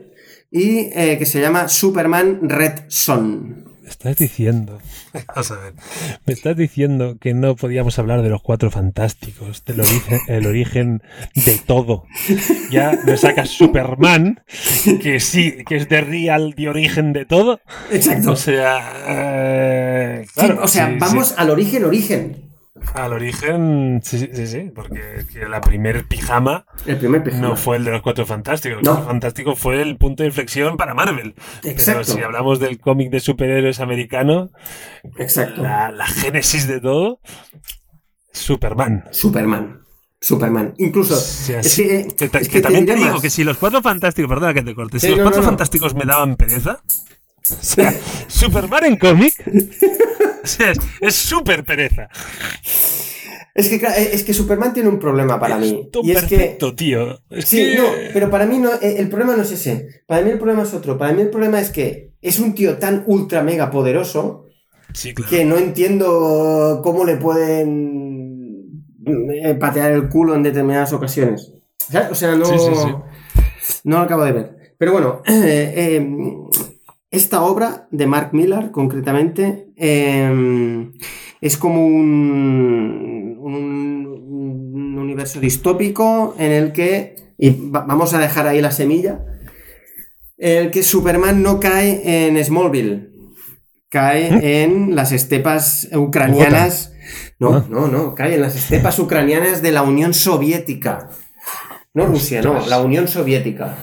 y 0.51 0.89
eh, 0.95 1.19
que 1.19 1.27
se 1.27 1.43
llama 1.43 1.69
Superman 1.69 2.49
Red 2.49 2.85
Son 2.89 3.62
estás 4.03 4.17
diciendo, 4.17 4.81
vamos 5.29 5.51
a 5.53 5.57
ver, 5.59 5.75
me 6.27 6.33
estás 6.33 6.57
diciendo 6.57 7.19
que 7.21 7.35
no 7.35 7.55
podíamos 7.55 8.01
hablar 8.01 8.23
de 8.23 8.31
los 8.31 8.43
cuatro 8.43 8.69
fantásticos, 8.69 9.65
del 9.65 9.81
origen, 9.81 10.21
el 10.27 10.47
origen 10.49 11.03
de 11.37 11.57
todo. 11.65 12.07
Ya 12.73 12.99
me 13.05 13.17
sacas 13.17 13.51
Superman, 13.51 14.43
que 15.01 15.21
sí, 15.21 15.59
que 15.65 15.77
es 15.77 15.89
de 15.89 16.01
real, 16.01 16.55
de 16.57 16.69
origen 16.69 17.13
de 17.13 17.27
todo. 17.27 17.61
Exacto. 17.93 18.33
O 18.33 18.37
sea, 18.37 18.93
eh, 19.07 20.27
o 20.61 20.67
sea, 20.67 20.97
vamos 20.99 21.35
al 21.37 21.51
origen, 21.51 21.85
origen. 21.85 22.52
Al 22.95 23.13
origen, 23.13 24.01
sí, 24.03 24.29
sí, 24.33 24.47
sí, 24.47 24.73
porque 24.75 25.25
la 25.49 25.61
primer 25.61 26.07
pijama, 26.07 26.67
el 26.87 26.99
primer 26.99 27.23
pijama 27.23 27.49
no 27.49 27.57
fue 27.57 27.77
el 27.77 27.85
de 27.85 27.91
los 27.93 28.03
Cuatro 28.03 28.27
Fantásticos. 28.27 28.83
Los 28.83 28.89
Cuatro 28.89 29.07
Fantásticos 29.07 29.59
fue 29.59 29.81
el 29.83 29.97
punto 29.97 30.23
de 30.23 30.29
inflexión 30.29 30.77
para 30.77 30.95
Marvel. 30.95 31.35
Exacto. 31.65 32.03
Pero 32.03 32.05
si 32.05 32.23
hablamos 32.23 32.61
del 32.61 32.79
cómic 32.79 33.11
de 33.11 33.21
superhéroes 33.21 33.81
americano, 33.81 34.51
Exacto. 35.19 35.63
La, 35.63 36.07
génesis 36.07 36.67
de 36.67 36.81
todo, 36.81 37.21
Superman. 38.33 39.05
Superman. 39.11 39.81
Superman. 40.21 40.75
Incluso. 40.79 41.15
es 41.17 41.77
que, 41.77 42.61
también 42.61 42.87
te 42.87 42.95
digo 42.95 43.21
que 43.21 43.31
si 43.31 43.43
los 43.45 43.57
Cuatro 43.57 43.83
Fantásticos, 43.83 44.29
perdona 44.29 44.55
que 44.55 44.63
te 44.63 44.75
corte, 44.75 45.01
si 45.01 45.09
los 45.09 45.21
Cuatro 45.21 45.43
Fantásticos 45.43 45.95
me 45.95 46.05
daban 46.05 46.37
pereza, 46.37 46.83
sea, 47.61 47.95
Superman 48.27 48.85
en 48.85 48.97
cómic 48.97 49.35
es 51.01 51.15
súper 51.15 51.65
pereza. 51.65 52.09
Es 53.55 53.69
que, 53.69 53.77
es 54.13 54.25
que 54.25 54.33
Superman 54.33 54.73
tiene 54.73 54.89
un 54.89 54.99
problema 54.99 55.39
para 55.39 55.59
mí. 55.59 55.91
y 56.03 56.11
es 56.11 56.21
perfecto, 56.21 56.75
tío. 56.75 57.21
sí, 57.45 57.75
no, 57.77 57.85
pero 58.15 58.31
para 58.31 58.47
mí 58.47 58.59
no, 58.59 58.73
eh, 58.73 58.97
el 58.99 59.09
problema 59.09 59.37
no 59.37 59.43
es 59.43 59.53
ese. 59.53 60.03
Para 60.07 60.23
mí 60.23 60.31
el 60.31 60.39
problema 60.39 60.63
es 60.63 60.73
otro. 60.73 60.97
Para 60.97 61.13
mí 61.13 61.21
el 61.21 61.29
problema 61.29 61.61
es 61.61 61.71
que 61.71 62.15
es 62.23 62.39
un 62.39 62.55
tío 62.55 62.79
tan 62.79 63.05
ultra 63.07 63.43
mega 63.43 63.71
poderoso 63.71 64.47
que 65.29 65.45
no 65.45 65.57
entiendo 65.57 66.81
cómo 66.83 67.05
le 67.05 67.17
pueden 67.17 68.87
eh, 69.05 69.55
patear 69.55 69.93
el 69.93 70.09
culo 70.09 70.35
en 70.35 70.43
determinadas 70.43 70.93
ocasiones. 70.95 71.53
O 72.11 72.15
sea, 72.15 72.35
no, 72.35 72.47
no 73.85 73.99
lo 73.99 74.03
acabo 74.03 74.25
de 74.25 74.33
ver. 74.33 74.75
Pero 74.79 74.93
bueno, 74.93 75.23
eh, 75.27 76.05
esta 77.13 77.43
obra 77.45 77.87
de 77.93 78.07
Mark 78.07 78.31
Millar, 78.33 78.71
concretamente, 78.73 79.69
eh, 79.77 80.91
es 81.41 81.57
como 81.57 81.87
un, 81.87 83.37
un, 83.39 84.73
un 84.75 84.99
universo 84.99 85.39
distópico 85.39 86.35
en 86.39 86.51
el 86.53 86.73
que, 86.73 87.17
y 87.39 87.51
va- 87.71 87.85
vamos 87.87 88.15
a 88.15 88.19
dejar 88.19 88.47
ahí 88.49 88.61
la 88.61 88.71
semilla, 88.73 89.25
en 90.39 90.65
el 90.65 90.71
que 90.71 90.83
Superman 90.83 91.43
no 91.43 91.61
cae 91.61 92.27
en 92.27 92.43
Smallville, 92.43 93.11
cae 93.89 94.63
en 94.65 94.97
las 94.97 95.13
estepas 95.13 95.89
ucranianas. 95.95 96.93
No, 97.39 97.55
Ah. 97.57 97.67
no, 97.69 97.89
no, 97.89 98.15
cae 98.15 98.37
en 98.37 98.41
las 98.43 98.57
estepas 98.57 98.99
ucranianas 98.99 99.61
de 99.63 99.71
la 99.73 99.83
Unión 99.83 100.15
Soviética. 100.15 101.11
No 101.95 102.07
Rusia, 102.07 102.41
no, 102.41 102.65
la 102.67 102.81
Unión 102.81 103.07
Soviética. 103.07 103.77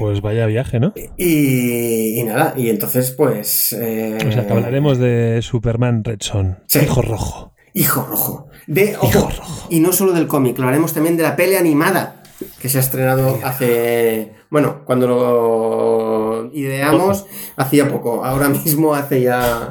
Pues 0.00 0.20
vaya 0.20 0.46
viaje, 0.46 0.80
¿no? 0.80 0.92
Y, 1.16 2.18
y 2.18 2.22
nada, 2.24 2.54
y 2.56 2.70
entonces 2.70 3.12
pues... 3.12 3.72
eh, 3.74 4.18
O 4.26 4.32
sea, 4.32 4.46
que 4.46 4.52
hablaremos 4.52 4.98
de 4.98 5.40
Superman 5.42 6.02
Red 6.02 6.18
Son, 6.20 6.58
Sí. 6.66 6.80
hijo 6.80 7.02
rojo. 7.02 7.52
Hijo 7.72 8.04
Rojo. 8.10 8.48
De, 8.66 8.96
ojo, 8.96 9.06
Hijo 9.06 9.28
Rojo. 9.30 9.66
y 9.70 9.78
no 9.78 9.92
solo 9.92 10.12
del 10.12 10.26
cómic, 10.26 10.58
lo 10.58 10.66
haremos 10.66 10.92
también 10.92 11.16
de 11.16 11.22
la 11.22 11.36
peli 11.36 11.54
animada 11.54 12.22
que 12.60 12.68
se 12.68 12.78
ha 12.78 12.80
estrenado 12.80 13.38
hace... 13.44 14.32
Bueno, 14.50 14.82
cuando 14.84 15.06
lo 15.06 16.50
ideamos, 16.52 17.26
hacía 17.56 17.88
poco. 17.88 18.24
Ahora 18.24 18.48
mismo 18.48 18.94
hace 18.94 19.22
ya 19.22 19.70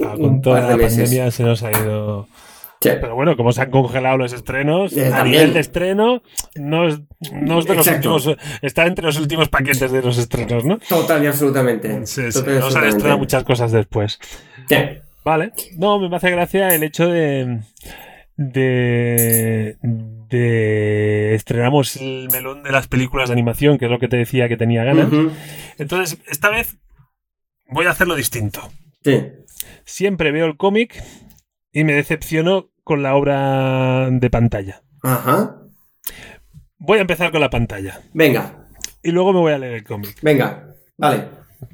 Ah, 0.00 0.14
un 0.16 0.20
con 0.22 0.40
toda 0.42 0.60
par 0.60 0.64
de 0.68 0.70
la 0.70 0.76
meses. 0.84 0.98
pandemia 1.02 1.30
se 1.30 1.42
nos 1.42 1.62
ha 1.64 1.70
ido. 1.72 2.28
Sí. 2.80 2.90
Pero 3.00 3.14
bueno, 3.16 3.36
como 3.36 3.52
se 3.52 3.62
han 3.62 3.70
congelado 3.70 4.16
los 4.18 4.32
estrenos, 4.32 4.96
Eh, 4.96 5.12
a 5.12 5.24
nivel 5.24 5.52
de 5.52 5.60
estreno, 5.60 6.22
no 6.54 6.86
es, 6.86 7.00
no 7.32 7.58
es 7.58 7.66
de 7.66 7.74
los 7.74 7.86
últimos. 7.86 8.30
Está 8.62 8.86
entre 8.86 9.04
los 9.04 9.18
últimos 9.18 9.48
paquetes 9.48 9.90
de 9.90 10.00
los 10.00 10.16
estrenos, 10.16 10.64
¿no? 10.64 10.78
Total 10.88 11.22
y 11.24 11.26
absolutamente. 11.26 12.06
Sí, 12.06 12.30
sí, 12.30 12.38
Total 12.38 12.54
y 12.54 12.76
han 12.76 12.84
estrenado 12.84 13.18
muchas 13.18 13.42
cosas 13.44 13.72
después. 13.72 14.20
Sí. 14.68 14.76
Vale. 15.24 15.52
No, 15.76 15.98
me 15.98 16.14
hace 16.16 16.30
gracia 16.30 16.68
el 16.74 16.84
hecho 16.84 17.08
de. 17.08 17.60
de. 18.36 19.76
de. 19.82 21.34
estrenamos 21.34 21.96
el 21.96 22.28
melón 22.30 22.62
de 22.62 22.70
las 22.70 22.86
películas 22.86 23.28
de 23.28 23.32
animación, 23.32 23.78
que 23.78 23.86
es 23.86 23.90
lo 23.90 23.98
que 23.98 24.08
te 24.08 24.16
decía 24.16 24.48
que 24.48 24.56
tenía 24.56 24.84
ganas. 24.84 25.08
Entonces, 25.78 26.18
esta 26.30 26.48
vez 26.50 26.76
voy 27.68 27.86
a 27.86 27.90
hacerlo 27.90 28.14
distinto. 28.14 28.60
Sí. 29.04 29.26
Siempre 29.84 30.30
veo 30.32 30.46
el 30.46 30.56
cómic 30.56 31.02
y 31.72 31.84
me 31.84 31.92
decepciono 31.94 32.70
con 32.84 33.02
la 33.02 33.14
obra 33.14 34.08
de 34.10 34.30
pantalla. 34.30 34.82
Ajá. 35.02 35.56
Voy 36.78 36.98
a 36.98 37.02
empezar 37.02 37.30
con 37.32 37.40
la 37.40 37.50
pantalla 37.50 38.00
Venga, 38.14 38.66
y 39.02 39.10
luego 39.10 39.32
me 39.32 39.40
voy 39.40 39.52
a 39.52 39.58
leer 39.58 39.74
el 39.74 39.84
cómic. 39.84 40.16
venga. 40.22 40.74
Vale. 40.96 41.24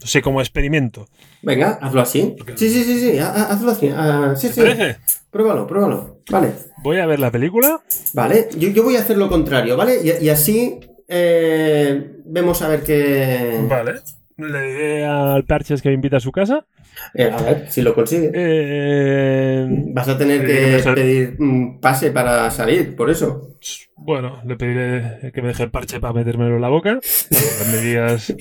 O 0.02 0.06
sea, 0.06 0.22
como 0.22 0.40
experimento. 0.40 1.06
Venga, 1.42 1.78
hazlo 1.82 2.00
así. 2.00 2.34
Sí, 2.56 2.70
sí, 2.70 2.84
sí, 2.84 3.00
sí. 3.00 3.18
ha- 3.18 3.30
ha- 3.30 3.52
Hazlo 3.52 3.70
así. 3.70 3.90
Ah, 3.94 4.32
sí, 4.36 4.48
¿Te 4.48 4.54
sí. 4.54 4.60
parece? 4.62 4.96
Pruébalo, 5.30 5.66
pruébalo. 5.66 6.20
Vale. 6.30 6.52
Voy 6.82 6.98
a 6.98 7.06
ver 7.06 7.20
la 7.20 7.30
película. 7.30 7.82
Vale, 8.14 8.48
yo, 8.56 8.70
yo 8.70 8.82
voy 8.82 8.96
a 8.96 9.00
hacer 9.00 9.18
lo 9.18 9.28
contrario, 9.28 9.76
¿vale? 9.76 10.00
Y, 10.02 10.24
y 10.24 10.28
así 10.30 10.80
eh, 11.06 12.16
vemos 12.24 12.62
a 12.62 12.68
ver 12.68 12.82
qué... 12.82 13.60
Vale. 13.68 14.00
Le 14.38 14.62
diré 14.62 15.04
al 15.06 15.44
Parches 15.44 15.80
que 15.82 15.90
me 15.90 15.94
invita 15.96 16.16
a 16.16 16.20
su 16.20 16.32
casa. 16.32 16.66
Eh, 17.14 17.30
a 17.30 17.42
ver 17.42 17.66
si 17.70 17.82
lo 17.82 17.94
consigue. 17.94 18.30
Eh, 18.34 19.66
Vas 19.92 20.08
a 20.08 20.16
tener 20.16 20.42
eh, 20.48 20.80
que 20.82 20.92
pedir 20.92 21.36
un 21.38 21.80
pase 21.80 22.10
para 22.10 22.50
salir, 22.50 22.96
por 22.96 23.10
eso. 23.10 23.50
bueno, 23.96 24.40
le 24.44 24.56
pediré 24.56 25.32
que 25.32 25.42
me 25.42 25.48
deje 25.48 25.64
el 25.64 25.70
parche 25.70 26.00
para 26.00 26.14
metérmelo 26.14 26.56
en 26.56 26.62
la 26.62 26.68
boca. 26.68 26.98
Las 27.30 27.68
medidas, 27.72 28.34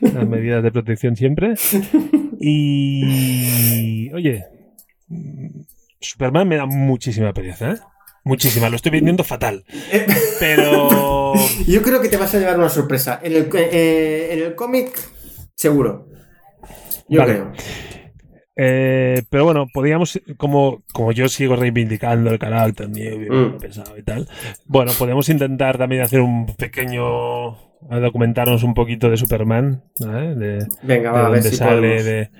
las 0.00 0.26
medidas 0.26 0.62
de 0.62 0.72
protección 0.72 1.16
siempre. 1.16 1.54
Y. 2.40 4.10
Oye. 4.12 4.44
Superman 6.00 6.46
me 6.46 6.56
da 6.56 6.66
muchísima 6.66 7.32
pereza, 7.32 7.72
¿eh? 7.72 7.76
Muchísima. 8.24 8.68
Lo 8.68 8.76
estoy 8.76 8.92
vendiendo 8.92 9.24
fatal. 9.24 9.64
Pero. 10.38 11.32
yo 11.66 11.82
creo 11.82 12.00
que 12.00 12.08
te 12.08 12.16
vas 12.16 12.34
a 12.34 12.38
llevar 12.38 12.58
una 12.58 12.68
sorpresa. 12.68 13.18
En 13.22 13.32
el, 13.32 13.48
eh, 13.54 14.28
en 14.32 14.38
el 14.40 14.54
cómic, 14.54 14.90
seguro. 15.54 16.08
Yo 17.08 17.20
Vale. 17.20 17.32
creo. 17.34 17.52
Eh, 18.60 19.22
pero 19.30 19.44
bueno, 19.44 19.66
podríamos, 19.72 20.20
como, 20.36 20.82
como 20.92 21.12
yo 21.12 21.28
sigo 21.28 21.54
reivindicando 21.54 22.30
el 22.30 22.40
carácter 22.40 22.88
mío, 22.88 23.12
Mm. 23.30 23.58
pesado 23.58 23.96
y 23.96 24.02
tal, 24.02 24.28
bueno, 24.66 24.90
podemos 24.98 25.28
intentar 25.28 25.78
también 25.78 26.02
hacer 26.02 26.20
un 26.20 26.46
pequeño. 26.56 27.68
a 27.90 28.00
documentarnos 28.00 28.64
un 28.64 28.74
poquito 28.74 29.08
de 29.08 29.16
Superman, 29.16 29.84
¿vale? 30.00 30.34
De, 30.34 30.66
Venga, 30.82 31.12
de 31.12 31.18
va, 31.20 31.26
a 31.26 31.30
ver 31.30 31.42
dónde 31.42 31.50
si 31.50 31.56
sale, 31.56 32.02
de. 32.02 32.30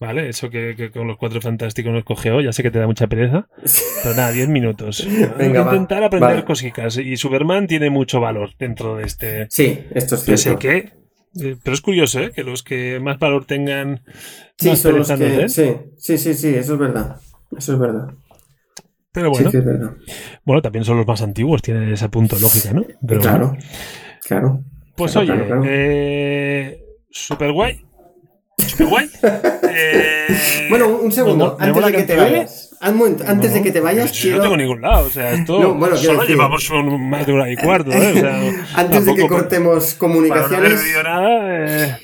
Vale, 0.00 0.28
eso 0.28 0.50
que, 0.50 0.74
que 0.76 0.90
con 0.90 1.06
los 1.06 1.16
cuatro 1.16 1.40
fantásticos 1.40 1.92
nos 1.92 2.02
cogió, 2.02 2.40
ya 2.40 2.52
sé 2.52 2.64
que 2.64 2.72
te 2.72 2.80
da 2.80 2.86
mucha 2.88 3.06
pereza, 3.06 3.46
pero 4.02 4.16
nada, 4.16 4.32
10 4.32 4.48
minutos. 4.48 5.06
Venga, 5.38 5.62
va. 5.62 5.72
intentar 5.74 6.02
aprender 6.02 6.30
Vale. 6.30 6.44
cositas. 6.44 6.96
Y 6.98 7.16
Superman 7.16 7.68
tiene 7.68 7.90
mucho 7.90 8.18
valor 8.20 8.50
dentro 8.58 8.96
de 8.96 9.04
este. 9.04 9.46
Sí, 9.50 9.86
esto 9.94 10.16
es 10.16 10.22
Pese 10.24 10.36
cierto. 10.56 10.58
que. 10.58 10.90
Eh, 11.40 11.56
Pero 11.62 11.74
es 11.74 11.80
curioso, 11.80 12.20
¿eh? 12.20 12.32
Que 12.32 12.42
los 12.44 12.62
que 12.62 13.00
más 13.00 13.18
valor 13.18 13.44
tengan. 13.44 14.02
Sí, 14.58 14.68
más 14.70 14.78
son 14.80 14.98
los 14.98 15.08
que... 15.12 15.48
Sí, 15.48 15.74
sí, 15.96 16.18
sí, 16.18 16.34
sí, 16.34 16.48
eso 16.54 16.74
es 16.74 16.78
verdad. 16.78 17.16
Eso 17.56 17.72
es 17.74 17.78
verdad. 17.78 18.08
Pero 19.12 19.30
bueno. 19.30 19.46
Sí 19.50 19.52
que 19.52 19.58
es 19.58 19.64
verdad. 19.64 19.92
Bueno, 20.44 20.62
también 20.62 20.84
son 20.84 20.96
los 20.98 21.06
más 21.06 21.22
antiguos, 21.22 21.62
tiene 21.62 21.92
ese 21.92 22.08
punto 22.08 22.38
lógica, 22.38 22.72
¿no? 22.72 22.84
Pero 23.06 23.20
claro, 23.20 23.48
bueno. 23.48 23.62
claro. 24.24 24.64
Pues 24.96 25.12
claro, 25.12 25.32
oye, 25.34 25.46
claro, 25.46 25.62
eh, 25.66 26.84
super 27.10 27.52
guay. 27.52 27.80
Super 28.58 28.86
guay. 28.86 29.10
Eh, 29.80 30.66
Bueno, 30.70 30.88
un 30.98 31.12
segundo, 31.12 31.56
¿me 31.60 31.66
mo- 31.72 31.80
me 31.80 31.86
antes 31.86 31.86
de 31.86 31.92
que 31.92 32.02
te 32.04 32.16
vayas. 32.16 32.67
Antes 32.80 33.54
de 33.54 33.62
que 33.62 33.72
te 33.72 33.80
vayas, 33.80 34.12
Yo 34.12 34.22
quiero... 34.22 34.36
no 34.38 34.42
tengo 34.44 34.56
ningún 34.56 34.80
lado, 34.80 35.06
o 35.06 35.10
sea, 35.10 35.32
esto 35.32 35.60
No, 35.60 35.74
bueno, 35.74 35.96
solo 35.96 36.20
decir- 36.20 36.36
llevamos 36.36 36.70
un- 36.70 37.10
más 37.10 37.26
de 37.26 37.32
una 37.32 37.50
y 37.50 37.56
cuarto, 37.56 37.90
¿eh? 37.92 38.12
O 38.16 38.20
sea, 38.20 38.66
Antes 38.76 39.04
de 39.04 39.14
que 39.14 39.26
cortemos 39.28 39.92
no 39.94 39.98
comunicaciones, 39.98 40.82
vivido 40.82 41.02
nada, 41.02 41.66
eh, 41.66 41.96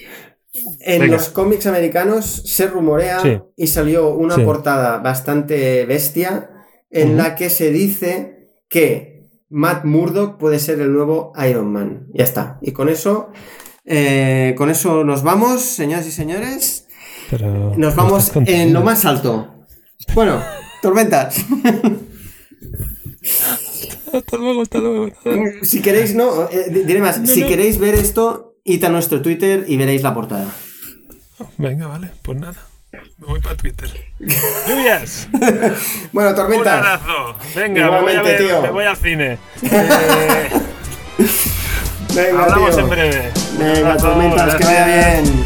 en 0.80 1.00
venga. 1.00 1.16
los 1.16 1.28
cómics 1.30 1.66
americanos 1.66 2.42
se 2.44 2.66
rumorea 2.66 3.20
Sí. 3.20 3.38
y 3.56 3.66
salió 3.68 4.10
una 4.14 4.36
Sí. 4.36 4.42
portada 4.42 4.98
bastante 4.98 5.84
bestia 5.86 6.50
en 6.90 7.16
la 7.16 7.34
que 7.34 7.50
se 7.50 7.70
dice 7.70 8.50
que 8.68 9.28
Matt 9.50 9.84
Murdock 9.84 10.38
puede 10.38 10.58
ser 10.58 10.80
el 10.80 10.92
nuevo 10.92 11.32
Iron 11.48 11.72
Man. 11.72 12.06
Ya 12.12 12.24
está. 12.24 12.58
Y 12.62 12.72
con 12.72 12.88
eso, 12.88 13.30
eh, 13.84 14.54
con 14.56 14.70
eso 14.70 15.04
nos 15.04 15.22
vamos, 15.22 15.60
señoras 15.62 16.06
y 16.06 16.10
señores. 16.12 16.86
pero 17.30 17.74
Nos 17.76 17.94
no 17.96 18.02
vamos 18.02 18.32
en 18.46 18.72
lo 18.72 18.82
más 18.82 19.04
alto. 19.04 19.50
Bueno, 20.14 20.40
tormentas. 20.84 21.36
Hasta 24.12 24.36
luego, 24.36 24.62
hasta 24.62 24.78
luego. 24.78 25.08
si 25.62 25.80
queréis, 25.82 26.14
no, 26.14 26.48
eh, 26.50 26.66
di- 26.70 26.82
diré 26.84 27.00
más. 27.00 27.18
No, 27.20 27.26
si 27.26 27.40
no. 27.40 27.48
queréis 27.48 27.78
ver 27.78 27.94
esto, 27.94 28.54
id 28.64 28.84
a 28.84 28.88
nuestro 28.90 29.20
Twitter 29.22 29.64
y 29.66 29.76
veréis 29.76 30.02
la 30.02 30.14
portada. 30.14 30.46
Venga, 31.58 31.86
vale, 31.88 32.10
pues 32.22 32.38
nada. 32.38 32.56
Me 33.18 33.26
voy 33.26 33.40
para 33.40 33.56
Twitter. 33.56 33.90
Lluvias. 34.68 35.26
Bueno, 36.12 36.30
Un 36.30 36.36
tormentas. 36.36 36.74
abrazo. 36.78 37.34
Venga, 37.56 37.90
me 37.90 38.00
voy, 38.02 38.12
a 38.14 38.22
ver, 38.22 38.38
tío. 38.38 38.62
me 38.62 38.70
voy 38.70 38.84
al 38.84 38.96
cine. 38.96 39.38
Eh, 42.16 42.28
Venga, 42.30 42.44
hablamos 42.44 42.70
tío. 42.70 42.84
en 42.84 42.90
breve. 42.90 43.32
Un 43.52 43.58
Venga, 43.58 43.96
tormentas, 43.96 44.54
que 44.56 44.64
vaya 44.64 44.86
bien. 44.86 45.44